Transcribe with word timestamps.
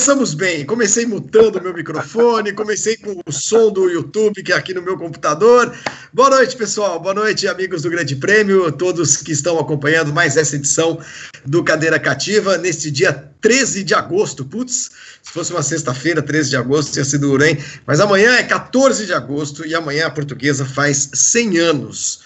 começamos 0.00 0.32
bem. 0.32 0.64
Comecei 0.64 1.04
mutando 1.04 1.60
meu 1.60 1.74
microfone, 1.74 2.54
comecei 2.54 2.96
com 2.96 3.20
o 3.26 3.30
som 3.30 3.70
do 3.70 3.86
YouTube, 3.90 4.42
que 4.42 4.50
é 4.50 4.56
aqui 4.56 4.72
no 4.72 4.80
meu 4.80 4.96
computador. 4.96 5.76
Boa 6.10 6.30
noite, 6.30 6.56
pessoal. 6.56 6.98
Boa 6.98 7.12
noite, 7.12 7.46
amigos 7.46 7.82
do 7.82 7.90
Grande 7.90 8.16
Prêmio, 8.16 8.72
todos 8.72 9.18
que 9.18 9.30
estão 9.30 9.58
acompanhando 9.58 10.10
mais 10.10 10.38
essa 10.38 10.56
edição 10.56 10.98
do 11.44 11.62
Cadeira 11.62 11.98
Cativa, 11.98 12.56
neste 12.56 12.90
dia 12.90 13.12
13 13.42 13.84
de 13.84 13.92
agosto. 13.92 14.42
Putz, 14.42 14.90
se 15.22 15.32
fosse 15.32 15.52
uma 15.52 15.62
sexta-feira, 15.62 16.22
13 16.22 16.48
de 16.48 16.56
agosto, 16.56 16.92
tinha 16.94 17.04
sido 17.04 17.28
duro, 17.28 17.44
hein? 17.44 17.58
Mas 17.86 18.00
amanhã 18.00 18.36
é 18.36 18.42
14 18.42 19.04
de 19.04 19.12
agosto 19.12 19.66
e 19.66 19.74
amanhã 19.74 20.06
a 20.06 20.10
portuguesa 20.10 20.64
faz 20.64 21.10
100 21.12 21.58
anos. 21.58 22.20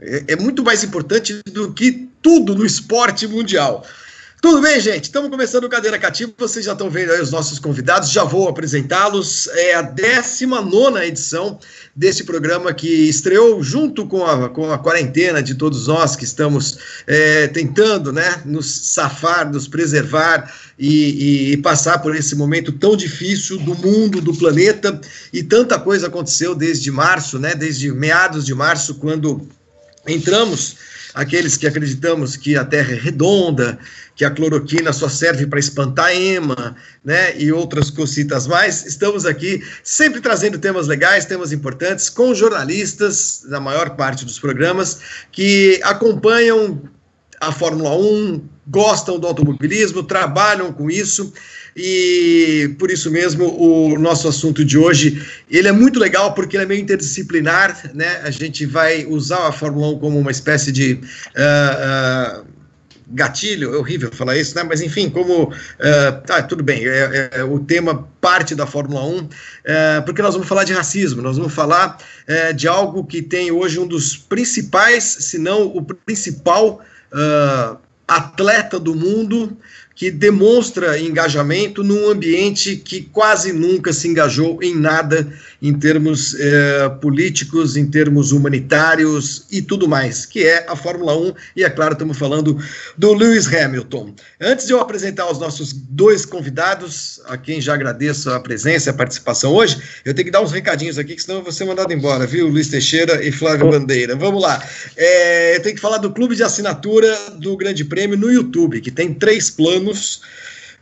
É, 0.00 0.24
é 0.32 0.36
muito 0.36 0.64
mais 0.64 0.82
importante 0.82 1.40
do 1.44 1.72
que 1.72 2.08
tudo 2.20 2.56
no 2.56 2.66
esporte 2.66 3.24
mundial. 3.28 3.86
Tudo 4.44 4.60
bem, 4.60 4.78
gente? 4.78 5.04
Estamos 5.04 5.30
começando 5.30 5.64
o 5.64 5.70
Cadeira 5.70 5.98
Cativa. 5.98 6.30
Vocês 6.36 6.66
já 6.66 6.72
estão 6.72 6.90
vendo 6.90 7.12
aí 7.12 7.18
os 7.22 7.30
nossos 7.30 7.58
convidados, 7.58 8.10
já 8.10 8.24
vou 8.24 8.46
apresentá-los. 8.46 9.46
É 9.46 9.74
a 9.74 9.80
19 9.80 10.98
edição 10.98 11.58
desse 11.96 12.24
programa 12.24 12.74
que 12.74 13.08
estreou 13.08 13.62
junto 13.62 14.04
com 14.04 14.22
a, 14.22 14.50
com 14.50 14.70
a 14.70 14.76
quarentena 14.76 15.42
de 15.42 15.54
todos 15.54 15.86
nós 15.86 16.14
que 16.14 16.24
estamos 16.24 16.76
é, 17.06 17.48
tentando 17.48 18.12
né, 18.12 18.42
nos 18.44 18.66
safar, 18.92 19.50
nos 19.50 19.66
preservar 19.66 20.54
e, 20.78 21.52
e, 21.52 21.56
passar 21.56 22.02
por 22.02 22.14
esse 22.14 22.36
momento 22.36 22.70
tão 22.70 22.94
difícil 22.94 23.56
do 23.56 23.74
mundo, 23.74 24.20
do 24.20 24.34
planeta. 24.34 25.00
E 25.32 25.42
tanta 25.42 25.80
coisa 25.80 26.08
aconteceu 26.08 26.54
desde 26.54 26.90
março, 26.90 27.38
né, 27.38 27.54
desde 27.54 27.90
meados 27.90 28.44
de 28.44 28.54
março, 28.54 28.96
quando 28.96 29.48
entramos 30.06 30.76
aqueles 31.14 31.56
que 31.56 31.66
acreditamos 31.66 32.36
que 32.36 32.56
a 32.56 32.64
Terra 32.64 32.92
é 32.92 32.98
redonda, 32.98 33.78
que 34.16 34.24
a 34.24 34.30
cloroquina 34.30 34.92
só 34.92 35.08
serve 35.08 35.46
para 35.46 35.58
espantar 35.58 36.12
ema, 36.12 36.76
né, 37.04 37.36
e 37.36 37.50
outras 37.52 37.90
cositas 37.90 38.46
mais. 38.46 38.86
Estamos 38.86 39.26
aqui 39.26 39.62
sempre 39.82 40.20
trazendo 40.20 40.58
temas 40.58 40.86
legais, 40.86 41.24
temas 41.24 41.52
importantes, 41.52 42.08
com 42.08 42.34
jornalistas, 42.34 43.44
na 43.46 43.60
maior 43.60 43.90
parte 43.90 44.24
dos 44.24 44.38
programas, 44.38 45.00
que 45.32 45.80
acompanham 45.82 46.82
a 47.40 47.52
Fórmula 47.52 47.96
1, 47.96 48.42
gostam 48.66 49.18
do 49.18 49.26
automobilismo, 49.26 50.02
trabalham 50.02 50.72
com 50.72 50.90
isso 50.90 51.32
e 51.76 52.74
por 52.78 52.90
isso 52.90 53.10
mesmo 53.10 53.46
o 53.46 53.98
nosso 53.98 54.28
assunto 54.28 54.64
de 54.64 54.78
hoje 54.78 55.26
ele 55.50 55.66
é 55.66 55.72
muito 55.72 55.98
legal 55.98 56.32
porque 56.32 56.56
ele 56.56 56.64
é 56.64 56.66
meio 56.66 56.80
interdisciplinar, 56.80 57.90
né? 57.92 58.20
A 58.22 58.30
gente 58.30 58.64
vai 58.64 59.04
usar 59.06 59.48
a 59.48 59.52
Fórmula 59.52 59.88
1 59.88 59.98
como 59.98 60.18
uma 60.18 60.30
espécie 60.30 60.70
de 60.70 60.92
uh, 60.94 62.40
uh, 62.40 62.53
gatilho, 63.08 63.74
é 63.74 63.76
horrível 63.76 64.10
falar 64.12 64.36
isso, 64.36 64.54
né? 64.54 64.62
Mas 64.62 64.80
enfim, 64.80 65.10
como 65.10 65.44
uh, 65.44 66.26
tá 66.26 66.42
tudo 66.42 66.62
bem, 66.62 66.86
é, 66.86 67.30
é, 67.32 67.44
o 67.44 67.58
tema 67.60 68.08
parte 68.20 68.54
da 68.54 68.66
Fórmula 68.66 69.04
1, 69.04 69.28
porque 70.06 70.22
nós 70.22 70.34
vamos 70.34 70.48
falar 70.48 70.64
de 70.64 70.72
racismo, 70.72 71.20
nós 71.20 71.36
vamos 71.36 71.52
falar 71.52 71.98
de 72.56 72.66
algo 72.66 73.04
que 73.04 73.20
tem 73.20 73.52
hoje 73.52 73.78
um 73.78 73.86
dos 73.86 74.16
principais, 74.16 75.04
se 75.04 75.36
não 75.36 75.66
o 75.66 75.84
principal 75.84 76.80
atleta 78.08 78.80
do 78.80 78.94
mundo 78.94 79.56
que 79.94 80.10
demonstra 80.10 80.98
engajamento 80.98 81.84
num 81.84 82.10
ambiente 82.10 82.76
que 82.76 83.02
quase 83.12 83.52
nunca 83.52 83.92
se 83.92 84.08
engajou 84.08 84.60
em 84.62 84.74
nada 84.74 85.32
em 85.62 85.72
termos 85.72 86.34
eh, 86.38 86.88
políticos, 87.00 87.76
em 87.76 87.86
termos 87.86 88.32
humanitários 88.32 89.46
e 89.50 89.62
tudo 89.62 89.88
mais, 89.88 90.26
que 90.26 90.44
é 90.44 90.66
a 90.68 90.74
Fórmula 90.74 91.16
1, 91.16 91.32
e 91.56 91.64
é 91.64 91.70
claro, 91.70 91.92
estamos 91.92 92.18
falando 92.18 92.58
do 92.98 93.14
Lewis 93.14 93.46
Hamilton. 93.46 94.14
Antes 94.40 94.66
de 94.66 94.72
eu 94.72 94.80
apresentar 94.80 95.30
os 95.30 95.38
nossos 95.38 95.72
dois 95.72 96.26
convidados, 96.26 97.20
a 97.26 97.38
quem 97.38 97.60
já 97.60 97.74
agradeço 97.74 98.30
a 98.30 98.40
presença 98.40 98.88
e 98.88 98.90
a 98.90 98.94
participação 98.94 99.54
hoje, 99.54 99.80
eu 100.04 100.12
tenho 100.12 100.26
que 100.26 100.32
dar 100.32 100.42
uns 100.42 100.52
recadinhos 100.52 100.98
aqui, 100.98 101.14
que 101.14 101.22
senão 101.22 101.38
eu 101.38 101.44
vou 101.44 101.52
ser 101.52 101.64
mandado 101.64 101.92
embora, 101.92 102.26
viu, 102.26 102.48
Luiz 102.48 102.68
Teixeira 102.68 103.24
e 103.24 103.30
Flávio 103.30 103.70
Bandeira. 103.70 104.16
Vamos 104.16 104.42
lá. 104.42 104.62
É, 104.96 105.56
eu 105.56 105.62
tenho 105.62 105.76
que 105.76 105.80
falar 105.80 105.98
do 105.98 106.10
clube 106.10 106.34
de 106.34 106.42
assinatura 106.42 107.16
do 107.38 107.56
Grande 107.56 107.84
Prêmio 107.84 108.18
no 108.18 108.30
YouTube, 108.30 108.80
que 108.80 108.90
tem 108.90 109.14
três 109.14 109.50
planos 109.50 109.83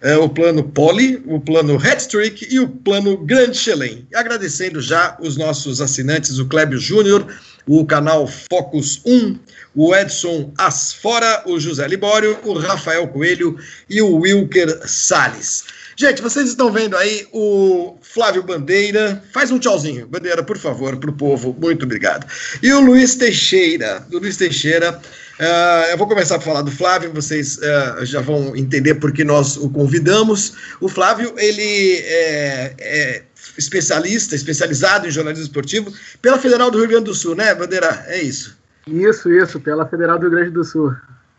é, 0.02 0.16
o 0.16 0.28
plano 0.28 0.64
Poli, 0.64 1.22
o 1.26 1.40
plano 1.40 1.76
Hattrick 1.76 2.46
e 2.50 2.58
o 2.58 2.68
plano 2.68 3.16
Grande 3.16 3.56
Chelém. 3.56 4.06
Agradecendo 4.14 4.80
já 4.80 5.16
os 5.20 5.36
nossos 5.36 5.80
assinantes, 5.80 6.38
o 6.38 6.46
Clébio 6.46 6.78
Júnior, 6.78 7.26
o 7.66 7.86
canal 7.86 8.26
Focus 8.26 9.00
1, 9.06 9.38
o 9.74 9.94
Edson 9.94 10.52
Asfora, 10.58 11.44
o 11.46 11.58
José 11.58 11.86
Libório, 11.86 12.36
o 12.44 12.52
Rafael 12.52 13.06
Coelho 13.08 13.56
e 13.88 14.02
o 14.02 14.16
Wilker 14.16 14.80
Salles. 14.86 15.64
Gente, 15.94 16.22
vocês 16.22 16.48
estão 16.48 16.72
vendo 16.72 16.96
aí 16.96 17.28
o 17.32 17.96
Flávio 18.00 18.42
Bandeira. 18.42 19.22
Faz 19.32 19.50
um 19.50 19.58
tchauzinho, 19.58 20.06
Bandeira, 20.06 20.42
por 20.42 20.58
favor, 20.58 20.96
para 20.96 21.10
o 21.10 21.12
povo. 21.12 21.56
Muito 21.60 21.84
obrigado. 21.84 22.26
E 22.62 22.72
o 22.72 22.80
Luiz 22.80 23.14
Teixeira. 23.14 24.04
O 24.10 24.18
Luiz 24.18 24.36
Teixeira 24.36 25.00
Uh, 25.40 25.90
eu 25.90 25.98
vou 25.98 26.06
começar 26.06 26.36
a 26.36 26.40
falar 26.40 26.62
do 26.62 26.70
Flávio, 26.70 27.12
vocês 27.12 27.58
uh, 27.58 28.04
já 28.04 28.20
vão 28.20 28.54
entender 28.54 28.96
por 28.96 29.12
que 29.12 29.24
nós 29.24 29.56
o 29.56 29.68
convidamos. 29.70 30.54
O 30.80 30.88
Flávio, 30.88 31.34
ele 31.36 31.96
é, 32.04 32.74
é, 32.78 33.22
especialista, 33.56 34.34
especializado 34.34 35.06
em 35.06 35.10
jornalismo 35.10 35.46
esportivo 35.46 35.92
pela 36.20 36.38
Federal 36.38 36.70
do 36.70 36.78
Rio 36.78 36.88
Grande 36.88 37.04
do 37.04 37.14
Sul, 37.14 37.34
né, 37.34 37.54
Bandeira? 37.54 38.04
É 38.06 38.22
isso. 38.22 38.56
Isso, 38.86 39.30
isso, 39.32 39.60
pela 39.60 39.86
Federal 39.86 40.18
do 40.18 40.22
Rio 40.22 40.32
Grande 40.32 40.50
do 40.50 40.64
Sul 40.64 40.94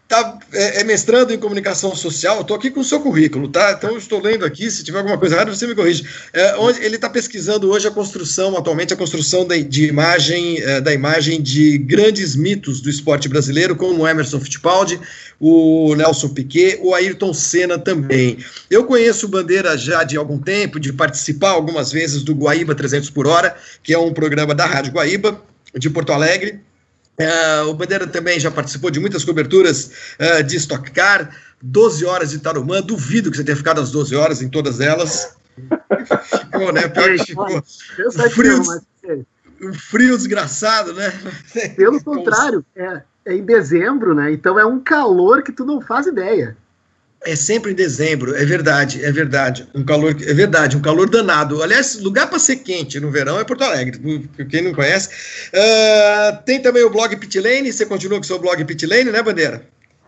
tá, 0.08 0.38
é, 0.52 0.82
é, 0.82 0.84
mestrando 0.84 1.34
em 1.34 1.40
comunicação 1.40 1.96
social, 1.96 2.42
estou 2.42 2.56
aqui 2.56 2.70
com 2.70 2.82
o 2.82 2.84
seu 2.84 3.00
currículo, 3.00 3.48
tá? 3.48 3.74
Então 3.78 3.98
estou 3.98 4.22
lendo 4.22 4.46
aqui, 4.46 4.70
se 4.70 4.84
tiver 4.84 5.00
alguma 5.00 5.18
coisa 5.18 5.36
errada, 5.36 5.54
você 5.54 5.66
me 5.66 5.74
corrige. 5.74 6.06
É, 6.32 6.56
onde, 6.58 6.84
ele 6.84 6.96
está 6.96 7.10
pesquisando 7.10 7.70
hoje 7.72 7.88
a 7.88 7.92
construção, 7.92 8.58
atualmente, 8.58 8.94
a 8.94 8.98
construção 8.98 9.46
de, 9.46 9.64
de 9.64 9.88
imagem, 9.88 10.60
é, 10.60 10.82
da 10.82 10.94
imagem 10.94 11.42
de 11.42 11.78
grandes 11.78 12.36
mitos 12.36 12.82
do 12.82 12.90
esporte 12.90 13.28
brasileiro, 13.28 13.76
como 13.76 14.04
o 14.04 14.08
Emerson 14.08 14.40
Fittipaldi, 14.40 15.00
o 15.40 15.96
Nelson 15.96 16.30
Piquet, 16.30 16.80
o 16.82 16.94
Ayrton 16.94 17.34
Senna 17.34 17.80
também. 17.80 18.38
Eu 18.70 18.86
conheço 18.86 19.26
o 19.26 19.30
Bandeira 19.30 19.78
já 19.78 20.04
de 20.04 20.16
algum 20.16 20.38
tempo, 20.38 20.80
de 20.80 20.94
participar 20.94 21.52
algumas 21.52 21.92
vezes 21.92 22.24
do 22.24 22.34
Guaíba 22.34 22.76
300 22.76 23.10
por 23.10 23.28
hora, 23.28 23.56
que 23.82 23.94
é 23.94 23.98
um 23.98 24.14
programa 24.14 24.54
da 24.54 24.66
Rádio 24.66 24.94
Guaíba, 24.94 25.42
de 25.76 25.90
Porto 25.90 26.12
Alegre, 26.12 26.62
Uh, 27.20 27.70
o 27.70 27.74
Bandeira 27.76 28.08
também 28.08 28.40
já 28.40 28.50
participou 28.50 28.90
de 28.90 29.00
muitas 29.00 29.24
coberturas 29.24 29.92
uh, 30.20 30.44
de 30.44 30.56
Stock 30.58 30.90
Car, 30.92 31.36
12 31.62 32.06
horas 32.06 32.32
de 32.32 32.40
Tarumã. 32.40 32.82
Duvido 32.82 33.30
que 33.30 33.38
você 33.38 33.44
tenha 33.44 33.56
ficado 33.56 33.80
as 33.80 33.92
12 33.92 34.16
horas 34.16 34.42
em 34.42 34.50
todas 34.50 34.80
elas. 34.80 35.36
ficou, 35.56 36.74
né? 36.74 36.88
Pior 36.88 37.16
que 37.18 37.26
ficou. 37.26 37.58
Um 37.58 38.30
frio, 38.30 38.62
um 39.62 39.74
frio 39.74 40.18
desgraçado, 40.18 40.94
né? 40.94 41.14
Pelo 41.76 42.04
contrário, 42.04 42.66
é, 42.76 43.04
é 43.26 43.36
em 43.36 43.46
dezembro, 43.46 44.16
né? 44.16 44.32
Então 44.34 44.60
é 44.60 44.66
um 44.66 44.80
calor 44.80 45.44
que 45.44 45.52
tu 45.52 45.64
não 45.64 45.80
faz 45.80 46.08
ideia. 46.08 46.58
É 47.26 47.36
sempre 47.36 47.72
em 47.72 47.76
dezembro, 47.76 48.36
é 48.36 48.46
verdade, 48.46 49.04
é 49.04 49.12
verdade. 49.12 49.68
Um 49.74 49.84
calor, 49.84 50.16
é 50.22 50.34
verdade, 50.34 50.76
um 50.76 50.82
calor 50.82 51.10
danado. 51.10 51.64
Aliás, 51.64 52.00
lugar 52.02 52.30
para 52.30 52.40
ser 52.40 52.58
quente 52.58 53.00
no 53.00 53.12
verão 53.12 53.40
é 53.40 53.44
Porto 53.44 53.64
Alegre, 53.64 54.30
quem 54.50 54.62
não 54.62 54.74
conhece. 54.74 55.10
Uh, 55.50 56.44
tem 56.46 56.62
também 56.62 56.84
o 56.84 56.90
blog 56.90 57.16
Pitlane, 57.16 57.72
você 57.72 57.86
continua 57.86 58.18
com 58.18 58.24
o 58.24 58.28
seu 58.28 58.40
blog 58.40 58.64
Pitlane, 58.66 59.12
né, 59.12 59.22
Bandeira? 59.22 59.64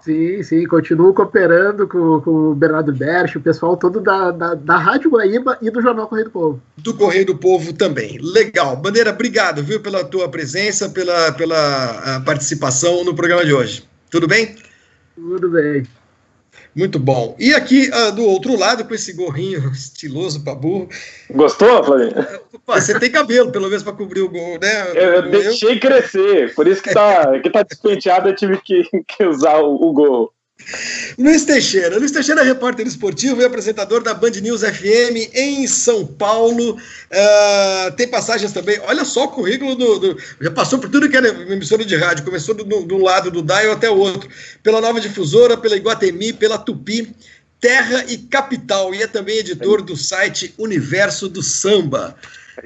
Sim, 0.06 0.44
sim, 0.44 0.68
continuo 0.68 1.16
cooperando 1.16 1.88
com, 1.88 2.22
com 2.22 2.52
o 2.52 2.54
Bernardo 2.54 2.94
Berch, 2.94 3.40
o 3.40 3.42
pessoal 3.42 3.76
todo 3.76 4.00
da, 4.00 4.30
da, 4.30 4.54
da 4.54 4.78
Rádio 4.78 5.10
Guaíba 5.10 5.58
e 5.64 5.72
do 5.72 5.82
Jornal 5.82 6.08
Correio 6.08 6.28
do 6.28 6.32
Povo. 6.32 6.62
Do 6.78 6.94
Correio 6.94 7.26
do 7.26 7.36
Povo 7.36 7.74
também. 7.74 8.20
Legal. 8.22 8.78
Bandeira, 8.78 9.10
obrigado, 9.10 9.64
viu, 9.64 9.80
pela 9.80 10.04
tua 10.04 10.30
presença, 10.30 10.90
pela, 10.90 11.32
pela 11.32 11.58
ah, 11.58 12.22
participação 12.24 13.04
no 13.04 13.16
programa 13.16 13.44
de 13.44 13.52
hoje. 13.52 13.84
Tudo 14.12 14.28
bem? 14.28 14.56
Tudo 15.16 15.50
bem. 15.50 15.88
Muito 16.76 17.00
bom. 17.00 17.36
E 17.40 17.54
aqui 17.54 17.90
uh, 17.90 18.12
do 18.12 18.26
outro 18.26 18.58
lado, 18.58 18.84
com 18.84 18.94
esse 18.94 19.14
gorrinho 19.14 19.70
estiloso 19.72 20.44
para 20.44 20.54
burro. 20.54 20.90
Gostou, 21.32 21.84
Flavinho? 21.84 22.12
Você 22.68 23.00
tem 23.00 23.10
cabelo, 23.10 23.52
pelo 23.52 23.68
menos, 23.68 23.84
para 23.84 23.94
cobrir 23.94 24.22
o 24.22 24.30
gorro, 24.30 24.60
né? 24.60 24.92
Eu, 24.94 25.14
eu 25.14 25.32
deixei 25.32 25.80
crescer, 25.80 26.54
por 26.54 26.68
isso 26.68 26.82
que 26.82 26.94
tá, 26.94 27.40
que 27.40 27.50
tá 27.50 27.64
despenteado, 27.64 28.30
eu 28.30 28.36
tive 28.36 28.58
que, 28.58 28.84
que 29.08 29.26
usar 29.26 29.60
o, 29.60 29.76
o 29.76 29.94
gorro. 29.94 30.32
Luiz 31.18 31.46
Teixeira. 31.46 31.98
Luiz 31.98 32.12
Teixeira 32.12 32.42
é 32.42 32.44
repórter 32.44 32.86
esportivo 32.88 33.42
e 33.42 33.46
apresentador 33.46 34.02
da 34.02 34.14
Band 34.14 34.32
News 34.42 34.62
FM 34.62 35.34
em 35.34 35.68
São 35.68 36.06
Paulo. 36.06 36.74
Uh, 36.76 37.92
tem 37.96 38.08
passagens 38.08 38.52
também. 38.52 38.80
Olha 38.86 39.06
só 39.06 39.26
o 39.26 39.30
currículo 39.30 39.76
do, 39.76 40.00
do, 40.00 40.18
Já 40.42 40.52
passou 40.52 40.80
por 40.80 40.90
tudo 40.90 41.10
que 41.10 41.16
era 41.16 41.28
emissora 41.28 41.86
de 41.86 41.96
rádio. 41.96 42.26
Começou 42.26 42.56
do, 42.56 42.64
do 42.64 42.98
lado 42.98 43.30
do 43.30 43.42
Dial 43.42 43.72
até 43.72 43.90
o 43.90 43.98
outro. 43.98 44.30
Pela 44.64 44.82
Nova 44.82 45.00
Difusora, 45.00 45.56
pela 45.56 45.76
Iguatemi, 45.76 46.34
pela 46.34 46.58
Tupi, 46.58 47.16
Terra 47.60 48.04
e 48.08 48.18
Capital. 48.18 48.94
E 48.94 49.04
é 49.04 49.08
também 49.08 49.38
editor 49.38 49.82
do 49.82 49.96
site 49.96 50.54
Universo 50.58 51.30
do 51.30 51.44
Samba. 51.44 52.16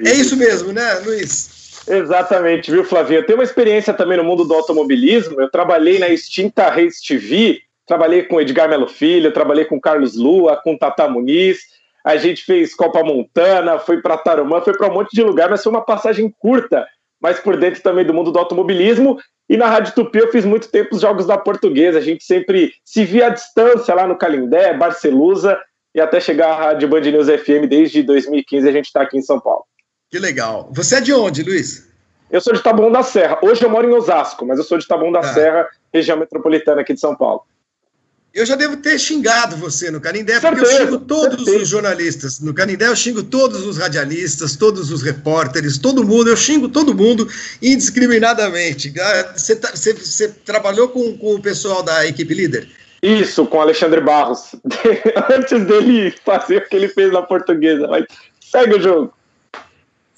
É 0.05 0.13
isso 0.13 0.37
mesmo, 0.37 0.71
né, 0.71 0.93
Luiz? 1.05 1.59
Exatamente, 1.87 2.69
viu, 2.69 2.83
Flavinho? 2.83 3.19
Eu 3.21 3.25
tenho 3.25 3.39
uma 3.39 3.43
experiência 3.43 3.93
também 3.93 4.17
no 4.17 4.23
mundo 4.23 4.45
do 4.45 4.53
automobilismo. 4.53 5.41
Eu 5.41 5.49
trabalhei 5.49 5.97
na 5.97 6.07
extinta 6.07 6.69
Race 6.69 7.03
TV 7.05 7.63
Trabalhei 7.89 8.21
com 8.21 8.39
Edgar 8.39 8.69
Melo 8.69 8.87
Filho, 8.87 9.33
trabalhei 9.33 9.65
com 9.65 9.81
Carlos 9.81 10.15
Lua, 10.15 10.55
com 10.55 10.77
Tata 10.77 11.09
Muniz. 11.09 11.57
a 12.05 12.17
gente 12.17 12.45
fez 12.45 12.75
Copa 12.75 13.03
Montana, 13.03 13.79
foi 13.79 13.99
para 13.99 14.15
Tarumã, 14.15 14.61
foi 14.61 14.77
para 14.77 14.91
um 14.91 14.93
monte 14.93 15.09
de 15.11 15.23
lugar, 15.23 15.49
mas 15.49 15.63
foi 15.63 15.71
uma 15.71 15.81
passagem 15.81 16.31
curta, 16.37 16.87
mas 17.19 17.39
por 17.39 17.57
dentro 17.57 17.81
também 17.81 18.05
do 18.05 18.13
mundo 18.13 18.31
do 18.31 18.37
automobilismo. 18.37 19.17
E 19.49 19.57
na 19.57 19.65
Rádio 19.65 19.95
Tupi 19.95 20.19
eu 20.19 20.31
fiz 20.31 20.45
muito 20.45 20.69
tempo 20.69 20.93
os 20.93 21.01
jogos 21.01 21.25
da 21.25 21.35
Portuguesa, 21.35 21.97
a 21.97 22.01
gente 22.01 22.23
sempre 22.23 22.73
se 22.85 23.03
via 23.03 23.25
à 23.25 23.29
distância 23.29 23.95
lá 23.95 24.05
no 24.05 24.15
Calindé, 24.15 24.71
Barcelusa, 24.71 25.59
e 25.95 25.99
até 25.99 26.19
chegar 26.19 26.51
à 26.51 26.55
Rádio 26.65 26.87
Band 26.87 27.01
News 27.01 27.25
FM 27.25 27.65
desde 27.67 28.03
2015 28.03 28.69
a 28.69 28.71
gente 28.71 28.85
está 28.85 29.01
aqui 29.01 29.17
em 29.17 29.23
São 29.23 29.39
Paulo. 29.39 29.63
Que 30.11 30.19
legal. 30.19 30.69
Você 30.73 30.97
é 30.97 31.01
de 31.01 31.11
onde, 31.11 31.41
Luiz? 31.41 31.91
Eu 32.29 32.39
sou 32.39 32.53
de 32.53 32.61
Taboão 32.61 32.91
da 32.91 33.01
Serra. 33.01 33.39
Hoje 33.41 33.63
eu 33.63 33.69
moro 33.71 33.89
em 33.89 33.93
Osasco, 33.95 34.45
mas 34.45 34.59
eu 34.59 34.63
sou 34.63 34.77
de 34.77 34.87
Taboão 34.87 35.11
da 35.11 35.21
ah. 35.21 35.33
Serra, 35.33 35.67
região 35.91 36.19
metropolitana 36.19 36.81
aqui 36.81 36.93
de 36.93 36.99
São 36.99 37.15
Paulo. 37.15 37.41
Eu 38.33 38.45
já 38.45 38.55
devo 38.55 38.77
ter 38.77 38.99
xingado 38.99 39.57
você 39.57 39.89
no 39.89 39.99
Canindé, 39.99 40.39
porque 40.39 40.57
certeza, 40.57 40.81
eu 40.81 40.85
xingo 40.85 40.99
todos 40.99 41.35
certeza. 41.37 41.63
os 41.63 41.67
jornalistas. 41.67 42.39
No 42.39 42.53
Canindé 42.53 42.87
eu 42.87 42.95
xingo 42.95 43.23
todos 43.23 43.65
os 43.65 43.77
radialistas, 43.77 44.55
todos 44.55 44.91
os 44.91 45.01
repórteres, 45.01 45.79
todo 45.79 46.03
mundo. 46.03 46.29
Eu 46.29 46.37
xingo 46.37 46.69
todo 46.69 46.93
mundo 46.93 47.27
indiscriminadamente. 47.61 48.93
Ah, 48.99 49.33
você, 49.35 49.55
tá, 49.55 49.71
você, 49.73 49.93
você 49.93 50.27
trabalhou 50.45 50.89
com, 50.89 51.17
com 51.17 51.35
o 51.35 51.41
pessoal 51.41 51.81
da 51.81 52.05
equipe 52.05 52.33
líder? 52.33 52.69
Isso, 53.01 53.45
com 53.47 53.61
Alexandre 53.61 54.01
Barros. 54.01 54.55
Antes 55.33 55.65
dele 55.65 56.13
fazer 56.23 56.57
o 56.57 56.69
que 56.69 56.75
ele 56.75 56.87
fez 56.87 57.11
na 57.11 57.23
portuguesa. 57.23 57.87
Mas 57.87 58.05
segue 58.39 58.75
o 58.75 58.81
jogo. 58.81 59.13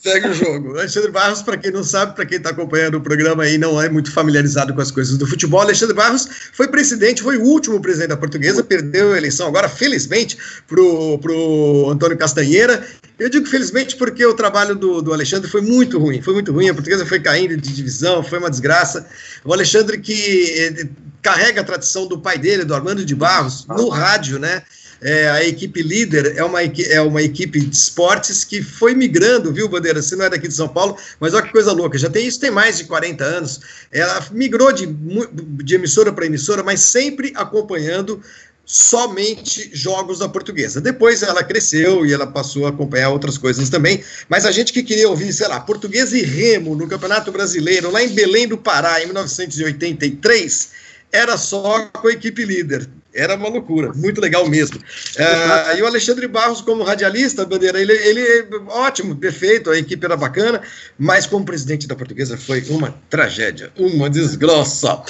Segue 0.02 0.30
o 0.30 0.34
jogo. 0.34 0.72
Alexandre 0.80 1.12
Barros, 1.12 1.44
para 1.44 1.58
quem 1.58 1.70
não 1.70 1.84
sabe, 1.84 2.16
para 2.16 2.26
quem 2.26 2.38
está 2.38 2.50
acompanhando 2.50 2.96
o 2.96 3.02
programa 3.02 3.44
aí, 3.44 3.58
não 3.60 3.80
é 3.80 3.88
muito 3.88 4.12
familiarizado 4.12 4.74
com 4.74 4.82
as 4.82 4.90
coisas 4.90 5.16
do 5.16 5.28
futebol. 5.28 5.62
Alexandre 5.62 5.96
Barros 5.96 6.28
foi 6.54 6.68
presidente, 6.68 7.22
foi 7.22 7.38
o 7.38 7.44
último 7.44 7.80
presidente 7.80 8.10
da 8.10 8.18
Portuguesa, 8.18 8.64
perdeu 8.64 9.14
a 9.14 9.18
eleição 9.18 9.48
agora, 9.48 9.70
felizmente, 9.70 10.38
pro, 10.68 11.20
pro 11.20 11.90
Antônio 11.92 12.18
Castanheira. 12.18 12.84
Eu 13.20 13.30
digo 13.30 13.46
felizmente 13.46 13.96
porque 13.96 14.26
o 14.26 14.34
trabalho 14.34 14.76
do, 14.76 15.04
do 15.04 15.14
Alexandre 15.14 15.48
foi 15.48 15.62
muito 15.62 16.00
ruim, 16.00 16.20
foi 16.20 16.34
muito 16.34 16.52
ruim. 16.52 16.68
A 16.70 16.74
Portuguesa 16.74 17.06
foi 17.06 17.20
caindo 17.20 17.56
de 17.56 17.72
divisão, 17.72 18.24
foi 18.24 18.40
uma 18.40 18.50
desgraça. 18.50 19.06
O 19.46 19.54
Alexandre 19.54 20.00
que 20.00 20.46
eh, 20.58 20.88
carrega 21.22 21.62
a 21.62 21.64
tradição 21.64 22.08
do 22.08 22.18
pai 22.18 22.40
dele, 22.40 22.66
do 22.66 22.74
Armando 22.74 23.06
de 23.06 23.14
Barros, 23.14 23.68
no 23.68 23.90
rádio, 23.90 24.40
né? 24.40 24.64
É, 25.02 25.30
a 25.30 25.44
equipe 25.44 25.82
líder 25.82 26.38
é 26.38 26.44
uma, 26.44 26.62
é 26.62 27.02
uma 27.02 27.22
equipe 27.24 27.60
de 27.60 27.76
esportes 27.76 28.44
que 28.44 28.62
foi 28.62 28.94
migrando, 28.94 29.52
viu, 29.52 29.68
Bandeira? 29.68 30.02
Você 30.02 30.16
não 30.16 30.26
é 30.26 30.30
daqui 30.30 30.48
de 30.48 30.54
São 30.54 30.70
Paulo, 30.70 30.96
mas 31.20 31.34
olha 31.34 31.44
que 31.44 31.52
coisa 31.52 31.72
louca, 31.72 31.98
já 31.98 32.10
tem 32.10 32.28
isso 32.28 32.40
tem 32.40 32.52
mais 32.52 32.78
de 32.78 32.84
40 32.84 33.24
anos. 33.24 33.60
Ela 33.92 34.24
migrou 34.32 34.72
de, 34.72 34.86
de 34.86 35.76
emissora 35.76 36.14
para 36.14 36.28
emissora, 36.28 36.62
mas 36.62 36.82
sempre 36.82 37.34
acompanhando 37.36 38.22
somente 38.64 39.72
jogos 39.74 40.20
da 40.20 40.30
portuguesa. 40.30 40.80
Depois 40.80 41.24
ela 41.24 41.44
cresceu 41.44 42.06
e 42.06 42.14
ela 42.14 42.28
passou 42.28 42.68
a 42.68 42.70
acompanhar 42.70 43.10
outras 43.10 43.38
coisas 43.38 43.70
também, 43.70 44.04
mas 44.30 44.46
a 44.46 44.52
gente 44.52 44.72
que 44.72 44.84
queria 44.84 45.10
ouvir, 45.10 45.34
sei 45.34 45.48
lá, 45.48 45.60
português 45.60 46.14
e 46.14 46.22
remo 46.22 46.76
no 46.76 46.88
Campeonato 46.88 47.32
Brasileiro, 47.32 47.92
lá 47.92 48.04
em 48.04 48.10
Belém 48.10 48.48
do 48.48 48.58
Pará, 48.58 49.02
em 49.02 49.06
1983, 49.08 50.70
era 51.12 51.38
só 51.38 51.88
com 51.88 52.08
a 52.08 52.12
equipe 52.12 52.46
líder. 52.46 52.88
Era 53.14 53.36
uma 53.36 53.50
loucura, 53.50 53.92
muito 53.94 54.22
legal 54.22 54.48
mesmo. 54.48 54.80
É, 55.18 55.78
e 55.78 55.82
o 55.82 55.86
Alexandre 55.86 56.28
Barros, 56.28 56.62
como 56.62 56.84
radialista, 56.84 57.46
Bandeira, 57.46 57.82
ele, 57.82 57.92
ele 57.92 58.48
ótimo, 58.68 59.16
perfeito, 59.16 59.70
a 59.70 59.78
equipe 59.78 60.06
era 60.06 60.16
bacana, 60.16 60.62
mas 60.98 61.26
como 61.26 61.44
presidente 61.44 61.88
da 61.88 61.96
portuguesa 61.96 62.38
foi 62.38 62.62
uma 62.70 62.96
tragédia, 63.10 63.72
uma 63.78 64.10
desgraça. 64.10 65.04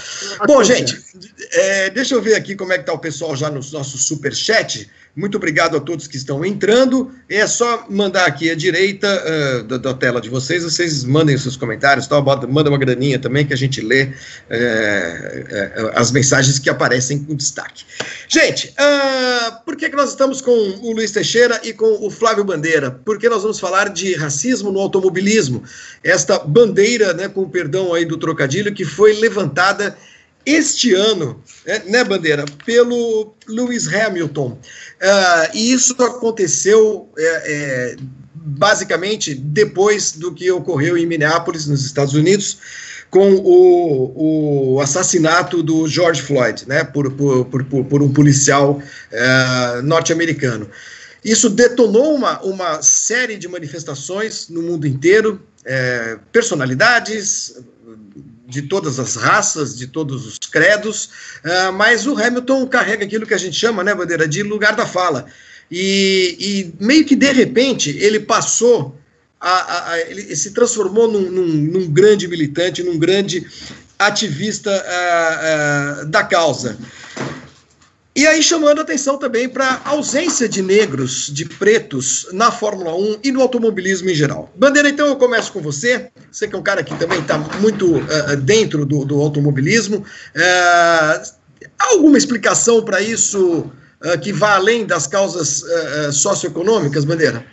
Bom, 0.47 0.63
gente, 0.63 0.99
é, 1.51 1.89
deixa 1.91 2.15
eu 2.15 2.21
ver 2.21 2.35
aqui 2.35 2.55
como 2.55 2.73
é 2.73 2.79
que 2.79 2.85
tá 2.85 2.93
o 2.93 2.99
pessoal 2.99 3.35
já 3.35 3.49
no 3.49 3.61
nosso 3.71 3.97
super 3.97 4.33
chat. 4.33 4.89
Muito 5.15 5.35
obrigado 5.35 5.75
a 5.75 5.79
todos 5.79 6.07
que 6.07 6.15
estão 6.15 6.45
entrando. 6.45 7.11
É 7.27 7.45
só 7.45 7.85
mandar 7.89 8.25
aqui 8.25 8.49
à 8.49 8.55
direita 8.55 9.07
uh, 9.07 9.63
da, 9.63 9.77
da, 9.77 9.93
tela 9.93 10.21
de 10.21 10.29
vocês, 10.29 10.63
vocês 10.63 11.03
mandem 11.03 11.35
os 11.35 11.41
seus 11.41 11.57
comentários, 11.57 12.07
tá? 12.07 12.21
manda 12.21 12.69
uma 12.69 12.77
graninha 12.77 13.19
também 13.19 13.45
que 13.45 13.53
a 13.53 13.57
gente 13.57 13.81
lê 13.81 14.13
é, 14.49 15.45
é, 15.49 15.91
as 15.95 16.11
mensagens 16.11 16.57
que 16.57 16.69
aparecem 16.69 17.23
com 17.23 17.35
destaque. 17.35 17.83
Gente, 18.27 18.69
uh, 18.69 19.65
por 19.65 19.75
que, 19.75 19.89
que 19.89 19.95
nós 19.95 20.11
estamos 20.11 20.39
com 20.39 20.51
o 20.51 20.93
Luiz 20.93 21.11
Teixeira 21.11 21.59
e 21.63 21.73
com 21.73 22.05
o 22.05 22.09
Flávio 22.09 22.45
Bandeira? 22.45 22.89
Porque 22.89 23.27
nós 23.27 23.41
vamos 23.41 23.59
falar 23.59 23.89
de 23.89 24.15
racismo 24.15 24.71
no 24.71 24.79
automobilismo. 24.79 25.63
Esta 26.01 26.39
bandeira, 26.39 27.13
né, 27.13 27.27
com 27.27 27.41
o 27.41 27.49
perdão 27.49 27.93
aí 27.93 28.05
do 28.05 28.17
trocadilho, 28.17 28.73
que 28.73 28.85
foi 28.85 29.13
levantada 29.19 29.97
este 30.45 30.93
ano, 30.93 31.41
né, 31.65 31.81
né, 31.85 32.03
Bandeira, 32.03 32.45
pelo 32.65 33.33
Lewis 33.47 33.87
Hamilton. 33.87 34.51
Uh, 34.51 35.55
e 35.55 35.71
isso 35.71 35.93
aconteceu 36.01 37.09
é, 37.17 37.43
é, 37.45 37.95
basicamente 38.33 39.35
depois 39.35 40.13
do 40.13 40.33
que 40.33 40.51
ocorreu 40.51 40.97
em 40.97 41.05
Minneapolis, 41.05 41.67
nos 41.67 41.85
Estados 41.85 42.13
Unidos, 42.13 42.57
com 43.09 43.33
o, 43.35 44.75
o 44.75 44.81
assassinato 44.81 45.61
do 45.61 45.87
George 45.87 46.21
Floyd, 46.21 46.67
né, 46.67 46.83
por, 46.83 47.11
por, 47.11 47.45
por, 47.45 47.85
por 47.85 48.01
um 48.01 48.11
policial 48.11 48.81
uh, 48.81 49.81
norte-americano. 49.83 50.69
Isso 51.23 51.49
detonou 51.49 52.15
uma, 52.15 52.41
uma 52.41 52.81
série 52.81 53.37
de 53.37 53.47
manifestações 53.47 54.49
no 54.49 54.61
mundo 54.61 54.87
inteiro, 54.87 55.39
é, 55.63 56.17
personalidades, 56.31 57.61
de 58.51 58.63
todas 58.63 58.99
as 58.99 59.15
raças, 59.15 59.77
de 59.77 59.87
todos 59.87 60.27
os 60.27 60.37
credos, 60.37 61.05
uh, 61.45 61.73
mas 61.73 62.05
o 62.05 62.15
Hamilton 62.15 62.67
carrega 62.67 63.05
aquilo 63.05 63.25
que 63.25 63.33
a 63.33 63.37
gente 63.37 63.55
chama, 63.55 63.83
né, 63.83 63.95
Bandeira, 63.95 64.27
de 64.27 64.43
lugar 64.43 64.75
da 64.75 64.85
fala. 64.85 65.25
E, 65.71 66.35
e 66.77 66.83
meio 66.83 67.05
que 67.05 67.15
de 67.15 67.31
repente 67.31 67.97
ele 67.97 68.19
passou, 68.19 68.99
a, 69.39 69.49
a, 69.49 69.91
a 69.91 70.01
ele 70.01 70.35
se 70.35 70.51
transformou 70.51 71.09
num, 71.09 71.31
num, 71.31 71.47
num, 71.47 71.87
grande 71.89 72.27
militante, 72.27 72.83
num 72.83 72.99
grande 72.99 73.47
ativista 73.97 74.69
uh, 74.69 76.03
uh, 76.03 76.05
da 76.07 76.23
causa. 76.23 76.77
E 78.13 78.27
aí 78.27 78.43
chamando 78.43 78.81
atenção 78.81 79.17
também 79.17 79.47
para 79.47 79.81
a 79.85 79.89
ausência 79.91 80.47
de 80.47 80.61
negros, 80.61 81.27
de 81.27 81.45
pretos 81.45 82.27
na 82.33 82.51
Fórmula 82.51 82.93
1 82.93 83.19
e 83.23 83.31
no 83.31 83.41
automobilismo 83.41 84.09
em 84.09 84.13
geral. 84.13 84.51
Bandeira, 84.55 84.89
então 84.89 85.07
eu 85.07 85.15
começo 85.15 85.53
com 85.53 85.61
você. 85.61 86.09
Você 86.29 86.45
que 86.45 86.53
é 86.55 86.57
um 86.57 86.63
cara 86.63 86.83
que 86.83 86.93
também 86.99 87.19
está 87.19 87.37
muito 87.37 87.95
uh, 87.95 88.35
dentro 88.35 88.85
do, 88.85 89.05
do 89.05 89.21
automobilismo. 89.21 89.99
Uh, 90.35 91.31
alguma 91.79 92.17
explicação 92.17 92.83
para 92.83 93.01
isso 93.01 93.71
uh, 94.03 94.19
que 94.21 94.33
vá 94.33 94.55
além 94.55 94.85
das 94.85 95.07
causas 95.07 95.63
socioeconômicas, 96.11 97.05
Bandeira? 97.05 97.45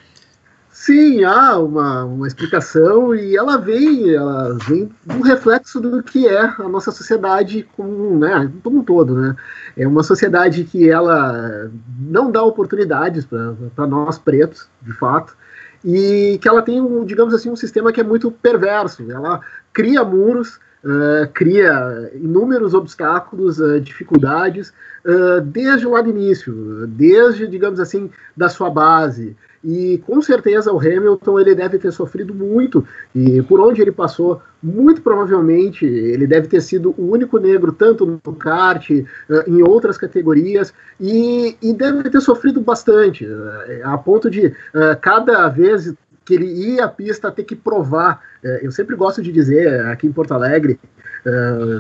Sim, 0.88 1.22
há 1.22 1.58
uma, 1.58 2.06
uma 2.06 2.26
explicação 2.26 3.14
e 3.14 3.36
ela 3.36 3.58
vem, 3.58 4.14
ela 4.14 4.56
vem 4.66 4.88
um 5.06 5.20
reflexo 5.20 5.78
do 5.78 6.02
que 6.02 6.26
é 6.26 6.40
a 6.40 6.66
nossa 6.66 6.90
sociedade 6.90 7.68
como, 7.76 8.18
né, 8.18 8.50
como 8.64 8.78
um 8.78 8.82
todo, 8.82 9.14
né? 9.14 9.36
É 9.76 9.86
uma 9.86 10.02
sociedade 10.02 10.64
que 10.64 10.88
ela 10.88 11.70
não 12.00 12.30
dá 12.30 12.42
oportunidades 12.42 13.26
para 13.26 13.86
nós 13.86 14.18
pretos, 14.18 14.66
de 14.80 14.94
fato, 14.94 15.36
e 15.84 16.38
que 16.40 16.48
ela 16.48 16.62
tem, 16.62 16.80
um, 16.80 17.04
digamos 17.04 17.34
assim, 17.34 17.50
um 17.50 17.56
sistema 17.56 17.92
que 17.92 18.00
é 18.00 18.04
muito 18.04 18.30
perverso. 18.30 19.04
Ela 19.12 19.42
cria 19.74 20.02
muros, 20.02 20.56
uh, 20.82 21.28
cria 21.34 22.10
inúmeros 22.14 22.72
obstáculos, 22.72 23.60
uh, 23.60 23.78
dificuldades, 23.78 24.72
uh, 25.04 25.42
desde 25.42 25.86
o 25.86 25.90
lado 25.90 26.08
início, 26.08 26.86
desde, 26.86 27.46
digamos 27.46 27.78
assim, 27.78 28.10
da 28.34 28.48
sua 28.48 28.70
base. 28.70 29.36
E 29.68 29.98
com 29.98 30.22
certeza 30.22 30.72
o 30.72 30.80
Hamilton 30.80 31.40
ele 31.40 31.54
deve 31.54 31.78
ter 31.78 31.92
sofrido 31.92 32.32
muito 32.34 32.86
e 33.14 33.42
por 33.42 33.60
onde 33.60 33.82
ele 33.82 33.92
passou, 33.92 34.40
muito 34.62 35.02
provavelmente 35.02 35.84
ele 35.84 36.26
deve 36.26 36.48
ter 36.48 36.62
sido 36.62 36.94
o 36.96 37.10
único 37.10 37.38
negro 37.38 37.70
tanto 37.70 38.18
no 38.24 38.34
kart, 38.34 38.88
eh, 38.90 39.04
em 39.46 39.62
outras 39.62 39.98
categorias 39.98 40.72
e, 40.98 41.54
e 41.60 41.74
deve 41.74 42.08
ter 42.08 42.22
sofrido 42.22 42.62
bastante, 42.62 43.26
eh, 43.26 43.82
a 43.84 43.98
ponto 43.98 44.30
de 44.30 44.46
eh, 44.46 44.98
cada 45.02 45.46
vez 45.50 45.92
que 46.24 46.32
ele 46.32 46.46
ia 46.46 46.86
à 46.86 46.88
pista 46.88 47.30
ter 47.30 47.44
que 47.44 47.54
provar. 47.54 48.22
Eu 48.62 48.70
sempre 48.70 48.96
gosto 48.96 49.22
de 49.22 49.32
dizer 49.32 49.86
aqui 49.86 50.06
em 50.06 50.12
Porto 50.12 50.32
Alegre, 50.32 50.78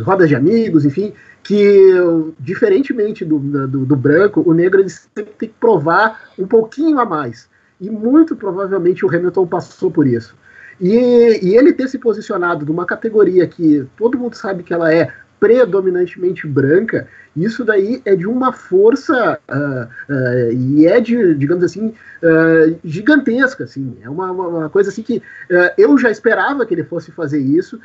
rodas 0.04 0.26
de 0.26 0.34
amigos, 0.34 0.86
enfim, 0.86 1.12
que 1.42 1.92
diferentemente 2.40 3.26
do, 3.26 3.38
do, 3.38 3.84
do 3.84 3.94
branco, 3.94 4.42
o 4.44 4.54
negro 4.54 4.80
ele 4.80 4.88
sempre 4.88 5.34
tem 5.38 5.48
que 5.50 5.54
provar 5.60 6.30
um 6.38 6.46
pouquinho 6.46 6.98
a 6.98 7.04
mais 7.04 7.46
e 7.80 7.90
muito 7.90 8.36
provavelmente 8.36 9.04
o 9.04 9.08
Hamilton 9.08 9.46
passou 9.46 9.90
por 9.90 10.06
isso. 10.06 10.34
E, 10.80 11.40
e, 11.42 11.56
ele 11.56 11.72
ter 11.72 11.88
se 11.88 11.98
posicionado 11.98 12.64
numa 12.64 12.86
categoria 12.86 13.46
que 13.48 13.84
todo 13.96 14.18
mundo 14.18 14.34
sabe 14.34 14.62
que 14.62 14.72
ela 14.72 14.92
é 14.92 15.12
predominantemente 15.40 16.46
branca, 16.46 17.08
isso 17.36 17.64
daí 17.64 18.02
é 18.04 18.16
de 18.16 18.26
uma 18.26 18.52
força 18.52 19.38
uh, 19.48 20.12
uh, 20.12 20.52
e 20.52 20.86
é 20.86 21.00
de, 21.00 21.34
digamos 21.34 21.62
assim, 21.62 21.88
uh, 22.22 22.78
gigantesca, 22.84 23.64
assim, 23.64 23.96
é 24.02 24.10
uma, 24.10 24.32
uma, 24.32 24.68
coisa 24.68 24.90
assim 24.90 25.02
que 25.02 25.22
eu 25.76 25.96
já 25.96 26.10
esperava 26.10 26.66
que 26.66 26.74
ele 26.74 26.82
fosse 26.82 27.12
fazer 27.12 27.40
isso, 27.40 27.80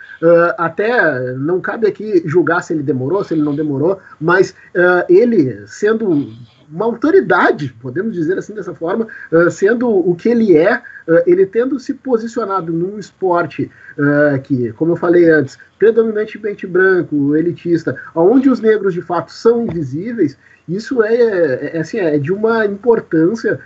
até 0.57 1.33
não 1.33 1.61
cabe 1.61 1.87
aqui 1.87 2.23
julgar 2.25 2.61
se 2.61 2.73
ele 2.73 2.83
demorou, 2.83 3.23
se 3.23 3.33
ele 3.33 3.43
não 3.43 3.55
demorou, 3.55 3.99
mas 4.19 4.55
ele 5.07 5.65
sendo 5.67 6.33
uma 6.73 6.85
autoridade, 6.85 7.73
podemos 7.79 8.13
dizer 8.13 8.37
assim 8.37 8.53
dessa 8.53 8.73
forma, 8.73 9.07
uh, 9.31 9.51
sendo 9.51 9.87
o 9.87 10.15
que 10.15 10.29
ele 10.29 10.57
é, 10.57 10.77
uh, 10.77 11.21
ele 11.27 11.45
tendo 11.45 11.79
se 11.79 11.93
posicionado 11.93 12.73
num 12.73 12.97
esporte 12.97 13.69
uh, 13.97 14.41
que, 14.41 14.73
como 14.73 14.93
eu 14.93 14.95
falei 14.95 15.29
antes, 15.29 15.57
predominantemente 15.77 16.65
branco, 16.65 17.35
elitista, 17.35 17.95
onde 18.15 18.49
os 18.49 18.59
negros 18.59 18.93
de 18.93 19.01
fato 19.01 19.31
são 19.31 19.65
invisíveis, 19.65 20.35
isso 20.67 21.03
é, 21.03 21.13
é, 21.13 21.77
é 21.77 21.79
assim, 21.79 21.99
é 21.99 22.17
de 22.17 22.31
uma 22.31 22.65
importância 22.65 23.59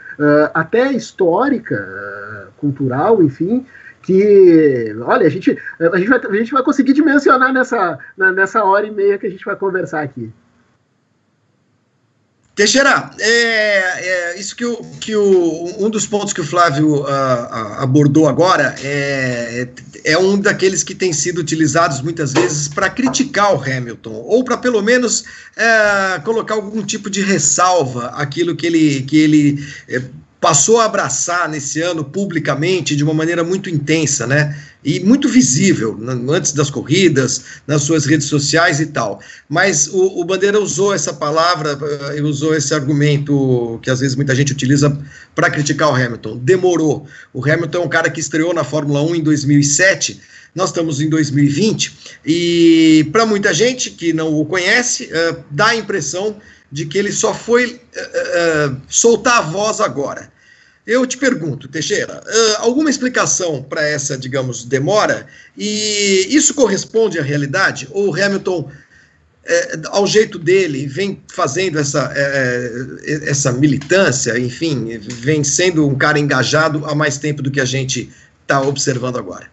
até 0.52 0.92
histórica, 0.92 1.78
cultural, 2.58 3.22
enfim, 3.22 3.64
que, 4.02 4.96
olha, 5.02 5.28
a 5.28 5.30
gente, 5.30 5.56
a 5.80 5.96
gente, 5.96 6.10
vai, 6.10 6.20
a 6.20 6.36
gente 6.36 6.52
vai 6.52 6.64
conseguir 6.64 6.94
dimensionar 6.94 7.54
nessa, 7.54 8.00
nessa 8.18 8.64
hora 8.64 8.88
e 8.88 8.92
meia 8.92 9.20
que 9.20 9.28
a 9.28 9.30
gente 9.30 9.46
vai 9.46 9.56
conversar 9.56 10.02
aqui. 10.02 10.34
Teixeira, 12.58 13.12
é, 13.20 13.28
é, 13.30 14.40
isso 14.40 14.56
que, 14.56 14.66
o, 14.66 14.78
que 15.00 15.16
o, 15.16 15.76
um 15.78 15.92
dos 15.92 16.08
pontos 16.08 16.34
que 16.34 16.42
o 16.42 16.44
Flávio 16.44 17.02
uh, 17.02 17.04
uh, 17.04 17.74
abordou 17.78 18.28
agora 18.28 18.74
é, 18.82 19.68
é 20.04 20.18
um 20.18 20.40
daqueles 20.40 20.82
que 20.82 20.96
tem 20.96 21.14
sido 21.14 21.38
utilizados 21.38 22.02
muitas 22.02 22.34
vezes 22.34 22.68
para 22.68 22.90
criticar 22.90 23.54
o 23.54 23.62
Hamilton, 23.62 24.10
ou 24.26 24.44
para 24.44 24.58
pelo 24.58 24.82
menos 24.82 25.24
é, 25.56 26.20
colocar 26.22 26.56
algum 26.56 26.82
tipo 26.84 27.12
de 27.12 27.22
ressalva 27.22 28.08
àquilo 28.16 28.56
que 28.56 28.66
ele, 28.66 29.04
que 29.04 29.18
ele 29.18 29.64
é, 29.88 30.02
passou 30.42 30.80
a 30.80 30.86
abraçar 30.86 31.48
nesse 31.48 31.80
ano 31.84 32.04
publicamente 32.06 32.96
de 32.96 33.04
uma 33.04 33.14
maneira 33.14 33.44
muito 33.44 33.70
intensa, 33.70 34.26
né? 34.26 34.58
E 34.86 35.00
muito 35.00 35.28
visível, 35.28 36.00
antes 36.30 36.54
das 36.54 36.70
corridas, 36.70 37.44
nas 37.66 37.82
suas 37.82 38.06
redes 38.06 38.28
sociais 38.28 38.80
e 38.80 38.86
tal. 38.86 39.20
Mas 39.50 39.88
o, 39.88 40.22
o 40.22 40.24
Bandeira 40.24 40.60
usou 40.60 40.94
essa 40.94 41.14
palavra, 41.14 41.78
eh, 42.16 42.22
usou 42.22 42.56
esse 42.56 42.74
argumento 42.74 43.80
que 43.82 43.90
às 43.90 44.00
vezes 44.00 44.16
muita 44.16 44.36
gente 44.36 44.54
utiliza 44.54 44.96
para 45.34 45.50
criticar 45.50 45.90
o 45.90 45.96
Hamilton. 45.96 46.38
Demorou. 46.38 47.08
O 47.34 47.44
Hamilton 47.44 47.80
é 47.80 47.86
um 47.86 47.90
cara 47.90 48.10
que 48.10 48.20
estreou 48.20 48.54
na 48.54 48.64
Fórmula 48.64 49.02
1 49.02 49.16
em 49.16 49.24
2007. 49.24 50.22
Nós 50.54 50.70
estamos 50.70 51.02
em 51.02 51.10
2020 51.10 52.20
e 52.26 53.10
para 53.12 53.26
muita 53.26 53.54
gente 53.54 53.92
que 53.92 54.14
não 54.14 54.34
o 54.34 54.46
conhece, 54.46 55.06
uh, 55.06 55.44
dá 55.52 55.68
a 55.68 55.76
impressão 55.76 56.38
de 56.72 56.86
que 56.86 56.98
ele 56.98 57.12
só 57.12 57.34
foi 57.34 57.74
uh, 57.74 58.72
uh, 58.72 58.78
soltar 58.88 59.40
a 59.40 59.42
voz 59.42 59.80
agora. 59.80 60.32
Eu 60.88 61.06
te 61.06 61.18
pergunto, 61.18 61.68
Teixeira, 61.68 62.24
uh, 62.26 62.64
alguma 62.64 62.90
explicação 62.90 63.62
para 63.62 63.86
essa, 63.86 64.18
digamos, 64.18 64.64
demora? 64.64 65.28
E 65.58 66.26
isso 66.30 66.56
corresponde 66.56 67.20
à 67.20 67.22
realidade? 67.22 67.88
Ou 67.92 68.16
Hamilton, 68.16 68.72
ao 69.88 70.08
jeito 70.08 70.40
dele, 70.40 70.88
vem 70.88 71.22
fazendo 71.34 71.80
essa, 71.80 72.14
essa 73.26 73.52
militância, 73.52 74.38
enfim, 74.38 74.98
vem 74.98 75.44
sendo 75.44 75.88
um 75.88 75.96
cara 75.96 76.20
engajado 76.20 76.86
há 76.86 76.94
mais 76.94 77.18
tempo 77.18 77.42
do 77.42 77.52
que 77.52 77.62
a 77.62 77.66
gente 77.66 78.10
está 78.42 78.62
observando 78.62 79.18
agora? 79.18 79.48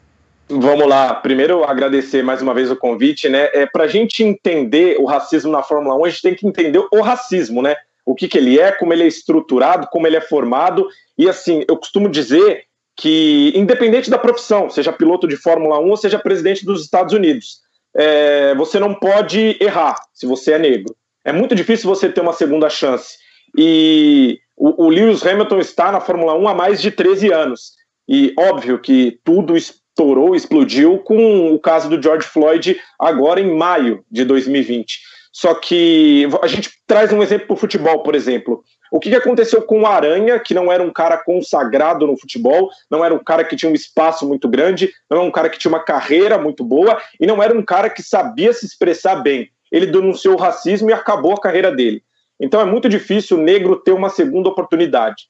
Vamos 0.48 0.86
lá. 0.86 1.14
Primeiro, 1.14 1.64
agradecer 1.64 2.22
mais 2.22 2.42
uma 2.42 2.52
vez 2.52 2.70
o 2.70 2.76
convite, 2.76 3.28
né? 3.28 3.48
É, 3.52 3.66
Para 3.66 3.84
a 3.84 3.88
gente 3.88 4.22
entender 4.22 4.96
o 4.98 5.04
racismo 5.04 5.50
na 5.50 5.62
Fórmula 5.62 5.96
1, 5.96 6.04
a 6.04 6.08
gente 6.10 6.22
tem 6.22 6.34
que 6.34 6.46
entender 6.46 6.84
o 6.92 7.00
racismo, 7.00 7.62
né? 7.62 7.74
O 8.04 8.14
que, 8.14 8.28
que 8.28 8.36
ele 8.36 8.60
é, 8.60 8.70
como 8.70 8.92
ele 8.92 9.04
é 9.04 9.06
estruturado, 9.06 9.88
como 9.90 10.06
ele 10.06 10.16
é 10.16 10.20
formado. 10.20 10.86
E 11.16 11.28
assim, 11.28 11.64
eu 11.68 11.76
costumo 11.76 12.08
dizer 12.08 12.64
que, 12.96 13.52
independente 13.54 14.10
da 14.10 14.18
profissão, 14.18 14.70
seja 14.70 14.92
piloto 14.92 15.26
de 15.26 15.36
Fórmula 15.36 15.78
1 15.78 15.90
ou 15.90 15.96
seja 15.96 16.18
presidente 16.18 16.64
dos 16.64 16.82
Estados 16.82 17.12
Unidos, 17.12 17.60
é, 17.96 18.54
você 18.54 18.78
não 18.78 18.94
pode 18.94 19.56
errar 19.60 19.96
se 20.12 20.26
você 20.26 20.52
é 20.52 20.58
negro. 20.58 20.94
É 21.24 21.32
muito 21.32 21.54
difícil 21.54 21.88
você 21.88 22.08
ter 22.08 22.20
uma 22.20 22.32
segunda 22.32 22.68
chance. 22.68 23.16
E 23.56 24.38
o, 24.56 24.84
o 24.84 24.88
Lewis 24.88 25.24
Hamilton 25.24 25.58
está 25.58 25.90
na 25.90 26.00
Fórmula 26.00 26.34
1 26.34 26.48
há 26.48 26.54
mais 26.54 26.82
de 26.82 26.90
13 26.90 27.32
anos. 27.32 27.72
E 28.08 28.34
óbvio 28.38 28.78
que 28.78 29.18
tudo 29.24 29.56
estourou, 29.56 30.34
explodiu 30.34 30.98
com 30.98 31.54
o 31.54 31.58
caso 31.58 31.88
do 31.88 32.02
George 32.02 32.26
Floyd 32.26 32.78
agora 32.98 33.40
em 33.40 33.56
maio 33.56 34.04
de 34.10 34.24
2020. 34.24 35.00
Só 35.32 35.54
que 35.54 36.28
a 36.42 36.46
gente 36.46 36.70
traz 36.86 37.12
um 37.12 37.22
exemplo 37.22 37.48
para 37.48 37.54
o 37.54 37.58
futebol, 37.58 38.02
por 38.02 38.14
exemplo. 38.14 38.62
O 38.94 39.00
que 39.00 39.12
aconteceu 39.12 39.60
com 39.60 39.80
o 39.80 39.86
Aranha, 39.88 40.38
que 40.38 40.54
não 40.54 40.70
era 40.70 40.80
um 40.80 40.92
cara 40.92 41.16
consagrado 41.16 42.06
no 42.06 42.16
futebol, 42.16 42.70
não 42.88 43.04
era 43.04 43.12
um 43.12 43.18
cara 43.18 43.42
que 43.42 43.56
tinha 43.56 43.68
um 43.68 43.74
espaço 43.74 44.24
muito 44.24 44.48
grande, 44.48 44.92
não 45.10 45.18
era 45.18 45.26
um 45.26 45.32
cara 45.32 45.50
que 45.50 45.58
tinha 45.58 45.68
uma 45.68 45.82
carreira 45.82 46.38
muito 46.38 46.62
boa 46.62 47.02
e 47.18 47.26
não 47.26 47.42
era 47.42 47.52
um 47.52 47.60
cara 47.60 47.90
que 47.90 48.04
sabia 48.04 48.52
se 48.52 48.64
expressar 48.64 49.16
bem. 49.16 49.50
Ele 49.72 49.86
denunciou 49.86 50.36
o 50.36 50.38
racismo 50.38 50.90
e 50.90 50.92
acabou 50.92 51.32
a 51.32 51.40
carreira 51.40 51.72
dele. 51.72 52.04
Então 52.38 52.60
é 52.60 52.64
muito 52.64 52.88
difícil 52.88 53.36
o 53.36 53.42
negro 53.42 53.74
ter 53.74 53.90
uma 53.90 54.10
segunda 54.10 54.48
oportunidade 54.48 55.24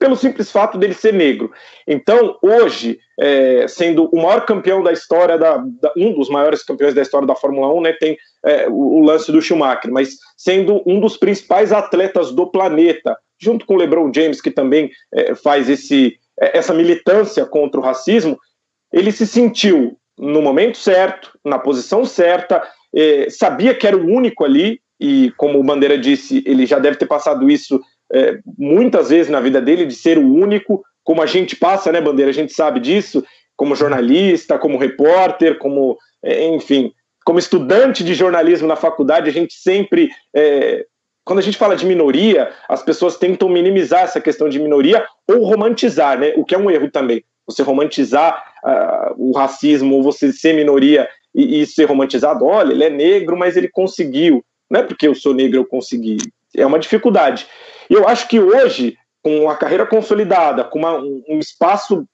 pelo 0.00 0.16
simples 0.16 0.50
fato 0.50 0.78
dele 0.78 0.94
ser 0.94 1.12
negro. 1.12 1.52
Então, 1.86 2.38
hoje, 2.42 2.98
é, 3.18 3.68
sendo 3.68 4.08
o 4.10 4.16
maior 4.16 4.46
campeão 4.46 4.82
da 4.82 4.90
história, 4.90 5.36
da, 5.36 5.58
da, 5.58 5.92
um 5.94 6.14
dos 6.14 6.30
maiores 6.30 6.64
campeões 6.64 6.94
da 6.94 7.02
história 7.02 7.26
da 7.26 7.36
Fórmula 7.36 7.72
1, 7.74 7.80
né, 7.82 7.92
tem 7.92 8.16
é, 8.44 8.66
o, 8.66 8.72
o, 8.72 9.04
lance 9.04 9.30
do 9.30 9.42
Schumacher, 9.42 9.92
mas 9.92 10.16
sendo 10.38 10.82
um 10.86 10.98
dos 10.98 11.18
principais 11.18 11.70
atletas 11.70 12.32
do 12.32 12.46
planeta, 12.46 13.14
junto 13.38 13.66
com 13.66 13.74
o 13.74 13.76
LeBron 13.76 14.10
James, 14.12 14.40
que 14.40 14.50
também 14.50 14.90
é, 15.12 15.34
faz 15.34 15.68
esse, 15.68 16.18
é, 16.40 16.56
essa 16.56 16.72
militância 16.72 17.44
contra 17.44 17.78
o 17.78 17.84
racismo, 17.84 18.38
ele 18.90 19.12
se 19.12 19.26
sentiu 19.26 19.98
no 20.18 20.40
momento 20.40 20.78
certo, 20.78 21.38
na 21.44 21.58
posição 21.58 22.06
certa, 22.06 22.66
é, 22.94 23.28
sabia 23.28 23.74
que 23.74 23.86
era 23.86 23.96
o 23.96 24.06
único 24.06 24.44
ali, 24.44 24.80
e 24.98 25.30
como 25.36 25.58
o 25.58 25.64
Bandeira 25.64 25.98
disse, 25.98 26.42
ele 26.46 26.64
já 26.64 26.78
deve 26.78 26.96
ter 26.96 27.06
passado 27.06 27.50
isso 27.50 27.80
é, 28.12 28.38
muitas 28.58 29.10
vezes 29.10 29.30
na 29.30 29.40
vida 29.40 29.60
dele 29.60 29.86
de 29.86 29.94
ser 29.94 30.18
o 30.18 30.34
único, 30.34 30.82
como 31.04 31.22
a 31.22 31.26
gente 31.26 31.56
passa, 31.56 31.92
né, 31.92 32.00
Bandeira? 32.00 32.30
A 32.30 32.34
gente 32.34 32.52
sabe 32.52 32.80
disso, 32.80 33.24
como 33.56 33.74
jornalista, 33.74 34.58
como 34.58 34.78
repórter, 34.78 35.58
como, 35.58 35.96
é, 36.22 36.46
enfim, 36.48 36.92
como 37.24 37.38
estudante 37.38 38.02
de 38.02 38.14
jornalismo 38.14 38.66
na 38.66 38.76
faculdade, 38.76 39.28
a 39.28 39.32
gente 39.32 39.54
sempre. 39.54 40.10
É, 40.34 40.86
quando 41.24 41.38
a 41.38 41.42
gente 41.42 41.58
fala 41.58 41.76
de 41.76 41.86
minoria, 41.86 42.50
as 42.68 42.82
pessoas 42.82 43.16
tentam 43.16 43.48
minimizar 43.48 44.02
essa 44.02 44.20
questão 44.20 44.48
de 44.48 44.58
minoria 44.58 45.06
ou 45.28 45.44
romantizar, 45.44 46.18
né? 46.18 46.32
O 46.36 46.44
que 46.44 46.54
é 46.54 46.58
um 46.58 46.70
erro 46.70 46.90
também. 46.90 47.22
Você 47.46 47.62
romantizar 47.62 48.42
uh, 48.64 49.14
o 49.16 49.32
racismo 49.32 49.96
ou 49.96 50.02
você 50.02 50.32
ser 50.32 50.54
minoria 50.54 51.08
e, 51.34 51.60
e 51.60 51.66
ser 51.66 51.84
romantizado. 51.84 52.44
Olha, 52.44 52.72
ele 52.72 52.84
é 52.84 52.90
negro, 52.90 53.36
mas 53.36 53.56
ele 53.56 53.68
conseguiu. 53.68 54.44
Não 54.68 54.80
é 54.80 54.82
porque 54.82 55.06
eu 55.06 55.14
sou 55.14 55.34
negro 55.34 55.58
eu 55.58 55.64
consegui. 55.64 56.16
É 56.56 56.66
uma 56.66 56.78
dificuldade. 56.78 57.46
E 57.90 57.94
eu 57.94 58.06
acho 58.06 58.28
que 58.28 58.38
hoje, 58.38 58.96
com 59.20 59.50
a 59.50 59.56
carreira 59.56 59.84
consolidada, 59.84 60.62
com 60.62 60.78
uma, 60.78 60.98
um 60.98 61.38
espaço 61.40 62.06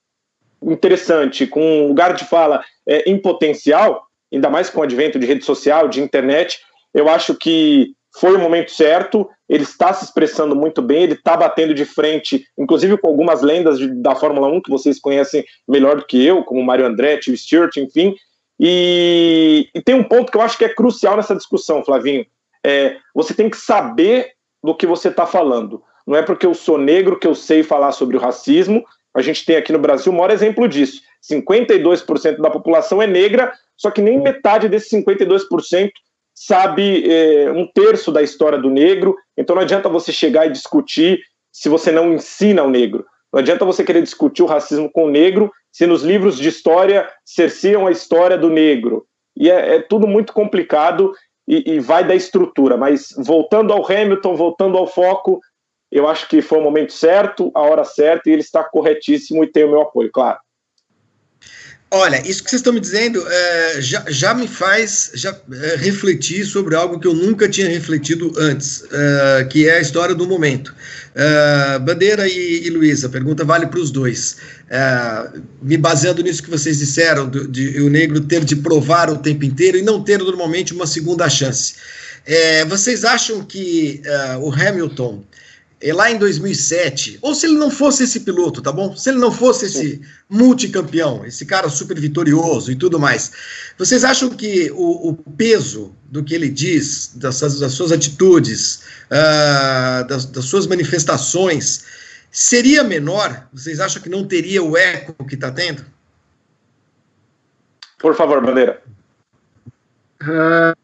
interessante, 0.61 1.45
com 1.45 1.61
um 1.61 1.87
lugar 1.87 2.15
de 2.15 2.25
fala 2.25 2.63
é, 2.87 3.07
em 3.09 3.17
potencial, 3.21 4.07
ainda 4.33 4.49
mais 4.49 4.71
com 4.71 4.79
o 4.79 4.83
advento 4.83 5.19
de 5.19 5.27
rede 5.27 5.45
social, 5.45 5.87
de 5.87 6.01
internet, 6.01 6.59
eu 6.93 7.07
acho 7.07 7.35
que 7.35 7.95
foi 8.19 8.35
o 8.35 8.39
momento 8.39 8.71
certo, 8.71 9.29
ele 9.47 9.63
está 9.63 9.93
se 9.93 10.05
expressando 10.05 10.55
muito 10.55 10.81
bem, 10.81 11.03
ele 11.03 11.13
está 11.13 11.37
batendo 11.37 11.73
de 11.73 11.85
frente, 11.85 12.43
inclusive 12.57 12.97
com 12.97 13.07
algumas 13.07 13.43
lendas 13.43 13.77
de, 13.77 13.87
da 14.01 14.15
Fórmula 14.15 14.47
1 14.47 14.61
que 14.63 14.71
vocês 14.71 14.99
conhecem 14.99 15.45
melhor 15.67 15.97
do 15.97 16.05
que 16.05 16.25
eu, 16.25 16.43
como 16.43 16.63
Mário 16.63 16.87
Andretti, 16.87 17.31
o 17.31 17.37
Stewart, 17.37 17.77
enfim. 17.77 18.15
E, 18.59 19.69
e, 19.75 19.81
tem 19.83 19.93
um 19.93 20.03
ponto 20.03 20.31
que 20.31 20.37
eu 20.37 20.41
acho 20.41 20.57
que 20.57 20.65
é 20.65 20.73
crucial 20.73 21.15
nessa 21.15 21.35
discussão, 21.35 21.85
Flavinho. 21.85 22.25
É, 22.65 22.97
você 23.13 23.35
tem 23.35 23.51
que 23.51 23.57
saber 23.57 24.31
do 24.63 24.75
que 24.75 24.85
você 24.85 25.09
está 25.09 25.25
falando. 25.25 25.83
Não 26.05 26.15
é 26.15 26.21
porque 26.21 26.45
eu 26.45 26.53
sou 26.53 26.77
negro 26.77 27.19
que 27.19 27.27
eu 27.27 27.35
sei 27.35 27.63
falar 27.63 27.91
sobre 27.91 28.15
o 28.15 28.19
racismo. 28.19 28.83
A 29.13 29.21
gente 29.21 29.45
tem 29.45 29.57
aqui 29.57 29.73
no 29.73 29.79
Brasil 29.79 30.11
o 30.11 30.15
maior 30.15 30.31
exemplo 30.31 30.67
disso. 30.67 31.01
52% 31.29 32.37
da 32.37 32.49
população 32.49 33.01
é 33.01 33.07
negra, 33.07 33.51
só 33.75 33.91
que 33.91 34.01
nem 34.01 34.21
metade 34.21 34.69
desses 34.69 34.89
52% 34.91 35.91
sabe 36.33 37.11
é, 37.11 37.51
um 37.51 37.65
terço 37.65 38.11
da 38.11 38.21
história 38.21 38.57
do 38.57 38.69
negro. 38.69 39.15
Então 39.35 39.55
não 39.55 39.63
adianta 39.63 39.89
você 39.89 40.11
chegar 40.11 40.45
e 40.45 40.51
discutir 40.51 41.19
se 41.51 41.67
você 41.67 41.91
não 41.91 42.13
ensina 42.13 42.63
o 42.63 42.69
negro. 42.69 43.05
Não 43.33 43.39
adianta 43.39 43.65
você 43.65 43.83
querer 43.83 44.01
discutir 44.01 44.43
o 44.43 44.47
racismo 44.47 44.89
com 44.89 45.05
o 45.05 45.09
negro 45.09 45.51
se 45.71 45.85
nos 45.85 46.03
livros 46.03 46.37
de 46.37 46.47
história 46.47 47.09
cerciam 47.25 47.85
a 47.85 47.91
história 47.91 48.37
do 48.37 48.49
negro. 48.49 49.05
E 49.35 49.49
é, 49.49 49.75
é 49.75 49.81
tudo 49.81 50.07
muito 50.07 50.33
complicado 50.33 51.13
e, 51.47 51.75
e 51.75 51.79
vai 51.79 52.05
da 52.05 52.15
estrutura. 52.15 52.77
Mas 52.77 53.13
voltando 53.17 53.71
ao 53.71 53.85
Hamilton, 53.85 54.35
voltando 54.35 54.77
ao 54.77 54.87
foco, 54.87 55.39
eu 55.91 56.07
acho 56.07 56.27
que 56.27 56.41
foi 56.41 56.59
o 56.59 56.63
momento 56.63 56.91
certo, 56.91 57.51
a 57.53 57.61
hora 57.61 57.83
certa, 57.83 58.29
e 58.29 58.33
ele 58.33 58.41
está 58.41 58.63
corretíssimo 58.63 59.43
e 59.43 59.51
tem 59.51 59.63
o 59.63 59.69
meu 59.69 59.81
apoio, 59.81 60.11
claro. 60.11 60.39
Olha, 61.89 62.21
isso 62.27 62.43
que 62.43 62.49
vocês 62.49 62.59
estão 62.59 62.73
me 62.73 62.81
dizendo 62.81 63.25
é, 63.25 63.81
já, 63.81 64.03
já 64.09 64.33
me 64.33 64.45
faz 64.45 65.09
já, 65.13 65.33
é, 65.53 65.77
refletir 65.77 66.45
sobre 66.45 66.75
algo 66.75 66.99
que 66.99 67.07
eu 67.07 67.13
nunca 67.13 67.47
tinha 67.47 67.69
refletido 67.69 68.33
antes, 68.37 68.83
é, 68.91 69.45
que 69.45 69.69
é 69.69 69.77
a 69.77 69.81
história 69.81 70.13
do 70.13 70.27
momento. 70.27 70.75
É, 71.15 71.79
Bandeira 71.79 72.27
e, 72.27 72.67
e 72.67 72.69
Luísa, 72.69 73.07
a 73.07 73.09
pergunta 73.09 73.45
vale 73.45 73.67
para 73.67 73.79
os 73.79 73.89
dois. 73.89 74.35
É, 74.69 75.29
me 75.61 75.77
baseando 75.77 76.21
nisso 76.21 76.43
que 76.43 76.49
vocês 76.49 76.79
disseram, 76.79 77.29
do, 77.29 77.47
de 77.47 77.79
o 77.79 77.89
negro 77.89 78.19
ter 78.19 78.43
de 78.43 78.57
provar 78.57 79.09
o 79.09 79.17
tempo 79.17 79.45
inteiro 79.45 79.77
e 79.77 79.81
não 79.81 80.03
ter 80.03 80.19
normalmente 80.19 80.73
uma 80.73 80.85
segunda 80.85 81.29
chance. 81.29 81.75
É, 82.25 82.65
vocês 82.65 83.05
acham 83.05 83.45
que 83.45 84.01
o 84.41 84.51
Hamilton 84.51 85.23
é, 85.79 85.93
lá 85.93 86.09
em 86.09 86.17
2007, 86.17 87.19
ou 87.21 87.35
se 87.35 87.45
ele 87.45 87.55
não 87.55 87.69
fosse 87.69 88.03
esse 88.03 88.21
piloto, 88.21 88.61
tá 88.61 88.71
bom? 88.71 88.95
Se 88.95 89.09
ele 89.09 89.19
não 89.19 89.31
fosse 89.31 89.67
esse 89.67 90.01
multicampeão, 90.27 91.23
esse 91.23 91.45
cara 91.45 91.69
super 91.69 91.99
vitorioso 91.99 92.71
e 92.71 92.75
tudo 92.75 92.99
mais, 92.99 93.31
vocês 93.77 94.03
acham 94.03 94.29
que 94.29 94.71
o, 94.71 95.09
o 95.09 95.15
peso 95.33 95.95
do 96.05 96.23
que 96.23 96.33
ele 96.33 96.49
diz, 96.49 97.11
das, 97.15 97.39
das 97.39 97.73
suas 97.73 97.91
atitudes, 97.91 98.81
uh, 99.11 100.07
das, 100.07 100.25
das, 100.25 100.45
suas 100.45 100.65
manifestações, 100.65 101.85
seria 102.31 102.83
menor? 102.83 103.47
Vocês 103.53 103.79
acham 103.79 104.01
que 104.01 104.09
não 104.09 104.25
teria 104.27 104.63
o 104.63 104.75
eco 104.75 105.25
que 105.25 105.35
está 105.35 105.51
tendo? 105.51 105.85
Por 107.99 108.15
favor, 108.15 108.43
Bandeira. 108.43 108.81
Uh, 110.23 110.75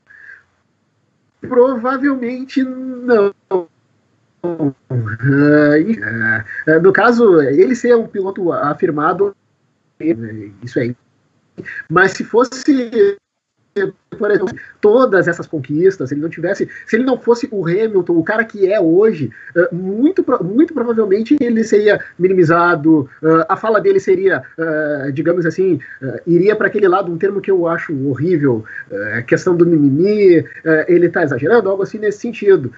provavelmente 1.41 2.63
não. 2.63 3.33
Uh, 4.43 4.75
no 6.81 6.91
caso, 6.91 7.41
ele 7.41 7.75
ser 7.75 7.95
um 7.95 8.07
piloto 8.07 8.51
afirmado, 8.51 9.35
isso 10.61 10.79
aí. 10.79 10.95
Mas 11.89 12.11
se 12.11 12.23
fosse 12.23 13.17
por 14.17 14.31
exemplo, 14.31 14.55
todas 14.79 15.27
essas 15.27 15.47
conquistas, 15.47 16.09
se 16.09 16.15
ele 16.15 16.21
não 16.21 16.29
tivesse, 16.29 16.69
se 16.85 16.95
ele 16.95 17.03
não 17.03 17.17
fosse 17.17 17.47
o 17.51 17.67
Hamilton, 17.67 18.13
o 18.13 18.23
cara 18.23 18.43
que 18.43 18.71
é 18.71 18.79
hoje, 18.79 19.31
eh, 19.55 19.69
muito, 19.71 20.23
muito 20.43 20.73
provavelmente 20.73 21.35
ele 21.39 21.63
seria 21.63 21.99
minimizado, 22.17 23.09
eh, 23.23 23.45
a 23.49 23.55
fala 23.55 23.81
dele 23.81 23.99
seria, 23.99 24.43
eh, 24.57 25.11
digamos 25.11 25.45
assim, 25.45 25.79
iria 26.27 26.55
para 26.55 26.67
aquele 26.67 26.87
lado, 26.87 27.11
um 27.11 27.17
termo 27.17 27.41
que 27.41 27.49
eu 27.49 27.67
acho 27.67 27.93
horrível, 28.07 28.63
questão 29.27 29.55
do 29.55 29.65
mimimi, 29.65 30.45
ele 30.87 31.07
está 31.07 31.23
exagerando, 31.23 31.69
algo 31.69 31.83
assim 31.83 31.97
nesse 31.97 32.19
sentido. 32.19 32.71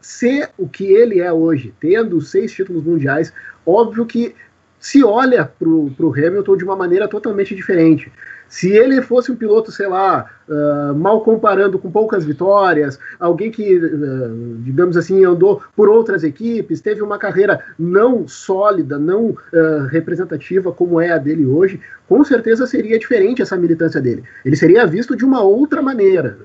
Ser 0.00 0.48
o 0.56 0.68
que 0.68 0.92
ele 0.92 1.20
é 1.20 1.32
hoje, 1.32 1.74
tendo 1.80 2.20
seis 2.20 2.52
títulos 2.52 2.84
mundiais, 2.84 3.32
óbvio 3.64 4.06
que 4.06 4.34
se 4.78 5.02
olha 5.02 5.50
para 5.58 5.68
o 5.68 6.14
Hamilton 6.14 6.56
de 6.56 6.64
uma 6.64 6.76
maneira 6.76 7.08
totalmente 7.08 7.54
diferente. 7.54 8.10
Se 8.48 8.70
ele 8.70 9.02
fosse 9.02 9.32
um 9.32 9.36
piloto, 9.36 9.72
sei 9.72 9.88
lá, 9.88 10.30
uh, 10.48 10.94
mal 10.94 11.20
comparando 11.22 11.78
com 11.78 11.90
poucas 11.90 12.24
vitórias, 12.24 12.98
alguém 13.18 13.50
que, 13.50 13.76
uh, 13.76 14.56
digamos 14.62 14.96
assim, 14.96 15.24
andou 15.24 15.60
por 15.74 15.88
outras 15.88 16.22
equipes, 16.22 16.80
teve 16.80 17.02
uma 17.02 17.18
carreira 17.18 17.60
não 17.76 18.28
sólida, 18.28 18.98
não 18.98 19.30
uh, 19.30 19.86
representativa 19.90 20.72
como 20.72 21.00
é 21.00 21.10
a 21.10 21.18
dele 21.18 21.44
hoje, 21.44 21.80
com 22.08 22.22
certeza 22.22 22.66
seria 22.66 22.98
diferente 22.98 23.42
essa 23.42 23.56
militância 23.56 24.00
dele. 24.00 24.22
Ele 24.44 24.54
seria 24.54 24.86
visto 24.86 25.16
de 25.16 25.24
uma 25.24 25.42
outra 25.42 25.82
maneira. 25.82 26.38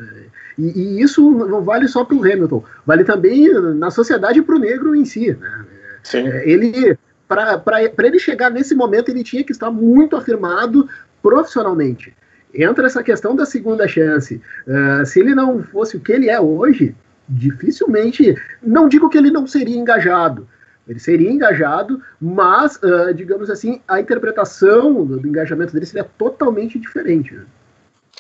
E, 0.58 0.98
e 0.98 1.02
isso 1.02 1.30
não 1.32 1.62
vale 1.62 1.88
só 1.88 2.04
para 2.04 2.16
o 2.16 2.24
Hamilton, 2.24 2.64
vale 2.86 3.04
também 3.04 3.48
na 3.76 3.92
sociedade 3.92 4.42
para 4.42 4.56
o 4.56 4.60
negro 4.60 4.96
em 4.96 5.06
si. 5.06 5.38
Né? 5.40 5.66
Sim. 6.04 6.28
Ele 6.28 6.98
para 7.32 8.08
ele 8.08 8.20
chegar 8.20 8.50
nesse 8.50 8.76
momento, 8.76 9.10
ele 9.10 9.24
tinha 9.24 9.44
que 9.44 9.52
estar 9.52 9.72
muito 9.72 10.16
afirmado 10.16 10.88
profissionalmente. 11.22 12.14
Entra 12.54 12.88
essa 12.88 13.02
questão 13.02 13.36
da 13.36 13.46
segunda 13.46 13.88
chance. 13.88 14.42
Uh, 14.68 15.06
se 15.06 15.20
ele 15.20 15.34
não 15.34 15.64
fosse 15.64 15.96
o 15.96 16.00
que 16.02 16.12
ele 16.12 16.30
é 16.30 16.40
hoje, 16.40 16.96
dificilmente, 17.28 18.36
não 18.62 18.90
digo 18.90 19.10
que 19.10 19.18
ele 19.18 19.32
não 19.32 19.48
seria 19.48 19.78
engajado, 19.78 20.48
ele 20.88 21.00
seria 21.00 21.32
engajado, 21.32 22.02
mas, 22.20 22.76
uh, 22.78 23.14
digamos 23.14 23.50
assim, 23.50 23.82
a 23.88 24.02
interpretação 24.02 25.06
do, 25.06 25.20
do, 25.20 25.28
engajamento 25.28 25.72
dele 25.74 25.86
seria 25.86 26.08
totalmente 26.18 26.78
diferente. 26.78 27.34
Né? 27.34 27.46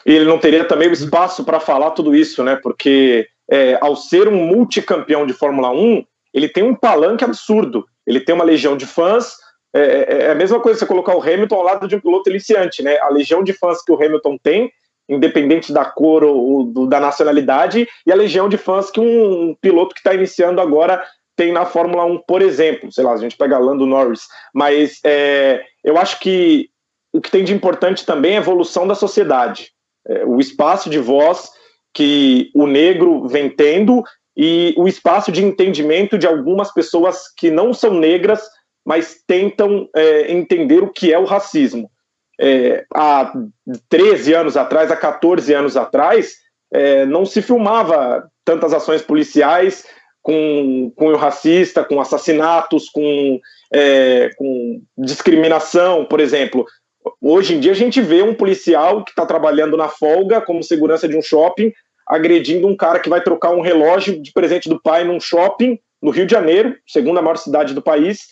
E 0.05 0.13
ele 0.13 0.25
não 0.25 0.39
teria 0.39 0.63
também 0.63 0.87
o 0.87 0.93
espaço 0.93 1.43
para 1.43 1.59
falar 1.59 1.91
tudo 1.91 2.15
isso, 2.15 2.43
né? 2.43 2.55
Porque 2.55 3.27
é, 3.49 3.77
ao 3.81 3.95
ser 3.95 4.27
um 4.27 4.47
multicampeão 4.47 5.25
de 5.25 5.33
Fórmula 5.33 5.71
1, 5.71 6.03
ele 6.33 6.47
tem 6.47 6.63
um 6.63 6.73
palanque 6.73 7.25
absurdo. 7.25 7.85
Ele 8.05 8.19
tem 8.19 8.35
uma 8.35 8.43
legião 8.43 8.75
de 8.75 8.85
fãs, 8.85 9.35
é, 9.73 9.79
é, 9.79 10.21
é, 10.23 10.31
a 10.31 10.35
mesma 10.35 10.59
coisa 10.59 10.79
você 10.79 10.85
colocar 10.85 11.15
o 11.15 11.21
Hamilton 11.21 11.55
ao 11.55 11.63
lado 11.63 11.87
de 11.87 11.95
um 11.95 12.01
piloto 12.01 12.29
iniciante, 12.29 12.83
né? 12.83 12.97
A 12.99 13.09
legião 13.09 13.43
de 13.43 13.53
fãs 13.53 13.81
que 13.83 13.91
o 13.91 13.95
Hamilton 13.95 14.37
tem, 14.37 14.71
independente 15.07 15.71
da 15.71 15.85
cor 15.85 16.23
ou 16.23 16.63
do, 16.63 16.85
da 16.85 16.99
nacionalidade, 16.99 17.87
e 18.05 18.11
a 18.11 18.15
legião 18.15 18.49
de 18.49 18.57
fãs 18.57 18.91
que 18.91 18.99
um, 18.99 19.49
um 19.49 19.55
piloto 19.55 19.93
que 19.93 20.01
está 20.01 20.13
iniciando 20.13 20.59
agora 20.59 21.03
tem 21.35 21.53
na 21.53 21.65
Fórmula 21.65 22.05
1, 22.05 22.19
por 22.27 22.41
exemplo. 22.41 22.91
Sei 22.91 23.03
lá, 23.03 23.13
a 23.13 23.17
gente 23.17 23.37
pega 23.37 23.57
Lando 23.57 23.85
Norris. 23.85 24.27
Mas 24.53 24.99
é, 25.05 25.63
eu 25.83 25.97
acho 25.97 26.19
que 26.19 26.69
o 27.13 27.21
que 27.21 27.31
tem 27.31 27.43
de 27.43 27.53
importante 27.53 28.05
também 28.05 28.33
é 28.33 28.37
a 28.37 28.41
evolução 28.41 28.85
da 28.85 28.95
sociedade. 28.95 29.71
É, 30.07 30.25
o 30.25 30.39
espaço 30.39 30.89
de 30.89 30.99
voz 30.99 31.49
que 31.93 32.51
o 32.53 32.67
negro 32.67 33.27
vem 33.27 33.49
tendo 33.49 34.03
e 34.35 34.73
o 34.77 34.87
espaço 34.87 35.31
de 35.31 35.43
entendimento 35.43 36.17
de 36.17 36.25
algumas 36.25 36.73
pessoas 36.73 37.23
que 37.37 37.51
não 37.51 37.73
são 37.73 37.93
negras 37.93 38.41
mas 38.85 39.21
tentam 39.27 39.87
é, 39.95 40.31
entender 40.31 40.83
o 40.83 40.89
que 40.89 41.13
é 41.13 41.19
o 41.19 41.25
racismo. 41.25 41.89
É, 42.39 42.83
há 42.93 43.31
13 43.89 44.33
anos 44.33 44.57
atrás, 44.57 44.91
há 44.91 44.95
14 44.95 45.53
anos 45.53 45.77
atrás, 45.77 46.35
é, 46.73 47.05
não 47.05 47.25
se 47.25 47.41
filmava 47.41 48.27
tantas 48.43 48.73
ações 48.73 49.01
policiais 49.01 49.85
com, 50.23 50.91
o 50.97 51.15
racista, 51.15 51.83
com 51.83 52.01
assassinatos, 52.01 52.89
com, 52.89 53.39
é, 53.71 54.29
com 54.35 54.81
discriminação, 54.97 56.05
por 56.05 56.19
exemplo. 56.19 56.65
Hoje 57.19 57.55
em 57.55 57.59
dia 57.59 57.71
a 57.71 57.75
gente 57.75 58.01
vê 58.01 58.21
um 58.21 58.33
policial 58.33 59.03
que 59.03 59.11
está 59.11 59.25
trabalhando 59.25 59.77
na 59.77 59.89
folga 59.89 60.41
como 60.41 60.63
segurança 60.63 61.07
de 61.07 61.17
um 61.17 61.21
shopping 61.21 61.71
agredindo 62.07 62.67
um 62.67 62.75
cara 62.75 62.99
que 62.99 63.09
vai 63.09 63.21
trocar 63.21 63.51
um 63.51 63.61
relógio 63.61 64.21
de 64.21 64.31
presente 64.31 64.69
do 64.69 64.81
pai 64.81 65.03
num 65.03 65.19
shopping 65.19 65.79
no 66.01 66.11
Rio 66.11 66.25
de 66.25 66.31
Janeiro, 66.31 66.75
segunda 66.87 67.21
maior 67.21 67.37
cidade 67.37 67.73
do 67.73 67.81
país, 67.81 68.27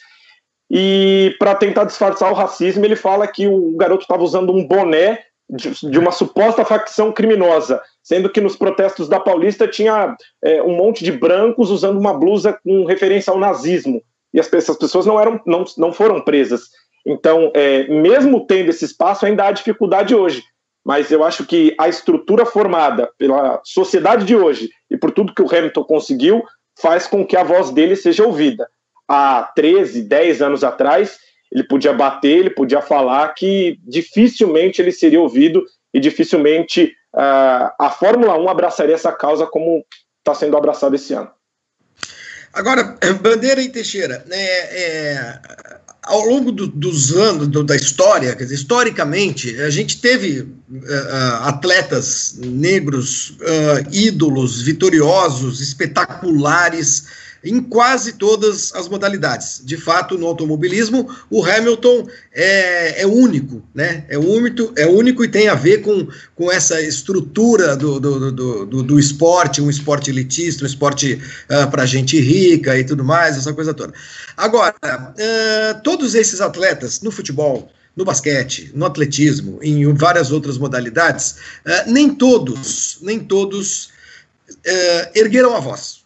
e 0.71 1.35
para 1.39 1.55
tentar 1.55 1.85
disfarçar 1.85 2.31
o 2.31 2.35
racismo, 2.35 2.85
ele 2.85 2.95
fala 2.95 3.27
que 3.27 3.47
o 3.47 3.75
garoto 3.75 4.03
estava 4.03 4.23
usando 4.23 4.53
um 4.53 4.65
boné 4.65 5.19
de, 5.49 5.97
uma 5.97 6.11
suposta 6.11 6.63
facção 6.63 7.11
criminosa, 7.11 7.81
sendo 8.03 8.29
que 8.29 8.39
nos 8.39 8.55
protestos 8.55 9.09
da 9.09 9.19
Paulista 9.19 9.67
tinha 9.67 10.15
é, 10.43 10.61
um 10.61 10.75
monte 10.75 11.03
de 11.03 11.11
brancos 11.11 11.71
usando 11.71 11.97
uma 11.97 12.13
blusa 12.13 12.59
com 12.63 12.85
referência 12.85 13.31
ao 13.31 13.39
nazismo. 13.39 14.01
E 14.31 14.39
as, 14.39 14.51
as 14.53 14.77
pessoas 14.77 15.07
não, 15.07 15.19
eram, 15.19 15.41
não, 15.45 15.65
não 15.75 15.91
foram 15.91 16.21
presas. 16.21 16.69
Então, 17.05 17.51
é, 17.55 17.87
mesmo 17.87 18.45
tendo 18.45 18.69
esse 18.69 18.85
espaço, 18.85 19.25
ainda 19.25 19.45
há 19.45 19.51
dificuldade 19.51 20.13
hoje. 20.13 20.43
Mas 20.89 21.11
eu 21.11 21.23
acho 21.23 21.45
que 21.45 21.75
a 21.77 21.87
estrutura 21.87 22.47
formada 22.47 23.11
pela 23.15 23.61
sociedade 23.63 24.25
de 24.25 24.35
hoje 24.35 24.71
e 24.89 24.97
por 24.97 25.11
tudo 25.11 25.35
que 25.35 25.41
o 25.43 25.45
Hamilton 25.47 25.83
conseguiu 25.83 26.43
faz 26.81 27.05
com 27.05 27.23
que 27.23 27.37
a 27.37 27.43
voz 27.43 27.69
dele 27.69 27.95
seja 27.95 28.25
ouvida 28.25 28.67
há 29.07 29.51
13, 29.55 30.01
10 30.01 30.41
anos 30.41 30.63
atrás, 30.63 31.19
ele 31.51 31.63
podia 31.63 31.93
bater, 31.93 32.39
ele 32.39 32.49
podia 32.49 32.81
falar 32.81 33.35
que 33.35 33.79
dificilmente 33.83 34.81
ele 34.81 34.91
seria 34.91 35.21
ouvido 35.21 35.63
e 35.93 35.99
dificilmente 35.99 36.85
uh, 37.13 37.69
a 37.79 37.91
Fórmula 37.91 38.35
1 38.35 38.49
abraçaria 38.49 38.95
essa 38.95 39.11
causa 39.11 39.45
como 39.45 39.85
está 40.17 40.33
sendo 40.33 40.57
abraçada 40.57 40.95
esse 40.95 41.13
ano. 41.13 41.29
Agora, 42.51 42.97
Bandeira 43.21 43.61
e 43.61 43.69
Teixeira, 43.69 44.23
né, 44.25 44.41
é, 44.41 45.39
ao 46.09 46.25
longo 46.25 46.51
do, 46.51 46.65
dos 46.65 47.11
anos 47.11 47.47
do, 47.47 47.63
da 47.63 47.75
história, 47.75 48.35
dizer, 48.35 48.55
historicamente, 48.55 49.61
a 49.61 49.69
gente 49.69 50.01
teve 50.01 50.41
uh, 50.41 50.47
atletas 51.43 52.35
negros, 52.37 53.37
uh, 53.41 53.87
ídolos, 53.91 54.61
vitoriosos, 54.63 55.61
espetaculares, 55.61 57.05
em 57.43 57.61
quase 57.61 58.13
todas 58.13 58.73
as 58.73 58.87
modalidades. 58.87 59.61
De 59.63 59.77
fato, 59.77 60.17
no 60.17 60.27
automobilismo, 60.27 61.09
o 61.29 61.43
Hamilton 61.43 62.07
é, 62.33 63.01
é 63.01 63.07
único, 63.07 63.63
né? 63.73 64.05
É 64.09 64.17
único, 64.17 64.73
é 64.77 64.85
único 64.85 65.23
e 65.23 65.27
tem 65.27 65.47
a 65.47 65.55
ver 65.55 65.81
com, 65.81 66.07
com 66.35 66.51
essa 66.51 66.81
estrutura 66.81 67.75
do, 67.75 67.99
do, 67.99 68.31
do, 68.31 68.65
do, 68.65 68.83
do 68.83 68.99
esporte, 68.99 69.61
um 69.61 69.69
esporte 69.69 70.09
elitista, 70.09 70.63
um 70.63 70.67
esporte 70.67 71.13
uh, 71.13 71.19
ah, 71.49 71.67
para 71.67 71.85
gente 71.85 72.19
rica 72.19 72.77
e 72.77 72.83
tudo 72.83 73.03
mais, 73.03 73.37
essa 73.37 73.53
coisa 73.53 73.73
toda. 73.73 73.93
Agora, 74.35 74.75
uh, 74.83 75.81
todos 75.83 76.15
esses 76.15 76.41
atletas 76.41 77.01
no 77.01 77.11
futebol, 77.11 77.71
no 77.95 78.05
basquete, 78.05 78.71
no 78.73 78.85
atletismo, 78.85 79.59
em 79.61 79.91
várias 79.93 80.31
outras 80.31 80.57
modalidades, 80.57 81.37
uh, 81.65 81.89
nem 81.89 82.09
todos, 82.13 82.97
nem 83.01 83.19
todos 83.19 83.97
ergueram 85.13 85.55
a 85.55 85.59
voz 85.59 85.98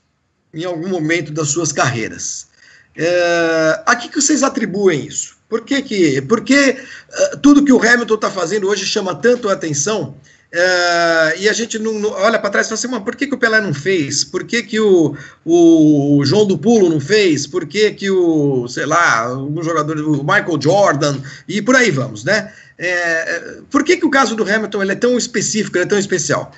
em 0.54 0.66
algum 0.66 0.88
momento 0.88 1.32
das 1.32 1.50
suas 1.50 1.72
carreiras. 1.72 2.48
É, 2.96 3.82
a 3.86 3.96
que, 3.96 4.10
que 4.10 4.22
vocês 4.22 4.44
atribuem 4.44 5.08
isso? 5.08 5.36
Por 5.50 5.62
que, 5.62 5.82
que, 5.82 6.22
por 6.22 6.42
que 6.42 6.72
uh, 6.72 7.38
tudo 7.38 7.64
que 7.64 7.72
o 7.72 7.82
Hamilton 7.82 8.16
está 8.16 8.30
fazendo 8.30 8.68
hoje 8.68 8.86
chama 8.86 9.16
tanto 9.16 9.50
a 9.50 9.54
atenção 9.54 10.16
uh, 10.54 11.38
e 11.40 11.50
a 11.50 11.54
gente 11.54 11.78
não, 11.80 11.94
não 12.00 12.12
olha 12.12 12.40
para 12.40 12.50
trás 12.50 12.68
e 12.68 12.70
fala 12.70 12.80
assim, 12.80 12.88
mas 12.88 13.04
por 13.04 13.16
que, 13.16 13.28
que 13.28 13.36
o 13.36 13.38
Pelé 13.38 13.62
não 13.62 13.74
fez? 13.74 14.24
Por 14.24 14.44
que, 14.44 14.64
que 14.64 14.80
o, 14.80 15.16
o 15.46 16.22
João 16.24 16.46
do 16.46 16.58
Pulo 16.58 16.90
não 16.90 17.00
fez? 17.00 17.46
Por 17.48 17.68
que, 17.68 17.92
que 17.92 18.10
o, 18.10 18.68
sei 18.68 18.86
lá, 18.86 19.36
um 19.36 19.62
jogador, 19.62 19.98
o 20.00 20.24
Michael 20.24 20.60
Jordan, 20.62 21.20
e 21.48 21.62
por 21.62 21.76
aí 21.76 21.92
vamos, 21.92 22.24
né? 22.24 22.52
É, 22.78 23.60
por 23.70 23.84
que, 23.84 23.98
que 23.98 24.06
o 24.06 24.10
caso 24.10 24.36
do 24.36 24.44
Hamilton 24.44 24.82
ele 24.82 24.92
é 24.94 24.96
tão 24.96 25.18
específico, 25.18 25.78
ele 25.78 25.86
é 25.86 25.88
tão 25.88 26.00
especial? 26.00 26.52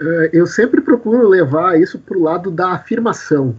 Eh, 0.00 0.30
eu 0.32 0.46
sempre 0.46 0.80
procuro 0.80 1.28
levar 1.28 1.78
isso 1.78 1.98
para 1.98 2.16
o 2.16 2.22
lado 2.22 2.50
da 2.50 2.72
afirmação. 2.72 3.54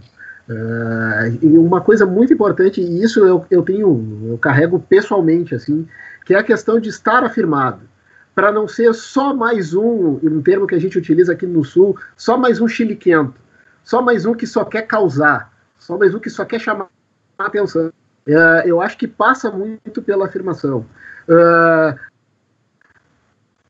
Uh, 0.48 1.38
e 1.40 1.56
uma 1.56 1.80
coisa 1.80 2.04
muito 2.04 2.32
importante, 2.32 2.80
e 2.80 3.02
isso 3.02 3.24
eu, 3.24 3.46
eu 3.48 3.62
tenho, 3.62 4.28
eu 4.28 4.36
carrego 4.36 4.78
pessoalmente, 4.80 5.54
assim, 5.54 5.88
que 6.26 6.34
é 6.34 6.38
a 6.38 6.42
questão 6.42 6.80
de 6.80 6.88
estar 6.88 7.22
afirmado. 7.22 7.80
Para 8.34 8.50
não 8.50 8.66
ser 8.66 8.92
só 8.92 9.32
mais 9.32 9.72
um, 9.72 10.18
um 10.22 10.42
termo 10.42 10.66
que 10.66 10.74
a 10.74 10.80
gente 10.80 10.98
utiliza 10.98 11.32
aqui 11.32 11.46
no 11.46 11.64
Sul, 11.64 11.96
só 12.16 12.36
mais 12.36 12.60
um 12.60 12.66
chiliquento, 12.66 13.34
só 13.84 14.02
mais 14.02 14.26
um 14.26 14.34
que 14.34 14.46
só 14.46 14.64
quer 14.64 14.82
causar, 14.82 15.52
só 15.78 15.96
mais 15.96 16.12
um 16.12 16.18
que 16.18 16.28
só 16.28 16.44
quer 16.44 16.58
chamar 16.58 16.88
a 17.38 17.46
atenção. 17.46 17.92
Uh, 18.26 18.66
eu 18.66 18.80
acho 18.80 18.98
que 18.98 19.06
passa 19.06 19.48
muito 19.50 20.02
pela 20.02 20.26
afirmação. 20.26 20.84
Uh, 21.28 21.96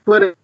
por 0.05 0.35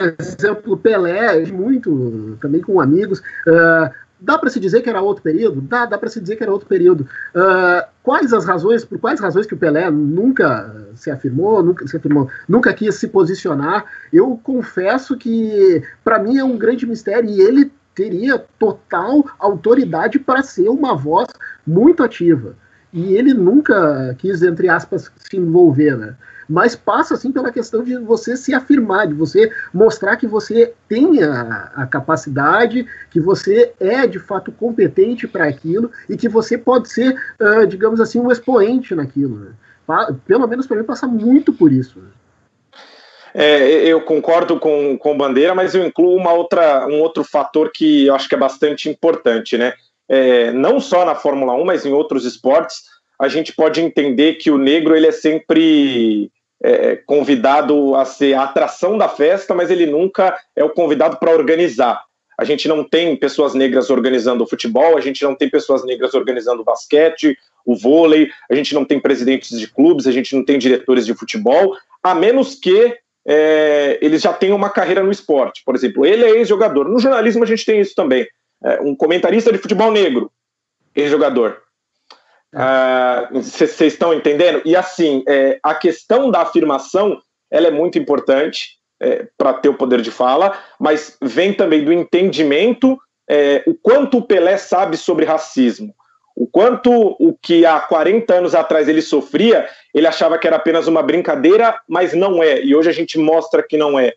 exemplo, 0.00 0.76
Pelé, 0.76 1.44
muito, 1.46 2.36
também 2.40 2.60
com 2.60 2.80
amigos, 2.80 3.20
uh, 3.46 3.90
Dá 4.20 4.36
para 4.36 4.50
se 4.50 4.58
dizer 4.58 4.82
que 4.82 4.90
era 4.90 5.00
outro 5.00 5.22
período? 5.22 5.60
Dá, 5.60 5.86
dá 5.86 5.96
para 5.96 6.08
se 6.08 6.20
dizer 6.20 6.36
que 6.36 6.42
era 6.42 6.50
outro 6.50 6.66
período. 6.66 7.02
Uh, 7.34 7.86
quais 8.02 8.32
as 8.32 8.44
razões, 8.44 8.84
por 8.84 8.98
quais 8.98 9.20
razões 9.20 9.46
que 9.46 9.54
o 9.54 9.58
Pelé 9.58 9.88
nunca 9.90 10.88
se 10.96 11.10
afirmou, 11.10 11.62
nunca 11.62 11.86
se 11.86 11.96
afirmou, 11.96 12.28
nunca 12.48 12.72
quis 12.74 12.96
se 12.96 13.06
posicionar? 13.06 13.84
Eu 14.12 14.38
confesso 14.42 15.16
que 15.16 15.82
para 16.02 16.18
mim 16.18 16.36
é 16.36 16.44
um 16.44 16.58
grande 16.58 16.84
mistério 16.84 17.30
e 17.30 17.40
ele 17.40 17.70
teria 17.94 18.44
total 18.58 19.24
autoridade 19.38 20.18
para 20.18 20.42
ser 20.42 20.68
uma 20.68 20.96
voz 20.96 21.28
muito 21.64 22.02
ativa. 22.02 22.56
E 22.92 23.14
ele 23.14 23.32
nunca 23.32 24.16
quis, 24.18 24.42
entre 24.42 24.68
aspas, 24.68 25.12
se 25.16 25.36
envolver, 25.36 25.96
né? 25.96 26.16
Mas 26.48 26.74
passa 26.74 27.14
assim 27.14 27.30
pela 27.30 27.52
questão 27.52 27.82
de 27.82 27.96
você 27.98 28.36
se 28.36 28.54
afirmar, 28.54 29.06
de 29.06 29.14
você 29.14 29.52
mostrar 29.72 30.16
que 30.16 30.26
você 30.26 30.72
tem 30.88 31.22
a, 31.22 31.70
a 31.76 31.86
capacidade, 31.86 32.86
que 33.10 33.20
você 33.20 33.72
é 33.78 34.06
de 34.06 34.18
fato 34.18 34.50
competente 34.50 35.28
para 35.28 35.46
aquilo 35.46 35.90
e 36.08 36.16
que 36.16 36.28
você 36.28 36.56
pode 36.56 36.88
ser, 36.88 37.14
uh, 37.40 37.66
digamos 37.66 38.00
assim, 38.00 38.18
um 38.18 38.32
expoente 38.32 38.94
naquilo. 38.94 39.38
Né? 39.38 39.52
Pelo 40.26 40.46
menos 40.46 40.66
para 40.66 40.76
mim 40.76 40.84
passa 40.84 41.06
muito 41.06 41.52
por 41.52 41.72
isso. 41.72 41.98
Né? 41.98 42.08
É, 43.34 43.86
eu 43.86 44.00
concordo 44.00 44.58
com, 44.58 44.96
com 44.96 45.16
Bandeira, 45.16 45.54
mas 45.54 45.74
eu 45.74 45.84
incluo 45.84 46.16
uma 46.16 46.32
outra, 46.32 46.86
um 46.86 47.00
outro 47.00 47.22
fator 47.22 47.70
que 47.72 48.06
eu 48.06 48.14
acho 48.14 48.28
que 48.28 48.34
é 48.34 48.38
bastante 48.38 48.88
importante, 48.88 49.58
né? 49.58 49.74
É, 50.08 50.50
não 50.52 50.80
só 50.80 51.04
na 51.04 51.14
Fórmula 51.14 51.52
1, 51.52 51.64
mas 51.64 51.84
em 51.84 51.92
outros 51.92 52.24
esportes, 52.24 52.84
a 53.20 53.28
gente 53.28 53.52
pode 53.54 53.80
entender 53.80 54.34
que 54.34 54.50
o 54.50 54.56
negro 54.56 54.96
ele 54.96 55.06
é 55.06 55.12
sempre 55.12 56.30
é, 56.62 56.96
convidado 56.96 57.94
a 57.94 58.04
ser 58.04 58.34
a 58.34 58.44
atração 58.44 58.98
da 58.98 59.08
festa, 59.08 59.54
mas 59.54 59.70
ele 59.70 59.86
nunca 59.86 60.38
é 60.56 60.64
o 60.64 60.70
convidado 60.70 61.16
para 61.18 61.32
organizar. 61.32 62.02
A 62.38 62.44
gente 62.44 62.68
não 62.68 62.84
tem 62.84 63.16
pessoas 63.16 63.54
negras 63.54 63.90
organizando 63.90 64.44
o 64.44 64.46
futebol, 64.46 64.96
a 64.96 65.00
gente 65.00 65.24
não 65.24 65.34
tem 65.34 65.50
pessoas 65.50 65.84
negras 65.84 66.14
organizando 66.14 66.62
o 66.62 66.64
basquete, 66.64 67.36
o 67.66 67.76
vôlei, 67.76 68.30
a 68.50 68.54
gente 68.54 68.74
não 68.74 68.84
tem 68.84 69.00
presidentes 69.00 69.58
de 69.58 69.66
clubes, 69.66 70.06
a 70.06 70.12
gente 70.12 70.34
não 70.34 70.44
tem 70.44 70.58
diretores 70.58 71.04
de 71.04 71.14
futebol, 71.14 71.76
a 72.02 72.14
menos 72.14 72.54
que 72.54 72.96
é, 73.26 73.98
eles 74.00 74.22
já 74.22 74.32
tenham 74.32 74.56
uma 74.56 74.70
carreira 74.70 75.02
no 75.02 75.10
esporte. 75.10 75.62
Por 75.64 75.74
exemplo, 75.74 76.06
ele 76.06 76.24
é 76.24 76.30
ex-jogador. 76.30 76.88
No 76.88 76.98
jornalismo 76.98 77.42
a 77.42 77.46
gente 77.46 77.64
tem 77.64 77.80
isso 77.80 77.94
também. 77.94 78.26
É, 78.64 78.80
um 78.80 78.94
comentarista 78.94 79.52
de 79.52 79.58
futebol 79.58 79.90
negro, 79.90 80.30
ex-jogador. 80.94 81.60
Vocês 83.32 83.78
uh, 83.80 83.84
estão 83.84 84.14
entendendo? 84.14 84.62
E 84.64 84.74
assim, 84.74 85.22
é, 85.28 85.58
a 85.62 85.74
questão 85.74 86.30
da 86.30 86.40
afirmação 86.42 87.20
ela 87.50 87.68
é 87.68 87.70
muito 87.70 87.98
importante 87.98 88.78
é, 89.00 89.26
para 89.36 89.54
ter 89.54 89.68
o 89.68 89.74
poder 89.74 90.00
de 90.00 90.10
fala, 90.10 90.58
mas 90.78 91.16
vem 91.22 91.52
também 91.52 91.84
do 91.84 91.92
entendimento 91.92 92.98
é, 93.28 93.62
o 93.66 93.74
quanto 93.74 94.18
o 94.18 94.22
Pelé 94.22 94.56
sabe 94.56 94.96
sobre 94.96 95.24
racismo. 95.24 95.94
O 96.34 96.46
quanto 96.46 96.90
o 97.18 97.36
que 97.42 97.66
há 97.66 97.80
40 97.80 98.32
anos 98.32 98.54
atrás 98.54 98.88
ele 98.88 99.02
sofria, 99.02 99.68
ele 99.92 100.06
achava 100.06 100.38
que 100.38 100.46
era 100.46 100.56
apenas 100.56 100.86
uma 100.86 101.02
brincadeira, 101.02 101.78
mas 101.88 102.14
não 102.14 102.42
é. 102.42 102.62
E 102.62 102.74
hoje 102.74 102.88
a 102.88 102.92
gente 102.92 103.18
mostra 103.18 103.62
que 103.62 103.76
não 103.76 103.98
é. 103.98 104.14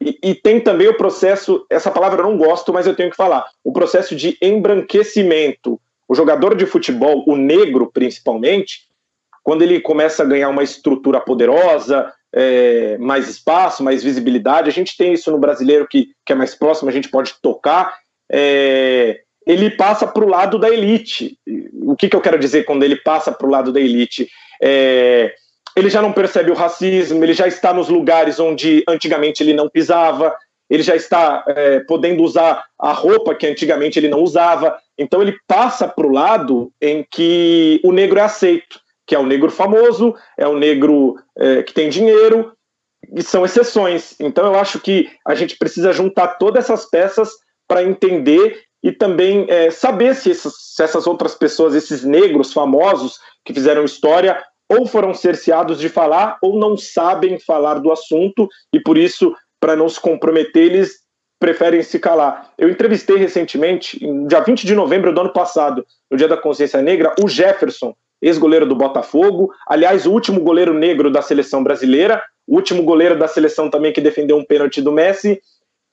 E, 0.00 0.18
e, 0.22 0.34
tem 0.34 0.60
também 0.60 0.88
o 0.88 0.96
processo, 0.96 1.64
essa 1.70 1.90
palavra 1.90 2.20
eu 2.20 2.26
não 2.26 2.36
gosto, 2.36 2.72
mas 2.72 2.86
eu 2.86 2.94
tenho 2.94 3.10
que 3.10 3.16
falar, 3.16 3.46
o 3.62 3.72
processo 3.72 4.14
de 4.14 4.36
embranquecimento. 4.42 5.80
O 6.08 6.14
jogador 6.14 6.54
de 6.54 6.66
futebol, 6.66 7.24
o 7.26 7.36
negro 7.36 7.90
principalmente, 7.92 8.80
quando 9.42 9.62
ele 9.62 9.80
começa 9.80 10.22
a 10.22 10.26
ganhar 10.26 10.48
uma 10.48 10.62
estrutura 10.62 11.20
poderosa, 11.20 12.12
é, 12.34 12.98
mais 12.98 13.28
espaço, 13.28 13.84
mais 13.84 14.02
visibilidade, 14.02 14.68
a 14.68 14.72
gente 14.72 14.96
tem 14.96 15.12
isso 15.12 15.30
no 15.30 15.38
brasileiro 15.38 15.86
que, 15.86 16.10
que 16.24 16.32
é 16.32 16.36
mais 16.36 16.54
próximo, 16.54 16.88
a 16.88 16.92
gente 16.92 17.08
pode 17.08 17.34
tocar, 17.40 17.96
é, 18.30 19.20
ele 19.46 19.70
passa 19.70 20.06
para 20.06 20.24
o 20.24 20.28
lado 20.28 20.58
da 20.58 20.70
elite. 20.70 21.38
O 21.82 21.94
que, 21.94 22.08
que 22.08 22.16
eu 22.16 22.20
quero 22.20 22.38
dizer 22.38 22.64
quando 22.64 22.82
ele 22.82 22.96
passa 22.96 23.30
para 23.30 23.46
o 23.46 23.50
lado 23.50 23.72
da 23.72 23.80
elite? 23.80 24.28
É, 24.62 25.34
ele 25.76 25.90
já 25.90 26.00
não 26.00 26.12
percebe 26.12 26.50
o 26.50 26.54
racismo, 26.54 27.22
ele 27.22 27.34
já 27.34 27.46
está 27.46 27.72
nos 27.72 27.88
lugares 27.88 28.40
onde 28.40 28.82
antigamente 28.88 29.42
ele 29.42 29.52
não 29.52 29.68
pisava, 29.68 30.34
ele 30.70 30.82
já 30.82 30.96
está 30.96 31.44
é, 31.48 31.80
podendo 31.80 32.22
usar 32.22 32.64
a 32.78 32.92
roupa 32.92 33.34
que 33.34 33.46
antigamente 33.46 33.98
ele 33.98 34.08
não 34.08 34.20
usava. 34.20 34.76
Então 34.98 35.20
ele 35.20 35.36
passa 35.46 35.88
para 35.88 36.06
o 36.06 36.12
lado 36.12 36.72
em 36.80 37.04
que 37.10 37.80
o 37.84 37.92
negro 37.92 38.18
é 38.18 38.22
aceito, 38.22 38.80
que 39.06 39.14
é 39.14 39.18
o 39.18 39.26
negro 39.26 39.50
famoso, 39.50 40.14
é 40.38 40.46
o 40.46 40.56
negro 40.56 41.16
é, 41.36 41.62
que 41.62 41.74
tem 41.74 41.88
dinheiro, 41.88 42.52
e 43.12 43.22
são 43.22 43.44
exceções. 43.44 44.14
Então 44.20 44.46
eu 44.46 44.54
acho 44.58 44.80
que 44.80 45.10
a 45.26 45.34
gente 45.34 45.56
precisa 45.56 45.92
juntar 45.92 46.38
todas 46.38 46.64
essas 46.64 46.88
peças 46.88 47.30
para 47.68 47.82
entender 47.82 48.62
e 48.82 48.92
também 48.92 49.46
é, 49.48 49.70
saber 49.70 50.14
se 50.14 50.30
essas, 50.30 50.54
se 50.74 50.82
essas 50.82 51.06
outras 51.06 51.34
pessoas, 51.34 51.74
esses 51.74 52.04
negros 52.04 52.52
famosos 52.52 53.18
que 53.44 53.54
fizeram 53.54 53.84
história, 53.84 54.42
ou 54.68 54.86
foram 54.86 55.12
cerceados 55.12 55.78
de 55.78 55.88
falar 55.88 56.38
ou 56.42 56.58
não 56.58 56.76
sabem 56.76 57.38
falar 57.38 57.74
do 57.74 57.92
assunto 57.92 58.48
e 58.72 58.80
por 58.80 58.96
isso 58.96 59.34
para 59.60 59.76
não 59.76 59.88
se 59.88 60.00
comprometer, 60.00 60.64
eles 60.64 61.03
preferem 61.44 61.82
se 61.82 61.98
calar. 61.98 62.50
Eu 62.56 62.70
entrevistei 62.70 63.18
recentemente, 63.18 64.00
dia 64.26 64.40
20 64.40 64.66
de 64.66 64.74
novembro 64.74 65.12
do 65.12 65.20
ano 65.20 65.30
passado, 65.30 65.86
no 66.10 66.16
Dia 66.16 66.26
da 66.26 66.38
Consciência 66.38 66.80
Negra, 66.80 67.14
o 67.22 67.28
Jefferson, 67.28 67.94
ex-goleiro 68.22 68.64
do 68.64 68.74
Botafogo, 68.74 69.52
aliás, 69.68 70.06
o 70.06 70.10
último 70.10 70.40
goleiro 70.40 70.72
negro 70.72 71.10
da 71.10 71.20
seleção 71.20 71.62
brasileira, 71.62 72.22
o 72.46 72.54
último 72.54 72.82
goleiro 72.82 73.18
da 73.18 73.28
seleção 73.28 73.68
também 73.68 73.92
que 73.92 74.00
defendeu 74.00 74.38
um 74.38 74.44
pênalti 74.44 74.80
do 74.80 74.90
Messi, 74.90 75.38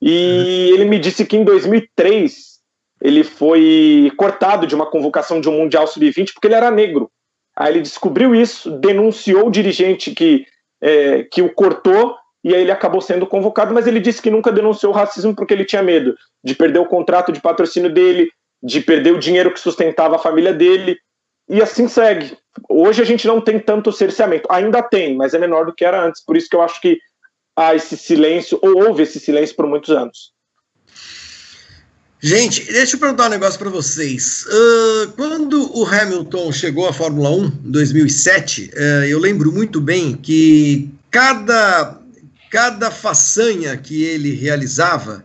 e 0.02 0.72
ele 0.74 0.86
me 0.86 0.98
disse 0.98 1.26
que 1.26 1.36
em 1.36 1.44
2003 1.44 2.62
ele 3.02 3.26
foi 3.26 4.10
cortado 4.16 4.66
de 4.66 4.74
uma 4.74 4.86
convocação 4.86 5.42
de 5.42 5.50
um 5.50 5.58
Mundial 5.58 5.86
Sub-20 5.86 6.32
porque 6.34 6.48
ele 6.48 6.56
era 6.56 6.72
negro. 6.72 7.12
Aí 7.58 7.74
ele 7.74 7.82
descobriu 7.82 8.34
isso, 8.34 8.72
denunciou 8.72 9.48
o 9.48 9.52
dirigente 9.52 10.12
que, 10.12 10.46
é, 10.80 11.24
que 11.26 11.42
o 11.42 11.54
cortou 11.54 12.16
e 12.44 12.56
aí 12.56 12.62
ele 12.62 12.72
acabou 12.72 13.02
sendo 13.02 13.28
convocado, 13.28 13.74
mas 13.74 13.86
ele 13.88 14.00
disse 14.00 14.22
que 14.22 14.32
nunca 14.32 14.52
denunciou 14.52 14.92
o 14.92 14.96
racismo 14.96 15.36
porque 15.36 15.54
ele 15.54 15.66
tinha 15.66 15.84
medo 15.84 16.16
de 16.44 16.56
perder 16.56 16.80
o 16.80 16.88
contrato 16.88 17.32
de 17.32 17.40
patrocínio 17.40 17.92
dele, 17.94 18.32
de 18.62 18.82
perder 18.82 19.14
o 19.14 19.20
dinheiro 19.20 19.52
que 19.52 19.60
sustentava 19.60 20.16
a 20.16 20.20
família 20.20 20.54
dele, 20.54 20.98
e 21.48 21.62
assim 21.62 21.88
segue. 21.88 22.38
Hoje 22.70 23.02
a 23.02 23.06
gente 23.06 23.28
não 23.28 23.42
tem 23.42 23.60
tanto 23.60 23.92
cerceamento, 23.92 24.48
ainda 24.50 24.82
tem, 24.82 25.16
mas 25.16 25.34
é 25.34 25.40
menor 25.40 25.66
do 25.66 25.74
que 25.74 25.86
era 25.86 26.04
antes, 26.04 26.24
por 26.24 26.36
isso 26.36 26.50
que 26.50 26.56
eu 26.56 26.62
acho 26.62 26.82
que 26.82 27.00
há 27.56 27.76
esse 27.76 27.98
silêncio, 27.98 28.58
ou 28.62 28.88
houve 28.88 29.04
esse 29.04 29.20
silêncio 29.20 29.56
por 29.56 29.68
muitos 29.68 29.90
anos. 29.90 30.32
Gente, 32.24 32.72
deixa 32.72 32.96
eu 32.96 33.00
perguntar 33.00 33.26
um 33.26 33.30
negócio 33.30 33.58
para 33.58 33.70
vocês. 33.70 34.46
Uh, 34.46 35.12
quando 35.14 35.76
o 35.76 35.84
Hamilton 35.84 36.52
chegou 36.52 36.88
à 36.88 36.94
Fórmula 36.94 37.32
1 37.32 37.46
em 37.46 37.72
2007, 37.72 38.72
uh, 38.74 38.78
eu 39.06 39.18
lembro 39.18 39.52
muito 39.52 39.82
bem 39.82 40.14
que 40.14 40.92
cada 41.10 42.00
cada 42.52 42.92
façanha 42.92 43.76
que 43.78 44.04
ele 44.04 44.36
realizava 44.36 45.24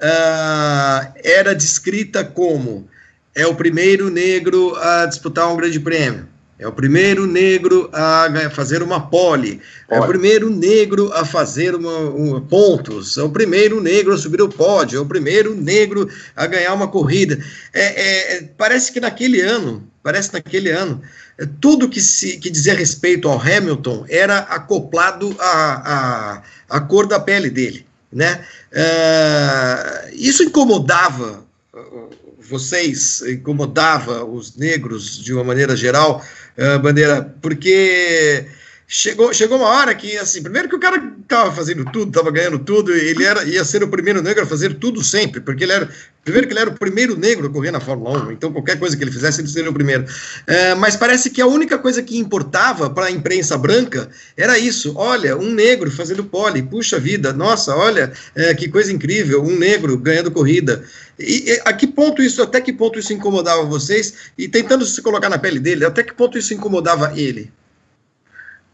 uh, 0.00 1.12
era 1.24 1.54
descrita 1.54 2.24
como 2.24 2.88
é 3.34 3.44
o 3.46 3.54
primeiro 3.54 4.08
negro 4.08 4.76
a 4.76 5.04
disputar 5.06 5.52
um 5.52 5.56
grande 5.56 5.80
prêmio, 5.80 6.28
é 6.58 6.68
o 6.68 6.72
primeiro 6.72 7.26
negro 7.26 7.90
a 7.92 8.28
fazer 8.50 8.80
uma 8.80 9.08
pole, 9.08 9.60
é 9.90 9.98
o 9.98 10.06
primeiro 10.06 10.48
negro 10.48 11.12
a 11.12 11.24
fazer 11.24 11.74
uma, 11.74 11.98
uma, 12.10 12.40
pontos, 12.40 13.18
é 13.18 13.22
o 13.22 13.30
primeiro 13.30 13.80
negro 13.80 14.14
a 14.14 14.18
subir 14.18 14.40
o 14.40 14.48
pódio, 14.48 14.98
é 14.98 15.00
o 15.00 15.06
primeiro 15.06 15.56
negro 15.56 16.08
a 16.36 16.46
ganhar 16.46 16.72
uma 16.74 16.86
corrida. 16.86 17.42
É, 17.72 18.36
é, 18.36 18.42
parece 18.56 18.92
que 18.92 19.00
naquele 19.00 19.40
ano, 19.40 19.90
parece 20.04 20.32
naquele 20.32 20.70
ano, 20.70 21.02
é, 21.31 21.31
tudo 21.60 21.88
que, 21.88 22.00
se, 22.00 22.38
que 22.38 22.50
dizia 22.50 22.74
respeito 22.74 23.28
ao 23.28 23.40
Hamilton 23.40 24.04
era 24.08 24.38
acoplado 24.38 25.34
à, 25.38 25.92
à, 25.92 26.42
à 26.68 26.80
cor 26.80 27.06
da 27.06 27.18
pele 27.18 27.50
dele. 27.50 27.86
Né? 28.12 28.44
Uh, 28.72 30.14
isso 30.14 30.42
incomodava 30.42 31.44
uh, 31.72 32.10
vocês, 32.38 33.22
incomodava 33.22 34.24
os 34.24 34.56
negros 34.56 35.18
de 35.18 35.32
uma 35.32 35.44
maneira 35.44 35.74
geral, 35.74 36.22
uh, 36.58 36.78
Bandeira, 36.80 37.34
porque 37.40 38.46
chegou, 38.92 39.32
chegou 39.32 39.56
uma 39.56 39.68
hora 39.68 39.94
que, 39.94 40.18
assim, 40.18 40.42
primeiro 40.42 40.68
que 40.68 40.76
o 40.76 40.78
cara 40.78 41.02
estava 41.22 41.50
fazendo 41.50 41.82
tudo, 41.86 42.08
estava 42.08 42.30
ganhando 42.30 42.58
tudo, 42.58 42.92
ele 42.92 43.24
era, 43.24 43.42
ia 43.44 43.64
ser 43.64 43.82
o 43.82 43.88
primeiro 43.88 44.20
negro 44.20 44.42
a 44.42 44.46
fazer 44.46 44.74
tudo 44.74 45.02
sempre, 45.02 45.40
porque 45.40 45.64
ele 45.64 45.72
era, 45.72 45.88
primeiro 46.22 46.46
que 46.46 46.52
ele 46.52 46.60
era 46.60 46.68
o 46.68 46.78
primeiro 46.78 47.16
negro 47.16 47.46
a 47.46 47.50
correr 47.50 47.70
na 47.70 47.80
Fórmula 47.80 48.22
1, 48.26 48.32
então 48.32 48.52
qualquer 48.52 48.78
coisa 48.78 48.94
que 48.94 49.02
ele 49.02 49.10
fizesse, 49.10 49.40
ele 49.40 49.48
seria 49.48 49.70
o 49.70 49.72
primeiro. 49.72 50.04
É, 50.46 50.74
mas 50.74 50.94
parece 50.94 51.30
que 51.30 51.40
a 51.40 51.46
única 51.46 51.78
coisa 51.78 52.02
que 52.02 52.18
importava 52.18 52.90
para 52.90 53.06
a 53.06 53.10
imprensa 53.10 53.56
branca 53.56 54.10
era 54.36 54.58
isso, 54.58 54.92
olha, 54.94 55.38
um 55.38 55.50
negro 55.50 55.90
fazendo 55.90 56.22
pole, 56.22 56.62
puxa 56.62 57.00
vida, 57.00 57.32
nossa, 57.32 57.74
olha, 57.74 58.12
é, 58.34 58.54
que 58.54 58.68
coisa 58.68 58.92
incrível, 58.92 59.42
um 59.42 59.58
negro 59.58 59.96
ganhando 59.96 60.30
corrida. 60.30 60.84
E, 61.18 61.50
e, 61.50 61.62
a 61.64 61.72
que 61.72 61.86
ponto 61.86 62.22
isso, 62.22 62.42
até 62.42 62.60
que 62.60 62.74
ponto 62.74 62.98
isso 62.98 63.14
incomodava 63.14 63.64
vocês? 63.64 64.12
E 64.36 64.48
tentando 64.48 64.84
se 64.84 65.00
colocar 65.00 65.30
na 65.30 65.38
pele 65.38 65.58
dele, 65.58 65.86
até 65.86 66.02
que 66.02 66.12
ponto 66.12 66.36
isso 66.36 66.52
incomodava 66.52 67.18
ele? 67.18 67.50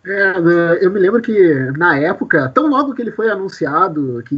É, 0.04 0.40
né, 0.40 0.78
eu 0.80 0.90
me 0.90 1.00
lembro 1.00 1.20
que 1.20 1.54
na 1.76 1.98
época, 1.98 2.48
tão 2.54 2.68
logo 2.68 2.94
que 2.94 3.02
ele 3.02 3.10
foi 3.10 3.30
anunciado 3.30 4.22
que 4.26 4.36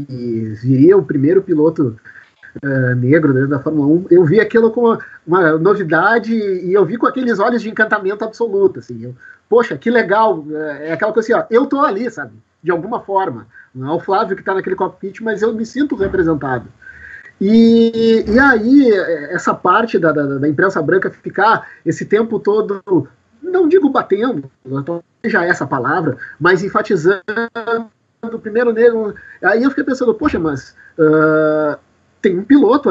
viria 0.63 0.97
o 0.97 1.05
primeiro 1.05 1.43
piloto 1.43 1.97
uh, 2.65 2.95
negro 2.97 3.33
né, 3.33 3.47
da 3.47 3.59
Fórmula 3.59 3.87
1, 3.87 4.07
eu 4.11 4.25
vi 4.25 4.41
aquilo 4.41 4.71
como 4.71 4.99
uma 5.27 5.59
novidade 5.59 6.35
e 6.35 6.73
eu 6.73 6.85
vi 6.85 6.97
com 6.97 7.07
aqueles 7.07 7.39
olhos 7.39 7.63
de 7.63 7.71
encantamento 7.71 8.25
absoluto. 8.25 8.81
Assim, 8.81 9.05
eu, 9.05 9.15
Poxa, 9.51 9.77
que 9.77 9.91
legal! 9.91 10.45
É, 10.49 10.91
é 10.91 10.93
aquela 10.93 11.13
coisa 11.13 11.35
assim, 11.35 11.43
ó, 11.43 11.45
eu 11.51 11.67
tô 11.67 11.81
ali, 11.81 12.09
sabe? 12.09 12.33
De 12.63 12.71
alguma 12.71 13.01
forma. 13.01 13.49
Não 13.75 13.91
é 13.91 13.93
o 13.97 13.99
Flávio 13.99 14.37
que 14.37 14.43
está 14.43 14.55
naquele 14.55 14.77
cockpit, 14.77 15.21
mas 15.21 15.43
eu 15.43 15.53
me 15.53 15.67
sinto 15.67 15.97
representado. 15.97 16.67
E, 17.41 18.25
e 18.29 18.39
aí, 18.39 18.93
essa 19.31 19.53
parte 19.53 19.99
da, 19.99 20.13
da, 20.13 20.39
da 20.39 20.49
imprensa 20.49 20.81
branca 20.81 21.11
ficar 21.11 21.67
esse 21.85 22.05
tempo 22.05 22.39
todo 22.39 22.81
não 23.51 23.69
digo 23.69 23.91
batendo, 23.91 24.51
já 25.25 25.45
essa 25.45 25.67
palavra, 25.67 26.17
mas 26.39 26.63
enfatizando 26.63 27.23
o 28.23 28.39
primeiro 28.39 28.73
negro. 28.73 29.15
Aí 29.43 29.63
eu 29.63 29.71
fiquei 29.71 29.85
pensando, 29.85 30.15
poxa, 30.15 30.39
mas 30.39 30.77
uh, 30.99 31.79
tem 32.23 32.39
um 32.39 32.45
piloto 32.45 32.91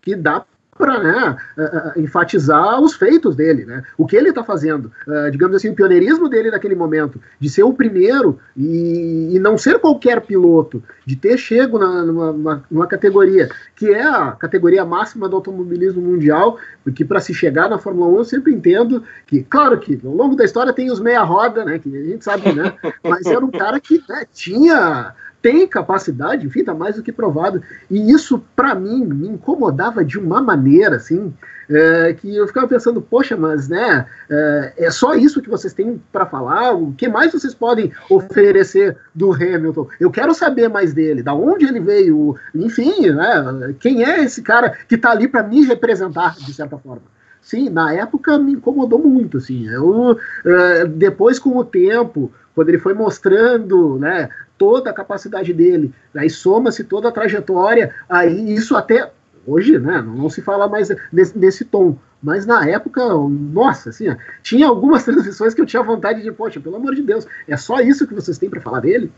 que 0.00 0.14
dá 0.14 0.44
para 0.82 0.98
né, 0.98 1.36
uh, 1.56 2.00
enfatizar 2.00 2.80
os 2.80 2.94
feitos 2.94 3.36
dele, 3.36 3.64
né, 3.64 3.84
o 3.96 4.04
que 4.04 4.16
ele 4.16 4.30
está 4.30 4.42
fazendo, 4.42 4.90
uh, 5.06 5.30
digamos 5.30 5.54
assim, 5.54 5.68
o 5.68 5.74
pioneirismo 5.76 6.28
dele 6.28 6.50
naquele 6.50 6.74
momento, 6.74 7.20
de 7.38 7.48
ser 7.48 7.62
o 7.62 7.72
primeiro 7.72 8.40
e, 8.56 9.30
e 9.32 9.38
não 9.38 9.56
ser 9.56 9.78
qualquer 9.78 10.20
piloto, 10.22 10.82
de 11.06 11.14
ter 11.14 11.38
chego 11.38 11.78
na, 11.78 12.02
numa, 12.04 12.64
numa, 12.68 12.86
categoria 12.88 13.48
que 13.76 13.94
é 13.94 14.02
a 14.02 14.32
categoria 14.32 14.84
máxima 14.84 15.28
do 15.28 15.36
automobilismo 15.36 16.02
mundial, 16.02 16.58
porque 16.82 17.04
para 17.04 17.20
se 17.20 17.32
chegar 17.32 17.70
na 17.70 17.78
Fórmula 17.78 18.08
1 18.08 18.16
eu 18.16 18.24
sempre 18.24 18.52
entendo 18.52 19.04
que, 19.24 19.44
claro 19.44 19.78
que 19.78 20.00
ao 20.04 20.12
longo 20.12 20.34
da 20.34 20.44
história 20.44 20.72
tem 20.72 20.90
os 20.90 20.98
meia-roda, 20.98 21.64
né, 21.64 21.78
que 21.78 21.96
a 21.96 22.02
gente 22.02 22.24
sabe, 22.24 22.52
né, 22.52 22.74
mas 23.04 23.24
era 23.24 23.44
um 23.44 23.52
cara 23.52 23.78
que 23.78 24.02
né, 24.08 24.24
tinha 24.32 25.14
tem 25.42 25.66
capacidade, 25.66 26.46
enfim, 26.46 26.62
tá 26.62 26.72
mais 26.72 26.94
do 26.94 27.02
que 27.02 27.12
provado. 27.12 27.60
E 27.90 28.12
isso, 28.12 28.42
para 28.54 28.74
mim, 28.74 29.04
me 29.04 29.28
incomodava 29.28 30.04
de 30.04 30.18
uma 30.18 30.40
maneira, 30.40 30.96
assim, 30.96 31.34
é, 31.68 32.14
que 32.14 32.34
eu 32.34 32.46
ficava 32.46 32.68
pensando, 32.68 33.02
poxa, 33.02 33.36
mas, 33.36 33.68
né, 33.68 34.06
é, 34.30 34.72
é 34.78 34.90
só 34.90 35.14
isso 35.14 35.42
que 35.42 35.50
vocês 35.50 35.74
têm 35.74 36.00
para 36.12 36.24
falar? 36.24 36.72
O 36.72 36.92
que 36.92 37.08
mais 37.08 37.32
vocês 37.32 37.52
podem 37.52 37.92
oferecer 38.08 38.96
do 39.12 39.32
Hamilton? 39.32 39.88
Eu 39.98 40.10
quero 40.10 40.32
saber 40.32 40.68
mais 40.68 40.94
dele, 40.94 41.22
da 41.22 41.34
onde 41.34 41.66
ele 41.66 41.80
veio, 41.80 42.36
enfim, 42.54 43.10
né, 43.10 43.74
quem 43.80 44.04
é 44.04 44.22
esse 44.22 44.42
cara 44.42 44.70
que 44.88 44.96
tá 44.96 45.10
ali 45.10 45.26
para 45.26 45.42
me 45.42 45.64
representar, 45.64 46.36
de 46.36 46.54
certa 46.54 46.78
forma. 46.78 47.02
Sim, 47.42 47.68
na 47.68 47.92
época 47.92 48.38
me 48.38 48.52
incomodou 48.52 49.00
muito, 49.00 49.38
assim. 49.38 49.66
Eu, 49.66 50.16
é, 50.44 50.86
depois, 50.86 51.40
com 51.40 51.56
o 51.56 51.64
tempo, 51.64 52.30
quando 52.54 52.68
ele 52.68 52.78
foi 52.78 52.94
mostrando, 52.94 53.98
né, 53.98 54.28
toda 54.58 54.90
a 54.90 54.94
capacidade 54.94 55.52
dele, 55.52 55.92
aí 56.14 56.30
soma-se 56.30 56.84
toda 56.84 57.08
a 57.08 57.12
trajetória, 57.12 57.94
aí 58.08 58.54
isso 58.54 58.76
até 58.76 59.10
hoje, 59.46 59.78
né, 59.78 60.02
não 60.02 60.30
se 60.30 60.40
fala 60.40 60.68
mais 60.68 60.88
nesse, 61.12 61.36
nesse 61.36 61.64
tom, 61.64 61.96
mas 62.22 62.46
na 62.46 62.68
época, 62.68 63.04
nossa, 63.06 63.90
assim, 63.90 64.08
ó, 64.08 64.16
tinha 64.42 64.68
algumas 64.68 65.02
transmissões 65.04 65.54
que 65.54 65.60
eu 65.60 65.66
tinha 65.66 65.82
vontade 65.82 66.22
de, 66.22 66.30
poxa, 66.30 66.60
pelo 66.60 66.76
amor 66.76 66.94
de 66.94 67.02
Deus, 67.02 67.26
é 67.48 67.56
só 67.56 67.80
isso 67.80 68.06
que 68.06 68.14
vocês 68.14 68.38
têm 68.38 68.48
para 68.48 68.60
falar 68.60 68.80
dele? 68.80 69.10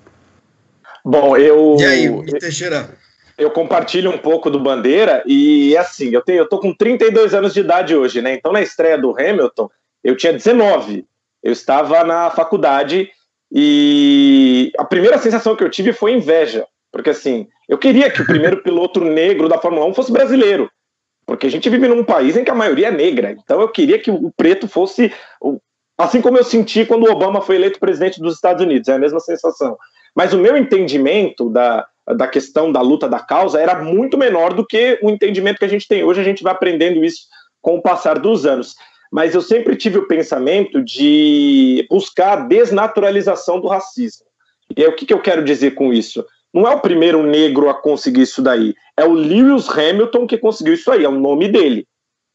Bom, 1.05 1.37
eu. 1.37 1.77
E 1.79 1.85
aí, 1.85 2.27
Teixeira? 2.39 2.89
Eu 3.37 3.51
compartilho 3.51 4.11
um 4.11 4.19
pouco 4.19 4.49
do 4.49 4.61
Bandeira 4.61 5.23
e 5.27 5.77
assim, 5.77 6.11
eu 6.11 6.23
tenho, 6.23 6.39
eu 6.39 6.49
tô 6.49 6.59
com 6.59 6.73
32 6.73 7.35
anos 7.35 7.53
de 7.53 7.61
idade 7.61 7.95
hoje, 7.95 8.23
né? 8.23 8.33
Então 8.33 8.53
na 8.53 8.63
estreia 8.63 8.97
do 8.97 9.11
Hamilton, 9.11 9.69
eu 10.05 10.17
tinha 10.17 10.33
19. 10.33 11.05
Eu 11.43 11.53
estava 11.53 12.05
na 12.05 12.31
faculdade 12.31 13.11
e 13.57 14.73
a 14.77 14.85
primeira 14.85 15.17
sensação 15.17 15.55
que 15.55 15.63
eu 15.63 15.71
tive 15.71 15.93
foi 15.93 16.13
inveja, 16.13 16.67
porque 16.91 17.11
assim, 17.11 17.47
eu 17.69 17.79
queria 17.79 18.11
que 18.11 18.21
o 18.21 18.27
primeiro 18.27 18.61
piloto 18.65 19.01
negro 19.01 19.49
da 19.49 19.59
Fórmula 19.59 19.87
1 19.87 19.95
fosse 19.95 20.11
brasileiro, 20.11 20.69
porque 21.25 21.47
a 21.47 21.51
gente 21.51 21.71
vive 21.71 21.87
num 21.87 22.03
país 22.03 22.37
em 22.37 22.43
que 22.43 22.51
a 22.51 22.55
maioria 22.55 22.89
é 22.89 22.91
negra, 22.91 23.31
então 23.31 23.61
eu 23.61 23.69
queria 23.69 23.97
que 23.97 24.11
o 24.11 24.33
preto 24.37 24.67
fosse, 24.67 25.13
assim 25.97 26.21
como 26.21 26.37
eu 26.37 26.43
senti 26.43 26.85
quando 26.85 27.05
o 27.05 27.13
Obama 27.13 27.41
foi 27.41 27.55
eleito 27.55 27.79
presidente 27.79 28.21
dos 28.21 28.35
Estados 28.35 28.61
Unidos, 28.61 28.89
é 28.89 28.95
a 28.95 28.99
mesma 28.99 29.21
sensação. 29.21 29.79
Mas 30.17 30.33
o 30.33 30.39
meu 30.39 30.57
entendimento 30.57 31.49
da, 31.49 31.87
da 32.17 32.27
questão 32.27 32.73
da 32.73 32.81
luta 32.81 33.09
da 33.09 33.21
causa 33.21 33.61
era 33.61 33.81
muito 33.83 34.19
menor 34.19 34.53
do 34.53 34.67
que 34.67 34.99
o 35.01 35.11
entendimento 35.11 35.59
que 35.59 35.65
a 35.65 35.69
gente 35.69 35.87
tem 35.87 36.03
hoje, 36.03 36.21
a 36.21 36.25
gente 36.25 36.43
vai 36.43 36.53
aprendendo 36.53 37.05
isso 37.05 37.29
com 37.63 37.77
o 37.77 37.83
passar 37.83 38.19
dos 38.19 38.45
anos 38.45 38.75
mas 39.15 39.33
eu 39.33 39.41
sempre 39.41 39.77
tive 39.77 39.97
o 39.97 40.09
pensamento 40.09 40.83
de 40.83 41.87
buscar 41.89 42.33
a 42.33 42.41
desnaturalização 42.41 43.61
do 43.61 43.69
racismo. 43.69 44.27
E 44.77 44.83
aí, 44.83 44.89
o 44.89 44.97
que, 44.97 45.07
que 45.07 45.15
eu 45.15 45.21
quero 45.21 45.45
dizer 45.45 45.77
com 45.77 45.93
isso? 45.93 46.27
Não 46.53 46.67
é 46.67 46.75
o 46.75 46.81
primeiro 46.81 47.23
negro 47.23 47.71
a 47.71 47.75
conseguir 47.75 48.23
isso 48.23 48.43
daí, 48.43 48.75
é 48.97 49.05
o 49.05 49.13
Lewis 49.13 49.69
Hamilton 49.69 50.27
que 50.27 50.37
conseguiu 50.37 50.75
isso 50.75 50.91
aí, 50.91 51.05
é 51.05 51.09
o 51.09 51.13
nome 51.13 51.47
dele. 51.47 51.87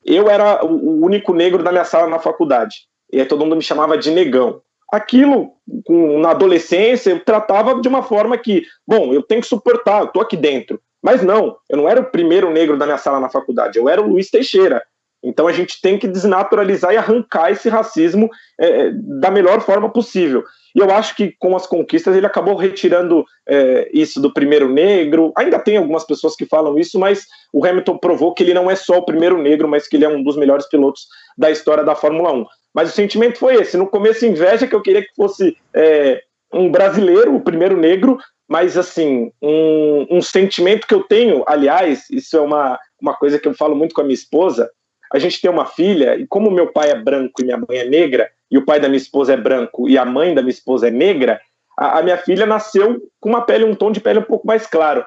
Eu 0.05 0.29
era 0.29 0.65
o 0.65 1.03
único 1.03 1.33
negro 1.33 1.61
da 1.61 1.69
minha 1.73 1.83
sala 1.83 2.07
na 2.07 2.17
faculdade, 2.17 2.87
e 3.11 3.19
aí 3.19 3.25
todo 3.25 3.43
mundo 3.43 3.57
me 3.57 3.61
chamava 3.61 3.97
de 3.97 4.09
negão. 4.09 4.61
Aquilo, 4.89 5.51
com, 5.83 6.17
na 6.19 6.31
adolescência, 6.31 7.09
eu 7.09 7.19
tratava 7.19 7.81
de 7.81 7.89
uma 7.89 8.03
forma 8.03 8.37
que, 8.37 8.63
bom, 8.87 9.13
eu 9.13 9.21
tenho 9.21 9.41
que 9.41 9.47
suportar, 9.47 10.03
eu 10.03 10.07
tô 10.07 10.21
aqui 10.21 10.37
dentro. 10.37 10.79
Mas 11.03 11.21
não, 11.21 11.57
eu 11.69 11.75
não 11.75 11.89
era 11.89 11.99
o 11.99 12.09
primeiro 12.09 12.49
negro 12.49 12.77
da 12.77 12.85
minha 12.85 12.97
sala 12.97 13.19
na 13.19 13.29
faculdade, 13.29 13.77
eu 13.77 13.89
era 13.89 14.01
o 14.01 14.07
Luiz 14.07 14.29
Teixeira. 14.29 14.81
Então 15.23 15.47
a 15.47 15.51
gente 15.51 15.81
tem 15.81 15.97
que 15.97 16.07
desnaturalizar 16.07 16.93
e 16.93 16.97
arrancar 16.97 17.51
esse 17.51 17.67
racismo 17.67 18.29
é, 18.59 18.87
é, 18.87 18.91
da 18.93 19.29
melhor 19.29 19.61
forma 19.61 19.89
possível. 19.89 20.43
E 20.75 20.79
eu 20.79 20.91
acho 20.91 21.15
que 21.15 21.35
com 21.39 21.55
as 21.55 21.65
conquistas 21.65 22.15
ele 22.15 22.25
acabou 22.25 22.55
retirando 22.55 23.25
é, 23.47 23.89
isso 23.91 24.21
do 24.21 24.33
primeiro 24.33 24.69
negro. 24.69 25.33
Ainda 25.35 25.59
tem 25.59 25.77
algumas 25.77 26.05
pessoas 26.05 26.35
que 26.35 26.45
falam 26.45 26.77
isso, 26.77 26.99
mas 26.99 27.25
o 27.51 27.65
Hamilton 27.65 27.97
provou 27.97 28.33
que 28.33 28.43
ele 28.43 28.53
não 28.53 28.69
é 28.69 28.75
só 28.75 28.97
o 28.97 29.05
primeiro 29.05 29.41
negro, 29.41 29.67
mas 29.67 29.87
que 29.87 29.97
ele 29.97 30.05
é 30.05 30.09
um 30.09 30.23
dos 30.23 30.37
melhores 30.37 30.67
pilotos 30.69 31.07
da 31.37 31.51
história 31.51 31.83
da 31.83 31.95
Fórmula 31.95 32.31
1. 32.31 32.45
Mas 32.73 32.89
o 32.89 32.95
sentimento 32.95 33.39
foi 33.39 33.55
esse. 33.55 33.75
No 33.75 33.87
começo, 33.87 34.25
inveja 34.25 34.67
que 34.67 34.75
eu 34.75 34.81
queria 34.81 35.01
que 35.01 35.13
fosse 35.15 35.57
é, 35.73 36.21
um 36.53 36.71
brasileiro, 36.71 37.35
o 37.35 37.41
primeiro 37.41 37.75
negro, 37.75 38.17
mas 38.47 38.77
assim, 38.77 39.31
um, 39.41 40.07
um 40.09 40.21
sentimento 40.21 40.87
que 40.87 40.93
eu 40.93 41.03
tenho, 41.03 41.43
aliás, 41.47 42.09
isso 42.09 42.37
é 42.37 42.39
uma, 42.39 42.79
uma 43.01 43.15
coisa 43.15 43.39
que 43.39 43.47
eu 43.47 43.53
falo 43.53 43.75
muito 43.75 43.93
com 43.93 44.01
a 44.01 44.03
minha 44.03 44.13
esposa 44.13 44.69
a 45.13 45.19
gente 45.19 45.41
tem 45.41 45.49
uma 45.49 45.65
filha, 45.65 46.15
e 46.15 46.27
como 46.27 46.51
meu 46.51 46.71
pai 46.71 46.91
é 46.91 46.95
branco 46.95 47.41
e 47.41 47.45
minha 47.45 47.57
mãe 47.57 47.77
é 47.77 47.85
negra, 47.85 48.29
e 48.49 48.57
o 48.57 48.65
pai 48.65 48.79
da 48.79 48.87
minha 48.87 48.97
esposa 48.97 49.33
é 49.33 49.37
branco 49.37 49.87
e 49.87 49.97
a 49.97 50.05
mãe 50.05 50.33
da 50.33 50.41
minha 50.41 50.51
esposa 50.51 50.87
é 50.87 50.91
negra, 50.91 51.39
a, 51.77 51.99
a 51.99 52.03
minha 52.03 52.17
filha 52.17 52.45
nasceu 52.45 53.01
com 53.19 53.29
uma 53.29 53.41
pele, 53.41 53.63
um 53.63 53.75
tom 53.75 53.91
de 53.91 54.01
pele 54.01 54.19
um 54.19 54.23
pouco 54.23 54.45
mais 54.45 54.67
claro. 54.67 55.05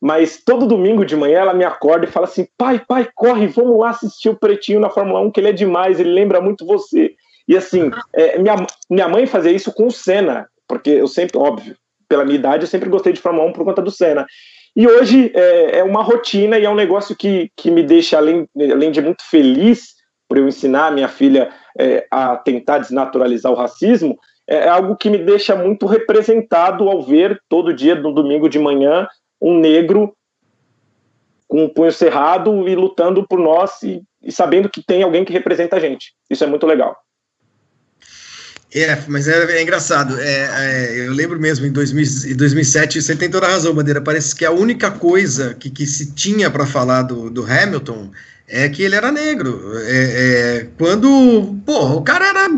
Mas 0.00 0.42
todo 0.42 0.66
domingo 0.66 1.04
de 1.04 1.14
manhã 1.14 1.40
ela 1.40 1.54
me 1.54 1.64
acorda 1.64 2.06
e 2.06 2.10
fala 2.10 2.26
assim: 2.26 2.46
pai, 2.56 2.82
pai, 2.86 3.08
corre, 3.14 3.46
vamos 3.46 3.78
lá 3.78 3.90
assistir 3.90 4.30
o 4.30 4.36
Pretinho 4.36 4.80
na 4.80 4.88
Fórmula 4.88 5.20
1, 5.20 5.30
que 5.30 5.40
ele 5.40 5.50
é 5.50 5.52
demais, 5.52 6.00
ele 6.00 6.10
lembra 6.10 6.40
muito 6.40 6.64
você. 6.64 7.14
E 7.46 7.56
assim, 7.56 7.90
é, 8.14 8.38
minha, 8.38 8.56
minha 8.88 9.08
mãe 9.08 9.26
fazia 9.26 9.52
isso 9.52 9.72
com 9.72 9.88
o 9.88 9.90
Senna, 9.90 10.48
porque 10.66 10.90
eu 10.90 11.06
sempre, 11.06 11.36
óbvio, 11.36 11.76
pela 12.08 12.24
minha 12.24 12.38
idade, 12.38 12.64
eu 12.64 12.68
sempre 12.68 12.88
gostei 12.88 13.12
de 13.12 13.20
Fórmula 13.20 13.48
1 13.48 13.52
por 13.52 13.64
conta 13.64 13.82
do 13.82 13.90
Senna. 13.90 14.26
E 14.76 14.86
hoje 14.86 15.32
é, 15.34 15.78
é, 15.78 15.84
uma 15.84 16.02
rotina 16.02 16.58
e 16.58 16.64
é 16.64 16.70
um 16.70 16.74
negócio 16.74 17.16
que, 17.16 17.50
que 17.56 17.70
me 17.70 17.82
deixa, 17.82 18.16
além, 18.16 18.48
além 18.56 18.90
de 18.90 19.00
muito 19.00 19.22
feliz 19.24 19.94
por 20.28 20.38
eu 20.38 20.46
ensinar 20.46 20.86
a 20.86 20.90
minha 20.90 21.08
filha 21.08 21.50
é, 21.78 22.06
a 22.10 22.36
tentar 22.36 22.78
desnaturalizar 22.78 23.50
o 23.50 23.56
racismo, 23.56 24.16
é, 24.48 24.58
é 24.58 24.68
algo 24.68 24.96
que 24.96 25.10
me 25.10 25.18
deixa 25.18 25.56
muito 25.56 25.86
representado 25.86 26.88
ao 26.88 27.02
ver 27.02 27.40
todo 27.48 27.74
dia, 27.74 27.94
no 27.94 28.12
domingo 28.12 28.48
de 28.48 28.58
manhã, 28.58 29.08
um 29.40 29.58
negro 29.58 30.14
com 31.48 31.64
o 31.64 31.68
punho 31.68 31.90
cerrado 31.90 32.68
e 32.68 32.76
lutando 32.76 33.26
por 33.26 33.40
nós 33.40 33.82
e, 33.82 34.02
e 34.22 34.30
sabendo 34.30 34.68
que 34.68 34.84
tem 34.84 35.02
alguém 35.02 35.24
que 35.24 35.32
representa 35.32 35.76
a 35.76 35.80
gente. 35.80 36.12
Isso 36.30 36.44
é 36.44 36.46
muito 36.46 36.64
legal. 36.64 36.96
É, 38.72 38.98
mas 39.08 39.26
é, 39.26 39.58
é 39.58 39.62
engraçado. 39.62 40.18
É, 40.20 40.94
é, 40.94 41.06
eu 41.06 41.12
lembro 41.12 41.38
mesmo, 41.40 41.66
em, 41.66 41.72
2000, 41.72 42.32
em 42.32 42.36
2007, 42.36 43.02
você 43.02 43.16
tem 43.16 43.28
toda 43.28 43.46
a 43.46 43.50
razão, 43.50 43.74
Bandeira. 43.74 44.00
Parece 44.00 44.34
que 44.34 44.44
a 44.44 44.50
única 44.52 44.90
coisa 44.90 45.54
que, 45.54 45.68
que 45.68 45.86
se 45.86 46.12
tinha 46.12 46.48
para 46.48 46.64
falar 46.64 47.02
do, 47.02 47.28
do 47.28 47.44
Hamilton 47.44 48.10
é 48.50 48.68
que 48.68 48.82
ele 48.82 48.96
era 48.96 49.12
negro. 49.12 49.72
É, 49.78 49.86
é, 49.86 50.66
quando, 50.76 51.56
porra, 51.64 51.94
o 51.94 52.02
cara 52.02 52.26
era. 52.26 52.48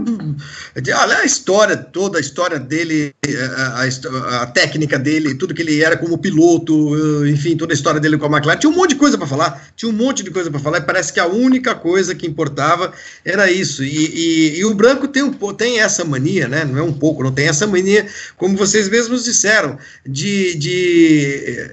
Olha 1.03 1.19
a 1.19 1.25
história, 1.25 1.77
toda 1.77 2.17
a 2.17 2.21
história 2.21 2.59
dele, 2.59 3.15
a, 3.57 3.83
a, 3.83 4.43
a, 4.43 4.47
técnica 4.47 4.99
dele, 4.99 5.35
tudo 5.35 5.53
que 5.53 5.61
ele 5.61 5.83
era 5.83 5.99
como 5.99 6.17
piloto, 6.17 7.27
enfim, 7.27 7.57
toda 7.57 7.75
a 7.75 7.77
história 7.77 8.01
dele 8.01 8.17
com 8.17 8.25
a 8.25 8.31
McLaren. 8.31 8.59
Tinha 8.59 8.71
um 8.71 8.75
monte 8.77 8.91
de 8.91 8.97
coisa 8.97 9.19
para 9.19 9.27
falar, 9.27 9.69
tinha 9.77 9.91
um 9.91 9.95
monte 9.95 10.23
de 10.23 10.31
coisa 10.31 10.51
para 10.51 10.61
falar, 10.61 10.79
e 10.79 10.83
parece 10.83 11.13
que 11.13 11.21
a 11.21 11.27
única 11.27 11.75
coisa 11.75 12.15
que 12.15 12.27
importava 12.27 12.93
era 13.23 13.51
isso. 13.51 13.85
E, 13.85 13.89
e, 13.89 14.59
e, 14.61 14.65
o 14.65 14.75
branco 14.75 15.07
tem, 15.07 15.23
um, 15.23 15.33
tem 15.53 15.81
essa 15.81 16.05
mania, 16.05 16.49
né? 16.49 16.65
Não 16.65 16.79
é 16.79 16.83
um 16.83 16.93
pouco, 16.93 17.23
não 17.23 17.33
tem 17.33 17.49
essa 17.49 17.67
mania, 17.67 18.07
como 18.39 18.57
vocês 18.57 18.89
mesmos 18.89 19.25
disseram, 19.25 19.79
de, 20.07 20.55
de 20.55 21.67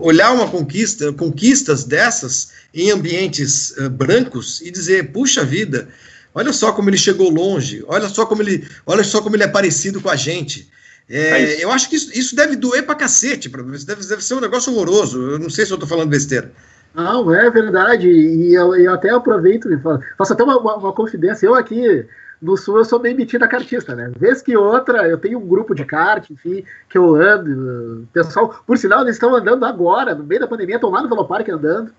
olhar 0.00 0.32
uma 0.32 0.48
conquista, 0.48 1.14
conquistas 1.14 1.84
dessas 1.84 2.52
em 2.74 2.90
ambientes 2.90 3.70
uh, 3.78 3.88
brancos 3.88 4.60
e 4.60 4.70
dizer, 4.70 5.12
puxa 5.12 5.44
vida, 5.44 5.88
olha 6.34 6.52
só 6.52 6.72
como 6.72 6.90
ele 6.90 6.98
chegou 6.98 7.30
longe, 7.30 7.84
olha 7.86 8.08
só 8.08 8.26
como 8.26 8.42
ele, 8.42 8.66
olha 8.84 9.04
só 9.04 9.22
como 9.22 9.36
ele 9.36 9.44
é 9.44 9.48
parecido 9.48 10.00
com 10.00 10.10
a 10.10 10.16
gente. 10.16 10.68
É, 11.08 11.42
é 11.42 11.64
eu 11.64 11.70
acho 11.70 11.88
que 11.88 11.96
isso, 11.96 12.10
isso, 12.18 12.34
deve 12.34 12.56
doer 12.56 12.84
pra 12.84 12.94
cacete, 12.94 13.48
pra, 13.48 13.62
deve, 13.62 14.06
deve 14.06 14.24
ser 14.24 14.34
um 14.34 14.40
negócio 14.40 14.72
horroroso. 14.72 15.30
Eu 15.30 15.38
não 15.38 15.50
sei 15.50 15.64
se 15.64 15.72
eu 15.72 15.78
tô 15.78 15.86
falando 15.86 16.08
besteira. 16.08 16.50
Não, 16.94 17.32
é 17.34 17.50
verdade. 17.50 18.08
E 18.08 18.54
eu, 18.54 18.74
eu 18.74 18.92
até 18.92 19.10
aproveito 19.10 19.70
e 19.72 19.78
faço 20.16 20.32
até 20.32 20.42
uma, 20.42 20.58
uma, 20.58 20.76
uma, 20.76 20.92
confidência. 20.92 21.46
Eu 21.46 21.54
aqui 21.54 22.06
no 22.40 22.56
Sul 22.56 22.78
eu 22.78 22.84
sou 22.84 22.98
bem 22.98 23.14
metida 23.14 23.48
cartista, 23.48 23.94
né? 23.94 24.12
Vez 24.16 24.40
que 24.40 24.56
outra, 24.56 25.08
eu 25.08 25.18
tenho 25.18 25.38
um 25.38 25.46
grupo 25.46 25.74
de 25.74 25.84
kart, 25.84 26.28
enfim, 26.30 26.64
que 26.88 26.96
eu 26.96 27.16
ando. 27.16 28.06
Pessoal, 28.12 28.62
por 28.66 28.78
sinal, 28.78 29.02
eles 29.02 29.16
estão 29.16 29.34
andando 29.34 29.64
agora, 29.64 30.14
no 30.14 30.24
meio 30.24 30.40
da 30.40 30.46
pandemia, 30.46 30.76
estão 30.76 30.90
lá 30.90 31.02
no 31.02 31.08
Velopark 31.08 31.48
andando. 31.48 31.92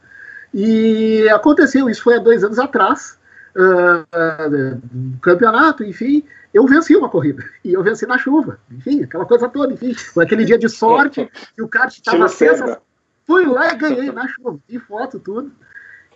E 0.57 1.27
aconteceu, 1.31 1.89
isso 1.89 2.01
foi 2.01 2.15
há 2.15 2.19
dois 2.19 2.41
anos 2.41 2.57
atrás, 2.57 3.19
uh, 3.57 5.19
campeonato, 5.21 5.83
enfim, 5.83 6.23
eu 6.53 6.65
venci 6.65 6.95
uma 6.95 7.09
corrida. 7.09 7.43
E 7.61 7.73
eu 7.73 7.83
venci 7.83 8.05
na 8.05 8.17
chuva, 8.17 8.57
enfim, 8.71 9.03
aquela 9.03 9.25
coisa 9.25 9.49
toda, 9.49 9.73
enfim. 9.73 9.93
Foi 9.93 10.23
aquele 10.23 10.45
dia 10.45 10.57
de 10.57 10.69
sorte, 10.69 11.29
e 11.57 11.61
o 11.61 11.67
kart 11.67 11.93
estava 11.93 12.29
sensacional. 12.29 12.81
Fui 13.27 13.45
lá 13.45 13.73
e 13.73 13.75
ganhei 13.75 14.09
na 14.13 14.29
chuva, 14.29 14.57
e 14.69 14.79
foto, 14.79 15.19
tudo. 15.19 15.51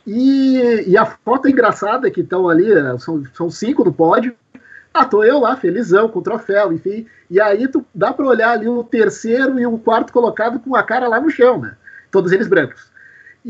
E, 0.08 0.86
e 0.88 0.98
a 0.98 1.06
foto 1.06 1.50
engraçada 1.50 2.10
que 2.10 2.22
estão 2.22 2.48
ali, 2.48 2.70
são, 2.98 3.22
são 3.34 3.50
cinco 3.50 3.84
no 3.84 3.92
pódio, 3.92 4.34
ah, 4.94 5.04
tô 5.04 5.22
eu 5.22 5.40
lá, 5.40 5.58
felizão, 5.58 6.08
com 6.08 6.20
o 6.20 6.24
troféu, 6.24 6.72
enfim. 6.72 7.06
E 7.30 7.42
aí 7.42 7.68
tu 7.68 7.86
dá 7.94 8.14
para 8.14 8.26
olhar 8.26 8.52
ali 8.52 8.70
o 8.70 8.86
terceiro 8.86 9.60
e 9.60 9.66
o 9.66 9.78
quarto 9.78 10.14
colocado 10.14 10.62
com 10.62 10.78
a 10.78 10.84
cara 10.84 11.10
lá 11.10 11.20
no 11.20 11.30
chão, 11.30 11.60
né? 11.60 11.76
Todos 12.10 12.32
eles 12.32 12.48
brancos. 12.48 12.89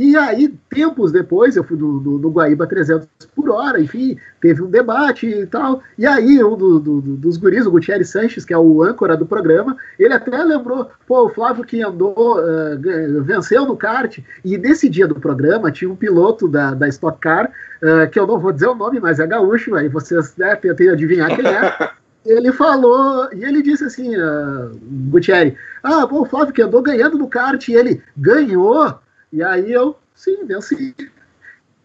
E 0.02 0.16
aí, 0.16 0.48
tempos 0.70 1.12
depois, 1.12 1.58
eu 1.58 1.64
fui 1.66 1.78
no, 1.78 2.00
no, 2.00 2.18
no, 2.20 2.30
Guaíba 2.30 2.66
300 2.66 3.06
por 3.36 3.50
hora, 3.50 3.82
enfim, 3.82 4.16
teve 4.40 4.62
um 4.62 4.70
debate 4.70 5.28
e 5.28 5.46
tal. 5.46 5.84
E 5.98 6.08
aí, 6.08 6.42
um 6.42 6.56
do, 6.56 6.80
do, 6.80 7.02
dos 7.02 7.36
guris, 7.36 7.66
o 7.66 7.72
Gutierrez 7.72 8.08
Sanches, 8.08 8.46
que 8.46 8.54
é 8.54 8.58
o 8.58 8.82
âncora 8.82 9.18
do 9.18 9.26
programa, 9.26 9.76
ele 10.00 10.14
até 10.14 10.42
lembrou, 10.42 10.90
pô, 11.06 11.26
o 11.26 11.30
Flávio 11.30 11.66
que 11.66 11.84
andou, 11.84 12.40
uh, 12.40 13.24
venceu 13.26 13.66
no 13.66 13.76
kart. 13.76 14.20
E 14.46 14.58
nesse 14.58 14.88
dia 14.88 15.06
do 15.06 15.16
programa, 15.16 15.70
tinha 15.70 15.92
um 15.92 15.98
piloto 15.98 16.48
da, 16.48 16.74
da 16.74 16.88
Stock 16.88 17.20
Car, 17.20 17.52
uh, 17.84 18.10
que 18.10 18.18
eu 18.18 18.26
não 18.26 18.40
vou 18.40 18.54
dizer 18.54 18.68
o 18.68 18.76
nome, 18.76 19.02
mas 19.02 19.20
é 19.20 19.28
gaúcho, 19.28 19.76
aí 19.76 19.90
vocês 19.90 20.34
né, 20.38 20.56
tentem 20.56 20.88
adivinhar 20.88 21.36
quem 21.36 21.46
é. 21.46 21.92
ele 22.26 22.54
falou, 22.54 23.28
e 23.34 23.44
ele 23.44 23.62
disse 23.62 23.84
assim, 23.84 24.16
uh, 24.16 24.80
Gutierrez, 25.12 25.56
ah, 25.84 26.08
pô, 26.08 26.22
o 26.22 26.26
Flávio 26.26 26.54
que 26.54 26.62
andou 26.62 26.82
ganhando 26.82 27.18
no 27.18 27.28
kart, 27.28 27.68
e 27.68 27.74
ele 27.74 28.02
ganhou 28.16 28.98
e 29.32 29.44
aí 29.44 29.72
eu, 29.72 29.96
sim, 30.16 30.46
venci. 30.46 30.96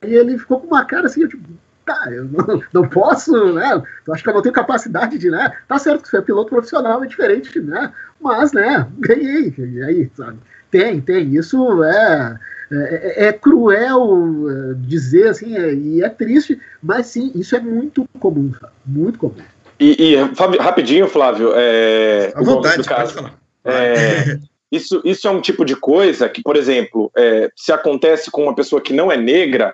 E 0.02 0.14
ele 0.14 0.38
ficou 0.38 0.61
com 0.61 0.66
uma 0.66 0.85
cara 0.85 1.07
assim, 1.07 1.22
eu, 1.22 1.28
tipo, 1.28 1.48
tá, 1.85 2.09
eu 2.11 2.24
não, 2.24 2.62
não 2.72 2.88
posso, 2.88 3.52
né? 3.52 3.83
Eu 4.07 4.14
acho 4.14 4.22
que 4.22 4.28
eu 4.28 4.35
não 4.35 4.42
tenho 4.42 4.54
capacidade 4.54 5.18
de, 5.18 5.30
né? 5.30 5.52
Tá 5.68 5.78
certo 5.78 6.02
que 6.02 6.09
você 6.09 6.18
é 6.18 6.22
piloto 6.22 6.50
profissional, 6.50 7.02
é 7.02 7.07
diferente, 7.07 7.61
né? 7.61 7.92
Mas, 8.20 8.52
né, 8.52 8.87
ganhei. 8.98 9.54
E 9.59 9.83
aí, 9.83 10.11
sabe? 10.16 10.38
Tem, 10.70 11.00
tem. 11.00 11.35
Isso 11.35 11.83
é. 11.85 12.38
É, 12.72 13.26
é, 13.26 13.33
cruel 13.33 14.50
é, 14.50 14.74
dizer 14.78 15.28
assim, 15.28 15.54
é, 15.54 15.74
e 15.74 16.02
é 16.02 16.09
triste, 16.09 16.59
mas 16.83 17.07
sim, 17.07 17.30
isso 17.35 17.54
é 17.54 17.61
muito 17.61 18.09
comum, 18.18 18.50
muito 18.87 19.18
comum. 19.18 19.35
E, 19.78 20.14
e 20.14 20.16
rapidinho, 20.59 21.07
Flávio, 21.07 21.52
é, 21.54 22.33
à 22.35 22.42
vontade, 22.42 22.83
pode 22.88 23.12
falar. 23.12 23.35
É, 23.64 24.38
Isso, 24.74 25.00
isso 25.04 25.28
é 25.28 25.30
um 25.30 25.40
tipo 25.40 25.64
de 25.64 25.76
coisa 25.76 26.28
que, 26.28 26.42
por 26.42 26.56
exemplo, 26.56 27.08
é, 27.16 27.48
se 27.54 27.72
acontece 27.72 28.28
com 28.28 28.42
uma 28.42 28.54
pessoa 28.56 28.82
que 28.82 28.92
não 28.92 29.10
é 29.10 29.16
negra, 29.16 29.72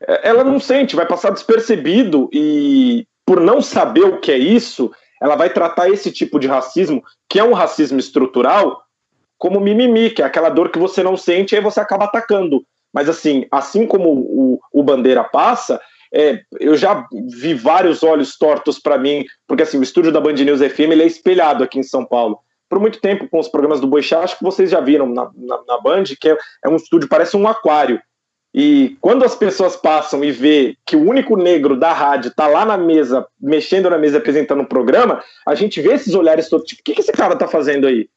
é, 0.00 0.30
ela 0.30 0.42
não 0.42 0.58
sente, 0.58 0.96
vai 0.96 1.06
passar 1.06 1.30
despercebido 1.30 2.30
e, 2.32 3.06
por 3.26 3.40
não 3.40 3.60
saber 3.60 4.04
o 4.04 4.20
que 4.20 4.32
é 4.32 4.38
isso, 4.38 4.90
ela 5.20 5.36
vai 5.36 5.50
tratar 5.50 5.90
esse 5.90 6.10
tipo 6.10 6.40
de 6.40 6.46
racismo, 6.46 7.04
que 7.28 7.38
é 7.38 7.44
um 7.44 7.52
racismo 7.52 7.98
estrutural, 7.98 8.82
como 9.36 9.60
mimimi, 9.60 10.08
que 10.08 10.22
é 10.22 10.24
aquela 10.24 10.48
dor 10.48 10.70
que 10.70 10.78
você 10.78 11.02
não 11.02 11.16
sente 11.16 11.54
e 11.54 11.58
aí 11.58 11.62
você 11.62 11.80
acaba 11.80 12.06
atacando. 12.06 12.64
Mas 12.90 13.10
assim, 13.10 13.46
assim 13.50 13.86
como 13.86 14.08
o, 14.10 14.60
o 14.72 14.82
Bandeira 14.82 15.24
passa, 15.24 15.78
é, 16.14 16.40
eu 16.58 16.74
já 16.74 17.06
vi 17.28 17.52
vários 17.52 18.02
olhos 18.02 18.38
tortos 18.38 18.78
para 18.78 18.96
mim, 18.96 19.26
porque 19.46 19.62
assim, 19.62 19.78
o 19.78 19.82
estúdio 19.82 20.10
da 20.10 20.20
Band 20.20 20.32
News 20.32 20.60
FM 20.60 20.92
ele 20.92 21.02
é 21.02 21.06
espelhado 21.06 21.62
aqui 21.62 21.78
em 21.78 21.82
São 21.82 22.04
Paulo 22.04 22.38
por 22.72 22.80
muito 22.80 23.02
tempo 23.02 23.28
com 23.28 23.38
os 23.38 23.48
programas 23.48 23.82
do 23.82 23.86
Boixá, 23.86 24.20
acho 24.20 24.38
que 24.38 24.42
vocês 24.42 24.70
já 24.70 24.80
viram 24.80 25.06
na, 25.06 25.30
na, 25.36 25.60
na 25.68 25.78
Band, 25.78 26.04
que 26.18 26.30
é, 26.30 26.38
é, 26.64 26.68
um 26.70 26.76
estúdio, 26.76 27.06
parece 27.06 27.36
um 27.36 27.46
aquário. 27.46 28.00
E 28.54 28.96
quando 28.98 29.26
as 29.26 29.34
pessoas 29.34 29.76
passam 29.76 30.24
e 30.24 30.32
vê 30.32 30.74
que 30.86 30.96
o 30.96 31.06
único 31.06 31.36
negro 31.36 31.78
da 31.78 31.92
rádio 31.92 32.30
está 32.30 32.46
lá 32.46 32.64
na 32.64 32.78
mesa, 32.78 33.26
mexendo 33.38 33.90
na 33.90 33.98
mesa, 33.98 34.16
apresentando 34.16 34.62
um 34.62 34.64
programa, 34.64 35.22
a 35.46 35.54
gente 35.54 35.82
vê 35.82 35.92
esses 35.92 36.14
olhares 36.14 36.48
todos, 36.48 36.66
tipo, 36.66 36.80
o 36.80 36.84
que, 36.84 36.94
que 36.94 37.02
esse 37.02 37.12
cara 37.12 37.34
está 37.34 37.46
fazendo 37.46 37.86
aí? 37.86 38.08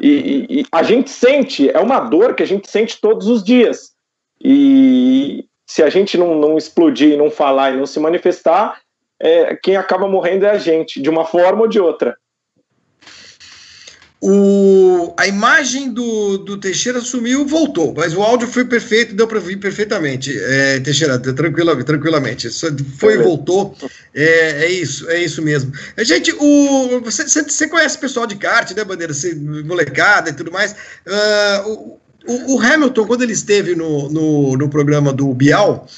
E, 0.00 0.08
e, 0.08 0.60
e, 0.60 0.66
a 0.72 0.82
gente 0.82 1.10
sente, 1.10 1.68
é 1.68 1.78
uma 1.78 2.00
dor 2.00 2.34
que 2.34 2.42
a 2.42 2.46
gente 2.46 2.70
sente 2.70 2.98
todos 3.02 3.26
os 3.26 3.44
dias. 3.44 3.92
E 4.42 5.44
se 5.66 5.82
a 5.82 5.90
gente 5.90 6.16
não, 6.16 6.34
não 6.34 6.56
explodir, 6.56 7.18
não 7.18 7.30
falar 7.30 7.72
e 7.72 7.76
não 7.76 7.84
se 7.84 8.00
manifestar, 8.00 8.80
é, 9.20 9.54
quem 9.56 9.76
acaba 9.76 10.08
morrendo 10.08 10.46
é 10.46 10.52
a 10.52 10.58
gente, 10.58 11.02
de 11.02 11.10
uma 11.10 11.26
forma 11.26 11.60
ou 11.60 11.68
de 11.68 11.78
outra. 11.78 12.16
O, 14.22 15.14
a 15.16 15.26
imagem 15.26 15.90
do, 15.90 16.36
do 16.36 16.58
Teixeira 16.58 17.00
sumiu, 17.00 17.46
voltou, 17.46 17.94
mas 17.96 18.14
o 18.14 18.20
áudio 18.20 18.46
foi 18.46 18.66
perfeito, 18.66 19.14
deu 19.14 19.26
para 19.26 19.38
ouvir 19.38 19.56
perfeitamente. 19.56 20.38
É, 20.38 20.78
Teixeira, 20.80 21.18
tranquila, 21.18 21.82
tranquilamente. 21.82 22.50
Foi 22.98 23.14
e 23.14 23.22
voltou. 23.22 23.74
É, 24.14 24.64
é, 24.64 24.70
isso, 24.70 25.08
é 25.08 25.22
isso 25.22 25.40
mesmo. 25.40 25.72
É, 25.96 26.04
gente, 26.04 26.34
o, 26.38 27.00
você, 27.00 27.24
você 27.24 27.66
conhece 27.66 27.96
o 27.96 28.00
pessoal 28.00 28.26
de 28.26 28.36
kart, 28.36 28.70
né, 28.72 28.84
Bandeira? 28.84 29.14
Você, 29.14 29.34
molecada 29.34 30.28
e 30.28 30.34
tudo 30.34 30.52
mais. 30.52 30.72
Uh, 31.06 31.98
o, 32.26 32.56
o, 32.56 32.60
Hamilton, 32.60 33.06
quando 33.06 33.22
ele 33.22 33.32
esteve 33.32 33.74
no, 33.74 34.10
no, 34.10 34.56
no 34.56 34.68
programa 34.68 35.14
do 35.14 35.32
Bial, 35.32 35.88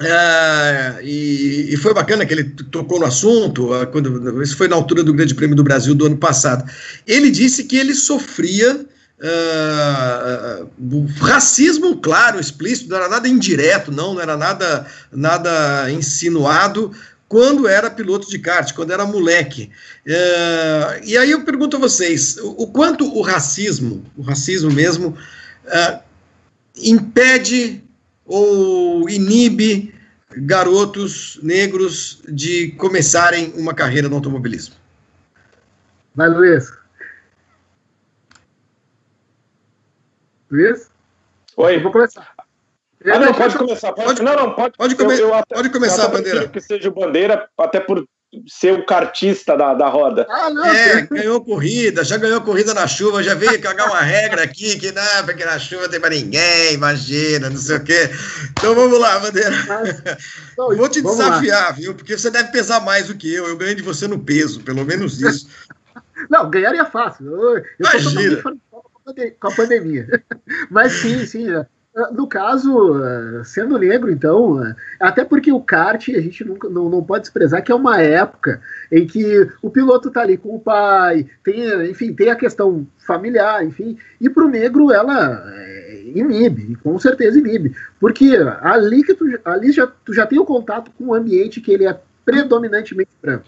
é, 0.00 1.00
e, 1.02 1.74
e, 1.74 1.76
foi 1.76 1.92
bacana 1.92 2.24
que 2.24 2.32
ele 2.32 2.44
tocou 2.44 2.98
no 2.98 3.06
assunto, 3.06 3.72
ah, 3.74 3.86
quando, 3.86 4.42
isso 4.42 4.56
foi 4.56 4.66
na 4.66 4.76
altura 4.76 5.04
do 5.04 5.12
Grande 5.12 5.34
Prêmio 5.34 5.54
do 5.54 5.62
Brasil 5.62 5.94
do 5.94 6.06
ano 6.06 6.16
passado. 6.16 6.68
Ele 7.06 7.30
disse 7.30 7.64
que 7.64 7.76
ele 7.76 7.94
sofria 7.94 8.86
uh, 9.20 11.06
racismo, 11.20 11.98
claro, 11.98 12.40
explícito, 12.40 12.88
não 12.88 12.96
era 12.96 13.08
nada 13.08 13.28
indireto, 13.28 13.92
não, 13.92 14.14
não 14.14 14.20
era 14.20 14.36
nada, 14.36 14.86
nada 15.12 15.90
insinuado, 15.90 16.92
quando 17.28 17.68
era 17.68 17.90
piloto 17.90 18.28
de 18.28 18.38
kart, 18.38 18.72
quando 18.74 18.92
era 18.92 19.06
moleque. 19.06 19.70
Uh, 20.06 21.04
e 21.04 21.16
aí 21.16 21.30
eu 21.30 21.44
pergunto 21.44 21.76
a 21.76 21.80
vocês, 21.80 22.38
o, 22.38 22.62
o, 22.62 22.66
quanto 22.66 23.04
o 23.04 23.20
racismo, 23.20 24.02
o 24.16 24.22
racismo 24.22 24.70
mesmo, 24.70 25.16
impede 26.76 27.82
ou 28.26 29.08
inibe 29.08 29.94
garotos 30.36 31.38
negros 31.42 32.22
de 32.28 32.72
começarem 32.72 33.52
uma 33.56 33.74
carreira 33.74 34.08
no 34.08 34.16
automobilismo? 34.16 34.74
Vai, 36.14 36.28
Luiz. 36.28 36.70
Luiz? 40.50 40.90
Oi. 41.56 41.76
Eu 41.76 41.82
vou 41.82 41.92
começar. 41.92 42.34
Ah, 43.06 43.18
não, 43.18 43.34
pode 43.34 43.56
começar. 43.56 43.92
Pode, 43.92 44.22
não, 44.22 44.36
não, 44.36 44.54
pode, 44.54 44.76
pode, 44.76 44.94
come, 44.94 45.14
eu, 45.14 45.28
eu 45.28 45.34
até, 45.34 45.54
pode 45.54 45.70
começar, 45.70 46.08
Bandeira. 46.08 46.48
que 46.48 46.60
seja 46.60 46.90
Bandeira, 46.90 47.48
até 47.58 47.80
por 47.80 48.06
ser 48.48 48.72
o 48.72 48.86
cartista 48.86 49.56
da, 49.56 49.74
da 49.74 49.88
roda. 49.88 50.26
Ah, 50.28 50.50
não, 50.50 50.64
é, 50.64 51.02
ganhou 51.02 51.44
corrida, 51.44 52.02
já 52.02 52.16
ganhou 52.16 52.40
corrida 52.40 52.72
na 52.72 52.86
chuva, 52.86 53.22
já 53.22 53.34
veio 53.34 53.60
cagar 53.60 53.88
uma 53.88 54.00
regra 54.00 54.42
aqui 54.42 54.78
que 54.78 54.90
não, 54.90 55.24
porque 55.24 55.44
na 55.44 55.58
chuva 55.58 55.88
tem 55.88 56.00
para 56.00 56.10
ninguém, 56.10 56.72
imagina, 56.72 57.50
não 57.50 57.58
sei 57.58 57.76
o 57.76 57.84
quê. 57.84 58.10
Então 58.50 58.74
vamos 58.74 58.98
lá, 58.98 59.18
Bandeira. 59.18 59.50
Mas, 59.68 60.02
Vou 60.56 60.88
te 60.88 61.02
desafiar, 61.02 61.66
lá. 61.66 61.70
viu? 61.72 61.94
Porque 61.94 62.16
você 62.16 62.30
deve 62.30 62.50
pesar 62.50 62.80
mais 62.80 63.08
do 63.08 63.14
que 63.14 63.32
eu. 63.32 63.46
Eu 63.46 63.56
ganho 63.56 63.74
de 63.74 63.82
você 63.82 64.08
no 64.08 64.18
peso, 64.18 64.62
pelo 64.62 64.84
menos 64.84 65.20
isso. 65.20 65.46
não, 66.30 66.48
ganharia 66.48 66.84
fácil. 66.86 67.26
Eu, 67.26 67.58
eu 67.58 67.64
imagina. 67.80 68.42
Com 69.40 69.48
a 69.48 69.54
pandemia. 69.54 70.06
Mas 70.70 70.92
sim, 70.92 71.26
sim. 71.26 71.50
É. 71.50 71.66
no 72.12 72.26
caso, 72.26 72.94
sendo 73.44 73.76
negro, 73.76 74.10
então, 74.10 74.58
até 74.98 75.24
porque 75.24 75.52
o 75.52 75.60
kart, 75.60 76.08
a 76.08 76.20
gente 76.20 76.42
nunca, 76.42 76.68
não, 76.68 76.88
não 76.88 77.04
pode 77.04 77.24
desprezar 77.24 77.62
que 77.62 77.70
é 77.70 77.74
uma 77.74 78.00
época 78.00 78.62
em 78.90 79.06
que 79.06 79.46
o 79.60 79.68
piloto 79.68 80.08
está 80.08 80.22
ali 80.22 80.38
com 80.38 80.54
o 80.54 80.60
pai, 80.60 81.26
tem, 81.44 81.90
enfim, 81.90 82.14
tem 82.14 82.30
a 82.30 82.36
questão 82.36 82.86
familiar, 83.06 83.64
enfim, 83.64 83.98
e 84.20 84.30
para 84.30 84.44
o 84.44 84.48
negro 84.48 84.90
ela 84.90 85.44
é, 85.54 86.04
inibe, 86.14 86.76
com 86.76 86.98
certeza 86.98 87.38
inibe, 87.38 87.76
porque 88.00 88.36
ali 88.62 89.02
que 89.02 89.14
tu, 89.14 89.26
ali 89.44 89.70
já, 89.70 89.86
tu 89.86 90.14
já 90.14 90.26
tem 90.26 90.38
o 90.38 90.46
contato 90.46 90.90
com 90.96 91.08
um 91.08 91.14
ambiente 91.14 91.60
que 91.60 91.72
ele 91.72 91.86
é 91.86 92.00
predominantemente 92.24 93.10
branco. 93.20 93.44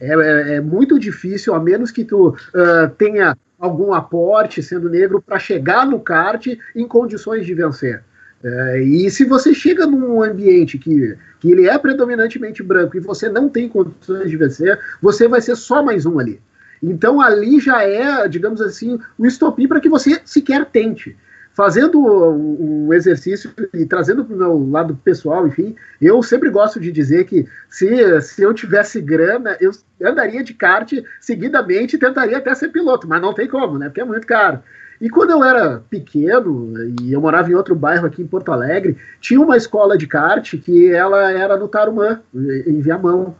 É, 0.00 0.12
é, 0.12 0.54
é, 0.54 0.60
muito 0.60 0.98
difícil, 0.98 1.54
a 1.54 1.60
menos 1.60 1.90
que 1.90 2.04
tu 2.04 2.28
uh, 2.28 2.88
tenha 2.96 3.36
algum 3.58 3.92
aporte 3.92 4.62
sendo 4.62 4.88
negro 4.88 5.20
para 5.20 5.38
chegar 5.38 5.86
no 5.86 6.00
kart 6.00 6.46
em 6.74 6.86
condições 6.86 7.44
de 7.44 7.54
vencer. 7.54 8.02
É, 8.42 8.80
e 8.80 9.10
se 9.10 9.24
você 9.24 9.52
chega 9.52 9.84
num 9.84 10.22
ambiente 10.22 10.78
que, 10.78 11.16
que 11.40 11.50
ele 11.50 11.68
é 11.68 11.76
predominantemente 11.76 12.62
branco 12.62 12.96
e 12.96 13.00
você 13.00 13.28
não 13.28 13.48
tem 13.48 13.68
condições 13.68 14.30
de 14.30 14.36
vencer, 14.36 14.78
você 15.02 15.26
vai 15.26 15.40
ser 15.40 15.56
só 15.56 15.82
mais 15.82 16.06
um 16.06 16.18
ali. 16.20 16.40
Então 16.80 17.20
ali 17.20 17.58
já 17.58 17.82
é, 17.82 18.28
digamos 18.28 18.60
assim, 18.60 18.98
o 19.18 19.26
estopim 19.26 19.66
para 19.66 19.80
que 19.80 19.88
você 19.88 20.20
sequer 20.24 20.64
tente 20.66 21.16
fazendo 21.58 22.00
um 22.00 22.94
exercício 22.94 23.52
e 23.74 23.84
trazendo 23.84 24.24
para 24.24 24.32
o 24.32 24.38
meu 24.38 24.70
lado 24.70 24.94
pessoal, 25.02 25.44
enfim, 25.44 25.74
eu 26.00 26.22
sempre 26.22 26.50
gosto 26.50 26.78
de 26.78 26.92
dizer 26.92 27.24
que 27.24 27.48
se, 27.68 28.20
se 28.20 28.42
eu 28.42 28.54
tivesse 28.54 29.00
grana, 29.00 29.56
eu 29.60 29.72
andaria 30.00 30.44
de 30.44 30.54
kart 30.54 30.92
seguidamente 31.20 31.96
e 31.96 31.98
tentaria 31.98 32.38
até 32.38 32.54
ser 32.54 32.68
piloto, 32.68 33.08
mas 33.08 33.20
não 33.20 33.34
tem 33.34 33.48
como, 33.48 33.76
né? 33.76 33.88
Porque 33.88 34.00
é 34.00 34.04
muito 34.04 34.24
caro. 34.24 34.60
E 35.00 35.10
quando 35.10 35.30
eu 35.30 35.42
era 35.42 35.82
pequeno, 35.90 36.74
e 37.02 37.12
eu 37.12 37.20
morava 37.20 37.50
em 37.50 37.54
outro 37.54 37.74
bairro 37.74 38.06
aqui 38.06 38.22
em 38.22 38.26
Porto 38.28 38.52
Alegre, 38.52 38.96
tinha 39.20 39.40
uma 39.40 39.56
escola 39.56 39.98
de 39.98 40.06
kart 40.06 40.56
que 40.58 40.92
ela 40.92 41.32
era 41.32 41.56
no 41.56 41.66
Tarumã, 41.66 42.20
em 42.32 42.80
Viamão. 42.80 43.34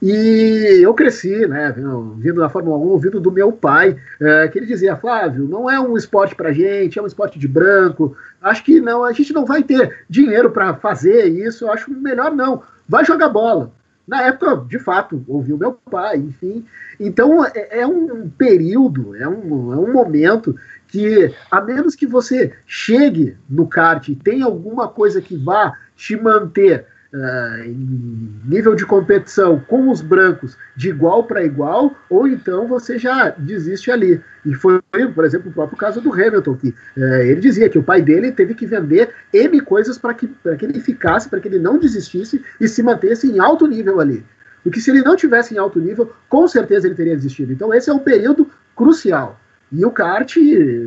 E 0.00 0.80
eu 0.80 0.94
cresci, 0.94 1.46
né, 1.46 1.74
vindo 2.16 2.40
da 2.40 2.48
Fórmula 2.48 2.76
1, 2.78 2.80
ouvindo 2.80 3.20
do 3.20 3.32
meu 3.32 3.50
pai, 3.50 3.96
é, 4.20 4.46
que 4.46 4.58
ele 4.58 4.66
dizia, 4.66 4.96
Flávio, 4.96 5.48
não 5.48 5.68
é 5.68 5.80
um 5.80 5.96
esporte 5.96 6.36
pra 6.36 6.52
gente, 6.52 6.98
é 6.98 7.02
um 7.02 7.06
esporte 7.06 7.36
de 7.36 7.48
branco, 7.48 8.16
acho 8.40 8.62
que 8.62 8.80
não, 8.80 9.04
a 9.04 9.12
gente 9.12 9.32
não 9.32 9.44
vai 9.44 9.62
ter 9.62 10.04
dinheiro 10.08 10.50
para 10.50 10.74
fazer 10.74 11.26
isso, 11.26 11.68
acho 11.68 11.90
melhor 11.90 12.30
não, 12.32 12.62
vai 12.88 13.04
jogar 13.04 13.28
bola. 13.28 13.72
Na 14.06 14.22
época, 14.22 14.64
de 14.66 14.78
fato, 14.78 15.22
ouvi 15.28 15.52
o 15.52 15.58
meu 15.58 15.72
pai, 15.72 16.16
enfim. 16.16 16.64
Então, 16.98 17.44
é, 17.44 17.80
é 17.80 17.86
um 17.86 18.30
período, 18.30 19.14
é 19.16 19.28
um, 19.28 19.72
é 19.74 19.76
um 19.76 19.92
momento 19.92 20.56
que, 20.86 21.34
a 21.50 21.60
menos 21.60 21.94
que 21.94 22.06
você 22.06 22.54
chegue 22.66 23.36
no 23.50 23.66
kart 23.66 24.08
e 24.08 24.16
tenha 24.16 24.46
alguma 24.46 24.88
coisa 24.88 25.20
que 25.20 25.36
vá 25.36 25.74
te 25.94 26.16
manter 26.16 26.86
uh, 27.12 27.64
em 27.64 28.40
nível 28.44 28.74
de 28.74 28.84
competição 28.84 29.58
com 29.60 29.90
os 29.90 30.00
brancos 30.00 30.56
de 30.76 30.88
igual 30.88 31.24
para 31.24 31.44
igual, 31.44 31.96
ou 32.08 32.26
então 32.26 32.66
você 32.66 32.98
já 32.98 33.30
desiste 33.30 33.90
ali. 33.90 34.20
E 34.44 34.54
foi, 34.54 34.80
por 35.14 35.24
exemplo, 35.24 35.50
o 35.50 35.54
próprio 35.54 35.78
caso 35.78 36.00
do 36.00 36.12
Hamilton, 36.12 36.56
que 36.56 36.68
uh, 36.68 37.02
ele 37.22 37.40
dizia 37.40 37.68
que 37.68 37.78
o 37.78 37.82
pai 37.82 38.02
dele 38.02 38.32
teve 38.32 38.54
que 38.54 38.66
vender 38.66 39.10
M 39.32 39.60
coisas 39.60 39.98
para 39.98 40.14
que, 40.14 40.28
que 40.28 40.64
ele 40.64 40.80
ficasse, 40.80 41.28
para 41.28 41.40
que 41.40 41.48
ele 41.48 41.58
não 41.58 41.78
desistisse 41.78 42.42
e 42.60 42.68
se 42.68 42.82
mantesse 42.82 43.30
em 43.30 43.38
alto 43.38 43.66
nível 43.66 44.00
ali. 44.00 44.24
Porque 44.62 44.80
se 44.80 44.90
ele 44.90 45.02
não 45.02 45.16
tivesse 45.16 45.54
em 45.54 45.58
alto 45.58 45.78
nível, 45.78 46.12
com 46.28 46.46
certeza 46.46 46.86
ele 46.86 46.94
teria 46.94 47.16
desistido. 47.16 47.52
Então 47.52 47.72
esse 47.72 47.88
é 47.88 47.92
um 47.92 47.98
período 47.98 48.50
crucial. 48.74 49.38
E 49.70 49.84
o 49.84 49.90
kart, 49.90 50.34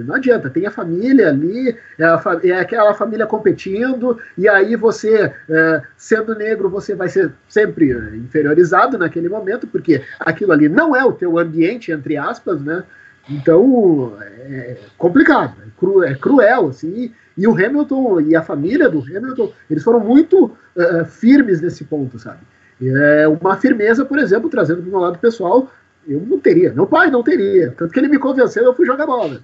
não 0.06 0.16
adianta, 0.16 0.50
tem 0.50 0.66
a 0.66 0.72
família 0.72 1.30
ali, 1.30 1.78
é, 2.00 2.04
a, 2.04 2.22
é 2.44 2.52
aquela 2.54 2.94
família 2.96 3.28
competindo, 3.28 4.18
e 4.36 4.50
aí 4.50 4.76
você, 4.76 5.32
é, 5.48 5.82
sendo 5.96 6.34
negro, 6.34 6.70
você 6.70 6.96
vai 6.96 7.08
ser 7.08 7.32
sempre 7.48 7.92
inferiorizado 8.16 8.98
naquele 8.98 9.30
momento, 9.30 9.68
porque 9.68 10.02
aquilo 10.20 10.52
ali 10.52 10.68
não 10.68 10.96
é 10.96 11.06
o 11.06 11.14
teu 11.14 11.38
ambiente, 11.38 11.92
entre 11.92 12.18
aspas, 12.18 12.60
né? 12.60 12.84
Então, 13.30 14.18
é 14.20 14.78
complicado, 14.98 15.56
é, 15.62 15.70
cru, 15.78 16.04
é 16.04 16.16
cruel, 16.16 16.70
assim, 16.70 17.12
e 17.38 17.48
o 17.48 17.54
Hamilton 17.54 18.22
e 18.22 18.36
a 18.36 18.42
família 18.42 18.90
do 18.90 19.00
Hamilton, 19.00 19.54
eles 19.70 19.84
foram 19.84 20.00
muito 20.00 20.46
uh, 20.46 21.06
firmes 21.06 21.62
nesse 21.62 21.84
ponto, 21.84 22.18
sabe? 22.18 22.40
É 22.84 23.28
uma 23.28 23.56
firmeza, 23.58 24.04
por 24.04 24.18
exemplo, 24.18 24.50
trazendo 24.50 24.82
para 24.82 24.88
o 24.88 24.92
meu 24.92 25.00
lado 25.00 25.20
pessoal, 25.20 25.72
eu 26.08 26.22
não 26.22 26.40
teria. 26.40 26.74
Meu 26.74 26.88
pai 26.88 27.10
não 27.10 27.24
teria. 27.24 27.72
Tanto 27.78 27.92
que 27.92 28.00
ele 28.00 28.08
me 28.08 28.20
convenceu, 28.20 28.64
eu 28.64 28.74
fui 28.74 28.86
jogar 28.86 29.06
bola. 29.06 29.42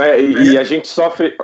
É, 0.00 0.20
e, 0.20 0.52
e, 0.52 0.58
a 0.58 0.64
gente 0.64 0.88
sofre. 0.88 1.36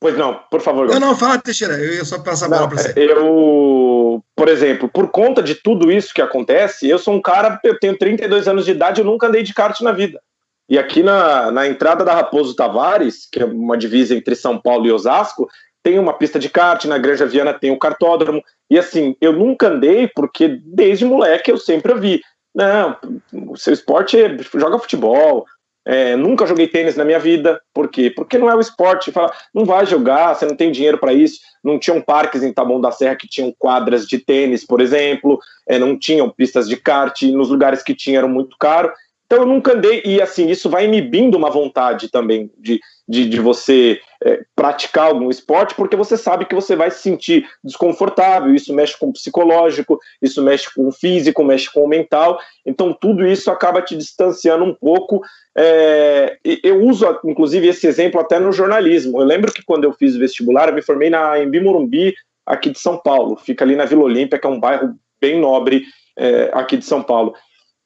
Pois 0.00 0.16
não, 0.16 0.40
por 0.50 0.60
favor. 0.60 0.88
Não, 0.88 0.98
não, 0.98 1.16
fala, 1.16 1.38
Teixeira, 1.38 1.74
eu 1.74 1.94
ia 1.94 2.04
só 2.04 2.18
passar 2.18 2.46
a 2.46 2.48
bola 2.48 2.68
para 2.68 2.78
você. 2.78 2.92
Eu, 2.96 4.22
por 4.34 4.48
exemplo, 4.48 4.88
por 4.88 5.08
conta 5.10 5.42
de 5.42 5.54
tudo 5.54 5.92
isso 5.92 6.12
que 6.12 6.22
acontece, 6.22 6.88
eu 6.88 6.98
sou 6.98 7.14
um 7.14 7.22
cara, 7.22 7.60
eu 7.62 7.78
tenho 7.78 7.96
32 7.96 8.48
anos 8.48 8.64
de 8.64 8.72
idade, 8.72 9.00
eu 9.00 9.04
nunca 9.04 9.28
andei 9.28 9.42
de 9.42 9.54
kart 9.54 9.80
na 9.80 9.92
vida. 9.92 10.20
E 10.68 10.78
aqui 10.78 11.02
na, 11.02 11.50
na 11.50 11.68
entrada 11.68 12.04
da 12.04 12.14
Raposo 12.14 12.56
Tavares, 12.56 13.28
que 13.30 13.40
é 13.40 13.44
uma 13.44 13.76
divisa 13.76 14.14
entre 14.14 14.34
São 14.34 14.58
Paulo 14.58 14.86
e 14.86 14.92
Osasco, 14.92 15.48
tem 15.82 15.98
uma 15.98 16.14
pista 16.14 16.38
de 16.38 16.48
kart, 16.48 16.84
na 16.84 16.96
Granja 16.96 17.26
Viana 17.26 17.52
tem 17.52 17.70
o 17.70 17.74
um 17.74 17.78
cartódromo. 17.78 18.42
E 18.70 18.78
assim, 18.78 19.16
eu 19.20 19.32
nunca 19.32 19.68
andei 19.68 20.08
porque 20.08 20.60
desde 20.64 21.04
moleque 21.04 21.50
eu 21.50 21.58
sempre 21.58 21.94
vi. 21.94 22.22
Não, 22.54 22.96
o 23.32 23.56
seu 23.56 23.72
esporte 23.72 24.20
é 24.20 24.36
joga 24.54 24.78
futebol. 24.78 25.46
É, 25.84 26.14
nunca 26.14 26.46
joguei 26.46 26.68
tênis 26.68 26.96
na 26.96 27.04
minha 27.04 27.18
vida. 27.18 27.60
Por 27.74 27.88
quê? 27.88 28.10
Porque 28.10 28.38
não 28.38 28.48
é 28.48 28.54
o 28.54 28.60
esporte. 28.60 29.10
Fala, 29.10 29.32
não 29.52 29.64
vai 29.64 29.84
jogar, 29.84 30.34
você 30.34 30.46
não 30.46 30.54
tem 30.54 30.70
dinheiro 30.70 30.98
para 30.98 31.12
isso. 31.12 31.40
Não 31.62 31.78
tinham 31.78 32.00
parques 32.00 32.42
em 32.42 32.52
Taboão 32.52 32.80
da 32.80 32.92
Serra 32.92 33.16
que 33.16 33.28
tinham 33.28 33.54
quadras 33.58 34.06
de 34.06 34.18
tênis, 34.18 34.64
por 34.64 34.80
exemplo. 34.80 35.40
É, 35.68 35.78
não 35.78 35.98
tinham 35.98 36.30
pistas 36.30 36.68
de 36.68 36.76
kart. 36.76 37.22
Nos 37.22 37.48
lugares 37.48 37.82
que 37.82 37.94
tinham 37.94 38.18
era 38.18 38.28
muito 38.28 38.56
caro. 38.58 38.92
Então 39.32 39.44
eu 39.44 39.48
nunca 39.48 39.72
andei, 39.72 40.02
e 40.04 40.20
assim, 40.20 40.50
isso 40.50 40.68
vai 40.68 40.84
inibindo 40.84 41.38
uma 41.38 41.48
vontade 41.48 42.10
também 42.10 42.50
de, 42.58 42.78
de, 43.08 43.26
de 43.26 43.40
você 43.40 43.98
é, 44.22 44.42
praticar 44.54 45.06
algum 45.06 45.30
esporte, 45.30 45.74
porque 45.74 45.96
você 45.96 46.18
sabe 46.18 46.44
que 46.44 46.54
você 46.54 46.76
vai 46.76 46.90
se 46.90 47.00
sentir 47.00 47.48
desconfortável, 47.64 48.54
isso 48.54 48.74
mexe 48.74 48.94
com 48.98 49.06
o 49.06 49.12
psicológico, 49.14 49.98
isso 50.20 50.42
mexe 50.42 50.68
com 50.74 50.86
o 50.86 50.92
físico, 50.92 51.42
mexe 51.42 51.72
com 51.72 51.82
o 51.82 51.88
mental, 51.88 52.38
então 52.66 52.92
tudo 52.92 53.26
isso 53.26 53.50
acaba 53.50 53.80
te 53.80 53.96
distanciando 53.96 54.66
um 54.66 54.74
pouco. 54.74 55.22
É, 55.56 56.36
eu 56.62 56.82
uso, 56.82 57.06
inclusive, 57.24 57.68
esse 57.68 57.86
exemplo 57.86 58.20
até 58.20 58.38
no 58.38 58.52
jornalismo. 58.52 59.18
Eu 59.18 59.24
lembro 59.24 59.50
que 59.50 59.64
quando 59.64 59.84
eu 59.84 59.94
fiz 59.94 60.14
vestibular, 60.14 60.68
eu 60.68 60.74
me 60.74 60.82
formei 60.82 61.08
na 61.08 61.42
Embi 61.42 61.58
Morumbi, 61.58 62.14
aqui 62.44 62.68
de 62.68 62.78
São 62.78 62.98
Paulo, 62.98 63.36
fica 63.36 63.64
ali 63.64 63.76
na 63.76 63.86
Vila 63.86 64.02
Olímpia, 64.02 64.38
que 64.38 64.46
é 64.46 64.50
um 64.50 64.60
bairro 64.60 64.94
bem 65.18 65.40
nobre 65.40 65.84
é, 66.18 66.50
aqui 66.52 66.76
de 66.76 66.84
São 66.84 67.02
Paulo. 67.02 67.34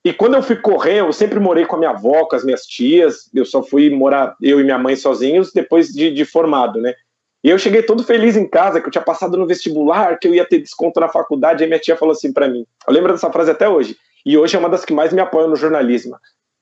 E 0.06 0.12
quando 0.12 0.34
eu 0.34 0.42
fui 0.42 0.54
correr, 0.54 1.00
eu 1.00 1.12
sempre 1.12 1.40
morei 1.40 1.66
com 1.66 1.74
a 1.74 1.78
minha 1.80 1.90
avó, 1.90 2.26
com 2.26 2.36
as 2.36 2.44
minhas 2.44 2.64
tias. 2.64 3.28
Eu 3.34 3.44
só 3.44 3.60
fui 3.60 3.90
morar, 3.90 4.36
eu 4.40 4.60
e 4.60 4.62
minha 4.62 4.78
mãe 4.78 4.94
sozinhos, 4.94 5.50
depois 5.52 5.88
de, 5.88 6.12
de 6.12 6.24
formado, 6.24 6.80
né? 6.80 6.94
E 7.42 7.50
eu 7.50 7.58
cheguei 7.58 7.82
todo 7.82 8.04
feliz 8.04 8.36
em 8.36 8.48
casa, 8.48 8.80
que 8.80 8.86
eu 8.86 8.90
tinha 8.92 9.02
passado 9.02 9.36
no 9.36 9.48
vestibular, 9.48 10.16
que 10.16 10.28
eu 10.28 10.32
ia 10.32 10.46
ter 10.46 10.60
desconto 10.60 11.00
na 11.00 11.08
faculdade. 11.08 11.64
Aí 11.64 11.68
minha 11.68 11.80
tia 11.80 11.96
falou 11.96 12.12
assim 12.12 12.32
para 12.32 12.48
mim. 12.48 12.64
Eu 12.86 12.94
lembro 12.94 13.10
dessa 13.10 13.32
frase 13.32 13.50
até 13.50 13.68
hoje. 13.68 13.96
E 14.24 14.38
hoje 14.38 14.54
é 14.54 14.60
uma 14.60 14.68
das 14.68 14.84
que 14.84 14.92
mais 14.92 15.12
me 15.12 15.20
apoiam 15.20 15.50
no 15.50 15.56
jornalismo. 15.56 16.14
O 16.14 16.18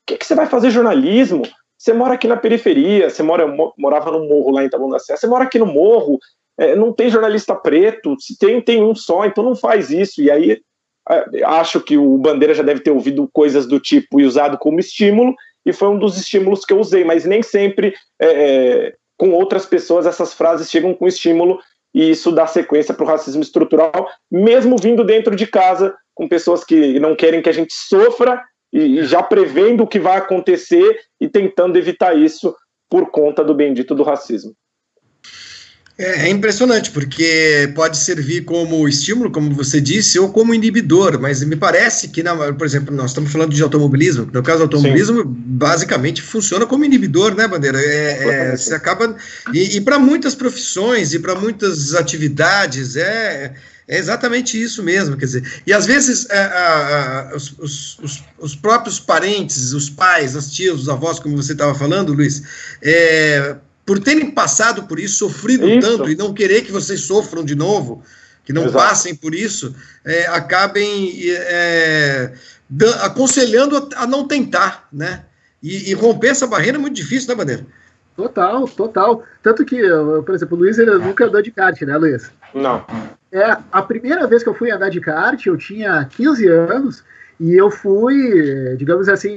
que, 0.07 0.17
que 0.17 0.25
você 0.25 0.35
vai 0.35 0.47
fazer 0.47 0.71
jornalismo? 0.71 1.43
Você 1.77 1.93
mora 1.93 2.15
aqui 2.15 2.27
na 2.27 2.39
periferia, 2.39 3.11
você 3.11 3.23
mora, 3.23 3.47
morava 3.77 4.11
no 4.11 4.27
morro 4.27 4.53
lá 4.53 4.65
em 4.65 4.71
Taboão 4.71 4.89
da 4.89 4.99
Serra, 4.99 5.19
você 5.19 5.27
mora 5.27 5.45
aqui 5.45 5.59
no 5.59 5.67
morro, 5.67 6.19
é, 6.57 6.75
não 6.75 6.95
tem 6.95 7.11
jornalista 7.11 7.55
preto, 7.55 8.19
se 8.19 8.39
tem, 8.39 8.59
tem 8.63 8.83
um 8.83 8.95
só, 8.95 9.27
então 9.27 9.45
não 9.45 9.55
faz 9.55 9.91
isso. 9.91 10.23
E 10.23 10.31
aí 10.31 10.63
acho 11.45 11.81
que 11.81 11.97
o 11.97 12.17
Bandeira 12.17 12.55
já 12.55 12.63
deve 12.63 12.81
ter 12.81 12.91
ouvido 12.91 13.29
coisas 13.33 13.67
do 13.67 13.79
tipo 13.79 14.21
e 14.21 14.25
usado 14.25 14.59
como 14.59 14.81
estímulo, 14.81 15.35
e 15.67 15.73
foi 15.73 15.89
um 15.89 15.99
dos 15.99 16.17
estímulos 16.17 16.65
que 16.65 16.73
eu 16.73 16.81
usei, 16.81 17.05
mas 17.05 17.25
nem 17.25 17.43
sempre 17.43 17.95
é, 18.21 18.29
é 18.29 18.95
com 19.17 19.31
outras 19.31 19.65
pessoas 19.65 20.07
essas 20.07 20.35
frases 20.35 20.71
chegam 20.71 20.93
com 20.95 21.07
estímulo 21.07 21.61
e 21.95 22.11
isso 22.11 22.33
dá 22.33 22.47
sequência 22.47 22.93
para 22.93 23.05
o 23.05 23.07
racismo 23.07 23.43
estrutural, 23.43 24.09
mesmo 24.31 24.77
vindo 24.77 25.05
dentro 25.05 25.37
de 25.37 25.47
casa, 25.47 25.95
com 26.15 26.29
pessoas 26.29 26.65
que 26.65 26.99
não 26.99 27.15
querem 27.15 27.41
que 27.41 27.49
a 27.49 27.53
gente 27.53 27.73
sofra 27.73 28.43
e, 28.73 28.99
e 28.99 29.05
já 29.05 29.23
prevendo 29.23 29.85
o 29.85 29.87
que 29.87 30.01
vai 30.01 30.19
acontecer 30.19 31.01
e 31.21 31.29
tentando 31.29 31.79
evitar 31.79 32.19
isso 32.19 32.55
por 32.91 33.11
conta 33.11 33.45
do 33.45 33.55
bendito 33.55 33.95
do 33.95 34.03
racismo. 34.03 34.53
É, 35.97 36.27
é, 36.27 36.29
impressionante, 36.29 36.91
porque 36.91 37.71
pode 37.73 37.97
servir 37.97 38.45
como 38.45 38.89
estímulo, 38.89 39.31
como 39.31 39.55
você 39.55 39.81
disse, 39.81 40.19
ou 40.19 40.29
como 40.29 40.53
inibidor, 40.53 41.21
mas 41.21 41.45
me 41.45 41.55
parece 41.55 42.09
que, 42.09 42.21
na, 42.21 42.35
por 42.53 42.67
exemplo, 42.67 42.93
nós 42.93 43.13
estamos 43.13 43.31
falando 43.31 43.55
de 43.55 43.63
automobilismo, 43.63 44.29
no 44.33 44.43
caso 44.43 44.59
do 44.59 44.63
automobilismo, 44.65 45.21
Sim. 45.21 45.25
basicamente 45.27 46.21
funciona 46.21 46.67
como 46.67 46.85
inibidor, 46.85 47.37
né, 47.37 47.47
Bandeira? 47.47 47.81
É, 47.81 48.51
é, 48.51 48.57
você 48.57 48.75
acaba. 48.75 49.17
E, 49.53 49.77
e 49.77 49.81
para 49.81 49.97
muitas 49.97 50.35
profissões 50.35 51.15
e 51.15 51.21
para 51.21 51.37
muitas 51.37 51.95
atividades, 51.95 52.97
é, 52.97 53.55
é 53.87 53.97
exatamente 53.97 54.61
isso 54.61 54.83
mesmo, 54.83 55.17
quer 55.17 55.27
dizer, 55.27 55.63
e 55.65 55.73
às 55.73 55.87
vezes 55.87 56.29
é, 56.29 56.39
a, 56.39 57.31
a, 57.31 57.37
os, 57.37 57.55
os, 57.59 58.25
os, 58.41 58.57
próprios 58.57 58.99
parentes, 58.99 59.73
os 59.73 59.89
pais, 59.89 60.35
as 60.35 60.51
tias, 60.51 60.81
os 60.81 60.89
avós, 60.89 61.21
como 61.21 61.37
você 61.37 61.53
estava 61.53 61.73
falando, 61.73 62.13
Luiz, 62.13 62.43
é, 62.83 63.55
por 63.85 63.99
terem 63.99 64.31
passado 64.31 64.85
por 64.85 64.99
isso, 64.99 65.17
sofrido 65.17 65.69
isso. 65.69 65.87
tanto 65.87 66.11
e 66.11 66.17
não 66.17 66.33
querer 66.33 66.63
que 66.63 66.73
vocês 66.73 67.03
sofram 67.03 67.45
de 67.45 67.55
novo, 67.55 68.03
que 68.45 68.53
não 68.53 68.65
Exato. 68.65 68.79
passem 68.79 69.15
por 69.15 69.35
isso, 69.35 69.75
é, 70.05 70.27
acabem 70.27 71.13
é, 71.27 72.33
aconselhando 73.03 73.77
a, 73.77 74.03
a, 74.03 74.07
não 74.07 74.27
tentar, 74.27 74.89
né? 74.93 75.25
E, 75.63 75.91
e, 75.91 75.95
romper 75.95 76.29
essa 76.29 76.47
barreira 76.47 76.77
é 76.77 76.81
muito 76.81 76.97
difícil, 76.97 77.29
né, 77.29 77.35
Bandeira? 77.35 77.67
Total, 78.15 78.69
total. 78.69 79.25
Tanto 79.43 79.65
que, 79.65 79.81
por 80.25 80.35
exemplo, 80.35 80.57
o 80.57 80.61
Luiz 80.61 80.79
ele 80.79 80.93
nunca 80.99 81.25
andou 81.25 81.41
de 81.41 81.51
kart, 81.51 81.81
né, 81.83 81.97
Luiz? 81.97 82.31
Não. 82.55 82.85
É, 83.33 83.57
a 83.73 83.83
primeira 83.83 84.27
vez 84.27 84.43
que 84.43 84.49
eu 84.49 84.55
fui 84.55 84.71
andar 84.71 84.91
de 84.91 85.01
kart, 85.01 85.45
eu 85.47 85.57
tinha 85.57 86.05
15 86.05 86.47
anos, 86.47 87.03
e 87.45 87.55
eu 87.55 87.71
fui, 87.71 88.75
digamos 88.79 89.07
assim, 89.07 89.37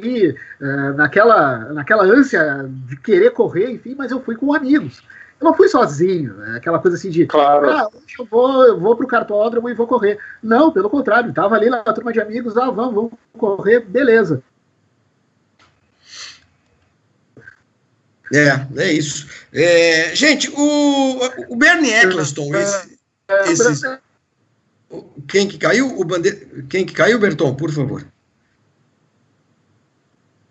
é, 0.62 0.66
naquela, 0.94 1.74
naquela 1.74 2.06
ânsia 2.06 2.66
de 2.88 2.96
querer 2.96 3.32
correr, 3.32 3.70
enfim, 3.70 3.96
mas 3.98 4.12
eu 4.12 4.22
fui 4.22 4.38
com 4.38 4.54
amigos. 4.54 5.04
Eu 5.42 5.44
não 5.44 5.54
fui 5.54 5.68
sozinho, 5.68 6.34
né? 6.36 6.56
aquela 6.56 6.80
coisa 6.80 6.96
assim 6.96 7.10
de, 7.10 7.26
claro. 7.26 7.70
ah, 7.70 7.90
hoje 7.94 8.16
eu 8.18 8.26
vou, 8.26 8.64
eu 8.64 8.80
vou 8.80 8.96
pro 8.96 9.06
cartódromo 9.06 9.70
e 9.70 9.74
vou 9.74 9.86
correr. 9.86 10.18
Não, 10.42 10.72
pelo 10.72 10.90
contrário, 10.90 11.34
tava 11.34 11.56
ali 11.56 11.70
na 11.70 11.84
turma 11.84 12.14
de 12.14 12.22
amigos, 12.22 12.56
ah, 12.56 12.72
vamos, 12.72 12.96
vamos 12.96 13.12
correr, 13.38 13.82
beleza. 13.82 14.42
É, 18.34 18.84
é 18.84 18.94
isso. 18.94 19.28
É, 19.54 20.16
gente, 20.16 20.50
o, 20.56 21.20
o 21.50 21.56
Bernie 21.58 21.94
Eccleston, 21.94 22.56
esse, 22.56 22.98
esse, 23.48 24.00
quem 25.28 25.48
que 25.48 25.58
caiu? 25.58 26.00
O 26.00 26.04
bande... 26.04 26.32
Quem 26.70 26.86
que 26.86 26.94
caiu, 26.94 27.20
Berton, 27.20 27.54
por 27.56 27.72
favor? 27.72 28.06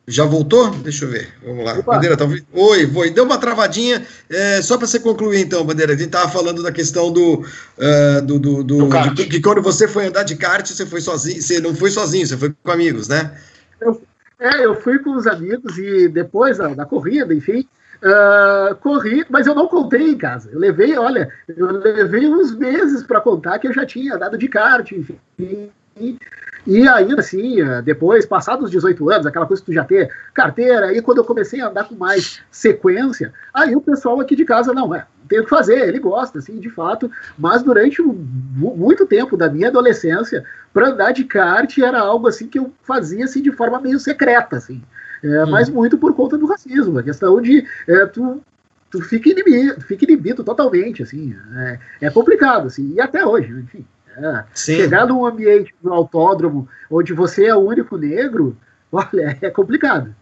Já 0.08 0.24
voltou? 0.24 0.70
Deixa 0.70 1.04
eu 1.04 1.10
ver. 1.10 1.34
Vamos 1.44 1.64
lá. 1.64 1.78
Opa. 1.78 1.94
Bandeira, 1.94 2.16
tá... 2.16 2.24
Oi, 2.52 2.86
foi. 2.86 3.10
Deu 3.10 3.24
uma 3.24 3.38
travadinha. 3.38 4.06
É, 4.30 4.62
só 4.62 4.78
para 4.78 4.86
você 4.86 5.00
concluir, 5.00 5.40
então, 5.40 5.64
Bandeira. 5.64 5.94
A 5.94 5.96
gente 5.96 6.06
estava 6.06 6.30
falando 6.30 6.62
da 6.62 6.70
questão 6.70 7.12
do. 7.12 7.40
Uh, 7.40 8.22
do, 8.24 8.38
do, 8.38 8.62
do, 8.62 8.88
do 8.88 9.14
de, 9.14 9.26
que 9.26 9.40
quando 9.40 9.60
você 9.60 9.88
foi 9.88 10.06
andar 10.06 10.22
de 10.22 10.36
kart, 10.36 10.64
você 10.64 10.86
foi 10.86 11.00
sozinho. 11.00 11.42
Você 11.42 11.60
não 11.60 11.74
foi 11.74 11.90
sozinho, 11.90 12.24
você 12.24 12.36
foi 12.36 12.54
com 12.62 12.70
amigos, 12.70 13.08
né? 13.08 13.36
Eu, 13.80 14.00
é, 14.38 14.64
eu 14.64 14.80
fui 14.80 14.98
com 15.00 15.16
os 15.16 15.26
amigos 15.26 15.76
e 15.76 16.08
depois 16.08 16.58
da, 16.58 16.68
da 16.68 16.86
corrida, 16.86 17.34
enfim, 17.34 17.66
Uh, 18.02 18.74
corri, 18.76 19.24
mas 19.28 19.46
eu 19.46 19.54
não 19.54 19.68
contei 19.68 20.10
em 20.10 20.18
casa. 20.18 20.50
Eu 20.52 20.58
levei, 20.58 20.96
olha, 20.98 21.32
eu 21.48 21.70
levei 21.78 22.26
uns 22.28 22.54
meses 22.54 23.02
para 23.02 23.20
contar 23.20 23.58
que 23.58 23.66
eu 23.66 23.72
já 23.72 23.86
tinha 23.86 24.18
dado 24.18 24.36
de 24.36 24.48
kart, 24.48 24.90
enfim. 24.92 25.18
E 26.66 26.88
ainda 26.88 27.20
assim, 27.20 27.58
depois, 27.84 28.26
passados 28.26 28.64
os 28.64 28.70
18 28.70 29.08
anos, 29.10 29.26
aquela 29.26 29.46
coisa 29.46 29.62
que 29.62 29.66
tu 29.66 29.72
já 29.72 29.84
ter 29.84 30.10
carteira, 30.34 30.86
aí 30.86 31.00
quando 31.00 31.18
eu 31.18 31.24
comecei 31.24 31.60
a 31.60 31.68
andar 31.68 31.88
com 31.88 31.94
mais 31.94 32.42
sequência, 32.50 33.32
aí 33.54 33.76
o 33.76 33.80
pessoal 33.80 34.20
aqui 34.20 34.34
de 34.34 34.44
casa, 34.44 34.74
não, 34.74 34.92
é, 34.92 35.06
tem 35.28 35.38
o 35.38 35.44
que 35.44 35.50
fazer, 35.50 35.88
ele 35.88 36.00
gosta, 36.00 36.40
assim, 36.40 36.58
de 36.58 36.68
fato, 36.68 37.08
mas 37.38 37.62
durante 37.62 38.02
muito 38.02 39.06
tempo 39.06 39.36
da 39.36 39.48
minha 39.48 39.68
adolescência, 39.68 40.44
para 40.72 40.88
andar 40.88 41.12
de 41.12 41.24
kart 41.24 41.78
era 41.78 42.00
algo 42.00 42.26
assim 42.26 42.48
que 42.48 42.58
eu 42.58 42.72
fazia 42.82 43.24
assim 43.24 43.40
de 43.40 43.52
forma 43.52 43.80
meio 43.80 44.00
secreta, 44.00 44.56
assim. 44.56 44.82
É, 45.22 45.44
hum. 45.44 45.50
Mas 45.50 45.68
muito 45.68 45.98
por 45.98 46.14
conta 46.14 46.36
do 46.36 46.46
racismo, 46.46 46.98
a 46.98 47.02
questão 47.02 47.40
de 47.40 47.66
é, 47.88 48.06
tu, 48.06 48.40
tu 48.90 49.02
fica 49.02 49.30
inibido, 49.30 49.80
fica 49.82 50.04
inibido 50.04 50.44
totalmente, 50.44 51.02
assim, 51.02 51.36
é, 51.56 51.78
é 52.02 52.10
complicado, 52.10 52.66
assim, 52.66 52.94
e 52.94 53.00
até 53.00 53.24
hoje, 53.24 53.50
enfim. 53.52 53.84
É, 54.18 54.44
chegar 54.54 55.06
num 55.06 55.26
ambiente 55.26 55.74
no 55.82 55.92
autódromo 55.92 56.66
onde 56.90 57.12
você 57.12 57.46
é 57.46 57.54
o 57.54 57.60
único 57.60 57.98
negro, 57.98 58.56
olha, 58.90 59.36
é 59.42 59.50
complicado. 59.50 60.14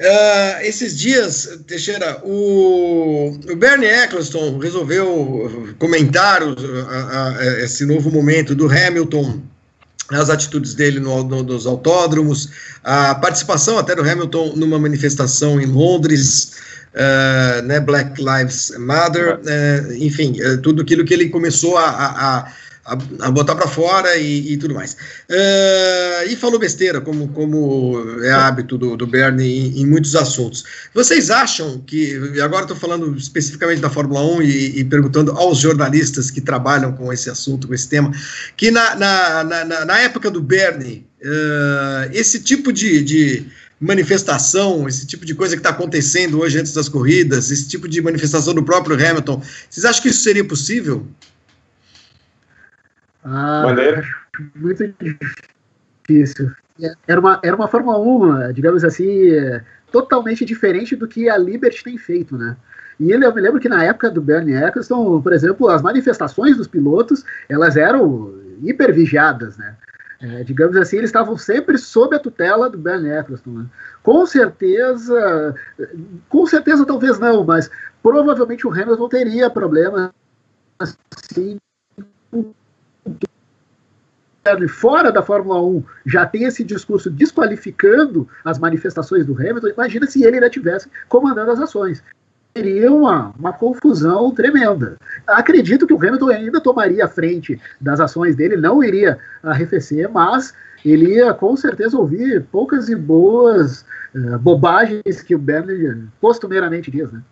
Uh, 0.00 0.62
esses 0.62 0.96
dias, 0.96 1.60
Teixeira, 1.66 2.20
o, 2.22 3.36
o 3.50 3.56
Bernie 3.56 3.88
Eccleston 3.88 4.56
resolveu 4.58 5.74
comentar 5.76 6.40
o, 6.40 6.54
a, 6.88 7.36
a, 7.36 7.44
esse 7.64 7.84
novo 7.84 8.08
momento 8.08 8.54
do 8.54 8.66
Hamilton 8.66 9.42
as 10.10 10.30
atitudes 10.30 10.74
dele 10.74 11.00
no, 11.00 11.22
no, 11.22 11.42
nos 11.42 11.66
autódromos, 11.66 12.48
a 12.82 13.14
participação 13.14 13.78
até 13.78 13.94
do 13.94 14.02
Hamilton 14.02 14.54
numa 14.56 14.78
manifestação 14.78 15.60
em 15.60 15.66
Londres, 15.66 16.52
uh, 16.94 17.62
né, 17.62 17.80
Black 17.80 18.22
Lives 18.22 18.72
Matter, 18.78 19.38
uh, 19.38 19.92
enfim, 19.94 20.40
uh, 20.40 20.58
tudo 20.62 20.82
aquilo 20.82 21.04
que 21.04 21.12
ele 21.12 21.28
começou 21.28 21.76
a, 21.76 21.84
a, 21.84 22.38
a, 22.38 22.52
a 23.20 23.30
botar 23.30 23.54
para 23.54 23.68
fora 23.68 24.16
e, 24.16 24.52
e, 24.52 24.56
tudo 24.56 24.74
mais. 24.74 24.94
Uh, 25.28 26.28
e 26.28 26.36
falou 26.36 26.58
besteira, 26.58 27.00
como, 27.00 27.28
como 27.28 28.22
é 28.22 28.30
hábito 28.30 28.78
do, 28.78 28.96
do 28.96 29.06
Bernie 29.06 29.46
em, 29.46 29.82
em 29.82 29.86
muitos 29.86 30.16
assuntos. 30.16 30.64
Vocês 30.94 31.30
acham 31.30 31.82
que, 31.86 32.16
agora 32.42 32.62
estou 32.62 32.76
falando 32.76 33.14
especificamente 33.16 33.80
da 33.80 33.90
Fórmula 33.90 34.22
1 34.22 34.42
e, 34.42 34.80
e, 34.80 34.84
perguntando 34.84 35.32
aos 35.32 35.58
jornalistas 35.58 36.30
que 36.30 36.40
trabalham 36.40 36.92
com 36.92 37.12
esse 37.12 37.28
assunto, 37.28 37.68
com 37.68 37.74
esse 37.74 37.88
tema, 37.88 38.10
que 38.56 38.70
na, 38.70 38.94
na, 38.94 39.44
na, 39.44 39.84
na 39.84 39.98
época 39.98 40.30
do 40.30 40.40
Bernie, 40.40 41.06
uh, 41.22 42.10
esse 42.12 42.40
tipo 42.40 42.72
de, 42.72 43.02
de 43.02 43.46
manifestação, 43.80 44.88
esse 44.88 45.06
tipo 45.06 45.24
de 45.24 45.34
coisa 45.34 45.54
que 45.54 45.60
está 45.60 45.70
acontecendo 45.70 46.40
hoje 46.40 46.58
antes 46.58 46.72
das 46.72 46.88
corridas, 46.88 47.50
esse 47.50 47.68
tipo 47.68 47.88
de 47.88 48.00
manifestação 48.00 48.52
do 48.54 48.62
próprio 48.62 48.96
Hamilton, 48.96 49.42
vocês 49.68 49.84
acham 49.84 50.02
que 50.02 50.08
isso 50.08 50.22
seria 50.22 50.44
possível? 50.44 51.06
Ah, 53.24 53.62
Maneiro. 53.64 54.02
Muito 54.54 54.94
difícil. 56.08 56.52
Era 57.06 57.20
uma, 57.20 57.40
era 57.42 57.56
uma 57.56 57.68
Fórmula 57.68 57.98
1, 57.98 58.52
digamos 58.52 58.84
assim, 58.84 59.30
totalmente 59.90 60.44
diferente 60.44 60.94
do 60.94 61.08
que 61.08 61.28
a 61.28 61.36
Liberty 61.36 61.82
tem 61.82 61.98
feito, 61.98 62.36
né? 62.36 62.56
E 63.00 63.10
eu 63.10 63.18
me 63.18 63.40
lembro 63.40 63.60
que 63.60 63.68
na 63.68 63.84
época 63.84 64.10
do 64.10 64.20
Bernie 64.20 64.56
Eccleston, 64.56 65.20
por 65.20 65.32
exemplo, 65.32 65.68
as 65.68 65.82
manifestações 65.82 66.56
dos 66.56 66.66
pilotos, 66.66 67.24
elas 67.48 67.76
eram 67.76 68.34
hiper 68.62 68.92
vigiadas, 68.92 69.56
né? 69.56 69.76
É, 70.20 70.42
digamos 70.42 70.76
assim, 70.76 70.96
eles 70.96 71.10
estavam 71.10 71.38
sempre 71.38 71.78
sob 71.78 72.16
a 72.16 72.18
tutela 72.18 72.68
do 72.68 72.76
Bernie 72.76 73.12
Eccleston. 73.12 73.50
Né? 73.50 73.66
Com 74.02 74.26
certeza, 74.26 75.54
com 76.28 76.44
certeza 76.44 76.84
talvez 76.84 77.20
não, 77.20 77.44
mas 77.44 77.70
provavelmente 78.02 78.66
o 78.66 78.72
Hamilton 78.72 79.08
teria 79.08 79.48
problemas 79.48 80.10
assim 80.80 81.56
fora 84.68 85.12
da 85.12 85.22
Fórmula 85.22 85.60
1 85.62 85.84
já 86.06 86.24
tem 86.26 86.44
esse 86.44 86.64
discurso 86.64 87.10
desqualificando 87.10 88.28
as 88.44 88.58
manifestações 88.58 89.26
do 89.26 89.34
Hamilton, 89.34 89.68
imagina 89.68 90.06
se 90.06 90.24
ele 90.24 90.36
ainda 90.36 90.50
tivesse 90.50 90.88
comandando 91.08 91.50
as 91.50 91.60
ações. 91.60 92.02
Seria 92.56 92.90
uma, 92.90 93.32
uma 93.38 93.52
confusão 93.52 94.34
tremenda. 94.34 94.96
Acredito 95.26 95.86
que 95.86 95.92
o 95.92 95.98
Hamilton 95.98 96.28
ainda 96.28 96.60
tomaria 96.60 97.04
a 97.04 97.08
frente 97.08 97.60
das 97.80 98.00
ações 98.00 98.34
dele, 98.34 98.56
não 98.56 98.82
iria 98.82 99.18
arrefecer, 99.42 100.08
mas 100.08 100.54
ele 100.84 101.16
ia 101.16 101.34
com 101.34 101.56
certeza 101.56 101.98
ouvir 101.98 102.44
poucas 102.50 102.88
e 102.88 102.96
boas 102.96 103.84
uh, 104.14 104.38
bobagens 104.38 105.22
que 105.22 105.34
o 105.34 105.38
Bernie 105.38 106.08
costumeiramente 106.20 106.90
diz, 106.90 107.12
né? 107.12 107.22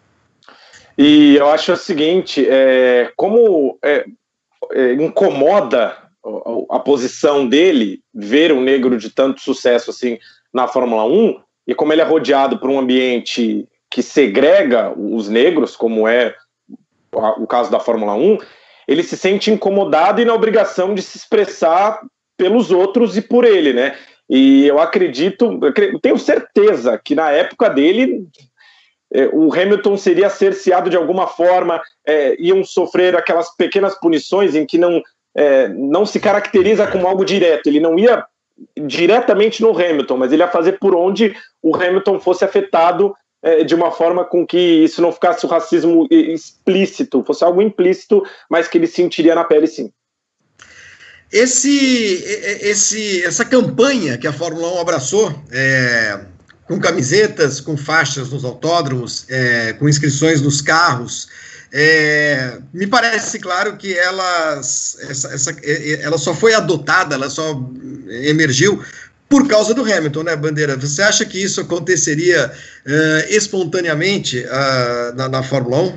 E 0.99 1.37
eu 1.37 1.49
acho 1.51 1.73
o 1.73 1.77
seguinte, 1.77 2.47
é, 2.49 3.13
como 3.17 3.79
é, 3.83 4.07
é, 4.73 4.95
incomoda 4.95 5.95
a, 6.71 6.79
posição 6.81 7.47
dele 7.47 8.01
ver 8.13 8.53
um 8.53 8.61
negro 8.61 8.99
de 8.99 9.11
tanto 9.11 9.41
sucesso 9.41 9.91
assim 9.91 10.19
na 10.53 10.67
Fórmula 10.67 11.05
1 11.05 11.41
e 11.67 11.75
como 11.75 11.93
ele 11.93 12.01
é 12.01 12.05
rodeado 12.05 12.59
por 12.59 12.71
um 12.71 12.79
ambiente 12.79 13.67
que 13.91 14.03
segrega 14.03 14.93
os 14.97 15.29
negros, 15.29 15.77
como 15.77 16.07
é 16.07 16.35
o 17.13 17.47
caso 17.47 17.71
da 17.71 17.81
Fórmula 17.81 18.15
1, 18.15 18.39
ele 18.87 19.03
se 19.03 19.17
sente 19.17 19.51
incomodado 19.51 20.21
e 20.21 20.25
na 20.25 20.35
obrigação 20.35 20.95
de 20.95 21.03
se 21.03 21.17
expressar 21.17 22.01
pelos 22.37 22.71
outros 22.71 23.17
e 23.17 23.23
por 23.23 23.45
ele, 23.45 23.73
né? 23.73 23.97
E 24.29 24.67
eu 24.67 24.79
acredito, 24.79 25.59
eu 25.63 26.01
tenho 26.01 26.19
certeza 26.19 27.01
que 27.03 27.15
na 27.15 27.31
época 27.31 27.71
dele 27.71 28.27
é, 29.13 29.29
o 29.33 29.53
Hamilton 29.53 29.97
seria 29.97 30.29
cerceado 30.29 30.91
de 30.91 30.97
alguma 30.97 31.27
forma, 31.27 31.81
é, 32.05 32.37
iam 32.41 32.65
sofrer 32.65 33.17
aquelas 33.17 33.55
pequenas 33.57 33.99
punições 33.99 34.55
em 34.55 34.67
que 34.67 34.79
não, 34.79 35.01
é, 35.37 35.69
não 35.69 36.07
se 36.07 36.19
caracteriza 36.19 36.87
como 36.87 37.07
algo 37.07 37.25
direto, 37.25 37.67
ele 37.67 37.79
não 37.79 37.99
ia 37.99 38.25
diretamente 38.87 39.61
no 39.61 39.71
Hamilton, 39.71 40.17
mas 40.17 40.33
ele 40.33 40.43
ia 40.43 40.49
fazer 40.49 40.79
por 40.79 40.97
onde 40.97 41.37
o 41.63 41.77
Hamilton 41.77 42.19
fosse 42.19 42.45
afetado 42.45 43.15
é, 43.43 43.63
de 43.63 43.75
uma 43.75 43.93
forma 43.93 44.25
com 44.25 44.47
que 44.47 44.59
isso 44.59 45.03
não 45.03 45.13
ficasse 45.13 45.45
o 45.45 45.49
racismo 45.49 46.07
explícito, 46.11 47.23
fosse 47.23 47.45
algo 47.45 47.61
implícito, 47.61 48.23
mas 48.51 48.67
que 48.67 48.79
ele 48.79 48.87
sentiria 48.87 49.35
na 49.35 49.45
pele 49.45 49.67
sim. 49.67 49.93
Esse, 51.31 52.25
esse, 52.63 53.23
essa 53.25 53.45
campanha 53.45 54.17
que 54.17 54.27
a 54.27 54.33
Fórmula 54.33 54.75
1 54.75 54.81
abraçou, 54.81 55.35
é, 55.51 56.21
com 56.67 56.81
camisetas, 56.81 57.61
com 57.61 57.77
faixas 57.77 58.31
nos 58.31 58.45
autódromos, 58.45 59.27
é, 59.29 59.73
com 59.75 59.89
inscrições 59.89 60.41
nos 60.41 60.63
carros. 60.63 61.29
É, 61.79 62.57
me 62.73 62.87
parece 62.87 63.39
claro 63.39 63.77
que 63.77 63.93
ela, 63.99 64.55
essa, 64.57 65.35
essa, 65.35 65.51
é, 65.63 65.93
é, 65.93 66.03
ela 66.05 66.17
só 66.17 66.33
foi 66.33 66.55
adotada, 66.55 67.15
ela 67.15 67.29
só 67.29 67.63
emergiu 68.09 68.83
por 69.29 69.47
causa 69.47 69.75
do 69.75 69.83
Hamilton, 69.83 70.23
né, 70.23 70.37
Bandeira? 70.37 70.75
Você 70.75 71.03
acha 71.03 71.27
que 71.27 71.43
isso 71.43 71.61
aconteceria 71.61 72.51
uh, 72.51 73.29
espontaneamente 73.29 74.39
uh, 74.39 75.15
na, 75.17 75.29
na, 75.29 75.43
Fórmula 75.43 75.83
1? 75.83 75.93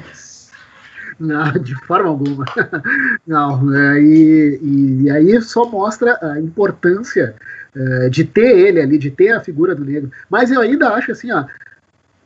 Não, 1.21 1.53
de 1.63 1.75
forma 1.85 2.09
alguma. 2.09 2.43
Não, 3.25 3.73
é, 3.73 4.01
e, 4.01 4.59
e, 5.03 5.09
aí 5.09 5.41
só 5.41 5.63
mostra 5.63 6.19
a 6.21 6.41
importância 6.41 7.33
uh, 7.73 8.09
de 8.09 8.25
ter 8.25 8.57
ele 8.57 8.81
ali, 8.81 8.97
de 8.97 9.11
ter 9.11 9.31
a 9.31 9.39
figura 9.39 9.73
do 9.73 9.85
negro. 9.85 10.11
Mas 10.29 10.51
eu 10.51 10.59
ainda 10.59 10.89
acho 10.89 11.13
assim, 11.13 11.31
ó, 11.31 11.45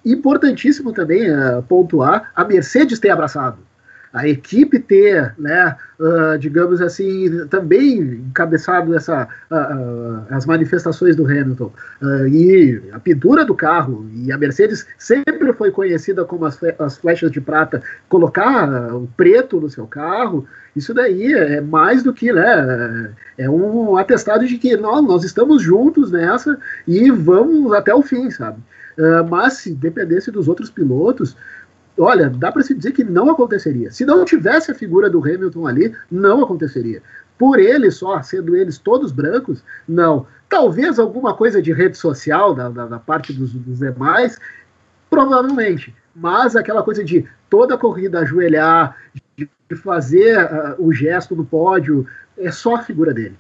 importantíssimo 0.06 0.92
também 0.92 1.28
pontuar 1.68 2.32
a 2.36 2.44
Mercedes 2.44 3.00
ter 3.00 3.10
abraçado. 3.10 3.58
A 4.14 4.28
equipe 4.28 4.78
ter, 4.78 5.34
né, 5.40 5.76
uh, 6.00 6.38
digamos 6.38 6.80
assim, 6.82 7.48
também 7.48 7.98
encabeçado 7.98 8.96
essa, 8.96 9.28
uh, 9.50 9.56
uh, 9.56 10.26
as 10.30 10.46
manifestações 10.46 11.16
do 11.16 11.26
Hamilton. 11.26 11.74
E 12.32 12.80
a 12.92 13.00
pintura 13.00 13.44
do 13.44 13.56
carro 13.56 14.08
e 14.14 14.32
a 14.32 14.38
Mercedes 14.38 14.86
sempre 15.00 15.52
foi 15.54 15.72
conhecida 15.72 16.24
como 16.26 16.46
as, 16.46 16.60
as 16.78 16.96
flechas 16.96 17.32
de 17.32 17.42
prata, 17.42 17.82
colocar 18.08 18.94
o 18.94 19.10
preto 19.18 19.60
no 19.60 19.68
seu 19.68 19.88
carro, 19.88 20.48
isso 20.76 20.94
daí 20.94 21.34
é 21.34 21.60
mais 21.60 22.04
do 22.04 22.14
que, 22.14 22.32
né, 22.32 23.12
é 23.36 23.50
um 23.50 23.98
atestado 23.98 24.46
de 24.46 24.60
que 24.60 24.78
nós, 24.78 25.04
nós 25.04 25.24
estamos 25.24 25.64
juntos 25.64 26.12
nessa 26.12 26.60
e 26.88 27.10
vamos 27.10 27.74
até 27.74 27.96
o 27.96 28.04
fim, 28.04 28.30
sabe? 28.30 28.60
Mas 29.30 29.54
se 29.54 29.74
dependesse 29.74 30.32
dos 30.32 30.48
outros 30.48 30.70
pilotos, 30.70 31.36
olha, 31.98 32.30
dá 32.30 32.52
para 32.52 32.64
se 32.64 32.74
dizer 32.74 32.92
que 32.92 33.04
não 33.04 33.30
aconteceria. 33.30 33.92
Se 33.92 34.06
não 34.06 34.26
tivesse 34.26 34.72
a 34.72 34.76
figura 34.76 35.10
do 35.10 35.20
Hamilton 35.20 35.68
ali, 35.68 35.96
não 36.10 36.44
aconteceria. 36.44 37.02
Por 37.38 37.60
ele 37.60 37.90
só, 37.92 38.22
sendo 38.22 38.56
eles 38.56 38.78
todos 38.78 39.12
brancos, 39.12 39.64
não. 39.88 40.26
Talvez 40.48 41.00
alguma 41.00 41.34
coisa 41.34 41.62
de 41.62 41.74
rede 41.74 41.98
social 41.98 42.54
da, 42.54 42.70
da, 42.70 42.86
da 42.86 43.00
parte 43.00 43.34
dos, 43.34 43.54
dos, 43.54 43.80
demais, 43.80 44.40
provavelmente. 45.10 45.94
Mas 46.16 46.56
aquela 46.56 46.84
coisa 46.84 47.04
de 47.04 47.28
toda 47.50 47.76
a 47.76 47.78
corrida 47.78 48.20
ajoelhar, 48.20 48.96
de, 49.36 49.50
fazer 49.76 50.38
uh, 50.38 50.76
o 50.78 50.94
gesto 50.94 51.36
no 51.36 51.44
pódio, 51.44 52.06
é 52.38 52.52
só 52.52 52.76
a 52.76 52.84
figura 52.84 53.12
dele. 53.12 53.36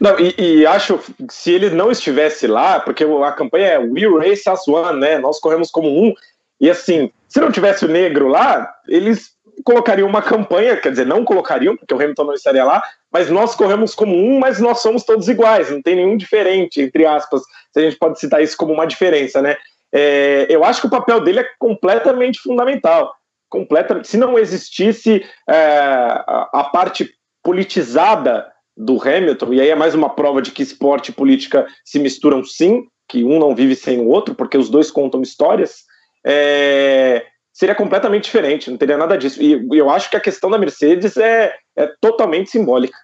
Não, 0.00 0.18
e, 0.18 0.34
e, 0.38 0.66
acho 0.66 0.98
que 0.98 1.14
se 1.30 1.52
ele 1.52 1.70
não 1.70 1.90
estivesse 1.90 2.46
lá, 2.46 2.78
porque 2.78 3.04
a 3.04 3.32
campanha 3.32 3.66
é 3.66 3.78
We 3.78 4.06
Race 4.18 4.48
as 4.48 4.66
One, 4.68 5.00
né? 5.00 5.18
Nós 5.18 5.40
corremos 5.40 5.70
como 5.70 5.88
um. 5.88 6.14
E 6.60 6.70
assim, 6.70 7.10
se 7.28 7.40
não 7.40 7.50
tivesse 7.50 7.84
o 7.84 7.88
negro 7.88 8.28
lá, 8.28 8.72
eles 8.86 9.32
colocariam 9.64 10.08
uma 10.08 10.22
campanha, 10.22 10.76
quer 10.76 10.90
dizer, 10.90 11.06
não 11.06 11.24
colocariam, 11.24 11.76
porque 11.76 11.92
o 11.92 11.96
Hamilton 11.96 12.24
não 12.24 12.34
estaria 12.34 12.64
lá, 12.64 12.82
mas 13.12 13.28
nós 13.28 13.54
corremos 13.54 13.94
como 13.94 14.14
um, 14.14 14.38
mas 14.38 14.60
nós 14.60 14.80
somos 14.80 15.04
todos 15.04 15.28
iguais, 15.28 15.70
não 15.70 15.82
tem 15.82 15.96
nenhum 15.96 16.16
diferente, 16.16 16.80
entre 16.80 17.04
aspas, 17.04 17.42
se 17.72 17.80
a 17.80 17.82
gente 17.82 17.96
pode 17.96 18.20
citar 18.20 18.42
isso 18.42 18.56
como 18.56 18.72
uma 18.72 18.86
diferença, 18.86 19.42
né? 19.42 19.56
É, 19.92 20.46
eu 20.48 20.64
acho 20.64 20.80
que 20.82 20.86
o 20.86 20.90
papel 20.90 21.20
dele 21.20 21.40
é 21.40 21.48
completamente 21.58 22.40
fundamental. 22.40 23.14
Completa, 23.48 24.04
se 24.04 24.16
não 24.16 24.38
existisse 24.38 25.24
é, 25.48 25.54
a, 25.54 26.48
a 26.52 26.64
parte 26.64 27.10
politizada 27.42 28.46
do 28.78 29.02
Hamilton, 29.02 29.52
e 29.54 29.60
aí 29.60 29.68
é 29.68 29.74
mais 29.74 29.94
uma 29.94 30.08
prova 30.08 30.40
de 30.40 30.52
que 30.52 30.62
esporte 30.62 31.08
e 31.08 31.14
política 31.14 31.66
se 31.84 31.98
misturam 31.98 32.44
sim, 32.44 32.86
que 33.08 33.24
um 33.24 33.38
não 33.38 33.54
vive 33.54 33.74
sem 33.74 33.98
o 33.98 34.06
outro, 34.06 34.34
porque 34.34 34.56
os 34.56 34.70
dois 34.70 34.90
contam 34.90 35.20
histórias 35.20 35.88
é, 36.24 37.24
seria 37.52 37.74
completamente 37.74 38.24
diferente, 38.24 38.70
não 38.70 38.76
teria 38.76 38.96
nada 38.96 39.16
disso. 39.16 39.42
E 39.42 39.66
eu 39.72 39.90
acho 39.90 40.10
que 40.10 40.16
a 40.16 40.20
questão 40.20 40.50
da 40.50 40.58
Mercedes 40.58 41.16
é, 41.16 41.54
é 41.76 41.90
totalmente 42.00 42.50
simbólica. 42.50 42.96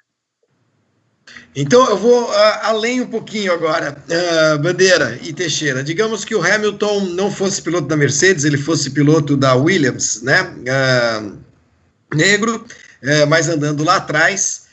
Então 1.57 1.89
eu 1.89 1.97
vou 1.97 2.25
uh, 2.25 2.59
além 2.63 3.01
um 3.01 3.07
pouquinho 3.07 3.53
agora, 3.53 3.97
uh, 3.97 4.59
Bandeira 4.59 5.19
e 5.23 5.33
Teixeira. 5.33 5.83
Digamos 5.83 6.25
que 6.25 6.35
o 6.35 6.43
Hamilton 6.43 7.01
não 7.01 7.31
fosse 7.31 7.63
piloto 7.63 7.89
da 7.89 7.97
Mercedes, 7.97 8.45
ele 8.45 8.59
fosse 8.59 8.91
piloto 8.91 9.37
da 9.37 9.55
Williams, 9.55 10.23
né? 10.23 10.43
Uh, 10.43 11.39
negro, 12.15 12.65
mas 13.29 13.49
andando 13.49 13.83
lá 13.83 13.97
atrás, 13.97 14.64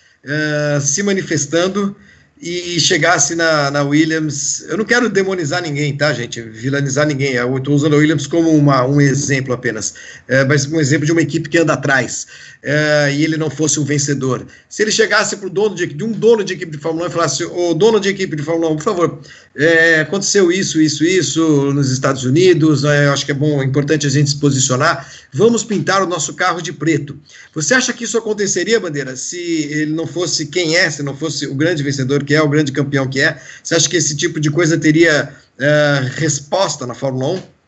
se 0.82 1.04
manifestando 1.04 1.96
e 2.42 2.80
chegasse 2.80 3.36
na, 3.36 3.70
na 3.70 3.84
Williams. 3.84 4.66
Eu 4.68 4.76
não 4.76 4.84
quero 4.84 5.08
demonizar 5.08 5.62
ninguém, 5.62 5.96
tá, 5.96 6.12
gente? 6.12 6.42
Vilanizar 6.42 7.06
ninguém. 7.06 7.34
Eu 7.34 7.56
estou 7.56 7.76
usando 7.76 7.94
a 7.94 7.98
Williams 7.98 8.26
como 8.26 8.50
uma, 8.50 8.84
um 8.84 9.00
exemplo 9.00 9.54
apenas. 9.54 9.94
É, 10.28 10.44
mas 10.44 10.66
um 10.66 10.80
exemplo 10.80 11.06
de 11.06 11.12
uma 11.12 11.22
equipe 11.22 11.48
que 11.48 11.60
anda 11.60 11.74
atrás. 11.74 12.26
É, 12.64 13.12
e 13.16 13.24
ele 13.24 13.38
não 13.38 13.50
fosse 13.50 13.80
um 13.80 13.84
vencedor. 13.84 14.46
Se 14.70 14.84
ele 14.84 14.92
chegasse 14.92 15.36
para 15.36 15.50
dono 15.50 15.74
de, 15.74 15.88
de, 15.88 16.04
um 16.04 16.12
dono 16.12 16.44
de 16.44 16.54
equipe 16.54 16.72
de 16.72 16.78
Fórmula 16.78 17.08
1 17.08 17.10
e 17.10 17.12
falasse: 17.12 17.44
Ô 17.44 17.74
dono 17.74 18.00
de 18.00 18.10
equipe 18.10 18.36
de 18.36 18.44
Fórmula 18.44 18.70
1, 18.74 18.76
por 18.76 18.84
favor, 18.84 19.20
é, 19.56 20.02
aconteceu 20.02 20.52
isso, 20.52 20.80
isso, 20.80 21.04
isso 21.04 21.74
nos 21.74 21.90
Estados 21.90 22.24
Unidos. 22.24 22.84
É, 22.84 23.08
acho 23.08 23.26
que 23.26 23.32
é 23.32 23.36
bom, 23.36 23.62
é 23.62 23.66
importante 23.66 24.06
a 24.06 24.10
gente 24.12 24.30
se 24.30 24.36
posicionar. 24.36 25.12
Vamos 25.34 25.64
pintar 25.64 26.04
o 26.04 26.08
nosso 26.08 26.36
carro 26.36 26.62
de 26.62 26.72
preto. 26.72 27.18
Você 27.56 27.74
acha 27.74 27.92
que 27.94 28.04
isso 28.04 28.18
aconteceria, 28.18 28.80
Bandeira, 28.80 29.16
se 29.16 29.40
ele 29.40 29.94
não 29.94 30.06
fosse 30.06 30.46
quem 30.46 30.76
é, 30.76 30.90
se 30.92 31.02
não 31.02 31.18
fosse 31.18 31.48
o 31.48 31.56
grande 31.56 31.82
vencedor 31.82 32.24
que 32.24 32.36
é, 32.36 32.42
o 32.44 32.50
grande 32.50 32.72
campeão 32.72 33.08
que 33.08 33.22
é? 33.22 33.42
Você 33.64 33.74
acha 33.74 33.90
que 33.90 33.98
esse 33.98 34.16
tipo 34.16 34.40
de 34.40 34.52
coisa 34.52 34.78
teria 34.78 35.34
uh, 35.58 36.10
resposta 36.16 36.86
na 36.86 36.94
Fórmula 36.94 37.40
1? 37.40 37.61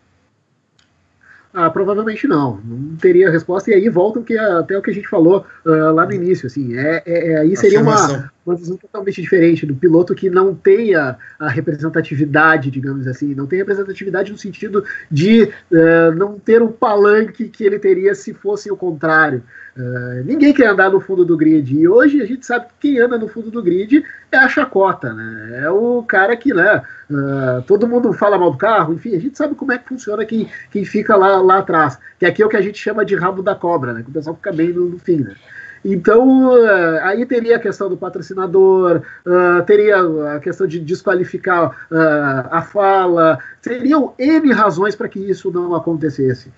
Ah, 1.54 1.70
provavelmente 1.70 2.28
não, 2.28 2.60
não 2.66 2.96
teria 2.98 3.30
resposta, 3.30 3.70
e 3.70 3.76
aí 3.76 3.88
volta 3.88 4.22
que, 4.24 4.36
até 4.36 4.76
o 4.76 4.82
que 4.82 4.90
a 4.90 4.94
gente 4.94 5.08
falou 5.08 5.46
uh, 5.64 5.92
lá 5.94 6.04
no 6.06 6.12
início, 6.12 6.48
assim, 6.48 6.76
é, 6.76 7.04
é, 7.06 7.32
é 7.34 7.38
aí 7.38 7.56
seria 7.56 7.80
uma, 7.80 8.32
uma 8.46 8.56
visão 8.56 8.76
totalmente 8.76 9.22
diferente 9.22 9.66
do 9.66 9.76
piloto 9.76 10.14
que 10.14 10.30
não 10.30 10.54
tem 10.54 10.96
a, 10.96 11.18
a, 11.40 11.48
representatividade, 11.48 12.70
digamos 12.70 13.08
assim, 13.08 13.34
não 13.34 13.48
tem 13.48 13.60
representatividade 13.60 14.32
no 14.32 14.38
sentido 14.38 14.84
de 15.10 15.44
uh, 15.44 16.12
não 16.16 16.38
ter 16.38 16.62
um 16.62 16.72
palanque 16.72 17.48
que 17.48 17.64
ele 17.64 17.80
teria 17.80 18.14
se 18.14 18.34
fosse 18.34 18.72
o 18.72 18.76
contrário. 18.76 19.44
Uh, 19.76 20.24
ninguém 20.26 20.54
quer 20.54 20.68
andar 20.68 20.92
no 20.92 21.00
fundo 21.00 21.26
do 21.26 21.38
grid, 21.38 21.74
e 21.74 21.88
hoje 21.88 22.22
a 22.22 22.26
gente 22.26 22.46
sabe 22.46 22.68
que 22.80 22.90
quem 22.92 23.00
anda 23.00 23.18
no 23.18 23.28
fundo 23.28 23.50
do 23.50 23.64
grid 23.64 24.04
é 24.32 24.38
a 24.38 24.48
chacota, 24.48 25.14
né? 25.14 25.62
É 25.64 25.70
o 25.70 26.04
cara 26.04 26.36
que, 26.36 26.54
né, 26.54 26.82
uh, 27.10 27.62
todo 27.64 27.88
mundo 27.88 28.14
fala 28.14 28.38
mal 28.38 28.52
do 28.52 28.58
carro, 28.58 28.94
enfim, 28.94 29.16
a 29.16 29.20
gente 29.20 29.38
sabe 29.38 29.56
como 29.56 29.72
é 29.72 29.78
que 29.78 29.88
funciona 29.88 30.26
quem, 30.26 30.50
quem 30.70 30.84
fica 30.86 31.16
lá, 31.16 31.42
lá 31.42 31.60
atrás, 31.60 31.98
que 32.20 32.26
aqui 32.26 32.44
é 32.44 32.46
o 32.46 32.50
que 32.50 32.58
a 32.58 32.62
gente 32.62 32.78
chama 32.78 33.06
de 33.06 33.16
rabo 33.16 33.42
da 33.42 33.56
cobra, 33.56 33.94
né? 33.94 34.04
Que 34.04 34.10
o 34.10 34.14
pessoal 34.14 34.36
fica 34.36 34.52
bem 34.52 34.74
no, 34.74 34.86
no 34.90 35.00
fim, 35.00 35.22
né? 35.22 35.34
Então, 35.84 36.50
uh, 36.50 37.00
aí 37.02 37.26
teria 37.26 37.58
a 37.58 37.60
questão 37.60 37.90
do 37.90 37.98
patrocinador, 37.98 39.02
uh, 39.26 39.64
teria 39.66 39.98
a 40.36 40.40
questão 40.40 40.66
de 40.66 40.80
desqualificar 40.80 41.72
uh, 41.92 42.48
a 42.50 42.62
fala, 42.62 43.38
seriam 43.62 44.14
N 44.18 44.52
razões 44.54 44.96
para 44.96 45.10
que 45.10 45.20
isso 45.20 45.52
não 45.52 45.76
acontecesse. 45.76 46.52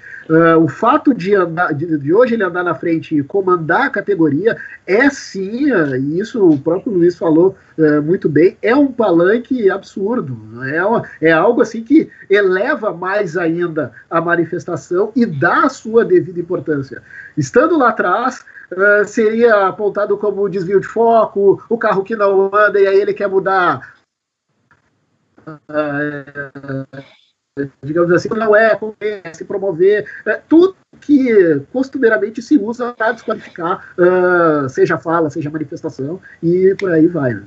o 0.60 0.68
fato 0.68 1.14
de, 1.14 1.36
andar, 1.36 1.74
de, 1.74 1.98
de, 1.98 2.14
hoje 2.14 2.34
ele 2.34 2.44
andar 2.44 2.64
na 2.64 2.76
frente 2.76 3.18
e 3.18 3.24
comandar 3.24 3.88
a 3.88 3.90
categoria 3.90 4.58
é 4.86 5.10
sim, 5.10 5.72
e 5.72 6.20
isso 6.20 6.48
o 6.48 6.60
próprio 6.60 6.94
Luiz 6.94 7.16
falou 7.16 7.56
muito 8.04 8.28
bem, 8.28 8.58
é 8.62 8.76
um 8.76 8.92
palanque 8.92 9.70
absurdo, 9.70 10.64
é, 10.64 10.84
uma, 10.84 11.04
é 11.22 11.32
algo 11.32 11.62
assim 11.62 11.84
que 11.84 12.10
eleva 12.30 12.94
mais 12.94 13.38
ainda 13.38 13.92
a 14.10 14.20
manifestação 14.20 15.12
e 15.16 15.26
dá 15.26 15.66
a 15.66 15.70
sua 15.70 16.04
devida 16.04 16.40
importância. 16.40 17.04
Estando 17.38 17.78
lá 17.78 17.90
atrás, 17.90 18.44
uh, 18.72 19.06
seria 19.06 19.68
apontado 19.68 20.18
como 20.18 20.50
desvio 20.50 20.80
de 20.80 20.88
foco, 20.88 21.64
o 21.70 21.78
carro 21.78 22.04
que 22.04 22.16
não 22.16 22.50
anda 22.54 22.80
e 22.80 22.88
aí 22.88 23.00
ele 23.00 23.14
quer 23.14 23.28
mudar. 23.28 23.96
Uh, 25.48 26.88
digamos 27.84 28.12
assim, 28.12 28.30
não 28.30 28.56
é, 28.56 28.78
se 29.34 29.46
promover, 29.46 30.10
é, 30.26 30.42
tudo 30.50 30.76
que 31.00 31.62
costumeiramente 31.72 32.42
se 32.42 32.58
usa 32.58 32.92
para 32.94 33.14
desqualificar, 33.14 33.96
seja 34.70 34.98
fala, 34.98 35.30
seja 35.30 35.50
manifestação, 35.50 36.20
e 36.44 36.76
por 36.78 36.92
aí 36.92 37.08
vai. 37.08 37.34
Né? 37.34 37.44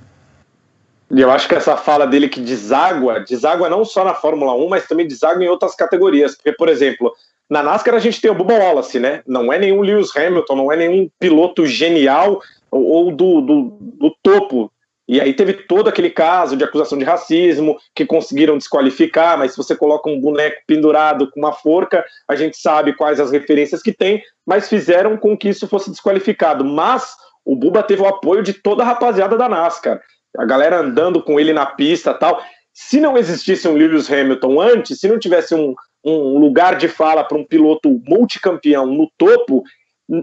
E 1.10 1.20
eu 1.22 1.30
acho 1.30 1.48
que 1.48 1.54
essa 1.54 1.76
fala 1.76 2.06
dele 2.06 2.28
que 2.28 2.40
deságua, 2.40 3.20
deságua 3.20 3.68
não 3.68 3.84
só 3.84 4.04
na 4.04 4.14
Fórmula 4.14 4.54
1, 4.54 4.68
mas 4.68 4.86
também 4.86 5.08
deságua 5.08 5.42
em 5.42 5.48
outras 5.48 5.74
categorias. 5.74 6.34
Porque, 6.34 6.52
por 6.52 6.68
exemplo, 6.68 7.14
na 7.48 7.62
NASCAR 7.62 7.94
a 7.94 7.98
gente 7.98 8.20
tem 8.20 8.30
o 8.30 8.34
Bubba 8.34 8.54
Wallace, 8.54 8.98
né? 8.98 9.22
Não 9.26 9.52
é 9.52 9.58
nenhum 9.58 9.80
Lewis 9.80 10.14
Hamilton, 10.14 10.56
não 10.56 10.72
é 10.72 10.76
nenhum 10.76 11.08
piloto 11.18 11.66
genial 11.66 12.40
ou, 12.70 13.10
do, 13.10 13.40
do, 13.40 13.78
do 13.80 14.16
topo. 14.22 14.70
E 15.08 15.22
aí 15.22 15.32
teve 15.32 15.54
todo 15.54 15.88
aquele 15.88 16.10
caso 16.10 16.54
de 16.54 16.62
acusação 16.62 16.98
de 16.98 17.04
racismo 17.04 17.78
que 17.94 18.04
conseguiram 18.04 18.58
desqualificar, 18.58 19.38
mas 19.38 19.52
se 19.52 19.56
você 19.56 19.74
coloca 19.74 20.10
um 20.10 20.20
boneco 20.20 20.60
pendurado 20.66 21.30
com 21.30 21.40
uma 21.40 21.52
forca, 21.52 22.04
a 22.28 22.36
gente 22.36 22.58
sabe 22.58 22.92
quais 22.92 23.18
as 23.18 23.30
referências 23.30 23.82
que 23.82 23.92
tem, 23.92 24.22
mas 24.46 24.68
fizeram 24.68 25.16
com 25.16 25.34
que 25.34 25.48
isso 25.48 25.66
fosse 25.66 25.90
desqualificado. 25.90 26.62
Mas 26.62 27.16
o 27.42 27.56
Buba 27.56 27.82
teve 27.82 28.02
o 28.02 28.06
apoio 28.06 28.42
de 28.42 28.52
toda 28.52 28.82
a 28.82 28.86
rapaziada 28.86 29.38
da 29.38 29.48
NASCAR. 29.48 29.98
A 30.36 30.44
galera 30.44 30.80
andando 30.80 31.22
com 31.22 31.40
ele 31.40 31.54
na 31.54 31.64
pista 31.64 32.12
tal. 32.12 32.42
Se 32.74 33.00
não 33.00 33.16
existisse 33.16 33.66
um 33.66 33.74
Lewis 33.74 34.12
Hamilton 34.12 34.60
antes, 34.60 35.00
se 35.00 35.08
não 35.08 35.18
tivesse 35.18 35.54
um, 35.54 35.74
um 36.08 36.38
lugar 36.38 36.76
de 36.76 36.88
fala 36.88 37.24
para 37.24 37.38
um 37.38 37.44
piloto 37.44 38.00
multicampeão 38.06 38.86
no 38.86 39.10
topo, 39.16 39.64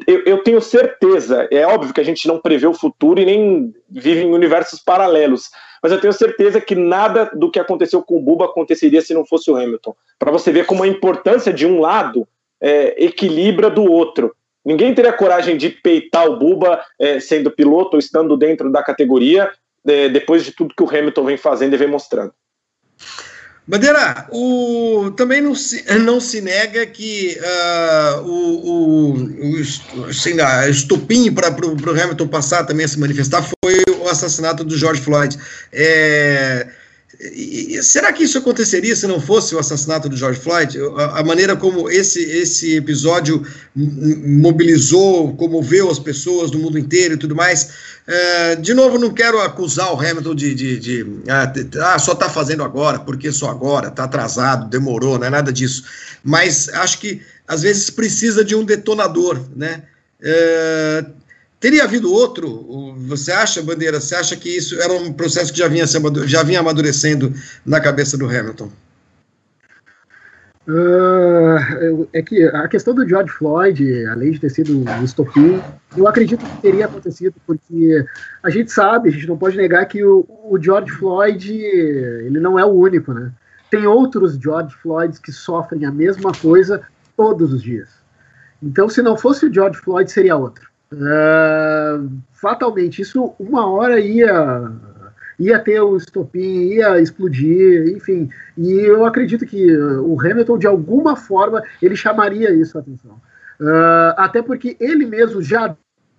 eu, 0.08 0.24
eu, 0.26 0.44
tenho 0.44 0.60
certeza, 0.60 1.48
é 1.52 1.66
óbvio 1.66 1.94
que 1.94 2.02
a 2.02 2.04
gente 2.04 2.28
não 2.28 2.40
prevê 2.40 2.66
o 2.66 2.74
futuro 2.74 3.22
e 3.22 3.26
nem 3.26 3.74
vive 3.88 4.22
em 4.22 4.34
universos 4.34 4.80
paralelos, 4.80 5.52
mas 5.82 5.92
eu 5.92 6.02
tenho 6.02 6.12
certeza 6.12 6.60
que 6.60 6.74
nada 6.74 7.30
do 7.36 7.52
que 7.52 7.60
aconteceu 7.60 8.02
com 8.02 8.18
o 8.18 8.22
Buba 8.22 8.46
aconteceria 8.46 9.02
se 9.02 9.14
não 9.14 9.24
fosse 9.24 9.52
o 9.52 9.56
Hamilton. 9.56 9.96
Para 10.18 10.32
você 10.32 10.52
ver 10.52 10.66
como 10.66 10.82
a 10.82 10.88
importância 10.88 11.54
de 11.54 11.68
um 11.68 11.80
lado 11.80 12.28
é, 12.60 13.06
equilibra 13.06 13.70
do 13.70 13.84
outro. 13.84 14.36
Ninguém 14.66 14.96
teria 14.96 15.14
coragem 15.14 15.56
de 15.56 15.70
peitar 15.70 16.28
o 16.28 16.40
Buba 16.40 16.84
é, 17.00 17.20
sendo 17.20 17.52
piloto 17.52 17.92
ou 17.94 18.00
estando 18.00 18.36
dentro 18.36 18.72
da 18.72 18.82
categoria, 18.82 19.52
é, 19.86 20.10
depois 20.10 20.44
de 20.44 20.52
tudo 20.52 20.74
que 20.76 20.82
o 20.82 20.90
Hamilton 20.90 21.24
vem 21.26 21.38
fazendo 21.38 21.76
e 21.76 21.78
vem 21.78 21.88
mostrando. 21.88 22.34
Bandeira, 23.68 24.28
o, 24.32 25.12
também 25.18 25.42
não 25.42 25.56
se, 25.56 25.84
não 26.00 26.20
se 26.20 26.40
nega 26.40 26.86
que 26.86 27.38
uh, 27.40 28.22
o, 28.22 28.70
o, 28.70 29.14
o 29.16 30.06
assim, 30.06 30.40
a 30.40 30.70
estupim 30.70 31.32
para 31.32 31.50
o 31.50 32.02
Hamilton 32.02 32.28
passar 32.28 32.64
também 32.64 32.86
a 32.86 32.90
se 32.90 33.00
manifestar 33.00 33.44
foi 33.64 33.82
o 34.00 34.08
assassinato 34.08 34.64
do 34.64 34.78
George 34.78 35.02
Floyd. 35.02 35.38
É, 35.74 36.68
e, 37.20 37.82
será 37.84 38.12
que 38.12 38.24
isso 38.24 38.38
aconteceria 38.38 38.96
se 38.96 39.08
não 39.08 39.20
fosse 39.20 39.56
o 39.56 39.60
assassinato 39.60 40.10
do 40.10 40.18
George 40.18 40.40
Floyd? 40.40 40.78
A, 40.98 41.20
a 41.20 41.24
maneira 41.24 41.56
como 41.56 41.90
esse, 41.90 42.22
esse 42.22 42.76
episódio 42.76 43.46
mobilizou, 43.76 45.36
comoveu 45.36 45.90
as 45.90 46.00
pessoas 46.00 46.52
do 46.52 46.60
mundo 46.60 46.78
inteiro 46.78 47.16
e 47.16 47.18
tudo 47.18 47.36
mais. 47.36 47.70
É, 48.08 48.56
de 48.56 48.74
novo, 48.74 49.00
não 49.00 49.14
quero 49.14 49.40
acusar 49.42 49.94
o 49.94 50.00
Hamilton 50.00 50.36
de, 50.36 50.54
de, 50.54 50.80
de 50.80 51.06
ah, 51.82 51.98
só 51.98 52.14
está 52.14 52.30
fazendo 52.30 52.64
agora, 52.64 53.00
porque 53.00 53.32
só 53.32 53.50
agora, 53.50 53.88
está 53.88 54.04
atrasado, 54.04 54.70
demorou, 54.70 55.18
não 55.18 55.28
é 55.28 55.30
nada 55.30 55.52
disso. 55.52 55.84
Mas 56.24 56.70
acho 56.70 57.00
que 57.00 57.22
às 57.48 57.62
vezes 57.62 57.90
precisa 57.90 58.44
de 58.44 58.56
um 58.56 58.64
detonador, 58.64 59.40
né? 59.56 59.84
É, 60.22 61.06
Teria 61.60 61.84
havido 61.84 62.12
outro? 62.12 62.96
Você 63.08 63.32
acha, 63.32 63.62
Bandeira? 63.62 64.00
Você 64.00 64.16
acha 64.16 64.36
que 64.36 64.50
isso 64.50 64.80
era 64.82 64.94
um 64.94 65.12
processo 65.12 65.52
que 65.52 65.60
já 65.60 65.68
vinha, 65.68 65.86
já 66.26 66.44
vinha 66.44 66.60
amadurecendo 66.60 67.34
na 67.66 67.80
cabeça 67.80 68.18
do 68.18 68.26
Hamilton? 68.26 68.70
Uh, 70.68 72.08
é 72.12 72.24
que 72.24 72.44
a 72.44 72.68
questão 72.68 72.96
do 72.96 73.08
George 73.08 73.32
Floyd, 73.32 74.06
além 74.08 74.32
de 74.32 74.40
ter 74.40 74.50
sido 74.50 74.80
um 74.80 75.04
estopim, 75.04 75.62
eu 75.96 76.08
acredito 76.08 76.44
que 76.44 76.62
teria 76.62 76.86
acontecido, 76.86 77.36
porque 77.46 78.04
a 78.42 78.50
gente 78.50 78.72
sabe, 78.72 79.10
a 79.10 79.12
gente 79.12 79.28
não 79.28 79.38
pode 79.38 79.56
negar 79.58 79.86
que 79.86 80.04
o, 80.04 80.26
o 80.50 80.58
George 80.60 80.92
Floyd 80.92 81.54
ele 81.54 82.40
não 82.40 82.58
é 82.58 82.66
o 82.66 82.72
único, 82.72 83.14
né? 83.14 83.32
Tem 83.70 83.86
outros 83.86 84.38
George 84.38 84.76
Floyds 84.82 85.20
que 85.20 85.32
sofrem 85.32 85.86
a 85.86 85.92
mesma 85.92 86.32
coisa 86.32 86.82
todos 87.16 87.54
os 87.54 87.62
dias. 87.62 87.90
Então, 88.62 88.90
se 88.90 89.04
não 89.04 89.16
fosse 89.16 89.46
o 89.46 89.54
George 89.54 89.80
Floyd, 89.80 90.12
seria 90.12 90.36
outro. 90.36 90.68
Uh, 90.96 92.10
fatalmente, 92.32 93.02
isso 93.02 93.34
uma 93.38 93.68
hora 93.68 94.00
ia 94.00 94.72
ia 95.38 95.60
ter 95.60 95.82
o 95.82 95.98
estopim, 95.98 96.70
ia 96.70 97.00
explodir, 97.02 97.94
enfim. 97.96 98.30
E 98.58 98.72
eu 98.72 99.06
acredito 99.06 99.46
que 99.46 99.76
o 99.78 100.18
Hamilton, 100.20 100.58
de 100.58 100.68
alguma 100.68 101.18
forma, 101.18 101.62
ele 101.82 101.96
chamaria 101.96 102.54
isso 102.54 102.78
a 102.78 102.82
atenção. 102.82 103.20
Uh, 103.60 104.16
até 104.18 104.42
porque 104.42 104.78
ele 104.80 105.06
mesmo 105.06 105.42
já 105.42 105.76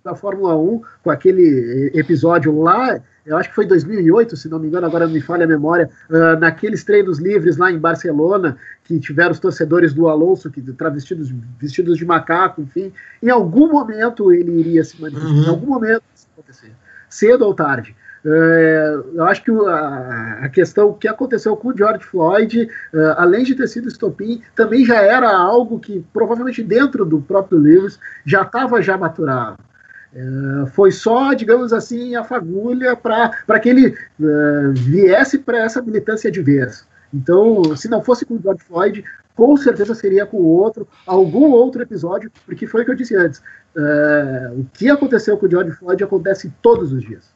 da 0.07 0.15
Fórmula 0.15 0.55
1, 0.55 0.81
com 1.03 1.11
aquele 1.11 1.91
episódio 1.93 2.57
lá, 2.61 2.99
eu 3.25 3.35
acho 3.35 3.49
que 3.49 3.55
foi 3.55 3.65
2008, 3.65 4.37
se 4.37 4.47
não 4.47 4.57
me 4.57 4.67
engano, 4.67 4.87
agora 4.87 5.05
não 5.05 5.13
me 5.13 5.19
falha 5.19 5.43
a 5.43 5.47
memória, 5.47 5.89
uh, 6.09 6.39
naqueles 6.39 6.83
treinos 6.85 7.19
livres 7.19 7.57
lá 7.57 7.69
em 7.69 7.77
Barcelona, 7.77 8.57
que 8.85 8.97
tiveram 8.99 9.31
os 9.31 9.39
torcedores 9.39 9.93
do 9.93 10.07
Alonso, 10.07 10.49
que 10.49 10.61
travestidos 10.61 11.29
vestidos 11.59 11.97
de 11.97 12.05
macaco, 12.05 12.61
enfim, 12.61 12.93
em 13.21 13.29
algum 13.29 13.69
momento 13.69 14.31
ele 14.31 14.59
iria 14.59 14.81
se 14.81 14.99
manifestar, 15.01 15.29
uhum. 15.29 15.43
em 15.43 15.49
algum 15.49 15.67
momento 15.67 16.03
isso 16.15 16.27
acontecer, 16.33 16.71
cedo 17.09 17.45
ou 17.45 17.53
tarde. 17.53 17.93
Uh, 18.25 19.13
eu 19.13 19.23
acho 19.25 19.43
que 19.43 19.51
a, 19.51 20.39
a, 20.43 20.49
questão 20.49 20.93
que 20.93 21.07
aconteceu 21.07 21.55
com 21.55 21.69
o 21.69 21.77
George 21.77 22.03
Floyd, 22.03 22.63
uh, 22.93 22.99
além 23.17 23.43
de 23.43 23.55
ter 23.55 23.67
sido 23.67 23.87
estopim, 23.87 24.41
também 24.55 24.85
já 24.85 25.01
era 25.01 25.33
algo 25.35 25.79
que 25.79 26.03
provavelmente 26.11 26.63
dentro 26.63 27.05
do 27.05 27.21
próprio 27.21 27.59
Lewis 27.59 27.99
já 28.25 28.41
estava 28.41 28.81
já 28.81 28.97
maturado. 28.97 29.66
É, 30.13 30.65
foi 30.67 30.91
só, 30.91 31.33
digamos 31.33 31.73
assim, 31.73 32.15
a 32.15 32.23
fagulha 32.23 32.95
para 32.95 33.59
que 33.59 33.69
ele 33.69 33.87
uh, 33.89 34.73
viesse 34.73 35.37
para 35.39 35.59
essa 35.59 35.81
militância 35.81 36.31
de 36.31 36.41
vez. 36.41 36.87
Então, 37.13 37.75
se 37.75 37.89
não 37.89 38.01
fosse 38.03 38.25
com 38.25 38.35
o 38.35 38.41
George 38.41 38.63
Floyd, 38.63 39.03
com 39.35 39.55
certeza 39.57 39.93
seria 39.93 40.25
com 40.25 40.37
outro, 40.37 40.87
algum 41.05 41.51
outro 41.51 41.81
episódio, 41.81 42.31
porque 42.45 42.65
foi 42.65 42.81
o 42.81 42.85
que 42.85 42.91
eu 42.91 42.95
disse 42.95 43.15
antes. 43.15 43.39
Uh, 43.75 44.61
o 44.61 44.65
que 44.73 44.89
aconteceu 44.89 45.37
com 45.37 45.45
o 45.45 45.49
George 45.49 45.71
Floyd 45.71 46.03
acontece 46.03 46.51
todos 46.61 46.91
os 46.91 47.03
dias. 47.03 47.31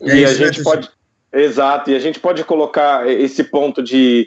E, 0.00 0.10
e 0.10 0.24
a 0.24 0.34
gente 0.34 0.62
pode. 0.62 0.90
Exato, 1.32 1.90
e 1.90 1.94
a 1.94 1.98
gente 1.98 2.18
pode 2.18 2.42
colocar 2.44 3.06
esse 3.08 3.44
ponto 3.44 3.82
de, 3.82 4.26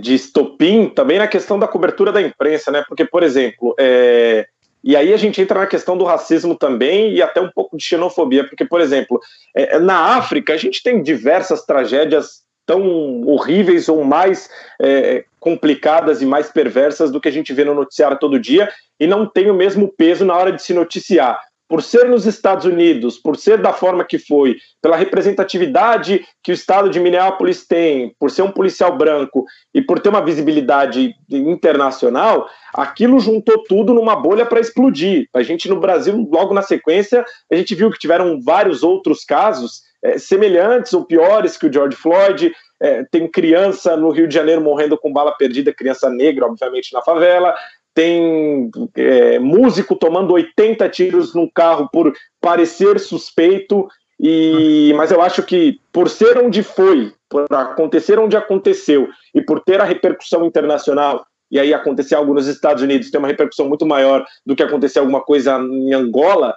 de 0.00 0.14
estopim 0.14 0.88
também 0.88 1.18
na 1.18 1.26
questão 1.26 1.58
da 1.58 1.68
cobertura 1.68 2.10
da 2.10 2.22
imprensa, 2.22 2.70
né? 2.70 2.82
Porque, 2.88 3.04
por 3.04 3.22
exemplo, 3.22 3.74
é, 3.78 4.46
e 4.82 4.96
aí 4.96 5.12
a 5.12 5.16
gente 5.16 5.40
entra 5.40 5.60
na 5.60 5.66
questão 5.66 5.96
do 5.96 6.04
racismo 6.04 6.54
também 6.54 7.12
e 7.12 7.22
até 7.22 7.40
um 7.40 7.50
pouco 7.50 7.76
de 7.76 7.82
xenofobia, 7.82 8.44
porque, 8.44 8.64
por 8.64 8.80
exemplo, 8.80 9.20
é, 9.54 9.76
é, 9.76 9.78
na 9.78 10.16
África 10.16 10.52
a 10.52 10.56
gente 10.56 10.82
tem 10.82 11.02
diversas 11.02 11.64
tragédias 11.64 12.42
tão 12.64 13.22
horríveis 13.26 13.88
ou 13.88 14.04
mais 14.04 14.48
é, 14.80 15.24
complicadas 15.40 16.20
e 16.20 16.26
mais 16.26 16.50
perversas 16.50 17.10
do 17.10 17.20
que 17.20 17.28
a 17.28 17.32
gente 17.32 17.52
vê 17.52 17.64
no 17.64 17.74
noticiário 17.74 18.18
todo 18.18 18.38
dia 18.38 18.70
e 19.00 19.06
não 19.06 19.26
tem 19.26 19.50
o 19.50 19.54
mesmo 19.54 19.88
peso 19.88 20.24
na 20.24 20.36
hora 20.36 20.52
de 20.52 20.62
se 20.62 20.74
noticiar 20.74 21.40
por 21.68 21.82
ser 21.82 22.08
nos 22.08 22.26
Estados 22.26 22.64
Unidos, 22.64 23.18
por 23.18 23.36
ser 23.36 23.58
da 23.58 23.72
forma 23.72 24.04
que 24.04 24.18
foi, 24.18 24.56
pela 24.80 24.96
representatividade 24.96 26.24
que 26.42 26.50
o 26.50 26.54
estado 26.54 26.88
de 26.88 26.98
Minneapolis 26.98 27.66
tem, 27.66 28.14
por 28.18 28.30
ser 28.30 28.42
um 28.42 28.50
policial 28.50 28.96
branco 28.96 29.44
e 29.74 29.82
por 29.82 30.00
ter 30.00 30.08
uma 30.08 30.24
visibilidade 30.24 31.14
internacional, 31.28 32.48
aquilo 32.72 33.20
juntou 33.20 33.62
tudo 33.64 33.92
numa 33.92 34.16
bolha 34.16 34.46
para 34.46 34.60
explodir. 34.60 35.28
A 35.34 35.42
gente 35.42 35.68
no 35.68 35.78
Brasil, 35.78 36.26
logo 36.32 36.54
na 36.54 36.62
sequência, 36.62 37.24
a 37.52 37.54
gente 37.54 37.74
viu 37.74 37.90
que 37.90 37.98
tiveram 37.98 38.40
vários 38.40 38.82
outros 38.82 39.24
casos 39.24 39.82
é, 40.02 40.16
semelhantes 40.16 40.92
ou 40.92 41.04
piores 41.04 41.56
que 41.56 41.66
o 41.66 41.72
George 41.72 41.96
Floyd. 41.96 42.52
É, 42.80 43.04
tem 43.10 43.28
criança 43.28 43.96
no 43.96 44.10
Rio 44.10 44.28
de 44.28 44.34
Janeiro 44.34 44.62
morrendo 44.62 44.96
com 44.96 45.12
bala 45.12 45.32
perdida, 45.32 45.74
criança 45.74 46.08
negra, 46.08 46.46
obviamente, 46.46 46.92
na 46.92 47.02
favela 47.02 47.52
tem 47.94 48.70
é, 48.96 49.38
músico 49.38 49.96
tomando 49.96 50.34
80 50.34 50.88
tiros 50.88 51.34
num 51.34 51.48
carro 51.48 51.88
por 51.92 52.12
parecer 52.40 52.98
suspeito, 53.00 53.88
e 54.20 54.92
mas 54.96 55.10
eu 55.10 55.20
acho 55.20 55.42
que 55.42 55.80
por 55.92 56.08
ser 56.08 56.38
onde 56.38 56.62
foi, 56.62 57.12
por 57.28 57.46
acontecer 57.52 58.18
onde 58.18 58.36
aconteceu 58.36 59.08
e 59.34 59.40
por 59.40 59.60
ter 59.60 59.80
a 59.80 59.84
repercussão 59.84 60.44
internacional, 60.44 61.24
e 61.50 61.58
aí 61.58 61.72
acontecer 61.72 62.14
algo 62.14 62.34
nos 62.34 62.46
Estados 62.46 62.82
Unidos 62.82 63.10
tem 63.10 63.18
uma 63.18 63.28
repercussão 63.28 63.68
muito 63.68 63.86
maior 63.86 64.24
do 64.44 64.54
que 64.54 64.62
acontecer 64.62 64.98
alguma 64.98 65.20
coisa 65.20 65.58
em 65.58 65.92
Angola, 65.94 66.54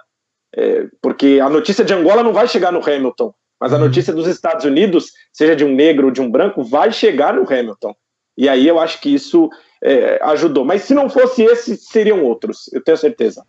é, 0.54 0.86
porque 1.00 1.40
a 1.42 1.48
notícia 1.48 1.84
de 1.84 1.94
Angola 1.94 2.22
não 2.22 2.32
vai 2.32 2.46
chegar 2.46 2.72
no 2.72 2.82
Hamilton, 2.84 3.32
mas 3.60 3.72
a 3.72 3.76
uhum. 3.76 3.84
notícia 3.84 4.12
dos 4.12 4.26
Estados 4.26 4.64
Unidos, 4.64 5.12
seja 5.32 5.56
de 5.56 5.64
um 5.64 5.74
negro 5.74 6.06
ou 6.06 6.12
de 6.12 6.20
um 6.20 6.30
branco, 6.30 6.62
vai 6.62 6.92
chegar 6.92 7.34
no 7.34 7.42
Hamilton. 7.42 7.94
E 8.36 8.48
aí 8.48 8.66
eu 8.66 8.78
acho 8.78 9.00
que 9.00 9.14
isso 9.14 9.48
é, 9.82 10.20
ajudou. 10.22 10.64
Mas 10.64 10.82
se 10.82 10.94
não 10.94 11.10
fosse 11.10 11.42
esse, 11.42 11.76
seriam 11.76 12.22
outros, 12.22 12.70
eu 12.72 12.82
tenho 12.82 12.96
certeza. 12.96 13.42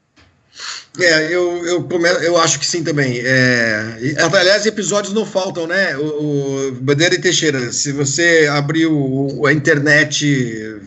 É, 1.00 1.34
eu, 1.34 1.66
eu, 1.66 1.88
eu 2.22 2.38
acho 2.38 2.60
que 2.60 2.66
sim 2.66 2.84
também. 2.84 3.20
É, 3.24 4.16
aliás, 4.34 4.66
episódios 4.66 5.14
não 5.14 5.26
faltam, 5.26 5.66
né? 5.66 5.96
O, 5.98 6.68
o 6.68 6.72
Bandeira 6.74 7.16
e 7.16 7.22
Teixeira, 7.22 7.72
se 7.72 7.92
você 7.92 8.48
abrir 8.52 8.86
o, 8.86 9.46
a 9.48 9.54
internet 9.54 10.80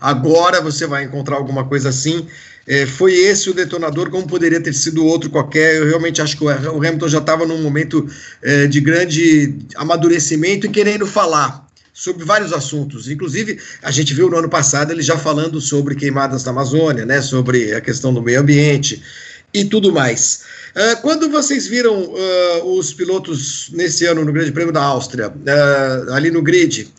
agora, 0.00 0.60
você 0.60 0.86
vai 0.86 1.04
encontrar 1.04 1.36
alguma 1.36 1.64
coisa 1.66 1.88
assim. 1.88 2.26
É, 2.66 2.86
foi 2.86 3.14
esse 3.14 3.50
o 3.50 3.54
detonador, 3.54 4.10
como 4.10 4.26
poderia 4.26 4.60
ter 4.60 4.74
sido 4.74 5.04
outro 5.04 5.30
qualquer. 5.30 5.76
Eu 5.76 5.86
realmente 5.86 6.20
acho 6.20 6.36
que 6.36 6.44
o 6.44 6.48
Hamilton 6.48 7.08
já 7.08 7.18
estava 7.18 7.46
num 7.46 7.62
momento 7.62 8.06
é, 8.42 8.66
de 8.66 8.80
grande 8.80 9.58
amadurecimento 9.76 10.66
e 10.66 10.70
querendo 10.70 11.06
falar 11.06 11.63
sobre 11.94 12.24
vários 12.24 12.52
assuntos. 12.52 13.08
Inclusive, 13.08 13.60
a 13.80 13.92
gente 13.92 14.12
viu 14.12 14.28
no 14.28 14.36
ano 14.36 14.48
passado 14.48 14.90
ele 14.90 15.00
já 15.00 15.16
falando 15.16 15.60
sobre 15.60 15.94
queimadas 15.94 16.44
na 16.44 16.50
Amazônia, 16.50 17.06
né, 17.06 17.22
sobre 17.22 17.72
a 17.72 17.80
questão 17.80 18.12
do 18.12 18.20
meio 18.20 18.40
ambiente 18.40 19.00
e 19.54 19.64
tudo 19.64 19.92
mais. 19.92 20.42
Uh, 20.74 21.00
quando 21.00 21.30
vocês 21.30 21.68
viram 21.68 22.02
uh, 22.02 22.76
os 22.76 22.92
pilotos 22.92 23.70
nesse 23.72 24.04
ano 24.04 24.24
no 24.24 24.32
Grande 24.32 24.50
Prêmio 24.50 24.72
da 24.72 24.82
Áustria, 24.82 25.28
uh, 25.28 26.12
ali 26.12 26.32
no 26.32 26.42
grid, 26.42 26.92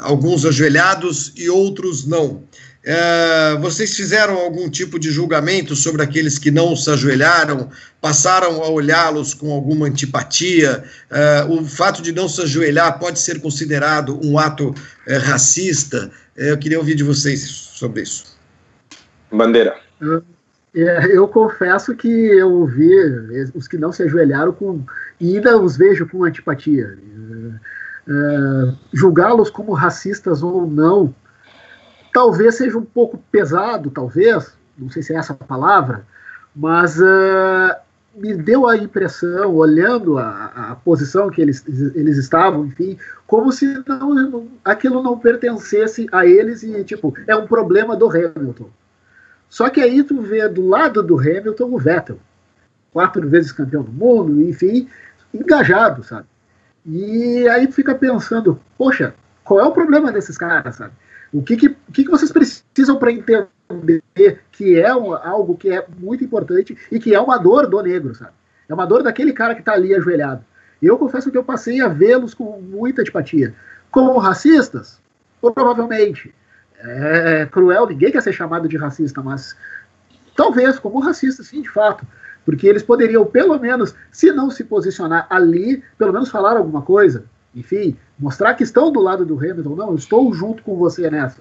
alguns 0.00 0.46
ajoelhados 0.46 1.32
e 1.36 1.50
outros 1.50 2.06
não, 2.06 2.42
é, 2.84 3.56
vocês 3.60 3.94
fizeram 3.94 4.34
algum 4.34 4.68
tipo 4.68 4.98
de 4.98 5.10
julgamento 5.10 5.76
sobre 5.76 6.02
aqueles 6.02 6.38
que 6.38 6.50
não 6.50 6.74
se 6.74 6.90
ajoelharam? 6.90 7.70
Passaram 8.00 8.62
a 8.62 8.68
olhá-los 8.68 9.34
com 9.34 9.52
alguma 9.52 9.86
antipatia? 9.86 10.82
É, 11.08 11.44
o 11.48 11.64
fato 11.64 12.02
de 12.02 12.10
não 12.10 12.28
se 12.28 12.42
ajoelhar 12.42 12.98
pode 12.98 13.20
ser 13.20 13.40
considerado 13.40 14.18
um 14.24 14.38
ato 14.38 14.74
é, 15.06 15.16
racista? 15.16 16.10
eu 16.36 16.58
queria 16.58 16.78
ouvir 16.78 16.94
de 16.94 17.04
vocês 17.04 17.42
sobre 17.42 18.02
isso. 18.02 18.36
Bandeira. 19.30 19.76
É, 20.74 21.16
eu 21.16 21.28
confesso 21.28 21.94
que 21.94 22.08
eu 22.08 22.66
vi 22.66 22.90
os 23.54 23.68
que 23.68 23.76
não 23.76 23.92
se 23.92 24.02
ajoelharam 24.02 24.52
com. 24.52 24.82
E 25.20 25.36
ainda 25.36 25.58
os 25.58 25.76
vejo 25.76 26.06
com 26.06 26.24
antipatia. 26.24 26.98
É, 28.08 28.74
julgá-los 28.92 29.50
como 29.50 29.72
racistas 29.72 30.42
ou 30.42 30.66
não, 30.66 31.14
talvez 32.12 32.56
seja 32.56 32.76
um 32.76 32.84
pouco 32.84 33.18
pesado, 33.30 33.90
talvez, 33.90 34.56
não 34.78 34.90
sei 34.90 35.02
se 35.02 35.14
é 35.14 35.16
essa 35.16 35.32
a 35.32 35.36
palavra, 35.36 36.06
mas 36.54 36.98
uh, 36.98 37.74
me 38.14 38.34
deu 38.34 38.68
a 38.68 38.76
impressão, 38.76 39.54
olhando 39.54 40.18
a, 40.18 40.52
a, 40.54 40.74
posição 40.76 41.30
que 41.30 41.40
eles, 41.40 41.64
eles 41.94 42.18
estavam, 42.18 42.66
enfim, 42.66 42.98
como 43.26 43.50
se 43.50 43.82
não, 43.86 44.48
aquilo 44.64 45.02
não 45.02 45.18
pertencesse 45.18 46.06
a 46.12 46.26
eles 46.26 46.62
e, 46.62 46.84
tipo, 46.84 47.14
é 47.26 47.34
um 47.34 47.46
problema 47.46 47.96
do 47.96 48.08
Hamilton. 48.08 48.68
Só 49.48 49.70
que 49.70 49.80
aí 49.80 50.02
tu 50.02 50.20
vê 50.20 50.46
do 50.48 50.66
lado 50.66 51.02
do 51.02 51.18
Hamilton 51.18 51.64
o 51.64 51.78
Vettel, 51.78 52.18
quatro 52.92 53.26
vezes 53.28 53.52
campeão 53.52 53.82
do 53.82 53.92
mundo, 53.92 54.42
enfim, 54.42 54.88
engajado, 55.32 56.02
sabe? 56.02 56.26
E 56.84 57.48
aí 57.48 57.66
tu 57.66 57.74
fica 57.74 57.94
pensando, 57.94 58.60
poxa, 58.76 59.14
qual 59.44 59.60
é 59.60 59.64
o 59.64 59.72
problema 59.72 60.12
desses 60.12 60.36
caras, 60.36 60.76
sabe? 60.76 60.92
O 61.32 61.42
que, 61.42 61.56
que, 61.56 61.70
que, 61.92 62.04
que 62.04 62.10
vocês 62.10 62.30
precisam 62.30 62.98
para 62.98 63.10
entender 63.10 64.42
que 64.52 64.78
é 64.78 64.94
um, 64.94 65.14
algo 65.14 65.56
que 65.56 65.70
é 65.70 65.86
muito 65.98 66.22
importante 66.22 66.76
e 66.90 66.98
que 66.98 67.14
é 67.14 67.20
uma 67.20 67.38
dor 67.38 67.66
do 67.66 67.80
negro, 67.82 68.14
sabe? 68.14 68.32
É 68.68 68.74
uma 68.74 68.86
dor 68.86 69.02
daquele 69.02 69.32
cara 69.32 69.54
que 69.54 69.60
está 69.60 69.72
ali 69.72 69.94
ajoelhado. 69.94 70.44
Eu 70.80 70.98
confesso 70.98 71.30
que 71.30 71.38
eu 71.38 71.44
passei 71.44 71.80
a 71.80 71.88
vê-los 71.88 72.34
com 72.34 72.60
muita 72.60 73.02
antipatia. 73.02 73.54
Como 73.90 74.18
racistas? 74.18 75.00
Provavelmente 75.40 76.34
é 76.82 77.46
cruel, 77.46 77.86
ninguém 77.86 78.10
quer 78.10 78.22
ser 78.22 78.32
chamado 78.32 78.68
de 78.68 78.76
racista, 78.76 79.22
mas 79.22 79.56
talvez 80.36 80.78
como 80.78 80.98
racista, 80.98 81.42
sim, 81.42 81.62
de 81.62 81.70
fato. 81.70 82.04
Porque 82.44 82.66
eles 82.66 82.82
poderiam, 82.82 83.24
pelo 83.24 83.58
menos, 83.58 83.94
se 84.10 84.32
não 84.32 84.50
se 84.50 84.64
posicionar 84.64 85.26
ali, 85.30 85.82
pelo 85.96 86.12
menos 86.12 86.28
falar 86.28 86.56
alguma 86.56 86.82
coisa. 86.82 87.24
Enfim, 87.54 87.96
mostrar 88.18 88.54
que 88.54 88.62
estão 88.62 88.90
do 88.90 89.00
lado 89.00 89.24
do 89.26 89.38
Hamilton. 89.38 89.76
Não, 89.76 89.94
estou 89.94 90.32
junto 90.32 90.62
com 90.62 90.76
você 90.76 91.10
nessa. 91.10 91.40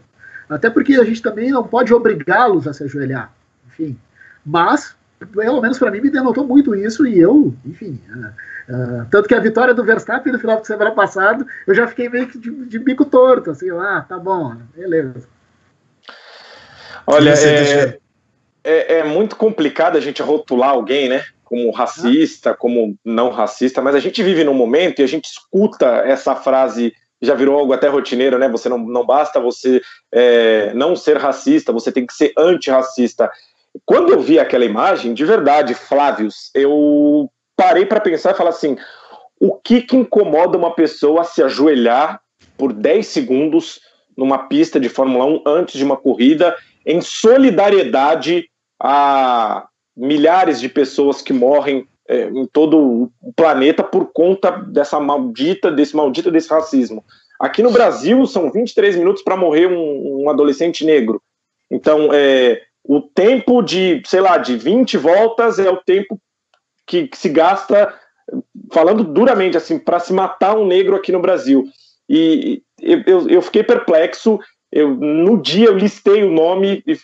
Até 0.49 0.69
porque 0.69 0.95
a 0.95 1.03
gente 1.03 1.21
também 1.21 1.49
não 1.51 1.63
pode 1.63 1.93
obrigá-los 1.93 2.67
a 2.67 2.73
se 2.73 2.83
ajoelhar. 2.83 3.31
Enfim. 3.67 3.97
Mas, 4.45 4.95
pelo 5.31 5.61
menos 5.61 5.79
para 5.79 5.91
mim, 5.91 6.01
me 6.01 6.09
denotou 6.09 6.45
muito 6.45 6.75
isso 6.75 7.07
e 7.07 7.17
eu, 7.17 7.53
enfim. 7.65 8.01
Uh, 8.09 8.27
uh, 8.73 9.07
tanto 9.09 9.29
que 9.29 9.35
a 9.35 9.39
vitória 9.39 9.73
do 9.73 9.83
Verstappen 9.83 10.33
no 10.33 10.39
final 10.39 10.59
de 10.59 10.67
semana 10.67 10.91
passado, 10.91 11.45
eu 11.65 11.73
já 11.73 11.87
fiquei 11.87 12.09
meio 12.09 12.27
que 12.27 12.37
de, 12.37 12.51
de 12.65 12.79
bico 12.79 13.05
torto, 13.05 13.51
assim, 13.51 13.69
ah, 13.71 14.05
tá 14.07 14.17
bom, 14.17 14.57
beleza. 14.75 15.27
Olha, 17.07 17.31
é, 17.31 17.99
é, 18.63 18.99
é, 18.99 19.03
muito 19.03 19.35
complicado 19.35 19.97
a 19.97 20.01
gente 20.01 20.21
rotular 20.21 20.69
alguém, 20.69 21.09
né? 21.09 21.23
Como 21.51 21.69
racista, 21.69 22.53
como 22.53 22.95
não 23.03 23.29
racista, 23.29 23.81
mas 23.81 23.93
a 23.93 23.99
gente 23.99 24.23
vive 24.23 24.41
num 24.41 24.53
momento 24.53 24.99
e 24.99 25.03
a 25.03 25.07
gente 25.07 25.25
escuta 25.25 25.85
essa 26.05 26.33
frase, 26.33 26.93
já 27.21 27.35
virou 27.35 27.59
algo 27.59 27.73
até 27.73 27.89
rotineiro, 27.89 28.37
né? 28.39 28.47
Você 28.47 28.69
não, 28.69 28.77
não 28.77 29.05
basta 29.05 29.37
você 29.37 29.81
é, 30.13 30.73
não 30.73 30.95
ser 30.95 31.17
racista, 31.17 31.73
você 31.73 31.91
tem 31.91 32.05
que 32.05 32.13
ser 32.13 32.31
antirracista. 32.37 33.29
Quando 33.85 34.13
eu 34.13 34.21
vi 34.21 34.39
aquela 34.39 34.63
imagem, 34.63 35.13
de 35.13 35.25
verdade, 35.25 35.73
Flávios, 35.73 36.51
eu 36.55 37.29
parei 37.53 37.85
para 37.85 37.99
pensar 37.99 38.31
e 38.31 38.37
falar 38.37 38.51
assim: 38.51 38.77
o 39.37 39.53
que, 39.53 39.81
que 39.81 39.97
incomoda 39.97 40.57
uma 40.57 40.73
pessoa 40.73 41.19
a 41.19 41.25
se 41.25 41.43
ajoelhar 41.43 42.21
por 42.57 42.71
10 42.71 43.05
segundos 43.05 43.81
numa 44.15 44.47
pista 44.47 44.79
de 44.79 44.87
Fórmula 44.87 45.25
1 45.25 45.43
antes 45.45 45.77
de 45.77 45.83
uma 45.83 45.97
corrida 45.97 46.55
em 46.85 47.01
solidariedade 47.01 48.49
a 48.81 49.67
milhares 49.95 50.59
de 50.59 50.69
pessoas 50.69 51.21
que 51.21 51.33
morrem 51.33 51.87
é, 52.07 52.23
em 52.25 52.45
todo 52.45 53.11
o 53.21 53.33
planeta 53.33 53.83
por 53.83 54.11
conta 54.11 54.51
dessa 54.51 54.99
maldita, 54.99 55.71
desse 55.71 55.95
maldito 55.95 56.31
desse 56.31 56.49
racismo. 56.49 57.03
Aqui 57.39 57.61
no 57.63 57.71
Brasil 57.71 58.25
são 58.25 58.51
23 58.51 58.95
minutos 58.95 59.23
para 59.23 59.37
morrer 59.37 59.67
um, 59.67 60.23
um, 60.23 60.29
adolescente 60.29 60.85
negro. 60.85 61.21
Então, 61.69 62.09
é, 62.13 62.61
o 62.83 63.01
tempo 63.01 63.61
de, 63.61 64.01
sei 64.05 64.21
lá, 64.21 64.37
de 64.37 64.55
20 64.55 64.97
voltas 64.97 65.57
é 65.57 65.69
o 65.69 65.77
tempo 65.77 66.19
que, 66.85 67.07
que 67.07 67.17
se 67.17 67.29
gasta, 67.29 67.93
falando 68.71 69.03
duramente 69.03 69.57
assim, 69.57 69.79
para 69.79 69.99
se 69.99 70.13
matar 70.13 70.57
um 70.57 70.65
negro 70.65 70.95
aqui 70.95 71.11
no 71.11 71.21
Brasil. 71.21 71.65
E 72.07 72.61
eu, 72.81 73.27
eu 73.29 73.41
fiquei 73.41 73.63
perplexo 73.63 74.39
eu 74.71 74.95
no 74.95 75.41
dia 75.41 75.67
eu 75.67 75.77
listei 75.77 76.23
o 76.23 76.31
nome 76.31 76.81
e 76.87 76.97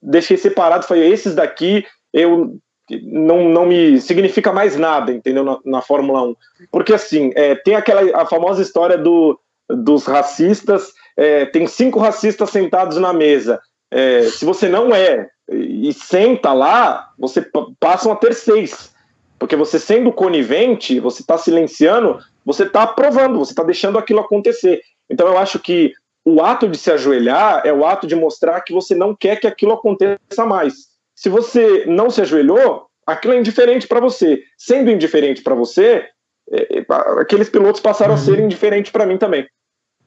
deixei 0.00 0.36
separado, 0.36 0.86
falei, 0.86 1.12
esses 1.12 1.34
daqui 1.34 1.84
eu 2.12 2.58
não, 3.02 3.48
não 3.48 3.66
me 3.66 4.00
significa 4.00 4.52
mais 4.52 4.76
nada, 4.76 5.12
entendeu? 5.12 5.44
Na, 5.44 5.58
na 5.64 5.82
Fórmula 5.82 6.22
1. 6.22 6.36
Porque 6.70 6.92
assim, 6.92 7.30
é, 7.34 7.54
tem 7.54 7.74
aquela 7.74 8.22
a 8.22 8.26
famosa 8.26 8.62
história 8.62 8.96
do, 8.96 9.38
dos 9.68 10.06
racistas, 10.06 10.92
é, 11.16 11.46
tem 11.46 11.66
cinco 11.66 11.98
racistas 11.98 12.50
sentados 12.50 12.96
na 12.96 13.12
mesa. 13.12 13.60
É, 13.90 14.22
se 14.24 14.44
você 14.44 14.68
não 14.68 14.94
é 14.94 15.28
e 15.50 15.92
senta 15.92 16.52
lá, 16.52 17.10
você 17.18 17.46
passa 17.80 18.12
a 18.12 18.16
ter 18.16 18.34
seis. 18.34 18.92
Porque 19.38 19.56
você 19.56 19.78
sendo 19.78 20.12
conivente, 20.12 21.00
você 21.00 21.22
está 21.22 21.38
silenciando, 21.38 22.18
você 22.44 22.64
está 22.64 22.82
aprovando, 22.82 23.38
você 23.38 23.52
está 23.52 23.62
deixando 23.62 23.98
aquilo 23.98 24.20
acontecer. 24.20 24.80
Então 25.08 25.28
eu 25.28 25.38
acho 25.38 25.58
que 25.58 25.92
o 26.24 26.42
ato 26.42 26.68
de 26.68 26.76
se 26.76 26.90
ajoelhar 26.90 27.62
é 27.64 27.72
o 27.72 27.86
ato 27.86 28.06
de 28.06 28.14
mostrar 28.14 28.60
que 28.60 28.72
você 28.72 28.94
não 28.94 29.14
quer 29.14 29.40
que 29.40 29.46
aquilo 29.46 29.72
aconteça 29.72 30.44
mais. 30.44 30.87
Se 31.18 31.28
você 31.28 31.84
não 31.84 32.10
se 32.10 32.20
ajoelhou, 32.20 32.86
aquilo 33.04 33.34
é 33.34 33.40
indiferente 33.40 33.88
para 33.88 33.98
você. 33.98 34.40
Sendo 34.56 34.88
indiferente 34.88 35.42
para 35.42 35.52
você, 35.52 36.04
é, 36.48 36.78
é, 36.78 36.86
aqueles 37.20 37.50
pilotos 37.50 37.80
passaram 37.80 38.14
uhum. 38.14 38.20
a 38.20 38.24
ser 38.24 38.38
indiferentes 38.38 38.92
para 38.92 39.04
mim 39.04 39.18
também. 39.18 39.44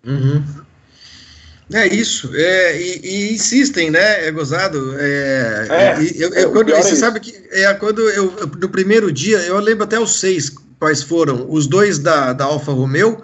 Uhum. 0.08 0.42
É 1.74 1.86
isso, 1.86 2.32
é, 2.34 2.82
e, 2.82 3.02
e, 3.04 3.34
insistem, 3.34 3.92
né? 3.92 4.26
É 4.26 4.32
gozado. 4.32 4.96
É, 4.98 5.68
é, 5.70 5.98
eu, 6.16 6.34
eu, 6.34 6.52
quando, 6.54 6.72
você 6.72 6.94
é 6.94 6.96
sabe 6.96 7.20
que 7.20 7.34
é 7.52 7.74
quando 7.74 8.10
eu, 8.10 8.34
no 8.60 8.70
primeiro 8.70 9.12
dia, 9.12 9.38
eu 9.40 9.60
lembro 9.60 9.84
até 9.84 10.00
os 10.00 10.18
seis 10.18 10.50
quais 10.80 11.04
foram: 11.04 11.46
os 11.50 11.68
dois 11.68 12.00
da, 12.00 12.32
da 12.32 12.46
Alfa 12.46 12.72
Romeo, 12.72 13.22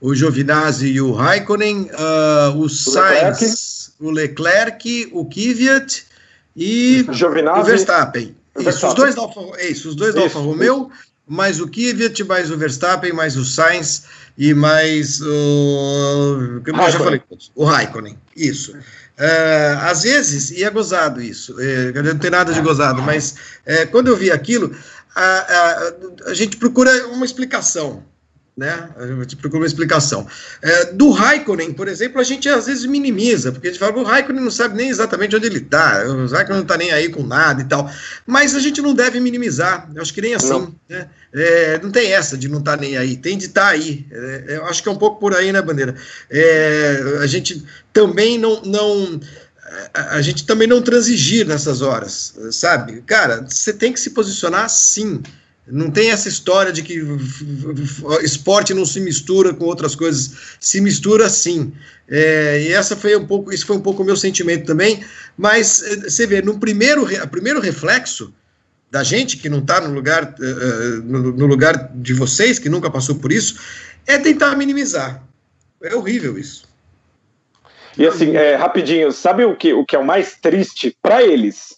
o 0.00 0.14
Giovinazzi 0.14 0.88
e 0.88 1.00
o 1.00 1.12
Raikkonen, 1.12 1.90
uh, 1.92 2.56
o, 2.56 2.64
o 2.64 2.68
Sainz, 2.68 3.90
Leclerc. 4.00 4.00
o 4.00 4.10
Leclerc, 4.10 5.08
o 5.12 5.24
Kvyat 5.26 6.11
e 6.56 7.06
Giovinazzi, 7.10 7.60
o 7.60 7.64
Verstappen. 7.64 8.36
O 8.54 8.60
isso, 8.60 8.86
os 8.86 8.94
dois 8.94 9.14
da 9.14 9.22
Alfa, 9.22 9.40
isso, 9.62 9.88
os 9.88 9.94
dois 9.94 10.14
da 10.14 10.22
Alfa 10.22 10.38
Romeo, 10.38 10.90
mais 11.26 11.60
o 11.60 11.66
Kvyat, 11.66 12.22
mais 12.24 12.50
o 12.50 12.56
Verstappen, 12.56 13.12
mais 13.12 13.36
o 13.36 13.44
Sainz 13.44 14.04
e 14.36 14.52
mais 14.52 15.20
o. 15.20 16.60
Que 16.64 16.70
eu 16.70 16.90
já 16.90 16.98
falei, 16.98 17.22
o 17.54 17.64
Raikkonen. 17.64 18.18
Isso. 18.36 18.72
Uh, 18.72 19.78
às 19.82 20.02
vezes, 20.02 20.50
e 20.50 20.64
é 20.64 20.70
gozado 20.70 21.20
isso, 21.20 21.54
é, 21.60 21.92
não 22.02 22.18
tem 22.18 22.30
nada 22.30 22.52
de 22.52 22.60
gozado, 22.62 23.02
mas 23.02 23.34
é, 23.64 23.84
quando 23.84 24.08
eu 24.08 24.16
vi 24.16 24.30
aquilo, 24.30 24.74
a, 25.14 25.22
a, 25.22 26.30
a 26.30 26.34
gente 26.34 26.56
procura 26.56 27.06
uma 27.08 27.24
explicação 27.24 28.02
né? 28.56 28.90
A 28.96 29.06
gente 29.22 29.36
procura 29.36 29.62
uma 29.62 29.66
explicação. 29.66 30.26
É, 30.60 30.92
do 30.92 31.10
Raikkonen, 31.10 31.72
por 31.72 31.88
exemplo, 31.88 32.20
a 32.20 32.24
gente 32.24 32.48
às 32.48 32.66
vezes 32.66 32.84
minimiza, 32.84 33.50
porque 33.50 33.68
a 33.68 33.70
gente 33.70 33.80
fala 33.80 33.92
que 33.92 33.98
o 33.98 34.04
Raikkonen 34.04 34.42
não 34.42 34.50
sabe 34.50 34.76
nem 34.76 34.90
exatamente 34.90 35.34
onde 35.34 35.46
ele 35.46 35.58
está, 35.58 36.04
o 36.06 36.26
Raikkonen 36.26 36.58
não 36.58 36.62
está 36.62 36.76
nem 36.76 36.92
aí 36.92 37.08
com 37.08 37.22
nada 37.22 37.62
e 37.62 37.64
tal. 37.64 37.90
Mas 38.26 38.54
a 38.54 38.60
gente 38.60 38.82
não 38.82 38.94
deve 38.94 39.18
minimizar, 39.20 39.90
eu 39.94 40.02
acho 40.02 40.12
que 40.12 40.20
nem 40.20 40.34
assim. 40.34 40.50
Não, 40.50 40.74
né? 40.88 41.08
é, 41.32 41.80
não 41.82 41.90
tem 41.90 42.12
essa 42.12 42.36
de 42.36 42.48
não 42.48 42.58
estar 42.58 42.76
tá 42.76 42.82
nem 42.82 42.96
aí, 42.96 43.16
tem 43.16 43.38
de 43.38 43.46
estar 43.46 43.62
tá 43.62 43.68
aí. 43.68 44.06
É, 44.10 44.44
eu 44.56 44.66
acho 44.66 44.82
que 44.82 44.88
é 44.88 44.92
um 44.92 44.98
pouco 44.98 45.18
por 45.18 45.34
aí, 45.34 45.50
né, 45.50 45.62
Bandeira? 45.62 45.94
É, 46.30 47.18
a 47.20 47.26
gente 47.26 47.64
também 47.92 48.38
não. 48.38 48.60
não 48.62 49.20
a 49.94 50.20
gente 50.20 50.44
também 50.44 50.68
não 50.68 50.82
transigir 50.82 51.46
nessas 51.46 51.80
horas, 51.80 52.34
sabe? 52.50 53.00
Cara, 53.06 53.46
você 53.48 53.72
tem 53.72 53.90
que 53.90 54.00
se 54.00 54.10
posicionar 54.10 54.68
sim. 54.68 55.22
Não 55.66 55.90
tem 55.90 56.10
essa 56.10 56.28
história 56.28 56.72
de 56.72 56.82
que 56.82 57.00
esporte 58.22 58.74
não 58.74 58.84
se 58.84 59.00
mistura 59.00 59.54
com 59.54 59.64
outras 59.64 59.94
coisas. 59.94 60.56
Se 60.58 60.80
mistura 60.80 61.28
sim. 61.28 61.72
É, 62.08 62.62
e 62.62 62.72
essa 62.72 62.96
foi 62.96 63.16
um 63.16 63.24
pouco, 63.24 63.52
isso 63.52 63.66
foi 63.66 63.76
um 63.76 63.80
pouco 63.80 64.02
o 64.02 64.06
meu 64.06 64.16
sentimento 64.16 64.66
também. 64.66 65.04
Mas 65.38 65.82
eh, 65.82 66.10
você 66.10 66.26
vê, 66.26 66.42
no 66.42 66.58
primeiro, 66.58 67.06
primeiro 67.28 67.60
reflexo 67.60 68.34
da 68.90 69.02
gente 69.04 69.38
que 69.38 69.48
não 69.48 69.60
está 69.60 69.80
no 69.80 69.94
lugar, 69.94 70.34
uh, 70.38 71.02
no, 71.02 71.32
no, 71.32 71.46
lugar 71.46 71.90
de 71.94 72.12
vocês, 72.12 72.58
que 72.58 72.68
nunca 72.68 72.90
passou 72.90 73.14
por 73.14 73.32
isso, 73.32 73.58
é 74.06 74.18
tentar 74.18 74.54
minimizar. 74.54 75.22
É 75.82 75.94
horrível 75.94 76.38
isso. 76.38 76.64
E 77.96 78.06
assim, 78.06 78.36
é, 78.36 78.54
rapidinho, 78.54 79.10
sabe 79.10 79.44
o 79.44 79.56
que, 79.56 79.72
o 79.72 79.84
que 79.86 79.96
é 79.96 79.98
o 79.98 80.04
mais 80.04 80.36
triste 80.36 80.94
para 81.00 81.22
eles? 81.22 81.74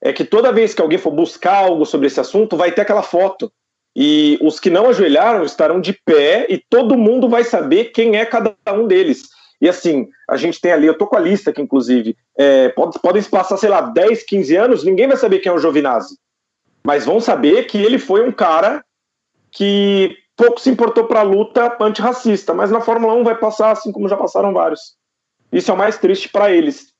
É 0.00 0.12
que 0.12 0.24
toda 0.24 0.52
vez 0.52 0.74
que 0.74 0.82
alguém 0.82 0.98
for 0.98 1.10
buscar 1.10 1.64
algo 1.64 1.84
sobre 1.84 2.06
esse 2.06 2.20
assunto, 2.20 2.56
vai 2.56 2.72
ter 2.72 2.82
aquela 2.82 3.02
foto. 3.02 3.52
E 3.96 4.38
os 4.40 4.60
que 4.60 4.70
não 4.70 4.88
ajoelharam 4.88 5.44
estarão 5.44 5.80
de 5.80 5.92
pé 5.92 6.46
e 6.48 6.62
todo 6.70 6.96
mundo 6.96 7.28
vai 7.28 7.42
saber 7.42 7.86
quem 7.86 8.16
é 8.16 8.24
cada 8.24 8.54
um 8.72 8.86
deles. 8.86 9.28
E 9.60 9.68
assim, 9.68 10.08
a 10.28 10.36
gente 10.36 10.60
tem 10.60 10.72
ali, 10.72 10.86
eu 10.86 10.96
tô 10.96 11.06
com 11.06 11.16
a 11.16 11.20
lista 11.20 11.50
aqui, 11.50 11.60
inclusive, 11.60 12.16
é, 12.36 12.68
pode, 12.68 12.98
podem 13.00 13.22
passar, 13.24 13.56
sei 13.56 13.68
lá, 13.68 13.80
10, 13.80 14.22
15 14.22 14.56
anos, 14.56 14.84
ninguém 14.84 15.08
vai 15.08 15.16
saber 15.16 15.40
quem 15.40 15.50
é 15.50 15.54
o 15.54 15.58
Giovinazzi. 15.58 16.16
Mas 16.84 17.04
vão 17.04 17.18
saber 17.18 17.64
que 17.66 17.76
ele 17.76 17.98
foi 17.98 18.26
um 18.26 18.30
cara 18.30 18.84
que 19.50 20.16
pouco 20.36 20.60
se 20.60 20.70
importou 20.70 21.06
para 21.06 21.20
a 21.20 21.24
luta 21.24 21.76
antirracista, 21.80 22.54
mas 22.54 22.70
na 22.70 22.80
Fórmula 22.80 23.14
1 23.14 23.24
vai 23.24 23.34
passar 23.34 23.72
assim 23.72 23.90
como 23.90 24.08
já 24.08 24.16
passaram 24.16 24.52
vários. 24.52 24.96
Isso 25.50 25.70
é 25.72 25.74
o 25.74 25.76
mais 25.76 25.98
triste 25.98 26.28
para 26.28 26.52
eles. 26.52 26.92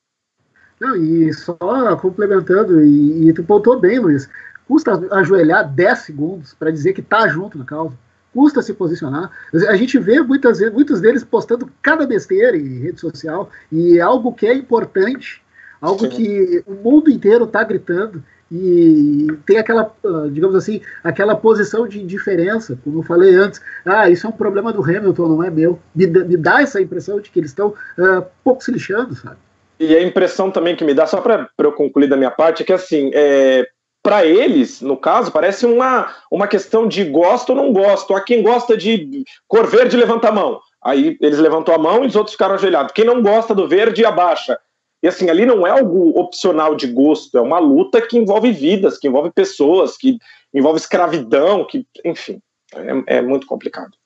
Não, 0.81 0.97
e 0.97 1.33
só 1.33 1.57
complementando, 1.97 2.81
e, 2.81 3.29
e 3.29 3.33
tu 3.33 3.43
pontou 3.43 3.81
bem, 3.81 3.99
Luiz, 3.99 4.29
custa 4.67 5.01
ajoelhar 5.13 5.69
10 5.69 5.99
segundos 5.99 6.55
para 6.55 6.71
dizer 6.71 6.93
que 6.93 7.03
tá 7.03 7.27
junto 7.29 7.59
na 7.59 7.65
causa 7.65 7.97
custa 8.33 8.63
se 8.63 8.73
posicionar. 8.73 9.31
A 9.69 9.75
gente 9.75 9.99
vê 9.99 10.21
muitas 10.21 10.59
vezes, 10.59 10.73
muitos 10.73 11.01
deles 11.01 11.25
postando 11.25 11.69
cada 11.83 12.07
besteira 12.07 12.57
em 12.57 12.79
rede 12.79 13.01
social 13.01 13.51
e 13.71 13.99
é 13.99 14.01
algo 14.01 14.33
que 14.33 14.47
é 14.47 14.55
importante, 14.55 15.43
algo 15.81 16.05
Sim. 16.05 16.11
que 16.11 16.65
o 16.67 16.75
mundo 16.75 17.11
inteiro 17.11 17.45
está 17.45 17.65
gritando 17.65 18.23
e 18.51 19.27
tem 19.45 19.59
aquela, 19.59 19.93
ah, 20.05 20.29
digamos 20.31 20.57
assim, 20.57 20.81
aquela 21.05 21.35
posição 21.35 21.87
de 21.87 22.01
indiferença, 22.01 22.79
como 22.83 23.01
eu 23.01 23.03
falei 23.03 23.35
antes, 23.35 23.61
ah, 23.85 24.09
isso 24.09 24.27
é 24.27 24.31
um 24.31 24.33
problema 24.33 24.73
do 24.73 24.83
Hamilton, 24.83 25.29
não 25.29 25.43
é 25.43 25.51
meu. 25.51 25.79
Me, 25.95 26.07
me 26.07 26.37
dá 26.37 26.63
essa 26.63 26.81
impressão 26.81 27.21
de 27.21 27.31
que 27.31 27.41
eles 27.41 27.51
estão 27.51 27.69
uh, 27.69 28.25
pouco 28.43 28.65
se 28.65 28.71
lixando, 28.71 29.15
sabe? 29.15 29.37
E 29.81 29.97
a 29.97 30.03
impressão 30.03 30.51
também 30.51 30.75
que 30.75 30.85
me 30.85 30.95
dá, 30.95 31.07
só 31.07 31.21
para 31.21 31.49
eu 31.59 31.73
concluir 31.73 32.09
da 32.09 32.17
minha 32.17 32.31
parte, 32.31 32.63
é 32.63 32.67
que 32.67 32.73
assim, 32.73 33.11
é, 33.15 33.67
para 34.03 34.25
eles, 34.25 34.81
no 34.81 34.97
caso, 34.97 35.31
parece 35.31 35.67
uma, 35.67 36.15
uma 36.31 36.49
questão 36.49 36.89
de 36.89 37.05
gosto 37.05 37.51
ou 37.51 37.57
não 37.57 37.73
gosto. 37.73 38.15
A 38.15 38.21
quem 38.21 38.43
gosta 38.43 38.77
de 38.77 39.25
cor 39.47 39.67
verde, 39.67 39.97
levanta 39.97 40.29
a 40.29 40.33
mão. 40.33 40.61
Aí 40.83 41.17
eles 41.21 41.39
levantam 41.39 41.75
a 41.75 41.79
mão 41.79 42.05
e 42.05 42.07
os 42.07 42.17
outros 42.17 42.35
ficaram 42.35 42.55
ajoelhados. 42.55 42.93
Quem 42.93 43.05
não 43.05 43.23
gosta 43.23 43.55
do 43.55 43.69
verde, 43.69 44.05
abaixa. 44.05 44.59
E 45.03 45.09
assim, 45.09 45.29
ali 45.29 45.45
não 45.45 45.67
é 45.67 45.71
algo 45.71 46.19
opcional 46.19 46.75
de 46.75 46.87
gosto, 46.87 47.39
é 47.39 47.41
uma 47.41 47.59
luta 47.59 48.01
que 48.01 48.19
envolve 48.19 48.51
vidas, 48.51 48.99
que 48.99 49.07
envolve 49.07 49.31
pessoas, 49.31 49.97
que 49.97 50.19
envolve 50.53 50.81
escravidão, 50.81 51.65
que, 51.65 51.87
enfim, 52.05 52.41
é, 52.75 53.19
é 53.19 53.23
muito 53.23 53.47
complicado. 53.47 53.98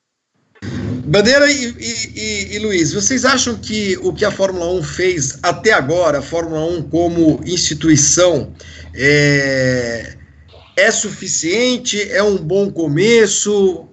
Bandeira 1.04 1.50
e, 1.50 1.74
e, 1.78 2.56
e, 2.56 2.58
Luiz, 2.60 2.92
vocês 2.92 3.24
acham 3.24 3.56
que 3.56 3.98
o 4.02 4.12
que 4.12 4.24
a 4.24 4.30
Fórmula 4.30 4.66
1 4.74 4.82
fez 4.82 5.38
até 5.42 5.72
agora, 5.72 6.20
a 6.20 6.22
Fórmula 6.22 6.64
1 6.64 6.82
como 6.84 7.40
instituição, 7.44 8.52
é, 8.94 10.14
é 10.76 10.90
suficiente? 10.90 12.00
É 12.10 12.22
um 12.22 12.36
bom 12.36 12.70
começo? 12.70 13.88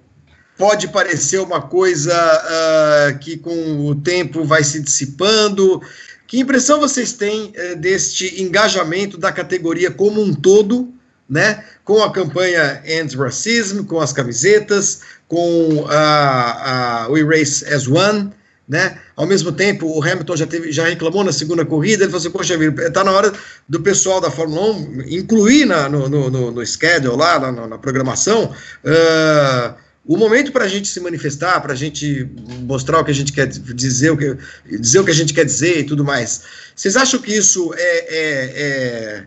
Pode 0.58 0.88
parecer 0.90 1.40
uma 1.40 1.62
coisa 1.62 2.14
uh, 2.14 3.20
que 3.20 3.38
com 3.38 3.88
o 3.88 3.96
tempo 3.96 4.44
vai 4.44 4.64
se 4.64 4.80
dissipando? 4.80 5.82
Que 6.28 6.40
impressão 6.40 6.80
vocês 6.80 7.14
têm 7.14 7.54
uh, 7.56 7.76
deste 7.78 8.42
engajamento 8.42 9.18
da 9.18 9.32
categoria 9.32 9.90
como 9.90 10.22
um 10.22 10.34
todo, 10.34 10.94
né? 11.30 11.64
Com 11.84 12.04
a 12.04 12.12
campanha 12.12 12.84
End 12.86 13.16
Racism, 13.16 13.84
com 13.84 14.00
as 14.00 14.14
camisetas, 14.14 15.02
com 15.30 15.86
a, 15.88 17.04
a 17.04 17.08
We 17.08 17.24
Race 17.24 17.64
as 17.66 17.88
One, 17.88 18.32
né? 18.68 19.00
Ao 19.16 19.26
mesmo 19.26 19.52
tempo, 19.52 19.88
o 19.88 20.04
Hamilton 20.04 20.36
já, 20.36 20.46
teve, 20.46 20.72
já 20.72 20.86
reclamou 20.86 21.24
na 21.24 21.32
segunda 21.32 21.64
corrida, 21.64 22.04
ele 22.04 22.12
falou 22.12 22.20
assim, 22.20 22.32
poxa 22.32 22.58
vida, 22.58 22.88
está 22.88 23.04
na 23.04 23.12
hora 23.12 23.32
do 23.68 23.80
pessoal 23.80 24.20
da 24.20 24.30
Fórmula 24.30 24.74
1 24.74 25.02
incluir 25.08 25.66
na, 25.66 25.88
no, 25.88 26.10
no, 26.10 26.52
no, 26.52 26.66
schedule 26.66 27.16
lá, 27.16 27.40
na, 27.40 27.68
na 27.68 27.78
programação, 27.78 28.46
uh, 28.46 29.74
o 30.06 30.18
momento 30.18 30.52
para 30.52 30.66
a 30.66 30.68
gente 30.68 30.88
se 30.88 31.00
manifestar, 31.00 31.62
para 31.62 31.74
a 31.74 31.76
gente 31.76 32.28
mostrar 32.62 33.00
o 33.00 33.06
que 33.06 33.12
a 33.12 33.16
gente 33.16 33.32
quer 33.32 33.48
dizer, 33.48 34.12
o 34.12 34.18
que, 34.18 34.36
dizer 34.80 35.00
o 35.00 35.06
que 35.06 35.12
a 35.12 35.16
gente 35.16 35.34
quer 35.34 35.46
dizer 35.46 35.80
e 35.80 35.84
tudo 35.84 36.04
mais. 36.04 36.42
Vocês 36.76 36.96
acham 36.96 37.20
que 37.20 37.36
isso 37.36 37.72
é, 37.76 37.98
é, 38.08 39.26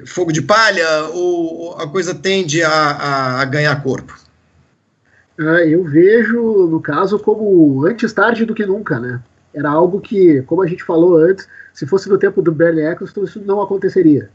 é 0.00 0.06
fogo 0.06 0.32
de 0.32 0.40
palha 0.40 1.04
ou 1.12 1.76
a 1.76 1.86
coisa 1.86 2.14
tende 2.14 2.62
a, 2.62 3.40
a 3.40 3.44
ganhar 3.44 3.82
corpo? 3.82 4.22
Ah, 5.38 5.64
eu 5.64 5.82
vejo, 5.84 6.66
no 6.66 6.80
caso, 6.80 7.18
como 7.18 7.86
antes 7.86 8.12
tarde 8.12 8.44
do 8.44 8.54
que 8.54 8.66
nunca, 8.66 9.00
né? 9.00 9.22
Era 9.54 9.70
algo 9.70 10.00
que, 10.00 10.42
como 10.42 10.62
a 10.62 10.66
gente 10.66 10.84
falou 10.84 11.16
antes, 11.16 11.48
se 11.72 11.86
fosse 11.86 12.08
no 12.08 12.18
tempo 12.18 12.42
do 12.42 12.52
Bernie 12.52 12.84
Eccleston, 12.84 13.24
isso 13.24 13.40
não 13.40 13.60
aconteceria. 13.60 14.30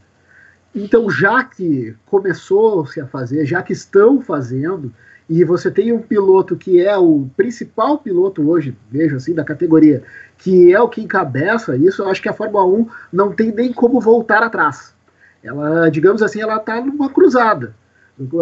Então, 0.74 1.08
já 1.10 1.42
que 1.44 1.94
começou-se 2.06 3.00
a 3.00 3.06
fazer, 3.06 3.46
já 3.46 3.62
que 3.62 3.72
estão 3.72 4.20
fazendo, 4.20 4.92
e 5.28 5.44
você 5.44 5.70
tem 5.70 5.92
um 5.92 6.00
piloto 6.00 6.56
que 6.56 6.80
é 6.80 6.96
o 6.96 7.28
principal 7.36 7.98
piloto 7.98 8.48
hoje, 8.48 8.76
vejo 8.90 9.16
assim, 9.16 9.34
da 9.34 9.44
categoria, 9.44 10.02
que 10.36 10.72
é 10.72 10.80
o 10.80 10.88
que 10.88 11.00
encabeça 11.00 11.76
isso, 11.76 12.02
eu 12.02 12.08
acho 12.08 12.22
que 12.22 12.28
a 12.28 12.32
Fórmula 12.32 12.64
1 12.64 12.86
não 13.12 13.32
tem 13.32 13.52
nem 13.52 13.72
como 13.72 14.00
voltar 14.00 14.42
atrás. 14.42 14.94
Ela, 15.42 15.88
digamos 15.90 16.22
assim, 16.22 16.40
ela 16.40 16.56
está 16.56 16.80
numa 16.80 17.10
cruzada. 17.10 17.74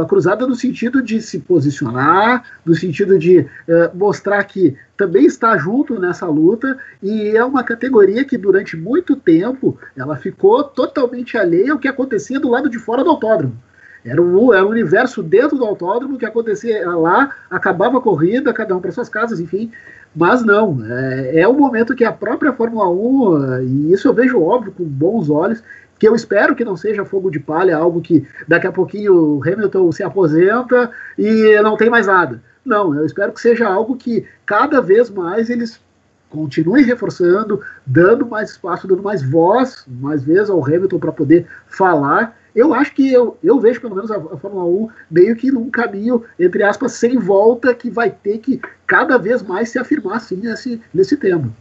A 0.01 0.05
cruzada 0.07 0.47
no 0.47 0.55
sentido 0.55 1.03
de 1.03 1.21
se 1.21 1.39
posicionar, 1.39 2.45
no 2.65 2.75
sentido 2.75 3.19
de 3.19 3.41
uh, 3.41 3.47
mostrar 3.95 4.43
que 4.45 4.75
também 4.97 5.27
está 5.27 5.57
junto 5.59 6.01
nessa 6.01 6.27
luta 6.27 6.79
e 7.03 7.37
é 7.37 7.45
uma 7.45 7.63
categoria 7.63 8.25
que 8.25 8.39
durante 8.39 8.77
muito 8.77 9.15
tempo 9.15 9.79
ela 9.95 10.17
ficou 10.17 10.65
totalmente 10.65 11.37
alheia 11.37 11.73
ao 11.73 11.79
que 11.79 11.89
acontecia 11.89 12.41
do 12.41 12.49
lado 12.49 12.71
de 12.71 12.79
fora 12.79 13.05
do 13.05 13.11
autódromo. 13.11 13.57
Era 14.03 14.23
um, 14.23 14.55
era 14.55 14.65
um 14.65 14.71
universo 14.71 15.23
dentro 15.23 15.59
do 15.59 15.65
autódromo 15.65 16.17
que 16.17 16.25
acontecia 16.25 16.89
lá, 16.91 17.35
acabava 17.51 17.99
a 17.99 18.01
corrida, 18.01 18.53
cada 18.53 18.75
um 18.75 18.81
para 18.81 18.93
suas 18.93 19.09
casas, 19.09 19.41
enfim. 19.41 19.71
Mas 20.15 20.43
não, 20.43 20.79
é, 20.87 21.41
é 21.41 21.49
o 21.49 21.53
momento 21.53 21.95
que 21.95 22.05
a 22.05 22.13
própria 22.13 22.53
Fórmula 22.53 22.89
1, 22.89 23.63
e 23.63 23.93
isso 23.93 24.09
eu 24.09 24.15
vejo 24.15 24.41
óbvio 24.41 24.73
com 24.73 24.85
bons 24.85 25.29
olhos, 25.29 25.63
que 25.99 26.07
eu 26.07 26.15
espero 26.15 26.55
que 26.55 26.65
não 26.65 26.77
seja 26.77 27.05
fogo 27.05 27.31
de 27.31 27.41
palha, 27.41 27.77
algo 27.77 28.01
que 28.01 28.27
daqui 28.47 28.67
a 28.67 28.73
pouquinho 28.73 29.15
o 29.15 29.43
Hamilton 29.43 29.93
se 29.93 30.03
aposenta 30.03 30.91
e 31.19 31.61
não 31.63 31.77
tem 31.77 31.89
mais 31.89 32.07
nada. 32.07 32.43
Não, 32.65 32.95
eu 32.95 33.07
espero 33.07 33.33
que 33.33 33.41
seja 33.41 33.69
algo 33.69 33.97
que 33.97 34.27
cada 34.45 34.81
vez 34.81 35.09
mais 35.09 35.49
eles 35.49 35.81
continuem 36.29 36.85
reforçando, 36.85 37.61
dando 37.87 38.27
mais 38.27 38.51
espaço, 38.51 38.89
dando 38.89 39.03
mais 39.03 39.23
voz, 39.23 39.85
mais 39.87 40.23
vezes 40.23 40.51
ao 40.51 40.65
Hamilton 40.65 40.99
para 40.99 41.13
poder 41.13 41.47
falar. 41.69 42.37
Eu 42.55 42.75
acho 42.75 42.93
que 42.95 43.13
eu, 43.13 43.37
eu 43.43 43.61
vejo 43.61 43.81
pelo 43.81 43.95
menos 43.95 44.11
a, 44.11 44.17
a 44.17 44.37
Fórmula 44.37 44.65
1 44.65 44.89
meio 45.11 45.37
que 45.37 45.53
num 45.53 45.71
caminho, 45.71 46.25
entre 46.39 46.63
aspas, 46.63 46.93
sem 46.93 47.19
volta, 47.19 47.75
que 47.75 47.89
vai 47.89 48.11
ter 48.11 48.39
que 48.39 48.61
cada 48.87 49.17
vez 49.17 49.43
mais 49.43 49.69
se 49.69 49.79
afirmar 49.79 50.17
assim 50.17 50.37
nesse, 50.37 50.81
nesse 50.93 51.17
tema 51.17 51.53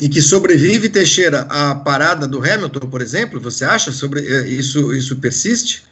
e 0.00 0.08
que 0.08 0.22
sobrevive, 0.22 0.88
Teixeira, 0.88 1.46
a 1.50 1.74
parada 1.74 2.26
do 2.26 2.38
Hamilton, 2.38 2.88
por 2.88 3.02
exemplo? 3.02 3.38
Você 3.40 3.64
acha 3.64 3.92
sobre 3.92 4.20
eh, 4.20 4.48
isso? 4.48 4.92
Isso 4.94 5.20
persiste? 5.20 5.84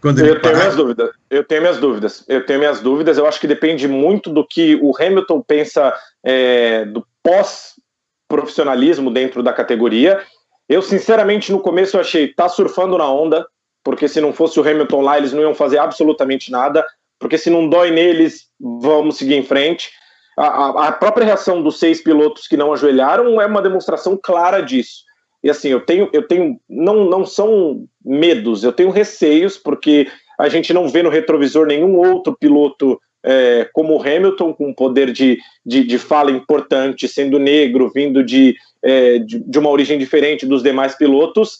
Quando 0.00 0.24
eu 0.24 0.40
tenho 0.40 0.56
minhas 0.56 0.76
dúvidas. 0.76 1.10
Eu 1.28 1.44
tenho 1.44 1.60
minhas 1.62 1.78
dúvidas. 1.78 2.24
Eu 2.28 2.46
tenho 2.46 2.58
minhas 2.60 2.80
dúvidas. 2.80 3.18
Eu 3.18 3.26
acho 3.26 3.40
que 3.40 3.46
depende 3.48 3.88
muito 3.88 4.30
do 4.30 4.46
que 4.46 4.76
o 4.76 4.92
Hamilton 4.96 5.42
pensa 5.42 5.92
é, 6.22 6.84
do 6.84 7.04
pós-profissionalismo 7.22 9.10
dentro 9.10 9.42
da 9.42 9.52
categoria. 9.52 10.22
Eu, 10.68 10.80
sinceramente, 10.80 11.50
no 11.50 11.58
começo 11.58 11.96
eu 11.96 12.00
achei 12.00 12.28
tá 12.32 12.48
surfando 12.48 12.96
na 12.96 13.10
onda, 13.10 13.46
porque 13.82 14.06
se 14.06 14.20
não 14.20 14.32
fosse 14.32 14.60
o 14.60 14.68
Hamilton 14.68 15.00
lá, 15.00 15.18
eles 15.18 15.32
não 15.32 15.42
iam 15.42 15.54
fazer 15.54 15.78
absolutamente 15.78 16.52
nada, 16.52 16.86
porque 17.18 17.38
se 17.38 17.50
não 17.50 17.68
dói 17.68 17.90
neles, 17.90 18.46
vamos 18.60 19.16
seguir 19.16 19.34
em 19.34 19.44
frente. 19.44 19.90
A, 20.36 20.88
a, 20.88 20.92
própria 20.92 21.24
reação 21.24 21.62
dos 21.62 21.78
seis 21.78 22.02
pilotos 22.02 22.46
que 22.46 22.56
não 22.56 22.72
ajoelharam 22.72 23.40
é 23.40 23.46
uma 23.46 23.62
demonstração 23.62 24.18
clara 24.22 24.60
disso. 24.60 25.04
E 25.42 25.48
assim, 25.48 25.68
eu 25.68 25.80
tenho, 25.80 26.10
eu 26.12 26.26
tenho, 26.26 26.60
não, 26.68 27.08
não 27.08 27.24
são 27.24 27.86
medos, 28.04 28.62
eu 28.62 28.72
tenho 28.72 28.90
receios, 28.90 29.56
porque 29.56 30.08
a 30.38 30.48
gente 30.48 30.72
não 30.74 30.88
vê 30.88 31.02
no 31.02 31.08
retrovisor 31.08 31.66
nenhum 31.66 31.96
outro 31.96 32.36
piloto 32.38 33.00
é, 33.24 33.68
como 33.72 33.96
o 33.96 34.00
Hamilton, 34.00 34.52
com 34.52 34.72
poder 34.72 35.10
de, 35.10 35.38
de, 35.64 35.82
de, 35.82 35.98
fala 35.98 36.30
importante, 36.30 37.08
sendo 37.08 37.38
negro, 37.38 37.90
vindo 37.92 38.22
de, 38.22 38.54
é, 38.82 39.18
de, 39.18 39.40
de, 39.40 39.58
uma 39.58 39.70
origem 39.70 39.98
diferente 39.98 40.46
dos 40.46 40.62
demais 40.62 40.94
pilotos. 40.96 41.58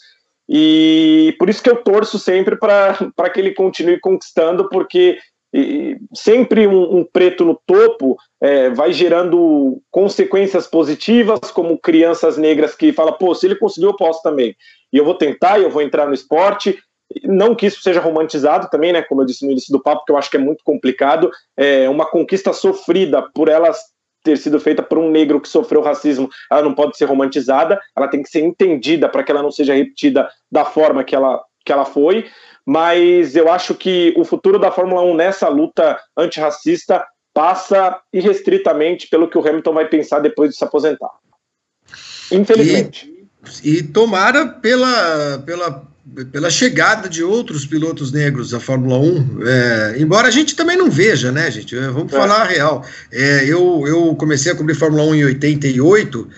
E 0.48 1.34
por 1.38 1.48
isso 1.50 1.62
que 1.62 1.68
eu 1.68 1.76
torço 1.76 2.18
sempre 2.18 2.56
para 2.56 3.30
que 3.32 3.40
ele 3.40 3.52
continue 3.52 3.98
conquistando, 3.98 4.68
porque 4.68 5.18
e 5.58 5.96
sempre 6.12 6.66
um, 6.66 6.98
um, 6.98 7.04
preto 7.04 7.42
no 7.42 7.58
topo 7.66 8.18
é, 8.42 8.68
vai 8.68 8.92
gerando 8.92 9.80
consequências 9.90 10.66
positivas, 10.66 11.50
como 11.50 11.78
crianças 11.78 12.36
negras 12.36 12.74
que 12.74 12.92
falam, 12.92 13.14
pô, 13.14 13.34
se 13.34 13.46
ele 13.46 13.56
conseguiu, 13.56 13.90
eu 13.90 13.96
posso 13.96 14.22
também. 14.22 14.54
E 14.92 14.98
eu 14.98 15.04
vou 15.04 15.14
tentar, 15.14 15.58
eu 15.58 15.70
vou 15.70 15.80
entrar 15.80 16.06
no 16.06 16.12
esporte. 16.12 16.78
Não 17.24 17.54
que 17.54 17.66
isso 17.66 17.80
seja 17.80 18.00
romantizado 18.00 18.68
também, 18.68 18.92
né? 18.92 19.00
Como 19.00 19.22
eu 19.22 19.26
disse 19.26 19.46
no 19.46 19.52
início 19.52 19.72
do 19.72 19.82
papo, 19.82 20.04
que 20.04 20.12
eu 20.12 20.18
acho 20.18 20.30
que 20.30 20.36
é 20.36 20.40
muito 20.40 20.62
complicado. 20.62 21.30
É 21.56 21.88
uma 21.88 22.04
conquista 22.04 22.52
sofrida 22.52 23.22
por 23.22 23.48
elas 23.48 23.78
ter 24.22 24.36
sido 24.36 24.60
feita 24.60 24.82
por 24.82 24.98
um 24.98 25.10
negro 25.10 25.40
que 25.40 25.48
sofreu 25.48 25.80
racismo, 25.80 26.28
ela 26.50 26.60
não 26.60 26.74
pode 26.74 26.98
ser 26.98 27.04
romantizada, 27.04 27.80
ela 27.96 28.08
tem 28.08 28.24
que 28.24 28.28
ser 28.28 28.40
entendida 28.40 29.08
para 29.08 29.22
que 29.22 29.30
ela 29.30 29.42
não 29.42 29.52
seja 29.52 29.72
repetida 29.72 30.28
da 30.50 30.64
forma 30.64 31.04
que 31.04 31.14
ela, 31.14 31.40
que 31.64 31.72
ela 31.72 31.84
foi 31.84 32.26
mas 32.66 33.36
eu 33.36 33.50
acho 33.50 33.74
que 33.74 34.12
o 34.16 34.24
futuro 34.24 34.58
da 34.58 34.72
Fórmula 34.72 35.02
1 35.02 35.14
nessa 35.14 35.48
luta 35.48 36.00
antirracista 36.16 37.06
passa 37.32 38.00
irrestritamente 38.12 39.08
pelo 39.08 39.28
que 39.28 39.38
o 39.38 39.46
Hamilton 39.46 39.74
vai 39.74 39.86
pensar 39.88 40.18
depois 40.18 40.50
de 40.50 40.56
se 40.56 40.64
aposentar. 40.64 41.10
Infelizmente. 42.32 43.14
E, 43.62 43.76
e 43.76 43.82
tomara 43.82 44.46
pela, 44.46 45.38
pela 45.46 45.86
pela 46.30 46.50
chegada 46.50 47.08
de 47.08 47.22
outros 47.22 47.66
pilotos 47.66 48.12
negros 48.12 48.54
à 48.54 48.60
Fórmula 48.60 48.96
1, 48.98 49.38
é, 49.44 49.96
embora 49.98 50.28
a 50.28 50.30
gente 50.30 50.54
também 50.54 50.76
não 50.76 50.88
veja, 50.88 51.32
né, 51.32 51.50
gente? 51.50 51.76
É, 51.76 51.88
vamos 51.88 52.12
é. 52.12 52.16
falar 52.16 52.42
a 52.42 52.44
real. 52.44 52.84
É, 53.10 53.44
eu, 53.44 53.84
eu 53.86 54.14
comecei 54.14 54.52
a 54.52 54.54
cobrir 54.54 54.74
Fórmula 54.74 55.02
1 55.02 55.14
em 55.16 55.24
88. 55.24 56.28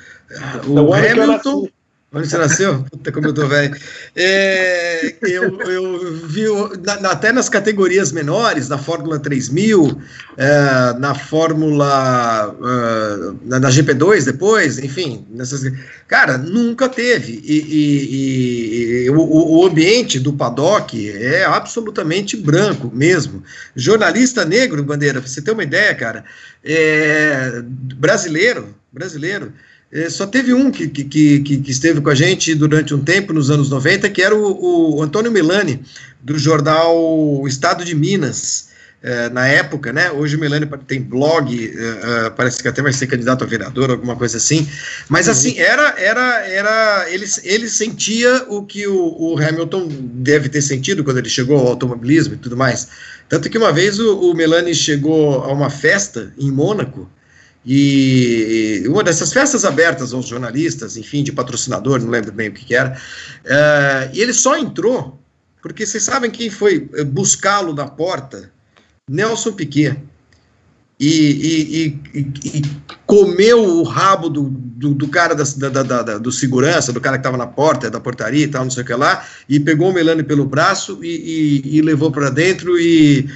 O 0.68 0.94
Hamilton. 0.94 1.68
Onde 2.10 2.26
você 2.26 2.38
nasceu? 2.38 2.82
Puta, 2.90 3.12
como 3.12 3.26
eu 3.26 3.34
tô 3.34 3.46
velho. 3.46 3.76
É, 4.16 5.14
eu, 5.20 5.60
eu 5.60 6.26
vi, 6.26 6.44
na, 6.82 7.10
até 7.10 7.30
nas 7.32 7.50
categorias 7.50 8.12
menores, 8.12 8.66
na 8.66 8.78
Fórmula 8.78 9.18
3000, 9.18 10.00
é, 10.38 10.98
na 10.98 11.14
Fórmula. 11.14 12.48
Uh, 12.48 13.38
na, 13.44 13.60
na, 13.60 13.68
GP2 13.68 14.24
depois, 14.24 14.78
enfim. 14.78 15.26
Nessas, 15.28 15.70
cara, 16.06 16.38
nunca 16.38 16.88
teve. 16.88 17.42
E, 17.44 17.58
e, 17.58 19.04
e 19.04 19.10
o, 19.10 19.20
o, 19.20 19.66
ambiente 19.66 20.18
do 20.18 20.32
paddock 20.32 21.10
é 21.10 21.44
absolutamente 21.44 22.38
branco 22.38 22.90
mesmo. 22.90 23.42
Jornalista 23.76 24.46
negro, 24.46 24.82
Bandeira, 24.82 25.20
pra 25.20 25.28
você 25.28 25.42
ter 25.42 25.50
uma 25.50 25.62
ideia, 25.62 25.94
cara, 25.94 26.24
é, 26.64 27.60
brasileiro, 27.64 28.74
brasileiro 28.90 29.52
é, 29.52 29.77
só 30.10 30.26
teve 30.26 30.52
um 30.52 30.70
que, 30.70 30.86
que, 30.88 31.04
que, 31.04 31.40
que, 31.40 31.70
esteve 31.70 32.00
com 32.00 32.10
a 32.10 32.14
gente 32.14 32.54
durante 32.54 32.94
um 32.94 33.02
tempo, 33.02 33.32
nos 33.32 33.50
anos 33.50 33.70
90, 33.70 34.10
que 34.10 34.20
era 34.20 34.36
o, 34.36 34.96
o 34.96 35.02
Antônio 35.02 35.32
Milani, 35.32 35.80
do 36.20 36.38
jornal 36.38 37.42
Estado 37.46 37.84
de 37.84 37.94
Minas, 37.94 38.68
é, 39.00 39.28
na 39.30 39.46
época, 39.46 39.92
né? 39.92 40.10
Hoje 40.10 40.36
o 40.36 40.40
Milani 40.40 40.68
tem 40.86 41.00
blog, 41.00 41.54
é, 41.54 42.30
parece 42.30 42.60
que 42.60 42.68
até 42.68 42.82
vai 42.82 42.92
ser 42.92 43.06
candidato 43.06 43.44
a 43.44 43.46
vereador, 43.46 43.90
alguma 43.90 44.16
coisa 44.16 44.38
assim. 44.38 44.68
Mas 45.08 45.26
uhum. 45.26 45.32
assim, 45.32 45.58
era, 45.58 45.94
era, 45.96 46.46
era. 46.46 47.06
Ele, 47.08 47.24
ele 47.44 47.68
sentia 47.68 48.44
o 48.48 48.64
que 48.64 48.86
o, 48.86 49.16
o, 49.16 49.38
Hamilton 49.38 49.88
deve 49.88 50.48
ter 50.48 50.62
sentido 50.62 51.04
quando 51.04 51.18
ele 51.18 51.28
chegou 51.28 51.58
ao 51.58 51.68
automobilismo 51.68 52.34
e 52.34 52.38
tudo 52.38 52.56
mais. 52.56 52.88
Tanto 53.28 53.48
que 53.48 53.56
uma 53.56 53.72
vez 53.72 54.00
o, 54.00 54.18
o 54.18 54.34
Melani 54.34 54.74
chegou 54.74 55.44
a 55.44 55.52
uma 55.52 55.70
festa 55.70 56.32
em 56.36 56.50
Mônaco 56.50 57.08
e 57.66 58.84
uma 58.86 59.02
dessas 59.02 59.32
festas 59.32 59.64
abertas 59.64 60.12
aos 60.12 60.26
jornalistas, 60.26 60.96
enfim, 60.96 61.22
de 61.22 61.32
patrocinador, 61.32 62.00
não 62.00 62.08
lembro 62.08 62.32
bem 62.32 62.48
o 62.48 62.52
que, 62.52 62.64
que 62.64 62.74
era, 62.74 62.96
uh, 63.44 64.14
e 64.14 64.20
ele 64.20 64.32
só 64.32 64.56
entrou 64.56 65.18
porque 65.60 65.84
vocês 65.84 66.02
sabem 66.02 66.30
quem 66.30 66.50
foi 66.50 66.80
buscá-lo 67.06 67.74
na 67.74 67.86
porta? 67.86 68.50
Nelson 69.10 69.52
Piquet 69.52 69.96
e, 71.00 71.98
e, 72.12 72.18
e, 72.18 72.26
e, 72.44 72.62
comeu 73.06 73.62
o 73.62 73.84
rabo 73.84 74.28
do, 74.28 74.50
do, 74.50 74.92
do 74.92 75.08
cara 75.08 75.34
da, 75.34 75.44
da, 75.44 76.02
da, 76.02 76.18
do 76.18 76.30
segurança, 76.32 76.92
do 76.92 77.00
cara 77.00 77.16
que 77.16 77.20
estava 77.20 77.38
na 77.38 77.46
porta, 77.46 77.88
da 77.88 78.00
portaria 78.00 78.44
e 78.44 78.48
tal, 78.48 78.64
não 78.64 78.70
sei 78.70 78.82
o 78.82 78.86
que 78.86 78.94
lá, 78.94 79.24
e 79.48 79.60
pegou 79.60 79.90
o 79.90 79.94
Melanie 79.94 80.24
pelo 80.24 80.44
braço 80.44 80.98
e, 81.02 81.80
levou 81.82 82.10
para 82.10 82.30
dentro 82.30 82.78
e, 82.78 83.28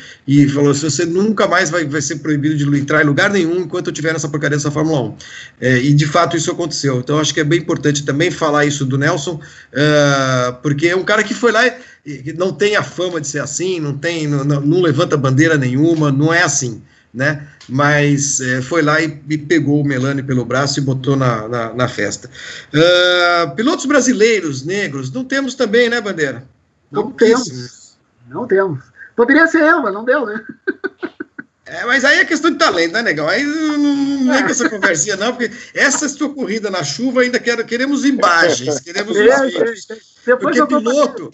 falou: 0.53 0.75
se 0.75 0.83
você 0.83 1.07
nunca 1.07 1.47
mais 1.47 1.71
vai, 1.71 1.87
vai 1.87 2.03
ser 2.03 2.17
proibido 2.17 2.57
de 2.57 2.79
entrar 2.79 3.03
em 3.03 3.07
lugar 3.07 3.31
nenhum 3.31 3.61
enquanto 3.61 3.87
eu 3.87 3.93
tiver 3.93 4.13
nessa 4.13 4.29
porcaria 4.29 4.57
dessa 4.57 4.71
Fórmula 4.71 5.01
1. 5.01 5.15
É, 5.61 5.79
e 5.79 5.95
de 5.95 6.07
fato 6.07 6.37
isso 6.37 6.51
aconteceu. 6.51 6.99
Então 6.99 7.19
acho 7.19 7.33
que 7.33 7.41
é 7.41 7.45
bem 7.45 7.61
importante 7.61 8.05
também 8.05 8.31
falar 8.31 8.67
isso 8.67 8.85
do 8.85 8.99
Nelson, 8.99 9.35
uh, 9.37 10.53
porque 10.63 10.89
é 10.89 10.97
um 10.97 11.05
cara 11.05 11.23
que 11.23 11.33
foi 11.33 11.53
lá 11.53 11.65
e 12.05 12.35
não 12.37 12.53
tem 12.53 12.75
a 12.75 12.83
fama 12.83 13.21
de 13.21 13.29
ser 13.29 13.39
assim, 13.39 13.79
não 13.79 13.97
tem, 13.97 14.27
não, 14.27 14.45
não 14.45 14.81
levanta 14.81 15.17
bandeira 15.17 15.57
nenhuma, 15.57 16.11
não 16.11 16.35
é 16.35 16.43
assim 16.43 16.83
né? 17.13 17.47
Mas 17.69 18.41
é, 18.41 18.63
foi 18.63 18.83
lá 18.83 19.01
e, 19.01 19.21
e, 19.29 19.39
pegou 19.39 19.81
o 19.81 19.85
Melanie 19.85 20.23
pelo 20.23 20.45
braço 20.45 20.79
e 20.79 20.83
botou 20.83 21.17
na, 21.17 21.49
na, 21.49 21.75
na 21.75 21.89
festa. 21.89 22.31
Uh, 22.73 23.55
pilotos 23.55 23.87
brasileiros, 23.87 24.65
negros, 24.65 25.13
não 25.13 25.25
temos 25.25 25.55
também, 25.55 25.89
né, 25.89 26.01
Bandeira? 26.01 26.45
Não, 26.91 27.05
não 27.05 27.13
temos. 27.13 27.97
Não 28.29 28.47
temos. 28.47 28.85
Poderia 29.15 29.47
ser 29.47 29.63
eu, 29.63 29.83
mas 29.83 29.93
não 29.93 30.05
deu, 30.05 30.25
né? 30.25 30.43
É, 31.67 31.85
mas 31.87 32.05
aí 32.05 32.19
é 32.19 32.25
questão 32.25 32.51
de 32.51 32.59
talento, 32.59 32.93
né, 32.93 33.03
negão? 33.03 33.29
Aí 33.29 33.45
não, 33.45 34.33
vem 34.33 34.43
com 34.45 34.51
essa 34.51 34.69
conversinha, 34.69 35.17
não, 35.17 35.35
porque 35.35 35.51
essa 35.75 36.09
sua 36.09 36.33
corrida 36.33 36.71
na 36.71 36.83
chuva 36.83 37.23
ainda 37.23 37.39
quero, 37.39 37.65
queremos 37.65 38.05
imagens, 38.05 38.81
queremos 38.81 39.17
os 39.17 39.23
vídeos. 39.23 39.87
Porque 40.41 40.67
piloto, 40.67 41.31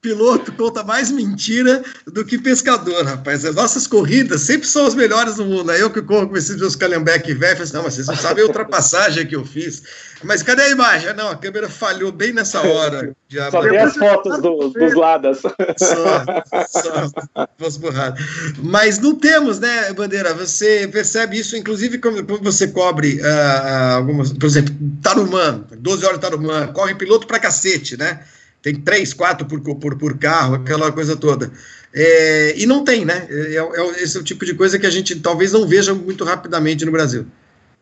piloto 0.00 0.52
conta 0.52 0.84
mais 0.84 1.10
mentira 1.10 1.82
do 2.06 2.24
que 2.24 2.38
pescador, 2.38 3.04
rapaz. 3.04 3.44
As 3.44 3.54
nossas 3.54 3.86
corridas 3.86 4.42
sempre 4.42 4.66
são 4.66 4.86
as 4.86 4.94
melhores 4.94 5.36
do 5.36 5.44
mundo. 5.44 5.70
Aí 5.70 5.80
eu 5.80 5.90
que 5.90 6.00
corro 6.00 6.28
com 6.28 6.36
esses 6.36 6.56
meus 6.56 6.76
calhambeque 6.76 7.34
velho, 7.34 7.62
assim, 7.62 7.74
não, 7.74 7.82
mas 7.82 7.94
vocês 7.94 8.06
não 8.06 8.16
sabem 8.16 8.44
a 8.44 8.46
ultrapassagem 8.46 9.26
que 9.26 9.34
eu 9.34 9.44
fiz. 9.44 9.82
Mas 10.22 10.42
cadê 10.42 10.62
a 10.62 10.70
imagem? 10.70 11.12
Não, 11.14 11.28
a 11.28 11.36
câmera 11.36 11.68
falhou 11.68 12.12
bem 12.12 12.32
nessa 12.32 12.60
hora. 12.60 13.14
Já, 13.28 13.50
só 13.50 13.60
tem 13.60 13.76
as 13.76 13.94
fotos 13.96 14.40
do, 14.40 14.70
dos 14.70 14.94
lados. 14.94 15.38
Só, 15.38 16.24
só 16.80 18.14
Mas 18.62 18.98
não 18.98 19.14
temos, 19.14 19.58
né, 19.58 19.92
Bandeira? 19.92 20.32
Você 20.34 20.88
percebe 20.88 21.38
isso, 21.38 21.56
inclusive, 21.56 21.98
quando, 21.98 22.24
você 22.42 22.68
cobre 22.68 23.20
uh, 23.20 23.96
algumas, 23.96 24.32
por 24.32 24.46
exemplo, 24.46 24.74
Tarumã, 25.02 25.62
12 25.76 26.06
horas 26.06 26.18
Tarumã, 26.18 26.68
corre 26.68 26.94
piloto 26.94 27.26
pra 27.26 27.38
cacete, 27.38 27.96
né? 27.96 28.20
Tem 28.62 28.74
três, 28.74 29.12
quatro 29.12 29.46
por, 29.46 29.60
por, 29.60 29.96
por 29.96 30.18
carro, 30.18 30.56
aquela 30.56 30.90
coisa 30.92 31.16
toda. 31.16 31.50
É, 31.94 32.54
e 32.58 32.66
não 32.66 32.84
tem, 32.84 33.04
né? 33.04 33.26
É, 33.30 33.56
é, 33.56 34.02
esse 34.02 34.16
é 34.16 34.20
o 34.20 34.24
tipo 34.24 34.44
de 34.44 34.54
coisa 34.54 34.78
que 34.78 34.86
a 34.86 34.90
gente 34.90 35.18
talvez 35.20 35.52
não 35.52 35.66
veja 35.66 35.94
muito 35.94 36.24
rapidamente 36.24 36.84
no 36.84 36.92
Brasil. 36.92 37.26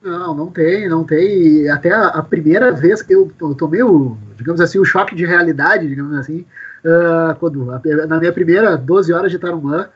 Não, 0.03 0.35
não 0.35 0.51
tem, 0.51 0.89
não 0.89 1.05
tem. 1.05 1.69
Até 1.69 1.91
a, 1.91 2.09
a 2.09 2.23
primeira 2.23 2.71
vez 2.71 3.03
que 3.03 3.15
eu, 3.15 3.33
tomei 3.59 3.83
o, 3.83 4.17
digamos 4.37 4.61
assim, 4.61 4.79
o 4.79 4.85
choque 4.85 5.17
de 5.17 5.27
realidade, 5.27 5.89
digamos 5.89 6.17
assim, 6.17 6.45
uh, 6.85 7.35
quando, 7.41 7.67
na 8.07 8.19
minha 8.19 8.33
primeira 8.33 8.77
12 8.77 9.13
horas 9.13 9.33
de 9.33 9.39
Tarumã, 9.39 9.89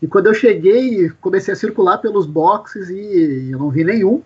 e 0.00 0.06
quando 0.06 0.26
eu 0.26 0.34
cheguei, 0.34 1.10
comecei 1.20 1.52
a 1.52 1.56
circular 1.56 1.98
pelos 1.98 2.24
boxes 2.24 2.88
e 2.88 3.50
eu 3.50 3.58
não 3.58 3.70
vi 3.70 3.84
nenhum. 3.84 4.22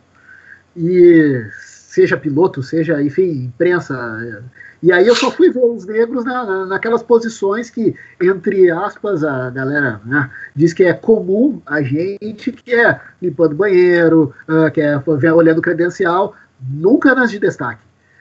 E 0.76 1.44
seja 1.60 2.16
piloto, 2.16 2.62
seja, 2.62 3.02
enfim, 3.02 3.44
imprensa, 3.46 4.40
e 4.84 4.92
aí 4.92 5.06
eu 5.06 5.16
só 5.16 5.30
fui 5.30 5.50
ver 5.50 5.64
os 5.64 5.86
negros 5.86 6.26
na, 6.26 6.44
na, 6.44 6.66
naquelas 6.66 7.02
posições 7.02 7.70
que, 7.70 7.96
entre 8.20 8.70
aspas, 8.70 9.24
a 9.24 9.48
galera 9.48 9.98
né, 10.04 10.30
diz 10.54 10.74
que 10.74 10.84
é 10.84 10.92
comum 10.92 11.62
a 11.64 11.80
gente, 11.80 12.52
que 12.52 12.74
é 12.74 13.00
limpando 13.22 13.54
banheiro, 13.54 14.34
uh, 14.46 14.70
que 14.70 14.82
é 14.82 15.02
olhando 15.32 15.62
credencial, 15.62 16.36
nunca 16.60 17.14
nas 17.14 17.30
de 17.30 17.38
destaque. 17.38 17.80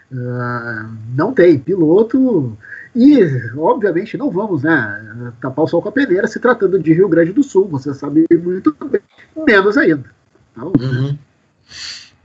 Uh, 0.10 0.88
não 1.14 1.34
tem 1.34 1.60
piloto 1.60 2.58
e, 2.96 3.20
obviamente, 3.58 4.18
não 4.18 4.32
vamos 4.32 4.64
né, 4.64 5.34
tapar 5.42 5.66
o 5.66 5.68
sol 5.68 5.82
com 5.82 5.90
a 5.90 5.92
peneira 5.92 6.28
se 6.28 6.40
tratando 6.40 6.80
de 6.80 6.94
Rio 6.94 7.10
Grande 7.10 7.34
do 7.34 7.44
Sul, 7.44 7.68
você 7.68 7.94
sabe 7.94 8.26
muito 8.42 8.74
bem, 8.86 9.02
menos 9.46 9.78
ainda. 9.78 10.06
Então, 10.54 10.72
uhum 10.80 11.18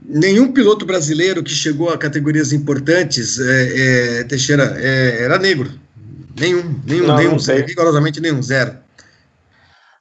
nenhum 0.01 0.51
piloto 0.51 0.85
brasileiro 0.85 1.43
que 1.43 1.51
chegou 1.51 1.89
a 1.89 1.97
categorias 1.97 2.53
importantes, 2.53 3.39
é, 3.39 4.19
é, 4.19 4.23
Teixeira, 4.23 4.75
é, 4.77 5.23
era 5.23 5.37
negro. 5.37 5.71
Nenhum, 6.39 6.79
nenhum, 6.85 7.07
não, 7.07 7.17
nenhum, 7.17 7.35
não 7.35 7.65
rigorosamente 7.65 8.21
nenhum, 8.21 8.41
zero. 8.41 8.77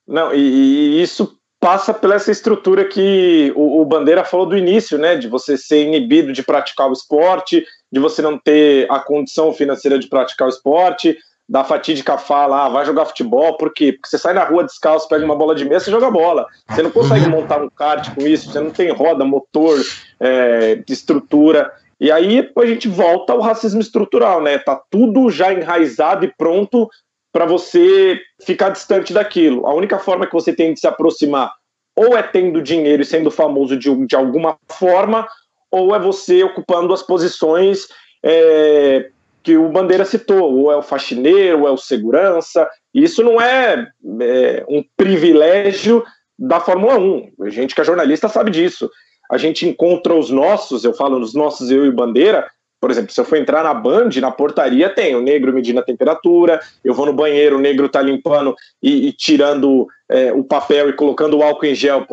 Não, 0.06 0.32
e, 0.32 0.38
e, 0.38 1.02
isso 1.02 1.36
passa 1.60 1.92
pela 1.92 2.14
essa 2.14 2.30
estrutura 2.30 2.84
que 2.84 3.52
o, 3.56 3.82
o, 3.82 3.84
Bandeira 3.84 4.24
falou 4.24 4.46
do 4.46 4.56
início, 4.56 4.96
né, 4.96 5.16
de 5.16 5.26
você 5.26 5.58
ser 5.58 5.84
inibido 5.84 6.32
de 6.32 6.42
praticar 6.42 6.88
o 6.88 6.92
esporte, 6.92 7.64
de 7.90 7.98
você 7.98 8.22
não 8.22 8.38
ter 8.38 8.90
a 8.90 9.00
condição 9.00 9.52
financeira 9.52 9.98
de 9.98 10.08
praticar 10.08 10.46
o 10.46 10.50
esporte, 10.50 11.18
da 11.48 11.64
fatídica 11.64 12.18
fala, 12.18 12.66
ah, 12.66 12.68
vai 12.68 12.84
jogar 12.84 13.06
futebol, 13.06 13.56
por 13.56 13.72
quê? 13.72 13.92
Porque 13.92 14.08
você 14.08 14.18
sai 14.18 14.34
na 14.34 14.44
rua 14.44 14.64
descalço, 14.64 15.08
pega 15.08 15.24
uma 15.24 15.34
bola 15.34 15.54
de 15.54 15.64
mesa 15.64 15.88
e 15.88 15.92
joga 15.92 16.10
bola. 16.10 16.46
Você 16.68 16.82
não 16.82 16.90
consegue 16.90 17.24
uhum. 17.24 17.30
montar 17.30 17.62
um 17.62 17.70
kart 17.70 18.14
com 18.14 18.26
isso, 18.26 18.52
você 18.52 18.60
não 18.60 18.70
tem 18.70 18.90
roda, 18.90 19.24
motor, 19.24 19.78
é, 20.20 20.82
estrutura. 20.88 21.72
E 21.98 22.12
aí 22.12 22.48
a 22.54 22.66
gente 22.66 22.86
volta 22.86 23.32
ao 23.32 23.40
racismo 23.40 23.80
estrutural, 23.80 24.42
né? 24.42 24.58
Tá 24.58 24.80
tudo 24.90 25.30
já 25.30 25.52
enraizado 25.52 26.26
e 26.26 26.32
pronto 26.36 26.88
para 27.32 27.46
você 27.46 28.20
ficar 28.44 28.68
distante 28.68 29.12
daquilo. 29.12 29.66
A 29.66 29.74
única 29.74 29.98
forma 29.98 30.26
que 30.26 30.34
você 30.34 30.52
tem 30.52 30.74
de 30.74 30.80
se 30.80 30.86
aproximar 30.86 31.52
ou 31.96 32.16
é 32.16 32.22
tendo 32.22 32.62
dinheiro 32.62 33.02
e 33.02 33.06
sendo 33.06 33.30
famoso 33.30 33.76
de, 33.76 34.06
de 34.06 34.14
alguma 34.14 34.56
forma, 34.68 35.26
ou 35.70 35.94
é 35.96 35.98
você 35.98 36.44
ocupando 36.44 36.94
as 36.94 37.02
posições 37.02 37.88
é, 38.22 39.10
que 39.42 39.56
o 39.56 39.68
Bandeira 39.68 40.04
citou, 40.04 40.52
ou 40.52 40.72
é 40.72 40.76
o 40.76 40.82
faxineiro, 40.82 41.60
ou 41.60 41.68
é 41.68 41.70
o 41.70 41.76
segurança. 41.76 42.68
Isso 42.92 43.22
não 43.22 43.40
é, 43.40 43.86
é 44.20 44.64
um 44.68 44.84
privilégio 44.96 46.04
da 46.38 46.60
Fórmula 46.60 46.98
1. 46.98 47.32
A 47.42 47.50
gente 47.50 47.74
que 47.74 47.80
é 47.80 47.84
jornalista 47.84 48.28
sabe 48.28 48.50
disso. 48.50 48.90
A 49.30 49.36
gente 49.36 49.68
encontra 49.68 50.14
os 50.14 50.30
nossos, 50.30 50.84
eu 50.84 50.94
falo 50.94 51.18
nos 51.18 51.34
nossos, 51.34 51.70
eu 51.70 51.84
e 51.84 51.90
Bandeira, 51.90 52.46
por 52.80 52.90
exemplo, 52.90 53.12
se 53.12 53.20
eu 53.20 53.24
for 53.24 53.36
entrar 53.36 53.64
na 53.64 53.74
Band, 53.74 54.10
na 54.20 54.30
portaria 54.30 54.88
tem 54.88 55.14
o 55.16 55.20
negro 55.20 55.52
medindo 55.52 55.80
a 55.80 55.84
temperatura, 55.84 56.60
eu 56.84 56.94
vou 56.94 57.06
no 57.06 57.12
banheiro, 57.12 57.56
o 57.56 57.60
negro 57.60 57.88
tá 57.88 58.00
limpando 58.00 58.54
e, 58.82 59.08
e 59.08 59.12
tirando 59.12 59.88
é, 60.08 60.32
o 60.32 60.44
papel 60.44 60.88
e 60.88 60.92
colocando 60.92 61.38
o 61.38 61.42
álcool 61.42 61.66
em 61.66 61.74
gel 61.74 62.06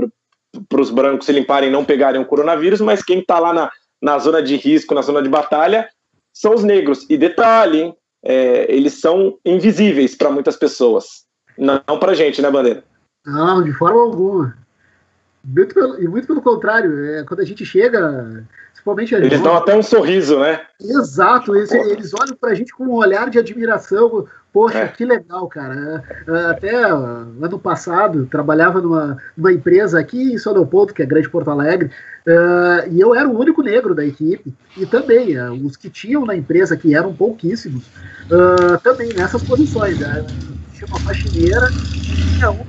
para 0.68 0.82
os 0.82 0.90
brancos 0.90 1.26
se 1.26 1.32
limparem 1.32 1.70
e 1.70 1.72
não 1.72 1.86
pegarem 1.86 2.20
o 2.20 2.26
coronavírus, 2.26 2.82
mas 2.82 3.04
quem 3.04 3.24
tá 3.24 3.38
lá 3.38 3.54
na, 3.54 3.72
na 4.02 4.18
zona 4.18 4.42
de 4.42 4.56
risco, 4.56 4.96
na 4.96 5.02
zona 5.02 5.22
de 5.22 5.30
batalha, 5.30 5.88
são 6.36 6.54
os 6.54 6.64
negros. 6.64 7.06
E 7.10 7.18
detalhe? 7.18 7.96
É, 8.24 8.66
eles 8.72 9.00
são 9.00 9.38
invisíveis 9.46 10.16
para 10.16 10.30
muitas 10.30 10.58
pessoas. 10.58 11.26
Não, 11.58 11.82
não 11.88 11.98
para 11.98 12.14
gente, 12.14 12.42
né, 12.42 12.52
Bandeira? 12.52 12.84
Não, 13.26 13.64
de 13.64 13.72
forma 13.72 14.02
alguma. 14.02 14.58
Muito 15.44 15.74
pelo, 15.74 16.02
e 16.02 16.08
muito 16.08 16.28
pelo 16.28 16.42
contrário, 16.42 17.06
é, 17.06 17.24
quando 17.24 17.40
a 17.40 17.46
gente 17.46 17.64
chega, 17.64 18.44
principalmente 18.72 19.14
Eles 19.14 19.30
jovens, 19.30 19.44
dão 19.44 19.56
até 19.56 19.76
um 19.78 19.84
sorriso, 19.84 20.40
né? 20.40 20.62
Exato, 20.82 21.56
eles, 21.56 21.72
eles 21.72 22.14
olham 22.14 22.36
pra 22.36 22.56
gente 22.56 22.74
com 22.74 22.86
um 22.86 22.96
olhar 22.96 23.30
de 23.30 23.38
admiração. 23.38 24.28
Poxa, 24.56 24.78
é. 24.78 24.88
que 24.88 25.04
legal, 25.04 25.50
cara. 25.50 26.02
É, 26.26 26.46
até 26.50 26.74
ano 26.86 27.60
passado, 27.60 28.26
trabalhava 28.26 28.80
numa, 28.80 29.18
numa 29.36 29.52
empresa 29.52 30.00
aqui 30.00 30.32
em 30.32 30.38
São 30.38 30.54
Leopoldo, 30.54 30.94
que 30.94 31.04
é 31.04 31.06
Grande 31.06 31.30
Porto 31.30 31.52
Alegre, 31.52 31.92
uh, 32.26 32.90
e 32.90 33.02
eu 33.02 33.14
era 33.14 33.28
o 33.28 33.38
único 33.38 33.62
negro 33.62 33.94
da 33.94 34.06
equipe. 34.06 34.54
E 34.78 34.86
também, 34.86 35.38
uh, 35.38 35.52
os 35.52 35.76
que 35.76 35.90
tinham 35.90 36.26
na 36.26 36.38
empresa, 36.38 36.78
que 36.78 36.96
eram 36.96 37.14
pouquíssimos, 37.14 37.84
uh, 38.32 38.80
também 38.82 39.10
nessas 39.14 39.44
posições. 39.44 40.00
Né? 40.00 40.26
Tinha 40.72 40.88
uma 40.88 41.02
faxineira, 41.02 41.68
tinha 42.38 42.50
um 42.50 42.64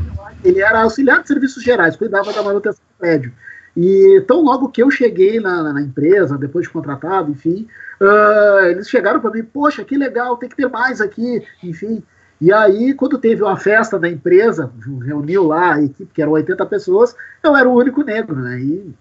ele 0.45 0.61
era 0.61 0.83
auxiliar 0.83 1.23
de 1.23 1.29
serviços 1.29 1.63
gerais, 1.63 1.97
cuidava 1.97 2.33
da 2.33 2.43
manutenção 2.43 2.81
do 2.81 2.99
prédio. 2.99 3.33
E 3.77 4.25
tão 4.27 4.43
logo 4.43 4.71
que 4.71 4.83
eu 4.83 4.91
cheguei 4.91 5.39
na, 5.39 5.73
na 5.73 5.83
empresa, 5.83 6.39
depois 6.39 6.67
de 6.67 6.73
contratado, 6.73 7.31
enfim, 7.31 7.69
uh, 8.01 8.67
eles 8.67 8.89
chegaram 8.89 9.21
para 9.21 9.31
mim, 9.31 9.43
poxa, 9.43 9.85
que 9.85 9.99
legal, 9.99 10.37
tem 10.39 10.49
que 10.49 10.57
ter 10.57 10.69
mais 10.69 11.01
aqui, 11.01 11.43
enfim. 11.63 12.03
E 12.41 12.53
aí, 12.53 12.95
quando 12.95 13.19
teve 13.19 13.43
uma 13.43 13.57
festa 13.57 13.99
da 13.99 14.09
empresa, 14.09 14.71
reuniu 15.05 15.45
lá 15.45 15.75
a 15.75 15.83
equipe, 15.83 16.11
que 16.13 16.23
eram 16.23 16.33
80 16.33 16.65
pessoas, 16.67 17.15
eu 17.43 17.55
era 17.55 17.69
o 17.69 17.75
único 17.75 18.03
negro, 18.03 18.37
né? 18.37 18.61
E, 18.61 18.95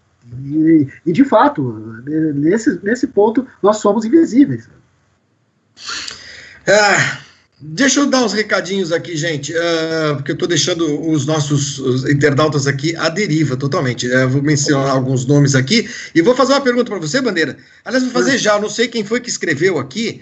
e, 0.43 0.88
e 1.06 1.11
de 1.14 1.23
fato, 1.23 1.64
nesse, 2.06 2.80
nesse 2.84 3.07
ponto, 3.07 3.47
nós 3.61 3.77
somos 3.77 4.03
invisíveis. 4.03 4.69
Ah, 6.68 7.24
Deixa 7.57 8.02
eu 8.02 8.06
dar 8.06 8.23
uns 8.23 8.34
recadinhos 8.34 8.91
aqui, 8.91 9.15
gente, 9.15 9.53
uh, 9.53 10.15
porque 10.15 10.32
eu 10.32 10.34
estou 10.34 10.48
deixando 10.48 11.10
os 11.10 11.26
nossos 11.26 11.80
os 11.80 12.03
internautas 12.10 12.68
aqui 12.68 12.94
à 12.98 13.07
deriva 13.07 13.56
totalmente. 13.56 14.07
Uh, 14.07 14.27
vou 14.27 14.41
mencionar 14.41 14.90
alguns 14.90 15.26
nomes 15.26 15.56
aqui 15.56 15.90
e 16.14 16.22
vou 16.22 16.36
fazer 16.36 16.52
uma 16.52 16.61
pergunta 16.61 16.91
para 16.91 16.99
você, 16.99 17.22
Bandeira. 17.22 17.56
Aliás, 17.86 18.03
vou 18.03 18.11
fazer 18.11 18.38
já, 18.38 18.56
eu 18.56 18.61
não 18.61 18.69
sei 18.69 18.90
quem 18.90 19.06
foi 19.06 19.22
que 19.22 19.30
escreveu 19.30 19.80
aqui. 19.80 20.22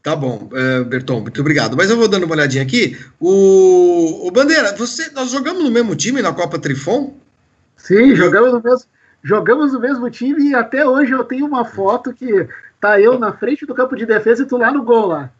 Tá 0.00 0.14
bom, 0.14 0.48
uh, 0.52 0.84
Berton, 0.84 1.22
muito 1.22 1.40
obrigado. 1.40 1.76
Mas 1.76 1.90
eu 1.90 1.96
vou 1.96 2.06
dando 2.06 2.24
uma 2.24 2.36
olhadinha 2.36 2.62
aqui. 2.62 2.96
O, 3.18 4.28
o 4.28 4.30
Bandeira, 4.30 4.74
você, 4.76 5.10
nós 5.10 5.32
jogamos 5.32 5.64
no 5.64 5.72
mesmo 5.72 5.96
time 5.96 6.22
na 6.22 6.32
Copa 6.32 6.56
Trifon? 6.56 7.14
Sim, 7.76 8.14
jogamos 8.14 8.52
no 8.52 8.62
mesmo, 8.62 8.84
jogamos 9.24 9.72
no 9.72 9.80
mesmo 9.80 10.08
time 10.08 10.50
e 10.50 10.54
até 10.54 10.86
hoje 10.86 11.10
eu 11.10 11.24
tenho 11.24 11.46
uma 11.46 11.64
foto 11.64 12.12
que 12.12 12.46
tá 12.80 13.00
eu 13.00 13.18
na 13.18 13.32
frente 13.32 13.66
do 13.66 13.74
campo 13.74 13.96
de 13.96 14.06
defesa 14.06 14.44
e 14.44 14.46
tu 14.46 14.56
lá 14.56 14.72
no 14.72 14.84
gol 14.84 15.06
lá. 15.06 15.30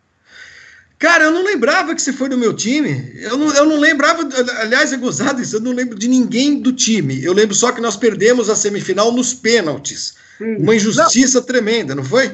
Cara, 1.00 1.24
eu 1.24 1.30
não 1.32 1.42
lembrava 1.42 1.94
que 1.94 2.02
você 2.02 2.12
foi 2.12 2.28
do 2.28 2.36
meu 2.36 2.52
time. 2.52 3.10
Eu 3.16 3.38
não, 3.38 3.54
eu 3.54 3.64
não 3.64 3.80
lembrava, 3.80 4.22
aliás, 4.60 4.92
é 4.92 4.98
gozado 4.98 5.40
isso, 5.40 5.56
eu 5.56 5.60
não 5.60 5.72
lembro 5.72 5.98
de 5.98 6.06
ninguém 6.06 6.60
do 6.60 6.74
time. 6.74 7.24
Eu 7.24 7.32
lembro 7.32 7.54
só 7.54 7.72
que 7.72 7.80
nós 7.80 7.96
perdemos 7.96 8.50
a 8.50 8.54
semifinal 8.54 9.10
nos 9.10 9.32
pênaltis. 9.32 10.14
Sim. 10.36 10.56
Uma 10.56 10.76
injustiça 10.76 11.38
não. 11.38 11.46
tremenda, 11.46 11.94
não 11.94 12.04
foi? 12.04 12.30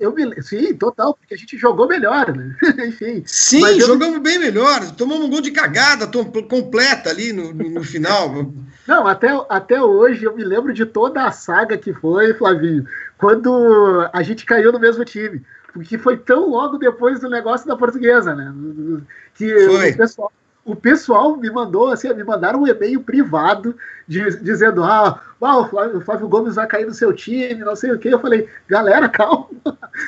Eu 0.00 0.12
me, 0.12 0.42
sim, 0.42 0.74
total, 0.74 1.14
porque 1.14 1.32
a 1.32 1.36
gente 1.36 1.56
jogou 1.56 1.86
melhor, 1.86 2.36
né? 2.36 2.56
Enfim. 2.88 3.22
Sim, 3.24 3.78
jogamos 3.78 4.16
eu... 4.16 4.20
bem 4.20 4.36
melhor. 4.36 4.90
Tomamos 4.96 5.24
um 5.24 5.30
gol 5.30 5.40
de 5.40 5.52
cagada 5.52 6.08
completa 6.48 7.10
ali 7.10 7.32
no, 7.32 7.54
no, 7.54 7.70
no 7.70 7.84
final. 7.84 8.52
Não, 8.84 9.06
até, 9.06 9.28
até 9.48 9.80
hoje 9.80 10.24
eu 10.24 10.34
me 10.34 10.42
lembro 10.42 10.74
de 10.74 10.84
toda 10.84 11.24
a 11.24 11.30
saga 11.30 11.78
que 11.78 11.92
foi, 11.92 12.34
Flavinho, 12.34 12.84
quando 13.16 14.08
a 14.12 14.22
gente 14.24 14.44
caiu 14.44 14.72
no 14.72 14.80
mesmo 14.80 15.04
time 15.04 15.40
porque 15.78 15.96
foi 15.96 16.16
tão 16.16 16.48
logo 16.48 16.76
depois 16.76 17.20
do 17.20 17.30
negócio 17.30 17.66
da 17.66 17.76
portuguesa, 17.76 18.34
né? 18.34 18.52
Que 19.34 19.54
o 19.54 19.96
pessoal, 19.96 20.32
o 20.64 20.76
pessoal 20.76 21.36
me 21.36 21.48
mandou, 21.50 21.92
assim, 21.92 22.12
me 22.12 22.24
mandaram 22.24 22.62
um 22.62 22.66
e-mail 22.66 23.00
privado 23.00 23.76
de, 24.06 24.42
dizendo: 24.42 24.82
ah, 24.82 25.22
o, 25.40 25.68
Flávio, 25.68 25.98
o 25.98 26.00
Flávio 26.00 26.28
Gomes 26.28 26.56
vai 26.56 26.66
cair 26.66 26.84
no 26.84 26.92
seu 26.92 27.12
time, 27.12 27.54
não 27.54 27.76
sei 27.76 27.92
o 27.92 27.98
quê. 27.98 28.08
Eu 28.08 28.20
falei, 28.20 28.48
galera, 28.66 29.08
calma, 29.08 29.48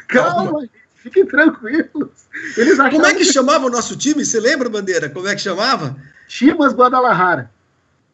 calma, 0.08 0.44
calma. 0.44 0.68
fiquem 0.96 1.24
tranquilos. 1.24 2.10
Eles 2.56 2.76
Como 2.76 3.06
é 3.06 3.12
que, 3.14 3.18
que 3.18 3.32
chamava 3.32 3.66
o 3.66 3.70
nosso 3.70 3.96
time? 3.96 4.24
Você 4.24 4.40
lembra, 4.40 4.68
Bandeira? 4.68 5.08
Como 5.08 5.28
é 5.28 5.34
que 5.36 5.40
chamava? 5.40 5.96
Chimas 6.26 6.74
Guadalajara. 6.74 7.48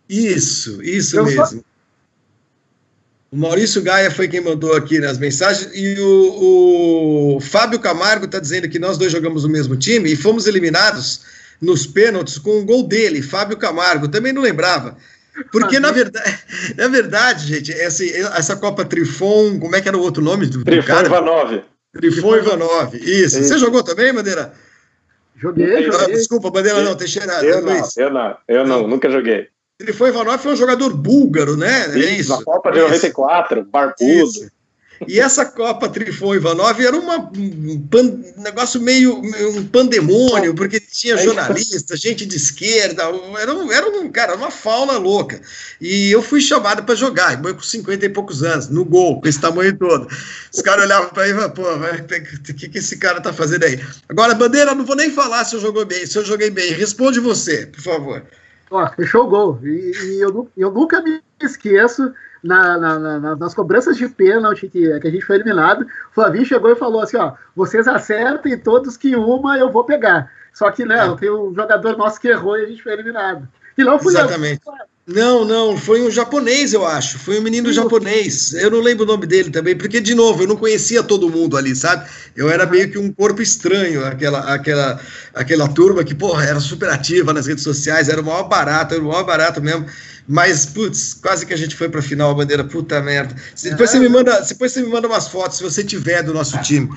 Isso, 0.09 0.83
isso 0.83 1.17
Eu 1.17 1.25
mesmo. 1.25 1.47
Só 1.47 1.76
o 3.37 3.39
Maurício 3.39 3.83
Gaia 3.83 4.11
foi 4.11 4.27
quem 4.27 4.41
mandou 4.41 4.75
aqui 4.75 4.99
nas 4.99 5.19
mensagens, 5.19 5.71
e 5.75 6.01
o, 6.01 7.37
o 7.37 7.41
Fábio 7.41 7.79
Camargo 7.79 8.25
está 8.25 8.41
dizendo 8.41 8.67
que 8.67 8.79
nós 8.79 8.97
dois 8.97 9.13
jogamos 9.13 9.43
no 9.43 9.51
mesmo 9.51 9.77
time 9.77 10.11
e 10.11 10.17
fomos 10.17 10.47
eliminados 10.47 11.21
nos 11.61 11.87
pênaltis 11.87 12.39
com 12.39 12.51
o 12.51 12.61
um 12.61 12.65
gol 12.67 12.83
dele, 12.83 13.21
Fábio 13.21 13.59
Camargo. 13.59 14.09
Também 14.09 14.33
não 14.33 14.41
lembrava. 14.41 14.97
Porque, 15.53 15.79
na 15.79 15.93
verdade, 15.93 16.39
na 16.79 16.89
verdade, 16.89 17.47
gente, 17.47 17.73
essa, 17.73 18.03
essa 18.05 18.57
Copa 18.57 18.87
Trifon, 18.87 19.61
como 19.61 19.77
é 19.77 19.83
que 19.83 19.89
era 19.89 19.99
o 19.99 20.03
outro 20.03 20.23
nome 20.23 20.47
do, 20.47 20.65
Trifon 20.65 20.87
cara? 20.87 21.07
Ivanov. 21.07 21.63
Trifon 21.93 22.37
Ivanov, 22.37 22.95
isso. 22.95 23.43
Você 23.43 23.59
jogou 23.59 23.83
também, 23.83 24.15
Bandeira? 24.15 24.55
Joguei, 25.37 25.85
joguei. 25.85 26.15
Desculpa, 26.15 26.51
Bandeira 26.51 26.83
não, 26.83 26.95
Teixeira. 26.95 27.45
Eu 27.45 27.61
não, 27.61 27.89
eu 27.99 28.11
não, 28.11 28.37
eu 28.49 28.67
não, 28.67 28.89
nunca 28.89 29.11
joguei. 29.11 29.49
Ele 29.79 29.93
foi 29.93 30.09
Ivanov 30.09 30.39
foi 30.39 30.53
um 30.53 30.57
jogador 30.57 30.95
búlgaro, 30.95 31.57
né? 31.57 31.89
Isso, 31.89 31.99
é 31.99 32.11
isso. 32.13 32.31
Na 32.31 32.43
Copa 32.43 32.73
de 32.73 32.81
94, 32.81 33.65
barbudo. 33.65 34.05
Isso. 34.05 34.51
E 35.07 35.21
essa 35.21 35.45
Copa 35.45 35.89
Trifon 35.89 36.35
Ivanov 36.35 36.81
era 36.81 36.97
uma, 36.97 37.19
um 37.19 37.87
pan, 37.91 38.19
negócio 38.39 38.81
meio 38.81 39.19
um 39.19 39.67
pandemônio, 39.67 40.55
porque 40.55 40.81
tinha 40.81 41.15
é 41.15 41.23
jornalista, 41.23 41.97
gente 41.97 42.25
de 42.25 42.37
esquerda, 42.37 43.03
era 43.39 43.55
um, 43.55 43.71
era 43.71 43.89
um 43.91 44.09
cara, 44.11 44.35
uma 44.35 44.51
fauna 44.51 44.97
louca. 44.97 45.41
E 45.81 46.11
eu 46.11 46.23
fui 46.23 46.41
chamado 46.41 46.83
para 46.85 46.95
jogar, 46.95 47.41
com 47.43 47.61
50 47.61 48.07
e 48.07 48.09
poucos 48.09 48.43
anos, 48.43 48.69
no 48.69 48.85
gol, 48.85 49.21
com 49.21 49.29
esse 49.29 49.41
tamanho 49.41 49.77
todo. 49.77 50.09
Os 50.53 50.63
caras 50.63 50.87
olhavam 50.87 51.11
para 51.11 51.27
mim 51.27 51.43
e 51.43 51.49
pô, 51.51 51.63
o 51.63 52.55
que, 52.55 52.69
que 52.69 52.79
esse 52.79 52.97
cara 52.97 53.21
tá 53.21 53.33
fazendo 53.33 53.65
aí? 53.65 53.79
Agora, 54.09 54.35
Bandeira, 54.35 54.75
não 54.75 54.87
vou 54.87 54.97
nem 54.97 55.11
falar 55.11 55.45
se 55.45 55.57
eu 55.57 55.61
joguei 55.61 55.85
bem, 55.85 56.07
se 56.07 56.17
eu 56.17 56.25
joguei 56.25 56.49
bem. 56.49 56.73
Responde 56.73 57.21
você, 57.21 57.67
por 57.67 57.83
favor. 57.83 58.23
Ó, 58.71 58.87
fechou 58.89 59.25
o 59.25 59.29
gol. 59.29 59.61
E, 59.63 59.93
e 59.93 60.21
eu, 60.21 60.49
eu, 60.57 60.71
nunca 60.71 61.01
me 61.01 61.23
esqueço 61.41 62.13
na, 62.43 62.79
na, 62.79 62.99
na, 62.99 63.37
nas 63.37 63.55
cobranças 63.55 63.97
de 63.97 64.09
pênalti 64.09 64.69
que, 64.69 64.99
que 65.01 65.09
a 65.09 65.11
gente 65.11 65.25
foi 65.25 65.37
eliminado. 65.37 65.83
O 65.83 66.15
Flavinho 66.15 66.45
chegou 66.45 66.71
e 66.71 66.77
falou 66.77 67.01
assim: 67.01 67.17
ó, 67.17 67.33
vocês 67.55 67.87
acertem 67.87 68.59
todos 68.59 68.97
que 68.97 69.15
uma 69.15 69.59
eu 69.59 69.71
vou 69.71 69.85
pegar. 69.85 70.31
Só 70.53 70.71
que, 70.71 70.85
né, 70.85 71.07
é. 71.07 71.17
tem 71.17 71.31
um 71.31 71.55
jogador 71.55 71.97
nosso 71.97 72.21
que 72.21 72.29
errou 72.29 72.59
e 72.59 72.65
a 72.65 72.67
gente 72.67 72.83
foi 72.83 72.93
eliminado. 72.93 73.47
E 73.77 73.85
não 73.85 73.99
fui 73.99 74.15
Exatamente. 74.15 74.63
Eu. 74.67 74.96
Não, 75.07 75.45
não, 75.45 75.77
foi 75.77 76.03
um 76.03 76.11
japonês, 76.11 76.73
eu 76.73 76.85
acho. 76.85 77.17
Foi 77.21 77.39
um 77.39 77.43
menino 77.43 77.69
Sim, 77.69 77.75
japonês. 77.75 78.53
Eu 78.55 78.73
não 78.73 78.81
lembro 78.81 79.05
o 79.05 79.07
nome 79.07 79.25
dele 79.25 79.51
também, 79.51 79.77
porque, 79.77 80.01
de 80.01 80.17
novo, 80.17 80.43
eu 80.43 80.49
não 80.49 80.57
conhecia 80.57 81.01
todo 81.01 81.31
mundo 81.31 81.57
ali, 81.57 81.77
sabe? 81.77 82.09
Eu 82.35 82.51
era 82.51 82.67
meio 82.67 82.91
que 82.91 82.99
um 82.99 83.13
corpo 83.13 83.41
estranho, 83.41 84.05
aquela, 84.05 84.41
aquela, 84.53 85.01
aquela 85.33 85.69
turma 85.69 86.03
que, 86.03 86.13
porra, 86.13 86.45
era 86.45 86.59
super 86.59 86.89
ativa 86.89 87.33
nas 87.33 87.47
redes 87.47 87.63
sociais, 87.63 88.09
era 88.09 88.21
o 88.21 88.25
maior 88.25 88.49
barato, 88.49 88.95
era 88.95 89.03
o 89.03 89.07
maior 89.07 89.23
barato 89.23 89.63
mesmo. 89.63 89.87
Mas, 90.27 90.67
putz, 90.67 91.15
quase 91.15 91.47
que 91.47 91.55
a 91.55 91.57
gente 91.57 91.77
foi 91.77 91.89
pra 91.89 92.03
final, 92.03 92.33
a 92.33 92.35
bandeira, 92.35 92.65
puta 92.65 93.01
merda. 93.01 93.33
Depois, 93.63 93.91
você 93.91 94.01
me 94.01 94.09
manda, 94.09 94.41
depois 94.41 94.73
você 94.73 94.83
me 94.83 94.89
manda 94.89 95.07
umas 95.07 95.29
fotos, 95.29 95.59
se 95.59 95.63
você 95.63 95.85
tiver 95.85 96.25
do 96.25 96.35
nosso 96.35 96.61
time. 96.63 96.89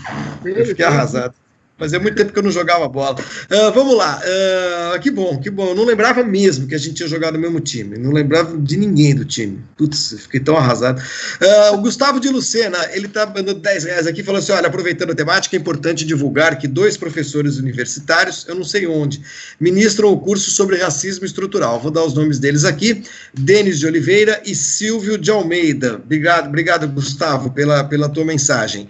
Eu 0.44 0.66
fiquei 0.66 0.84
arrasado. 0.84 1.36
Fazia 1.80 1.98
muito 1.98 2.16
tempo 2.16 2.34
que 2.34 2.38
eu 2.38 2.44
não 2.44 2.52
jogava 2.52 2.90
bola. 2.90 3.16
Uh, 3.16 3.74
vamos 3.74 3.96
lá. 3.96 4.22
Uh, 4.22 5.00
que 5.00 5.10
bom, 5.10 5.40
que 5.40 5.50
bom. 5.50 5.70
Eu 5.70 5.76
não 5.76 5.86
lembrava 5.86 6.26
mesmo 6.26 6.68
que 6.68 6.76
a 6.76 6.78
gente 6.78 6.96
tinha 6.96 7.08
jogado 7.08 7.36
no 7.36 7.40
mesmo 7.40 7.62
time. 7.62 7.98
Não 7.98 8.12
lembrava 8.12 8.58
de 8.58 8.76
ninguém 8.76 9.16
do 9.16 9.24
time. 9.24 9.62
Putz, 9.78 10.14
fiquei 10.24 10.42
tão 10.42 10.58
arrasado. 10.58 11.02
Uh, 11.02 11.76
o 11.76 11.78
Gustavo 11.78 12.20
de 12.20 12.28
Lucena, 12.28 12.78
ele 12.92 13.08
tá 13.08 13.26
mandando 13.26 13.62
10 13.62 13.86
reais 13.86 14.08
aqui, 14.08 14.22
falou 14.24 14.40
assim: 14.40 14.52
olha, 14.52 14.68
aproveitando 14.68 15.12
a 15.12 15.16
temática, 15.16 15.56
é 15.56 15.60
importante 15.60 16.04
divulgar 16.04 16.58
que 16.58 16.68
dois 16.68 16.98
professores 16.98 17.58
universitários, 17.58 18.46
eu 18.46 18.56
não 18.56 18.66
sei 18.66 18.86
onde, 18.86 19.22
ministram 19.58 20.12
o 20.12 20.20
curso 20.20 20.52
sobre 20.52 20.76
racismo 20.76 21.26
estrutural. 21.26 21.80
Vou 21.80 21.92
dar 21.92 22.04
os 22.04 22.14
nomes 22.14 22.40
deles 22.40 22.66
aqui: 22.66 23.04
Denis 23.34 23.80
de 23.80 23.88
Oliveira 23.88 24.42
e 24.46 24.54
Silvio 24.54 25.18
de 25.18 25.32
Almeida. 25.32 25.96
Obrigado, 25.96 26.48
obrigado, 26.48 26.90
Gustavo, 26.90 27.52
pela, 27.52 27.86
pela 27.86 28.10
tua 28.10 28.26
mensagem. 28.26 28.90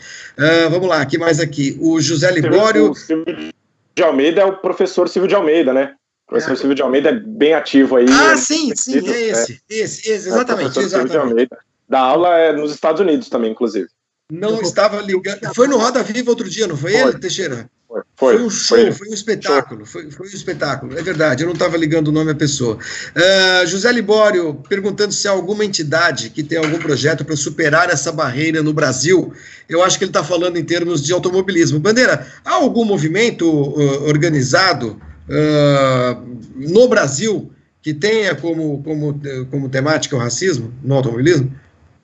vamos 0.72 0.90
lá, 0.90 1.06
que 1.06 1.20
mais 1.20 1.40
aqui? 1.40 1.78
O 1.80 2.02
José 2.02 2.32
Libório 2.32 2.79
o 2.80 2.94
Silvio 2.96 3.54
de 3.96 4.04
Almeida 4.04 4.42
é 4.42 4.46
o 4.46 4.58
professor 4.58 5.10
Silvio 5.10 5.28
de 5.28 5.36
Almeida, 5.36 5.74
né? 5.74 5.96
O 6.28 6.30
professor 6.30 6.54
é. 6.54 6.56
Silvio 6.56 6.76
de 6.76 6.82
Almeida 6.82 7.10
é 7.10 7.14
bem 7.14 7.54
ativo 7.54 7.98
aí. 7.98 8.06
Ah, 8.10 8.34
é 8.34 8.38
sim, 8.38 8.72
sim, 8.76 8.98
é 8.98 9.22
esse, 9.22 9.54
é. 9.70 9.76
esse, 9.76 10.12
esse, 10.12 10.12
exatamente. 10.12 10.78
É 10.78 10.82
exatamente. 10.82 10.84
Silvio 10.84 11.10
de 11.10 11.18
Almeida. 11.18 11.58
Da 11.88 12.00
aula 12.00 12.38
é 12.38 12.54
nos 12.54 12.72
Estados 12.72 13.02
Unidos 13.02 13.30
também, 13.30 13.52
inclusive. 13.52 13.88
Não 14.32 14.62
estava 14.62 15.02
ligando. 15.02 15.54
Foi 15.56 15.68
no 15.68 15.78
Roda 15.78 16.04
Viva 16.04 16.30
outro 16.30 16.48
dia, 16.48 16.68
não 16.68 16.78
foi, 16.78 16.92
foi. 16.92 17.02
ele, 17.02 17.20
Teixeira? 17.20 17.70
Foi, 17.88 18.02
foi, 18.16 18.38
foi 18.38 18.46
um 18.46 18.50
show, 18.52 18.78
foi, 18.78 18.92
foi 18.92 19.10
um 19.10 19.14
espetáculo, 19.14 19.86
foi, 19.88 20.12
foi, 20.12 20.28
um 20.28 20.30
espetáculo, 20.30 20.96
é 20.96 21.02
verdade, 21.02 21.42
eu 21.42 21.48
não 21.48 21.54
estava 21.54 21.76
ligando 21.76 22.10
o 22.10 22.12
nome 22.12 22.30
à 22.30 22.36
pessoa. 22.36 22.76
Uh, 22.78 23.66
José 23.66 23.92
Libório 23.92 24.54
perguntando 24.70 25.12
se 25.12 25.28
há 25.28 25.32
alguma 25.32 25.66
entidade 25.66 26.30
que 26.30 26.44
tem 26.44 26.60
algum 26.60 26.78
projeto 26.78 27.26
para 27.26 27.36
superar 27.36 27.90
essa 27.90 28.12
barreira 28.12 28.62
no 28.62 28.72
Brasil. 28.72 29.34
Eu 29.68 29.82
acho 29.82 29.98
que 29.98 30.04
ele 30.04 30.12
está 30.12 30.24
falando 30.24 30.58
em 30.58 30.64
termos 30.64 31.04
de 31.04 31.12
automobilismo. 31.12 31.80
Bandeira, 31.80 32.28
há 32.46 32.54
algum 32.54 32.86
movimento 32.86 33.50
uh, 33.50 34.08
organizado 34.08 35.02
uh, 35.28 36.38
no 36.56 36.88
Brasil 36.88 37.52
que 37.82 37.96
tenha 37.96 38.36
como, 38.36 38.84
como, 38.84 39.20
como 39.50 39.70
temática 39.70 40.16
o 40.16 40.20
racismo 40.20 40.72
no 40.84 40.94
automobilismo? 40.94 41.52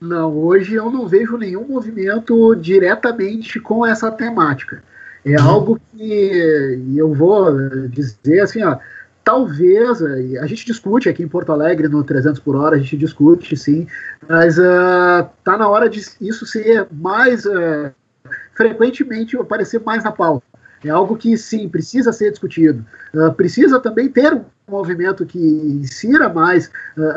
Não, 0.06 0.32
hoje 0.38 0.76
eu 0.76 0.92
não 0.92 1.08
vejo 1.08 1.36
nenhum 1.36 1.68
movimento 1.68 2.56
diretamente 2.56 3.60
com 3.60 3.86
essa 3.86 4.12
temática. 4.12 4.84
É 5.26 5.40
uhum. 5.40 5.50
algo 5.50 5.82
que 5.98 6.80
eu 6.96 7.12
vou 7.12 7.52
dizer 7.90 8.42
assim, 8.42 8.64
ó, 8.64 8.78
talvez, 9.24 10.04
a 10.40 10.46
gente 10.46 10.68
discute 10.68 11.10
aqui 11.10 11.24
em 11.24 11.28
Porto 11.28 11.52
Alegre 11.52 11.88
no 11.88 12.04
300 12.04 12.40
por 12.40 12.56
hora, 12.56 12.76
a 12.76 12.80
gente 12.80 12.96
discute 12.96 13.58
sim, 13.58 13.88
mas 14.30 14.60
uh, 14.60 15.28
tá 15.44 15.58
na 15.58 15.68
hora 15.68 15.90
de 15.90 16.00
isso 16.22 16.46
ser 16.46 16.88
mais, 16.92 17.44
uh, 17.46 17.92
frequentemente 18.54 19.36
aparecer 19.36 19.82
mais 19.84 20.04
na 20.04 20.12
pauta. 20.12 20.46
É 20.84 20.90
algo 20.90 21.18
que 21.18 21.36
sim, 21.36 21.68
precisa 21.68 22.14
ser 22.14 22.30
discutido. 22.30 22.86
Uh, 23.12 23.34
precisa 23.34 23.80
também 23.80 24.08
ter 24.08 24.32
um 24.36 24.46
movimento 24.70 25.26
que 25.26 25.40
insira 25.40 26.30
mais 26.30 26.70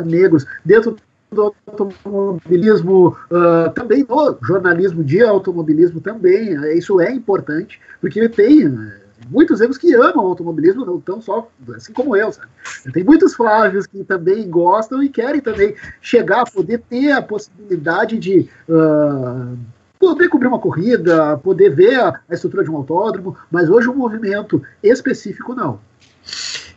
negros 0.07 0.47
dentro 0.65 0.97
do 1.31 1.55
automobilismo, 1.67 3.17
uh, 3.31 3.71
também 3.75 4.05
no 4.09 4.39
jornalismo 4.43 5.05
de 5.05 5.23
automobilismo 5.23 6.01
também, 6.01 6.55
isso 6.77 7.01
é 7.01 7.13
importante, 7.13 7.81
porque 8.01 8.29
tem 8.29 8.67
uh, 8.67 8.93
muitos 9.31 9.61
erros 9.61 9.77
que 9.77 9.95
amam 9.95 10.25
o 10.25 10.29
automobilismo, 10.29 10.85
não 10.85 11.01
tão 11.01 11.21
só, 11.21 11.49
assim 11.75 11.93
como 11.93 12.17
eu, 12.17 12.33
sabe? 12.33 12.49
Tem 12.93 13.05
muitos 13.05 13.35
Flávios 13.35 13.87
que 13.87 14.03
também 14.05 14.49
gostam 14.49 15.03
e 15.03 15.09
querem 15.09 15.41
também 15.41 15.75
chegar 16.01 16.43
a 16.43 16.47
poder 16.47 16.83
ter 16.89 17.13
a 17.13 17.23
possibilidade 17.23 18.19
de 18.19 18.49
uh, 18.69 19.59
poder 19.99 20.29
cobrir 20.29 20.47
uma 20.47 20.59
corrida, 20.59 21.37
poder 21.39 21.75
ver 21.75 22.01
a, 22.01 22.21
a 22.29 22.35
estrutura 22.35 22.65
de 22.65 22.71
um 22.71 22.77
autódromo, 22.77 23.37
mas 23.51 23.69
hoje 23.69 23.89
um 23.89 23.95
movimento 23.95 24.63
específico 24.83 25.55
não. 25.55 25.81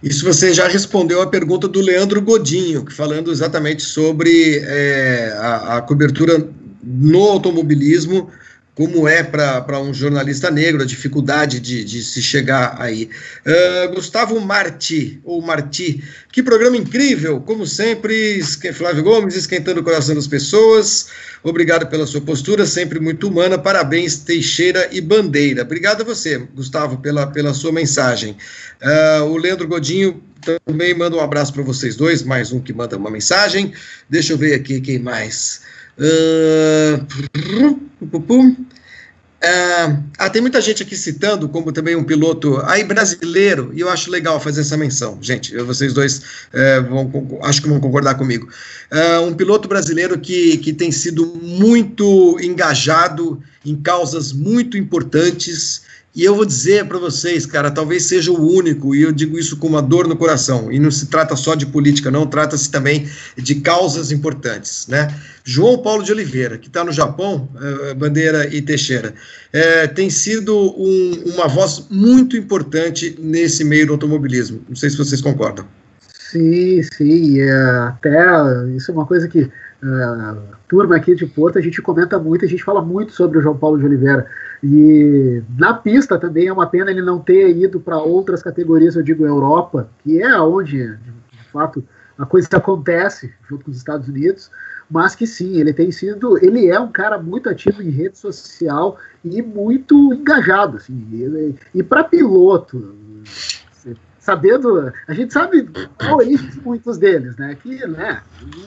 Isso 0.03 0.25
você 0.25 0.53
já 0.53 0.67
respondeu 0.67 1.21
a 1.21 1.27
pergunta 1.27 1.67
do 1.67 1.79
Leandro 1.79 2.21
Godinho, 2.21 2.85
falando 2.89 3.31
exatamente 3.31 3.83
sobre 3.83 4.57
é, 4.63 5.31
a, 5.37 5.77
a, 5.77 5.81
cobertura 5.81 6.49
no 6.83 7.23
automobilismo, 7.23 8.29
como 8.73 9.07
é 9.07 9.21
para 9.21 9.79
um 9.79 9.93
jornalista 9.93 10.49
negro, 10.49 10.81
a 10.81 10.85
dificuldade 10.85 11.59
de, 11.59 11.83
de 11.83 12.01
se 12.01 12.21
chegar 12.21 12.75
aí. 12.79 13.09
Uh, 13.45 13.93
Gustavo 13.93 14.39
Marti, 14.39 15.19
ou 15.23 15.41
Marti, 15.41 16.03
que 16.31 16.41
programa 16.41 16.77
incrível, 16.77 17.41
como 17.41 17.67
sempre, 17.67 18.41
Flávio 18.73 19.03
Gomes 19.03 19.35
esquentando 19.35 19.81
o 19.81 19.83
coração 19.83 20.15
das 20.15 20.27
pessoas. 20.27 21.07
Obrigado 21.43 21.87
pela 21.87 22.07
sua 22.07 22.21
postura, 22.21 22.65
sempre 22.65 22.99
muito 22.99 23.27
humana. 23.27 23.57
Parabéns, 23.57 24.17
Teixeira 24.17 24.87
e 24.91 25.01
Bandeira. 25.01 25.63
Obrigado 25.63 26.01
a 26.01 26.05
você, 26.05 26.37
Gustavo, 26.37 26.97
pela, 26.99 27.27
pela 27.27 27.53
sua 27.53 27.71
mensagem. 27.71 28.37
Uh, 28.81 29.25
o 29.25 29.37
Leandro 29.37 29.67
Godinho 29.67 30.23
também 30.65 30.93
manda 30.93 31.15
um 31.15 31.19
abraço 31.19 31.53
para 31.53 31.63
vocês 31.63 31.95
dois, 31.95 32.23
mais 32.23 32.51
um 32.51 32.59
que 32.59 32.73
manda 32.73 32.97
uma 32.97 33.11
mensagem. 33.11 33.73
Deixa 34.09 34.33
eu 34.33 34.37
ver 34.37 34.55
aqui 34.55 34.79
quem 34.81 34.97
mais. 34.97 35.61
Uh, 35.97 37.05
ah, 40.19 40.29
tem 40.29 40.39
muita 40.39 40.61
gente 40.61 40.83
aqui 40.83 40.95
citando 40.95 41.49
como 41.49 41.71
também 41.71 41.95
um 41.95 42.03
piloto 42.03 42.61
aí 42.63 42.83
brasileiro, 42.83 43.71
e 43.73 43.79
eu 43.79 43.89
acho 43.89 44.11
legal 44.11 44.39
fazer 44.39 44.61
essa 44.61 44.77
menção. 44.77 45.17
Gente, 45.19 45.57
vocês 45.57 45.93
dois 45.93 46.21
uh, 46.53 46.87
vão, 46.87 47.39
acho 47.41 47.61
que 47.61 47.67
vão 47.67 47.79
concordar 47.79 48.15
comigo. 48.15 48.47
Uh, 48.91 49.25
um 49.25 49.33
piloto 49.33 49.67
brasileiro 49.67 50.19
que, 50.19 50.57
que 50.57 50.71
tem 50.71 50.91
sido 50.91 51.25
muito 51.41 52.37
engajado 52.39 53.41
em 53.65 53.75
causas 53.75 54.31
muito 54.31 54.77
importantes 54.77 55.81
e 56.13 56.25
eu 56.25 56.35
vou 56.35 56.45
dizer 56.45 56.85
para 56.85 56.99
vocês, 56.99 57.45
cara, 57.45 57.71
talvez 57.71 58.03
seja 58.03 58.31
o 58.31 58.53
único, 58.53 58.93
e 58.93 59.01
eu 59.01 59.11
digo 59.11 59.39
isso 59.39 59.55
com 59.57 59.67
uma 59.67 59.81
dor 59.81 60.07
no 60.07 60.15
coração, 60.17 60.71
e 60.71 60.77
não 60.77 60.91
se 60.91 61.07
trata 61.07 61.35
só 61.37 61.55
de 61.55 61.65
política, 61.65 62.11
não, 62.11 62.27
trata-se 62.27 62.69
também 62.69 63.07
de 63.37 63.55
causas 63.55 64.11
importantes, 64.11 64.87
né? 64.87 65.07
João 65.43 65.81
Paulo 65.81 66.03
de 66.03 66.11
Oliveira, 66.11 66.57
que 66.57 66.67
está 66.67 66.83
no 66.83 66.91
Japão, 66.91 67.49
uh, 67.55 67.95
Bandeira 67.95 68.53
e 68.53 68.61
Teixeira, 68.61 69.13
uh, 69.53 69.93
tem 69.95 70.09
sido 70.09 70.53
um, 70.55 71.33
uma 71.33 71.47
voz 71.47 71.87
muito 71.89 72.35
importante 72.35 73.17
nesse 73.17 73.63
meio 73.63 73.87
do 73.87 73.93
automobilismo. 73.93 74.61
Não 74.67 74.75
sei 74.75 74.89
se 74.89 74.97
vocês 74.97 75.21
concordam. 75.21 75.65
Sim, 76.31 76.81
sim, 76.83 77.41
é, 77.41 77.51
até 77.87 78.17
isso 78.75 78.89
é 78.89 78.93
uma 78.93 79.05
coisa 79.05 79.27
que 79.27 79.41
uh, 79.41 80.37
turma 80.67 80.95
aqui 80.95 81.13
de 81.13 81.25
Porto 81.25 81.57
a 81.57 81.61
gente 81.61 81.81
comenta 81.81 82.17
muito, 82.17 82.45
a 82.45 82.47
gente 82.47 82.63
fala 82.63 82.81
muito 82.81 83.11
sobre 83.11 83.37
o 83.37 83.41
João 83.41 83.57
Paulo 83.57 83.77
de 83.77 83.85
Oliveira. 83.85 84.25
E 84.63 85.41
na 85.57 85.73
pista 85.73 86.19
também 86.19 86.47
é 86.47 86.53
uma 86.53 86.67
pena 86.67 86.91
ele 86.91 87.01
não 87.01 87.19
ter 87.19 87.49
ido 87.55 87.79
para 87.79 87.97
outras 87.97 88.43
categorias, 88.43 88.95
eu 88.95 89.01
digo 89.01 89.25
Europa, 89.25 89.89
que 90.03 90.21
é 90.21 90.39
onde, 90.39 90.95
de 91.31 91.43
fato, 91.51 91.83
a 92.17 92.25
coisa 92.25 92.47
acontece 92.51 93.33
junto 93.49 93.65
com 93.65 93.71
os 93.71 93.77
Estados 93.77 94.07
Unidos, 94.07 94.51
mas 94.89 95.15
que 95.15 95.25
sim, 95.25 95.59
ele 95.59 95.73
tem 95.73 95.91
sido, 95.91 96.37
ele 96.43 96.67
é 96.67 96.79
um 96.79 96.91
cara 96.91 97.17
muito 97.17 97.49
ativo 97.49 97.81
em 97.81 97.89
rede 97.89 98.17
social 98.17 98.99
e 99.23 99.41
muito 99.41 100.13
engajado, 100.13 100.77
assim, 100.77 101.07
e, 101.11 101.79
e 101.79 101.81
para 101.81 102.03
piloto, 102.03 102.95
sabendo, 104.19 104.93
a 105.07 105.13
gente 105.13 105.33
sabe 105.33 105.67
a 105.97 106.15
origem 106.15 106.49
de 106.49 106.61
muitos 106.61 106.97
deles, 106.97 107.35
né, 107.37 107.55
que, 107.55 107.87
né, 107.87 108.21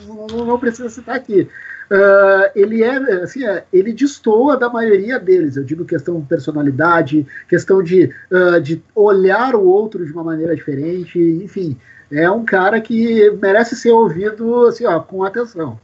não, 0.07 0.45
não 0.45 0.59
precisa 0.59 0.89
citar 0.89 1.15
aqui, 1.15 1.47
Uh, 1.91 2.49
ele 2.55 2.83
é 2.83 2.97
assim, 3.21 3.45
é, 3.45 3.63
ele 3.71 3.93
destoa 3.93 4.57
da 4.57 4.69
maioria 4.69 5.19
deles. 5.19 5.55
Eu 5.55 5.63
digo 5.63 5.85
questão 5.85 6.19
de 6.19 6.27
personalidade, 6.27 7.25
questão 7.47 7.83
de, 7.83 8.11
uh, 8.31 8.59
de 8.59 8.81
olhar 8.95 9.55
o 9.55 9.65
outro 9.65 10.05
de 10.05 10.11
uma 10.11 10.23
maneira 10.23 10.55
diferente, 10.55 11.19
enfim, 11.19 11.77
é 12.11 12.29
um 12.29 12.43
cara 12.43 12.81
que 12.81 13.29
merece 13.41 13.75
ser 13.75 13.91
ouvido 13.91 14.65
assim, 14.65 14.85
ó, 14.85 14.99
com 14.99 15.23
atenção. 15.23 15.79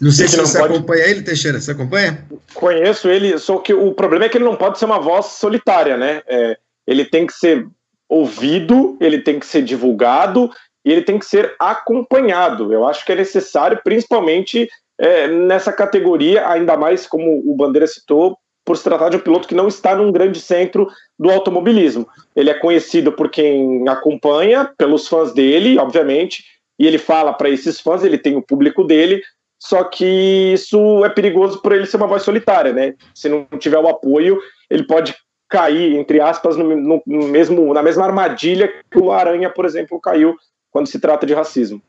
Não 0.00 0.10
sei 0.10 0.26
se 0.26 0.36
você 0.36 0.58
pode... 0.58 0.74
acompanha 0.74 1.06
ele, 1.06 1.22
Teixeira, 1.22 1.60
você 1.60 1.70
acompanha? 1.70 2.26
Conheço 2.54 3.08
ele, 3.08 3.38
só 3.38 3.58
que 3.58 3.72
o 3.72 3.92
problema 3.92 4.24
é 4.24 4.28
que 4.28 4.36
ele 4.36 4.44
não 4.44 4.56
pode 4.56 4.78
ser 4.78 4.86
uma 4.86 4.98
voz 5.00 5.26
solitária, 5.26 5.96
né? 5.96 6.22
É, 6.26 6.58
ele 6.86 7.04
tem 7.04 7.26
que 7.26 7.32
ser 7.32 7.68
ouvido, 8.08 8.96
ele 9.00 9.20
tem 9.20 9.38
que 9.38 9.46
ser 9.46 9.62
divulgado 9.62 10.50
e 10.84 10.90
ele 10.90 11.02
tem 11.02 11.18
que 11.18 11.24
ser 11.24 11.54
acompanhado. 11.58 12.72
Eu 12.72 12.86
acho 12.86 13.04
que 13.04 13.12
é 13.12 13.16
necessário, 13.16 13.80
principalmente 13.84 14.68
é, 14.98 15.26
nessa 15.26 15.72
categoria, 15.72 16.48
ainda 16.48 16.76
mais 16.76 17.06
como 17.06 17.42
o 17.44 17.54
Bandeira 17.54 17.86
citou, 17.86 18.36
por 18.64 18.76
se 18.76 18.84
tratar 18.84 19.08
de 19.08 19.16
um 19.16 19.20
piloto 19.20 19.48
que 19.48 19.54
não 19.54 19.66
está 19.66 19.94
num 19.94 20.12
grande 20.12 20.40
centro 20.40 20.88
do 21.18 21.30
automobilismo. 21.30 22.06
Ele 22.34 22.50
é 22.50 22.54
conhecido 22.54 23.12
por 23.12 23.28
quem 23.28 23.88
acompanha, 23.88 24.70
pelos 24.78 25.08
fãs 25.08 25.32
dele, 25.32 25.78
obviamente, 25.78 26.44
e 26.78 26.86
ele 26.86 26.98
fala 26.98 27.32
para 27.32 27.50
esses 27.50 27.80
fãs, 27.80 28.04
ele 28.04 28.18
tem 28.18 28.36
o 28.36 28.42
público 28.42 28.84
dele, 28.84 29.22
só 29.58 29.84
que 29.84 30.52
isso 30.54 31.04
é 31.04 31.08
perigoso 31.08 31.60
por 31.60 31.72
ele 31.72 31.86
ser 31.86 31.96
uma 31.96 32.06
voz 32.06 32.22
solitária, 32.22 32.72
né? 32.72 32.94
Se 33.14 33.28
não 33.28 33.46
tiver 33.58 33.78
o 33.78 33.88
apoio, 33.88 34.40
ele 34.68 34.84
pode 34.84 35.14
cair, 35.48 35.96
entre 35.96 36.20
aspas, 36.20 36.56
no, 36.56 36.74
no, 36.76 37.02
no 37.06 37.28
mesmo, 37.28 37.72
na 37.74 37.82
mesma 37.82 38.04
armadilha 38.04 38.72
que 38.90 38.98
o 38.98 39.12
Aranha, 39.12 39.50
por 39.50 39.64
exemplo, 39.64 40.00
caiu 40.00 40.34
quando 40.70 40.86
se 40.86 40.98
trata 40.98 41.26
de 41.26 41.34
racismo. 41.34 41.80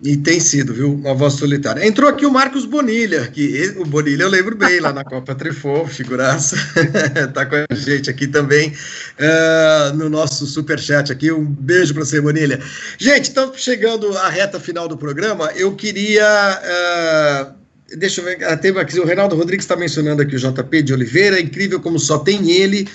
E 0.00 0.16
tem 0.16 0.40
sido, 0.40 0.74
viu? 0.74 0.94
Uma 0.94 1.14
voz 1.14 1.34
solitária. 1.34 1.86
Entrou 1.86 2.10
aqui 2.10 2.26
o 2.26 2.30
Marcos 2.30 2.64
Bonilha, 2.64 3.28
que 3.28 3.74
o 3.76 3.84
Bonilha 3.84 4.24
eu 4.24 4.28
lembro 4.28 4.56
bem 4.56 4.80
lá 4.80 4.92
na 4.92 5.04
Copa 5.04 5.32
Trefou, 5.34 5.86
figuraça. 5.86 6.56
tá 7.32 7.46
com 7.46 7.54
a 7.54 7.74
gente 7.74 8.10
aqui 8.10 8.26
também 8.26 8.72
uh, 8.72 9.96
no 9.96 10.08
nosso 10.08 10.44
super 10.46 10.78
chat 10.78 11.12
aqui. 11.12 11.30
Um 11.30 11.44
beijo 11.44 11.94
para 11.94 12.04
você, 12.04 12.20
Bonilha. 12.20 12.60
Gente, 12.98 13.26
estamos 13.26 13.60
chegando 13.60 14.16
à 14.18 14.28
reta 14.28 14.58
final 14.58 14.88
do 14.88 14.96
programa. 14.96 15.52
Eu 15.54 15.76
queria. 15.76 17.54
Uh, 17.92 17.96
deixa 17.96 18.20
eu 18.20 18.24
ver. 18.24 18.58
Teve 18.58 18.80
aqui, 18.80 18.98
o 18.98 19.06
Reinaldo 19.06 19.36
Rodrigues 19.36 19.64
está 19.64 19.76
mencionando 19.76 20.20
aqui 20.22 20.34
o 20.34 20.38
JP 20.38 20.82
de 20.82 20.92
Oliveira. 20.92 21.40
Incrível 21.40 21.78
como 21.78 22.00
só 22.00 22.18
tem 22.18 22.50
ele 22.50 22.88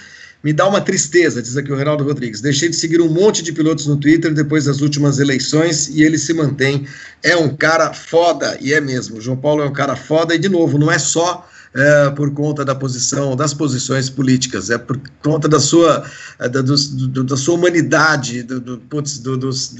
me 0.43 0.53
dá 0.53 0.67
uma 0.67 0.79
tristeza, 0.79 1.41
diz 1.41 1.57
aqui 1.57 1.71
o 1.71 1.75
Reinaldo 1.75 2.03
Rodrigues. 2.03 2.41
Deixei 2.41 2.69
de 2.69 2.75
seguir 2.75 3.01
um 3.01 3.09
monte 3.09 3.41
de 3.43 3.51
pilotos 3.51 3.87
no 3.87 3.97
Twitter 3.97 4.33
depois 4.33 4.65
das 4.65 4.81
últimas 4.81 5.19
eleições 5.19 5.89
e 5.89 6.03
ele 6.03 6.17
se 6.17 6.33
mantém. 6.33 6.87
É 7.23 7.35
um 7.35 7.55
cara 7.55 7.93
foda, 7.93 8.57
e 8.61 8.73
é 8.73 8.79
mesmo. 8.79 9.17
O 9.17 9.21
João 9.21 9.37
Paulo 9.37 9.63
é 9.63 9.65
um 9.65 9.73
cara 9.73 9.95
foda, 9.95 10.35
e 10.35 10.37
de 10.37 10.47
novo, 10.47 10.77
não 10.77 10.91
é 10.91 10.99
só 10.99 11.47
é, 11.73 12.09
por 12.11 12.31
conta 12.33 12.63
da 12.63 12.73
posição, 12.73 13.35
das 13.35 13.53
posições 13.53 14.09
políticas, 14.09 14.69
é 14.69 14.77
por 14.77 14.99
conta 15.21 15.47
da 15.47 15.59
sua, 15.59 16.03
é, 16.39 16.49
da, 16.49 16.61
do, 16.61 17.23
da 17.23 17.37
sua 17.37 17.55
humanidade, 17.55 18.43
do, 18.43 18.59
do, 18.59 18.77
do 18.77 19.37
dos, 19.37 19.75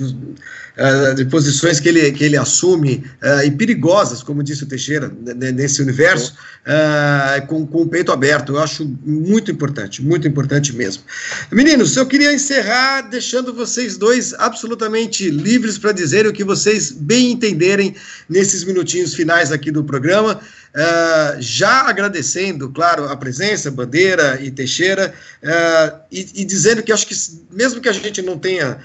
é, 0.75 1.13
de 1.15 1.25
posições 1.25 1.79
que 1.79 1.89
ele, 1.89 2.11
que 2.11 2.23
ele 2.23 2.37
assume 2.37 3.03
é, 3.21 3.45
e 3.45 3.51
perigosas, 3.51 4.21
como 4.21 4.43
disse 4.43 4.63
o 4.63 4.67
Teixeira, 4.67 5.11
nesse 5.53 5.81
universo, 5.81 6.35
é, 6.65 7.41
com, 7.41 7.65
com 7.65 7.81
o 7.81 7.87
peito 7.87 8.11
aberto. 8.11 8.53
Eu 8.53 8.59
acho 8.59 8.85
muito 9.03 9.49
importante, 9.51 10.03
muito 10.03 10.27
importante 10.27 10.75
mesmo. 10.75 11.03
Meninos, 11.51 11.95
eu 11.97 12.05
queria 12.05 12.33
encerrar 12.33 13.01
deixando 13.01 13.53
vocês 13.53 13.97
dois 13.97 14.33
absolutamente 14.35 15.29
livres 15.29 15.77
para 15.77 15.91
dizerem 15.91 16.29
o 16.29 16.33
que 16.33 16.43
vocês 16.43 16.91
bem 16.91 17.31
entenderem 17.31 17.95
nesses 18.29 18.63
minutinhos 18.63 19.13
finais 19.13 19.51
aqui 19.51 19.71
do 19.71 19.83
programa. 19.83 20.39
Uh, 20.75 21.41
já 21.41 21.87
agradecendo, 21.87 22.69
claro, 22.69 23.05
a 23.05 23.17
presença, 23.17 23.71
Bandeira 23.71 24.39
e 24.41 24.51
Teixeira, 24.51 25.13
uh, 25.41 25.99
e, 26.11 26.27
e, 26.35 26.45
dizendo 26.45 26.83
que 26.83 26.91
acho 26.91 27.07
que, 27.07 27.15
mesmo 27.49 27.81
que 27.81 27.89
a 27.89 27.93
gente 27.93 28.21
não 28.21 28.37
tenha, 28.37 28.77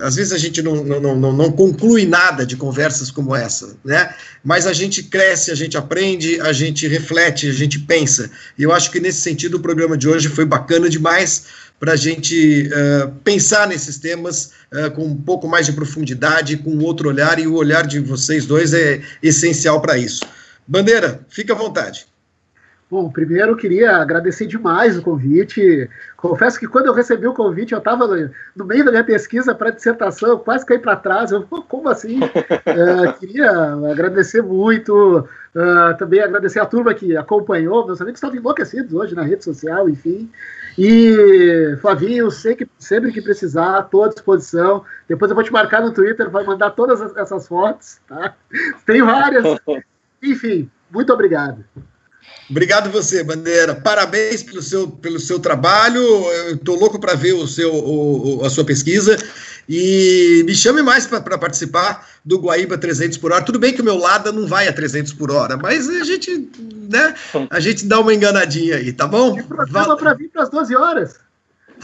às 0.00 0.14
vezes 0.14 0.32
a 0.32 0.38
gente 0.38 0.62
não, 0.62 0.82
não, 0.82 1.14
não, 1.14 1.32
não, 1.32 1.52
conclui 1.52 2.06
nada 2.06 2.46
de 2.46 2.56
conversas 2.56 3.10
como 3.10 3.36
essa, 3.36 3.76
né? 3.84 4.14
Mas 4.42 4.66
a 4.66 4.72
gente 4.72 5.02
cresce, 5.02 5.50
a 5.50 5.54
gente 5.54 5.76
aprende, 5.76 6.40
a 6.40 6.52
gente 6.52 6.88
reflete, 6.88 7.50
a 7.50 7.52
gente 7.52 7.78
pensa. 7.78 8.30
E 8.56 8.62
eu 8.62 8.72
acho 8.72 8.90
que 8.90 8.98
nesse 8.98 9.20
sentido 9.20 9.58
o 9.58 9.60
programa 9.60 9.98
de 9.98 10.08
hoje 10.08 10.28
foi 10.28 10.46
bacana 10.46 10.88
demais 10.88 11.44
para 11.78 11.92
a 11.92 11.96
gente 11.96 12.68
uh, 12.68 13.10
pensar 13.22 13.66
nesses 13.68 13.98
temas 13.98 14.52
com 14.96 15.04
um 15.04 15.14
pouco 15.14 15.46
mais 15.46 15.66
de 15.66 15.72
profundidade, 15.72 16.56
com 16.56 16.76
outro 16.78 17.08
olhar, 17.08 17.38
e 17.38 17.46
o 17.46 17.54
olhar 17.54 17.86
de 17.86 18.00
vocês 18.00 18.44
dois 18.44 18.74
é 18.74 19.00
essencial 19.22 19.80
para 19.80 19.96
isso. 19.96 20.20
Bandeira, 20.66 21.20
fica 21.28 21.52
à 21.52 21.56
vontade. 21.56 22.06
Bom, 22.90 23.10
primeiro 23.10 23.52
eu 23.52 23.56
queria 23.56 23.96
agradecer 23.96 24.46
demais 24.46 24.96
o 24.96 25.02
convite. 25.02 25.88
Confesso 26.16 26.60
que 26.60 26.68
quando 26.68 26.86
eu 26.86 26.92
recebi 26.92 27.26
o 27.26 27.34
convite, 27.34 27.72
eu 27.72 27.78
estava 27.78 28.06
no 28.54 28.64
meio 28.64 28.84
da 28.84 28.90
minha 28.90 29.02
pesquisa 29.02 29.54
para 29.54 29.70
dissertação, 29.70 30.28
eu 30.28 30.38
quase 30.38 30.66
caí 30.66 30.78
para 30.78 30.94
trás. 30.94 31.32
Eu, 31.32 31.42
como 31.68 31.88
assim? 31.88 32.20
uh, 32.20 33.12
queria 33.18 33.50
agradecer 33.90 34.42
muito, 34.42 35.20
uh, 35.20 35.98
também 35.98 36.20
agradecer 36.20 36.60
a 36.60 36.66
turma 36.66 36.94
que 36.94 37.16
acompanhou. 37.16 37.86
Meus 37.86 38.00
amigos 38.00 38.18
estavam 38.18 38.36
enlouquecidos 38.36 38.92
hoje 38.92 39.14
na 39.14 39.22
rede 39.22 39.42
social, 39.42 39.88
enfim. 39.88 40.30
E, 40.78 41.76
Flavinho, 41.80 42.30
sei 42.30 42.54
que, 42.54 42.68
sempre 42.78 43.12
que 43.12 43.22
precisar, 43.22 43.80
estou 43.80 44.04
à 44.04 44.08
disposição. 44.08 44.84
Depois 45.08 45.30
eu 45.30 45.34
vou 45.34 45.44
te 45.44 45.52
marcar 45.52 45.80
no 45.80 45.92
Twitter, 45.92 46.28
vai 46.28 46.44
mandar 46.44 46.70
todas 46.70 47.00
essas 47.16 47.48
fotos, 47.48 47.98
tá? 48.06 48.34
Tem 48.84 49.02
várias. 49.02 49.44
Enfim, 50.24 50.70
muito 50.90 51.12
obrigado. 51.12 51.64
Obrigado 52.48 52.90
você, 52.90 53.22
Bandeira. 53.22 53.74
Parabéns 53.74 54.42
pelo 54.42 54.62
seu, 54.62 54.88
pelo 54.88 55.18
seu 55.18 55.38
trabalho. 55.38 56.02
Estou 56.50 56.78
louco 56.78 56.98
para 56.98 57.14
ver 57.14 57.32
o 57.32 57.46
seu, 57.46 57.74
o, 57.74 58.44
a 58.44 58.50
sua 58.50 58.64
pesquisa. 58.64 59.16
E 59.68 60.42
me 60.46 60.54
chame 60.54 60.82
mais 60.82 61.06
para 61.06 61.38
participar 61.38 62.06
do 62.24 62.38
Guaíba 62.38 62.76
300 62.76 63.16
por 63.16 63.32
hora. 63.32 63.44
Tudo 63.44 63.58
bem 63.58 63.72
que 63.72 63.80
o 63.80 63.84
meu 63.84 63.96
Lada 63.96 64.30
não 64.30 64.46
vai 64.46 64.68
a 64.68 64.72
300 64.72 65.14
por 65.14 65.30
hora, 65.30 65.56
mas 65.56 65.88
a 65.88 66.04
gente, 66.04 66.50
né, 66.90 67.14
a 67.48 67.60
gente 67.60 67.86
dá 67.86 67.98
uma 68.00 68.12
enganadinha 68.12 68.76
aí, 68.76 68.92
tá 68.92 69.06
bom? 69.06 69.34
Tem 69.34 69.42
programa 69.42 69.96
para 69.96 70.12
vir 70.12 70.28
para 70.28 70.42
as 70.42 70.50
12 70.50 70.76
horas. 70.76 71.18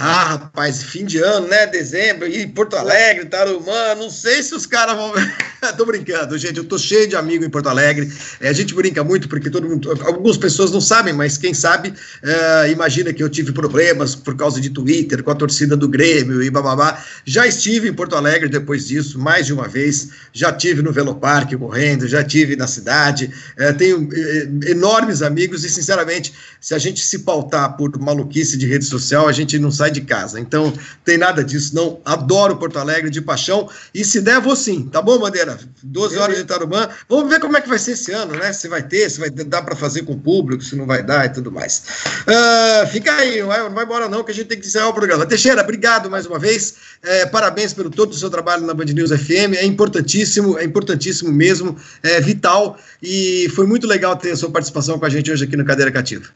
Ah, 0.03 0.25
rapaz, 0.25 0.83
fim 0.83 1.05
de 1.05 1.19
ano, 1.19 1.47
né? 1.47 1.67
Dezembro, 1.67 2.27
e 2.27 2.47
Porto 2.47 2.75
Alegre, 2.75 3.27
Tarumã, 3.27 3.95
não 3.99 4.09
sei 4.09 4.43
se 4.43 4.55
os 4.55 4.65
caras 4.65 4.97
vão. 4.97 5.13
tô 5.77 5.85
brincando, 5.85 6.39
gente. 6.39 6.57
Eu 6.57 6.65
tô 6.65 6.79
cheio 6.79 7.07
de 7.07 7.15
amigo 7.15 7.45
em 7.45 7.51
Porto 7.51 7.69
Alegre. 7.69 8.11
É, 8.41 8.49
a 8.49 8.53
gente 8.55 8.75
brinca 8.75 9.05
muito 9.05 9.29
porque 9.29 9.51
todo 9.51 9.69
mundo. 9.69 9.91
Algumas 10.07 10.39
pessoas 10.39 10.71
não 10.71 10.81
sabem, 10.81 11.13
mas 11.13 11.37
quem 11.37 11.53
sabe 11.53 11.93
é, 12.23 12.71
imagina 12.71 13.13
que 13.13 13.23
eu 13.23 13.29
tive 13.29 13.53
problemas 13.53 14.15
por 14.15 14.35
causa 14.35 14.59
de 14.59 14.71
Twitter 14.71 15.23
com 15.23 15.33
a 15.33 15.35
torcida 15.35 15.77
do 15.77 15.87
Grêmio 15.87 16.43
e 16.43 16.49
bababá. 16.49 17.05
Já 17.27 17.47
estive 17.47 17.87
em 17.87 17.93
Porto 17.93 18.17
Alegre 18.17 18.49
depois 18.49 18.89
disso, 18.89 19.19
mais 19.19 19.45
de 19.45 19.53
uma 19.53 19.69
vez. 19.69 20.09
Já 20.33 20.51
tive 20.51 20.81
no 20.81 20.93
Veloparque 20.93 21.59
correndo, 21.59 22.09
já 22.09 22.25
tive 22.25 22.57
na 22.57 22.67
cidade. 22.67 23.31
É, 23.59 23.71
tenho 23.75 24.09
é, 24.11 24.71
enormes 24.71 25.21
amigos 25.21 25.63
e, 25.63 25.69
sinceramente, 25.69 26.33
se 26.59 26.75
a 26.75 26.79
gente 26.79 27.05
se 27.05 27.19
pautar 27.19 27.77
por 27.77 27.99
maluquice 27.99 28.57
de 28.57 28.67
rede 28.67 28.87
social, 28.87 29.29
a 29.29 29.33
gente 29.33 29.59
não 29.59 29.71
sai 29.71 29.90
de 29.91 30.03
casa. 30.03 30.41
Então, 30.41 30.73
tem 31.05 31.19
nada 31.19 31.43
disso, 31.43 31.75
não. 31.75 32.01
Adoro 32.05 32.57
Porto 32.57 32.79
Alegre 32.79 33.11
de 33.11 33.21
paixão. 33.21 33.69
E 33.95 34.05
se 34.05 34.21
der, 34.21 34.41
vou 34.41 34.57
sim, 34.57 34.89
tá 34.89 35.03
bom, 35.03 35.19
Bandeira? 35.19 35.59
12 35.83 36.19
horas 36.19 36.37
de 36.37 36.45
Tarumã. 36.45 36.89
Vamos 37.09 37.29
ver 37.29 37.41
como 37.41 37.57
é 37.57 37.61
que 37.61 37.69
vai 37.69 37.79
ser 37.79 37.93
esse 37.93 38.13
ano, 38.13 38.35
né? 38.35 38.53
Se 38.53 38.69
vai 38.69 38.83
ter, 38.83 39.11
se 39.11 39.21
vai 39.21 39.31
dar 39.31 39.63
para 39.63 39.75
fazer 39.77 40.03
com 40.03 40.13
o 40.13 40.19
público, 40.19 40.63
se 40.63 40.77
não 40.77 40.87
vai 40.87 41.03
dar 41.03 41.27
e 41.27 41.29
tudo 41.31 41.51
mais. 41.51 41.83
Uh, 42.23 42.87
fica 42.89 43.13
aí, 43.13 43.41
não 43.41 43.49
vai, 43.49 43.61
não 43.61 43.75
vai 43.75 43.85
embora 43.85 44.09
não, 44.09 44.23
que 44.23 44.31
a 44.31 44.35
gente 44.35 44.47
tem 44.47 44.61
que 44.61 44.67
encerrar 44.67 44.89
o 44.89 44.95
programa. 44.95 45.27
Teixeira, 45.27 45.63
obrigado 45.63 46.11
mais 46.11 46.27
uma 46.27 46.39
vez. 46.39 46.75
É, 47.03 47.27
parabéns 47.27 47.73
pelo 47.73 47.91
todo 47.91 48.13
o 48.13 48.17
seu 48.17 48.31
trabalho 48.31 48.67
na 48.67 48.75
Band 48.75 48.85
News 48.85 49.11
FM. 49.11 49.55
É 49.57 49.65
importantíssimo, 49.65 50.59
é 50.59 50.65
importantíssimo 50.65 51.33
mesmo, 51.33 51.77
é 52.03 52.21
vital. 52.21 52.79
E 53.03 53.49
foi 53.55 53.67
muito 53.67 53.87
legal 53.87 54.17
ter 54.17 54.33
a 54.33 54.37
sua 54.37 54.51
participação 54.51 54.99
com 54.99 55.07
a 55.07 55.09
gente 55.09 55.31
hoje 55.31 55.45
aqui 55.45 55.57
no 55.57 55.65
Cadeira 55.65 55.91
Cativa. 55.91 56.29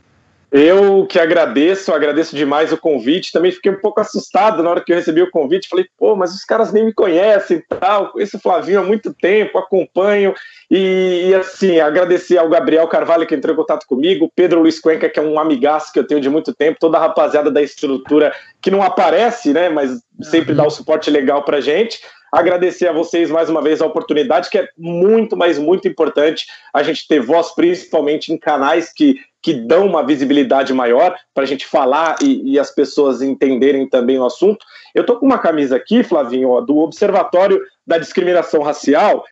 Eu 0.51 1.07
que 1.07 1.19
agradeço, 1.19 1.93
agradeço 1.93 2.37
demais 2.37 2.73
o 2.73 2.79
convite. 2.79 3.33
Também 3.33 3.51
fiquei 3.51 3.73
um 3.73 3.81
pouco 3.81 4.01
assustado 4.01 4.63
na 4.63 4.71
hora 4.71 4.81
que 4.81 4.93
eu 4.93 4.97
recebi 4.97 5.21
o 5.21 5.31
convite. 5.31 5.69
Falei, 5.69 5.87
pô, 5.99 6.15
mas 6.15 6.33
os 6.33 6.45
caras 6.45 6.73
nem 6.73 6.85
me 6.85 6.93
conhecem 6.93 7.59
e 7.59 7.77
tal. 7.77 8.13
Conheço 8.13 8.37
o 8.37 8.41
Flavinho 8.41 8.81
há 8.81 8.83
muito 8.83 9.13
tempo, 9.13 9.59
acompanho. 9.59 10.35
E, 10.71 11.27
e, 11.29 11.35
assim, 11.35 11.81
agradecer 11.81 12.39
ao 12.39 12.49
Gabriel 12.49 12.87
Carvalho 12.87 13.27
que 13.27 13.35
entrou 13.35 13.53
em 13.53 13.57
contato 13.57 13.87
comigo, 13.87 14.31
Pedro 14.35 14.61
Luiz 14.61 14.81
Cuenca, 14.81 15.09
que 15.09 15.19
é 15.19 15.23
um 15.23 15.39
amigaço 15.39 15.93
que 15.93 15.99
eu 15.99 16.07
tenho 16.07 16.21
de 16.21 16.31
muito 16.31 16.55
tempo, 16.55 16.79
toda 16.81 16.99
a 16.99 17.01
rapaziada 17.01 17.51
da 17.51 17.63
estrutura 17.63 18.33
que 18.63 18.71
não 18.71 18.83
aparece, 18.83 19.53
né? 19.53 19.69
Mas 19.69 20.01
sempre 20.23 20.53
uhum. 20.53 20.57
dá 20.57 20.63
o 20.65 20.69
um 20.69 20.71
suporte 20.71 21.11
legal 21.11 21.45
pra 21.45 21.61
gente 21.61 22.01
agradecer 22.35 22.89
a 22.89 22.93
vocês 22.93 23.31
mais 23.31 23.49
uma 23.49 23.63
vez 23.63 23.81
a 23.81 23.87
oportunidade, 23.87 24.51
que 24.51 24.59
é 24.59 24.69
muito, 24.77 25.37
mas 25.37 25.57
muito 25.57 25.87
importante 25.87 26.47
a 26.73 26.83
gente 26.83 27.07
ter 27.07 27.21
voz, 27.21 27.55
principalmente 27.55 28.33
em 28.33 28.37
canais 28.37 28.93
que 28.93 29.21
que 29.45 29.53
dão 29.53 29.87
uma 29.87 30.03
visibilidade 30.03 30.73
maior 30.73 31.15
para 31.35 31.45
a 31.45 31.47
gente 31.47 31.67
falar 31.67 32.17
e, 32.23 32.55
e, 32.55 32.59
as 32.59 32.71
pessoas 32.71 33.21
entenderem 33.21 33.87
também 33.87 34.19
o 34.19 34.25
assunto. 34.25 34.65
Eu 34.95 35.03
estou 35.03 35.19
com 35.19 35.27
uma 35.27 35.39
camisa 35.39 35.77
aqui, 35.77 36.03
Flavinho, 36.03 36.49
ó, 36.49 36.63
do 36.63 36.79
Observatório 36.79 37.61
da 37.87 37.99
Discriminação 37.99 38.63
Racial. 38.63 39.23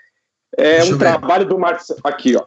É 0.54 0.80
Deixa 0.80 0.94
um 0.94 0.98
trabalho 0.98 1.46
do 1.46 1.58
Marcelo. 1.58 1.98
Aqui, 2.04 2.36
ó. 2.36 2.44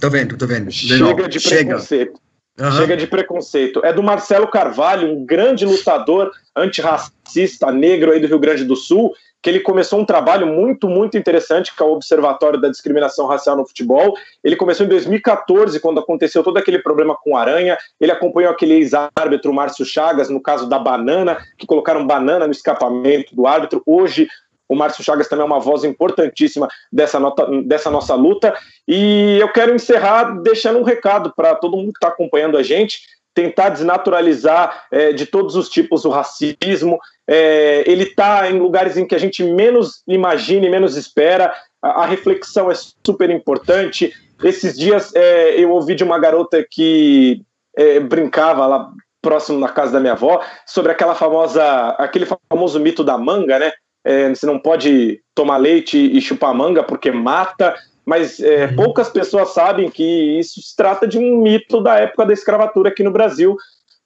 Tô 0.00 0.10
vendo, 0.10 0.36
tô 0.36 0.48
vendo. 0.48 0.68
Chega 0.72 1.28
de 1.28 1.38
preconceito. 1.38 2.20
Uhum. 2.58 2.72
Chega 2.72 2.96
de 2.96 3.06
preconceito. 3.06 3.80
É 3.84 3.92
do 3.92 4.02
Marcelo 4.02 4.48
Carvalho, 4.48 5.08
um 5.08 5.24
grande 5.24 5.64
lutador 5.64 6.32
antirracista 6.56 7.70
negro 7.70 8.10
aí 8.10 8.18
do 8.18 8.26
Rio 8.26 8.40
Grande 8.40 8.64
do 8.64 8.74
Sul, 8.74 9.14
que 9.42 9.50
ele 9.50 9.60
começou 9.60 10.00
um 10.00 10.04
trabalho 10.04 10.46
muito, 10.46 10.88
muito 10.88 11.16
interessante, 11.16 11.74
que 11.74 11.82
é 11.82 11.86
o 11.86 11.92
Observatório 11.92 12.60
da 12.60 12.68
Discriminação 12.68 13.26
Racial 13.26 13.56
no 13.56 13.66
Futebol. 13.66 14.16
Ele 14.42 14.56
começou 14.56 14.84
em 14.84 14.88
2014, 14.88 15.78
quando 15.80 16.00
aconteceu 16.00 16.42
todo 16.42 16.56
aquele 16.56 16.80
problema 16.80 17.16
com 17.16 17.36
Aranha. 17.36 17.78
Ele 18.00 18.10
acompanhou 18.10 18.50
aquele 18.50 18.74
ex-árbitro 18.74 19.52
Márcio 19.52 19.84
Chagas, 19.84 20.28
no 20.28 20.40
caso 20.40 20.68
da 20.68 20.78
banana, 20.78 21.38
que 21.56 21.66
colocaram 21.66 22.06
banana 22.06 22.46
no 22.46 22.52
escapamento 22.52 23.34
do 23.36 23.46
árbitro. 23.46 23.82
Hoje, 23.86 24.28
o 24.68 24.74
Márcio 24.74 25.04
Chagas 25.04 25.28
também 25.28 25.44
é 25.44 25.46
uma 25.46 25.60
voz 25.60 25.84
importantíssima 25.84 26.68
dessa, 26.92 27.20
nota, 27.20 27.46
dessa 27.62 27.90
nossa 27.90 28.14
luta. 28.14 28.54
E 28.88 29.38
eu 29.40 29.52
quero 29.52 29.74
encerrar 29.74 30.40
deixando 30.42 30.78
um 30.78 30.84
recado 30.84 31.32
para 31.34 31.54
todo 31.54 31.76
mundo 31.76 31.92
que 31.92 31.98
está 31.98 32.08
acompanhando 32.08 32.58
a 32.58 32.62
gente 32.62 33.00
tentar 33.36 33.68
desnaturalizar 33.68 34.86
é, 34.90 35.12
de 35.12 35.26
todos 35.26 35.54
os 35.54 35.68
tipos 35.68 36.06
o 36.06 36.10
racismo. 36.10 36.98
É, 37.28 37.84
ele 37.86 38.04
está 38.04 38.50
em 38.50 38.58
lugares 38.58 38.96
em 38.96 39.06
que 39.06 39.14
a 39.14 39.18
gente 39.18 39.44
menos 39.44 40.02
imagina 40.08 40.66
e 40.66 40.70
menos 40.70 40.96
espera. 40.96 41.54
A, 41.82 42.02
a 42.02 42.06
reflexão 42.06 42.70
é 42.70 42.74
super 42.74 43.28
importante. 43.28 44.10
Esses 44.42 44.76
dias 44.76 45.14
é, 45.14 45.60
eu 45.60 45.70
ouvi 45.70 45.94
de 45.94 46.02
uma 46.02 46.18
garota 46.18 46.66
que 46.68 47.42
é, 47.76 48.00
brincava 48.00 48.66
lá 48.66 48.90
próximo 49.20 49.60
da 49.60 49.68
casa 49.68 49.92
da 49.92 50.00
minha 50.00 50.14
avó 50.14 50.42
sobre 50.64 50.92
aquela 50.92 51.14
famosa, 51.14 51.90
aquele 51.98 52.26
famoso 52.50 52.80
mito 52.80 53.04
da 53.04 53.18
manga, 53.18 53.58
né? 53.58 53.70
É, 54.02 54.30
você 54.30 54.46
não 54.46 54.58
pode 54.58 55.20
tomar 55.34 55.58
leite 55.58 55.98
e 55.98 56.20
chupar 56.22 56.54
manga 56.54 56.82
porque 56.82 57.10
mata 57.10 57.74
mas 58.06 58.38
é, 58.38 58.66
uhum. 58.66 58.76
poucas 58.76 59.10
pessoas 59.10 59.52
sabem 59.52 59.90
que 59.90 60.38
isso 60.38 60.62
se 60.62 60.76
trata 60.76 61.08
de 61.08 61.18
um 61.18 61.38
mito 61.42 61.82
da 61.82 61.98
época 61.98 62.24
da 62.24 62.32
escravatura 62.32 62.88
aqui 62.88 63.02
no 63.02 63.10
Brasil, 63.10 63.56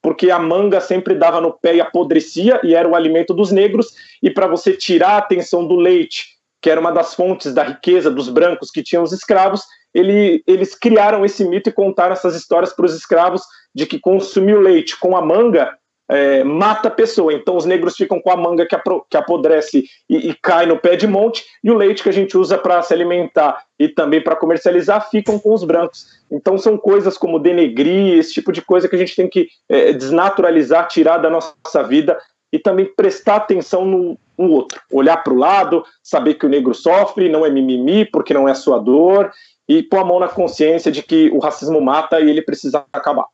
porque 0.00 0.30
a 0.30 0.38
manga 0.38 0.80
sempre 0.80 1.14
dava 1.14 1.38
no 1.40 1.52
pé 1.52 1.76
e 1.76 1.80
apodrecia 1.82 2.58
e 2.64 2.74
era 2.74 2.88
o 2.88 2.96
alimento 2.96 3.34
dos 3.34 3.52
negros, 3.52 3.88
e 4.22 4.30
para 4.30 4.46
você 4.46 4.72
tirar 4.72 5.10
a 5.10 5.18
atenção 5.18 5.66
do 5.66 5.76
leite, 5.76 6.28
que 6.62 6.70
era 6.70 6.80
uma 6.80 6.90
das 6.90 7.14
fontes 7.14 7.52
da 7.52 7.62
riqueza 7.62 8.10
dos 8.10 8.30
brancos 8.30 8.70
que 8.70 8.82
tinham 8.82 9.02
os 9.02 9.12
escravos, 9.12 9.62
ele, 9.92 10.42
eles 10.46 10.74
criaram 10.74 11.24
esse 11.24 11.44
mito 11.44 11.68
e 11.68 11.72
contaram 11.72 12.12
essas 12.12 12.34
histórias 12.34 12.72
para 12.72 12.86
os 12.86 12.94
escravos 12.94 13.42
de 13.74 13.84
que 13.84 13.98
consumir 13.98 14.54
o 14.54 14.60
leite 14.60 14.98
com 14.98 15.16
a 15.16 15.20
manga 15.20 15.76
é, 16.10 16.42
mata 16.42 16.88
a 16.88 16.90
pessoa. 16.90 17.32
Então 17.32 17.56
os 17.56 17.64
negros 17.64 17.96
ficam 17.96 18.20
com 18.20 18.30
a 18.30 18.36
manga 18.36 18.66
que, 18.66 18.74
apro 18.74 19.06
que 19.08 19.16
apodrece 19.16 19.84
e, 20.08 20.30
e, 20.30 20.34
cai 20.34 20.66
no 20.66 20.76
pé 20.76 20.96
de 20.96 21.06
monte, 21.06 21.44
e 21.62 21.70
o 21.70 21.76
leite 21.76 22.02
que 22.02 22.08
a 22.08 22.12
gente 22.12 22.36
usa 22.36 22.58
para 22.58 22.82
se 22.82 22.92
alimentar 22.92 23.62
e 23.78 23.88
também 23.88 24.20
para 24.20 24.34
comercializar 24.34 25.08
ficam 25.08 25.38
com 25.38 25.54
os 25.54 25.62
brancos. 25.62 26.06
Então 26.30 26.58
são 26.58 26.76
coisas 26.76 27.16
como 27.16 27.38
denegrir, 27.38 28.18
esse 28.18 28.34
tipo 28.34 28.50
de 28.50 28.60
coisa 28.60 28.88
que 28.88 28.96
a 28.96 28.98
gente 28.98 29.14
tem 29.14 29.28
que 29.28 29.48
é, 29.68 29.92
desnaturalizar, 29.92 30.88
tirar 30.88 31.18
da 31.18 31.30
nossa 31.30 31.82
vida 31.84 32.18
e 32.52 32.58
também 32.58 32.84
prestar 32.84 33.36
atenção 33.36 33.84
no, 33.84 34.18
no 34.36 34.50
outro, 34.50 34.80
olhar 34.90 35.18
para 35.18 35.32
o 35.32 35.38
lado, 35.38 35.84
saber 36.02 36.34
que 36.34 36.44
o 36.44 36.48
negro 36.48 36.74
sofre, 36.74 37.28
não 37.28 37.46
é 37.46 37.50
mimimi, 37.50 38.04
porque 38.04 38.34
não 38.34 38.48
é 38.48 38.54
sua 38.54 38.78
dor, 38.78 39.30
e 39.68 39.84
pôr 39.84 39.98
a 39.98 40.04
mão 40.04 40.18
na 40.18 40.26
consciência 40.26 40.90
de 40.90 41.00
que 41.00 41.30
o 41.30 41.38
racismo 41.38 41.80
mata 41.80 42.20
e 42.20 42.28
ele 42.28 42.42
precisa 42.42 42.84
acabar. 42.92 43.26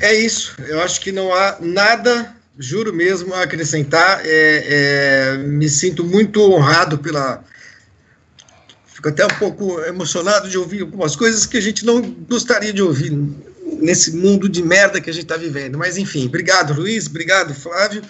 É 0.00 0.14
isso. 0.14 0.54
Eu 0.66 0.80
acho 0.82 1.00
que 1.00 1.12
não 1.12 1.32
há 1.32 1.58
nada, 1.60 2.34
juro 2.58 2.92
mesmo, 2.92 3.34
a 3.34 3.42
acrescentar. 3.42 4.20
É, 4.24 5.34
é, 5.34 5.38
me 5.38 5.68
sinto 5.68 6.04
muito 6.04 6.40
honrado 6.42 6.98
pela. 6.98 7.44
Fico 8.86 9.08
até 9.08 9.24
um 9.24 9.38
pouco 9.38 9.80
emocionado 9.82 10.48
de 10.48 10.56
ouvir 10.56 10.82
algumas 10.82 11.14
coisas 11.14 11.46
que 11.46 11.56
a 11.56 11.60
gente 11.60 11.84
não 11.84 12.00
gostaria 12.02 12.72
de 12.72 12.82
ouvir 12.82 13.10
nesse 13.80 14.16
mundo 14.16 14.48
de 14.48 14.62
merda 14.62 15.00
que 15.00 15.10
a 15.10 15.12
gente 15.12 15.24
está 15.24 15.36
vivendo. 15.36 15.78
Mas, 15.78 15.96
enfim, 15.96 16.26
obrigado, 16.26 16.74
Luiz, 16.74 17.06
obrigado, 17.06 17.54
Flávio. 17.54 18.02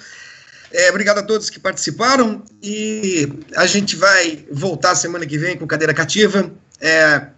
É, 0.73 0.91
obrigado 0.91 1.19
a 1.19 1.23
todos 1.23 1.51
que 1.51 1.61
participaram 1.61 2.43
e 2.61 3.29
a 3.55 3.65
gente 3.65 3.95
vai 3.95 4.45
voltar 4.51 4.97
semana 4.97 5.25
que 5.25 5.39
vem 5.39 5.57
com 5.57 5.67
cadeira 5.67 5.95
cativa. 5.95 6.51
É, 6.81 7.29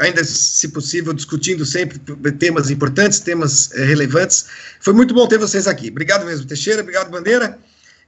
ainda, 0.00 0.22
se 0.22 0.68
possível, 0.68 1.12
discutindo 1.12 1.64
sempre 1.64 1.98
temas 2.32 2.70
importantes, 2.70 3.20
temas 3.20 3.72
é, 3.72 3.84
relevantes. 3.84 4.46
Foi 4.80 4.92
muito 4.92 5.12
bom 5.12 5.26
ter 5.26 5.38
vocês 5.38 5.66
aqui. 5.66 5.88
Obrigado 5.88 6.24
mesmo, 6.24 6.46
Teixeira. 6.46 6.82
Obrigado, 6.82 7.10
Bandeira. 7.10 7.58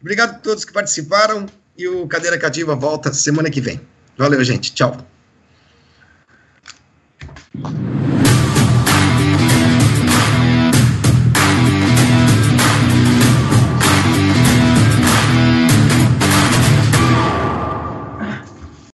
Obrigado 0.01 0.31
a 0.31 0.39
todos 0.39 0.65
que 0.65 0.73
participaram. 0.73 1.47
E 1.77 1.89
o 1.89 2.07
Cadeira 2.07 2.39
Cativa 2.39 2.75
volta 2.75 3.13
semana 3.13 3.51
que 3.51 3.61
vem. 3.61 3.81
Valeu, 4.17 4.45
gente. 4.45 4.73
Tchau. 4.75 5.07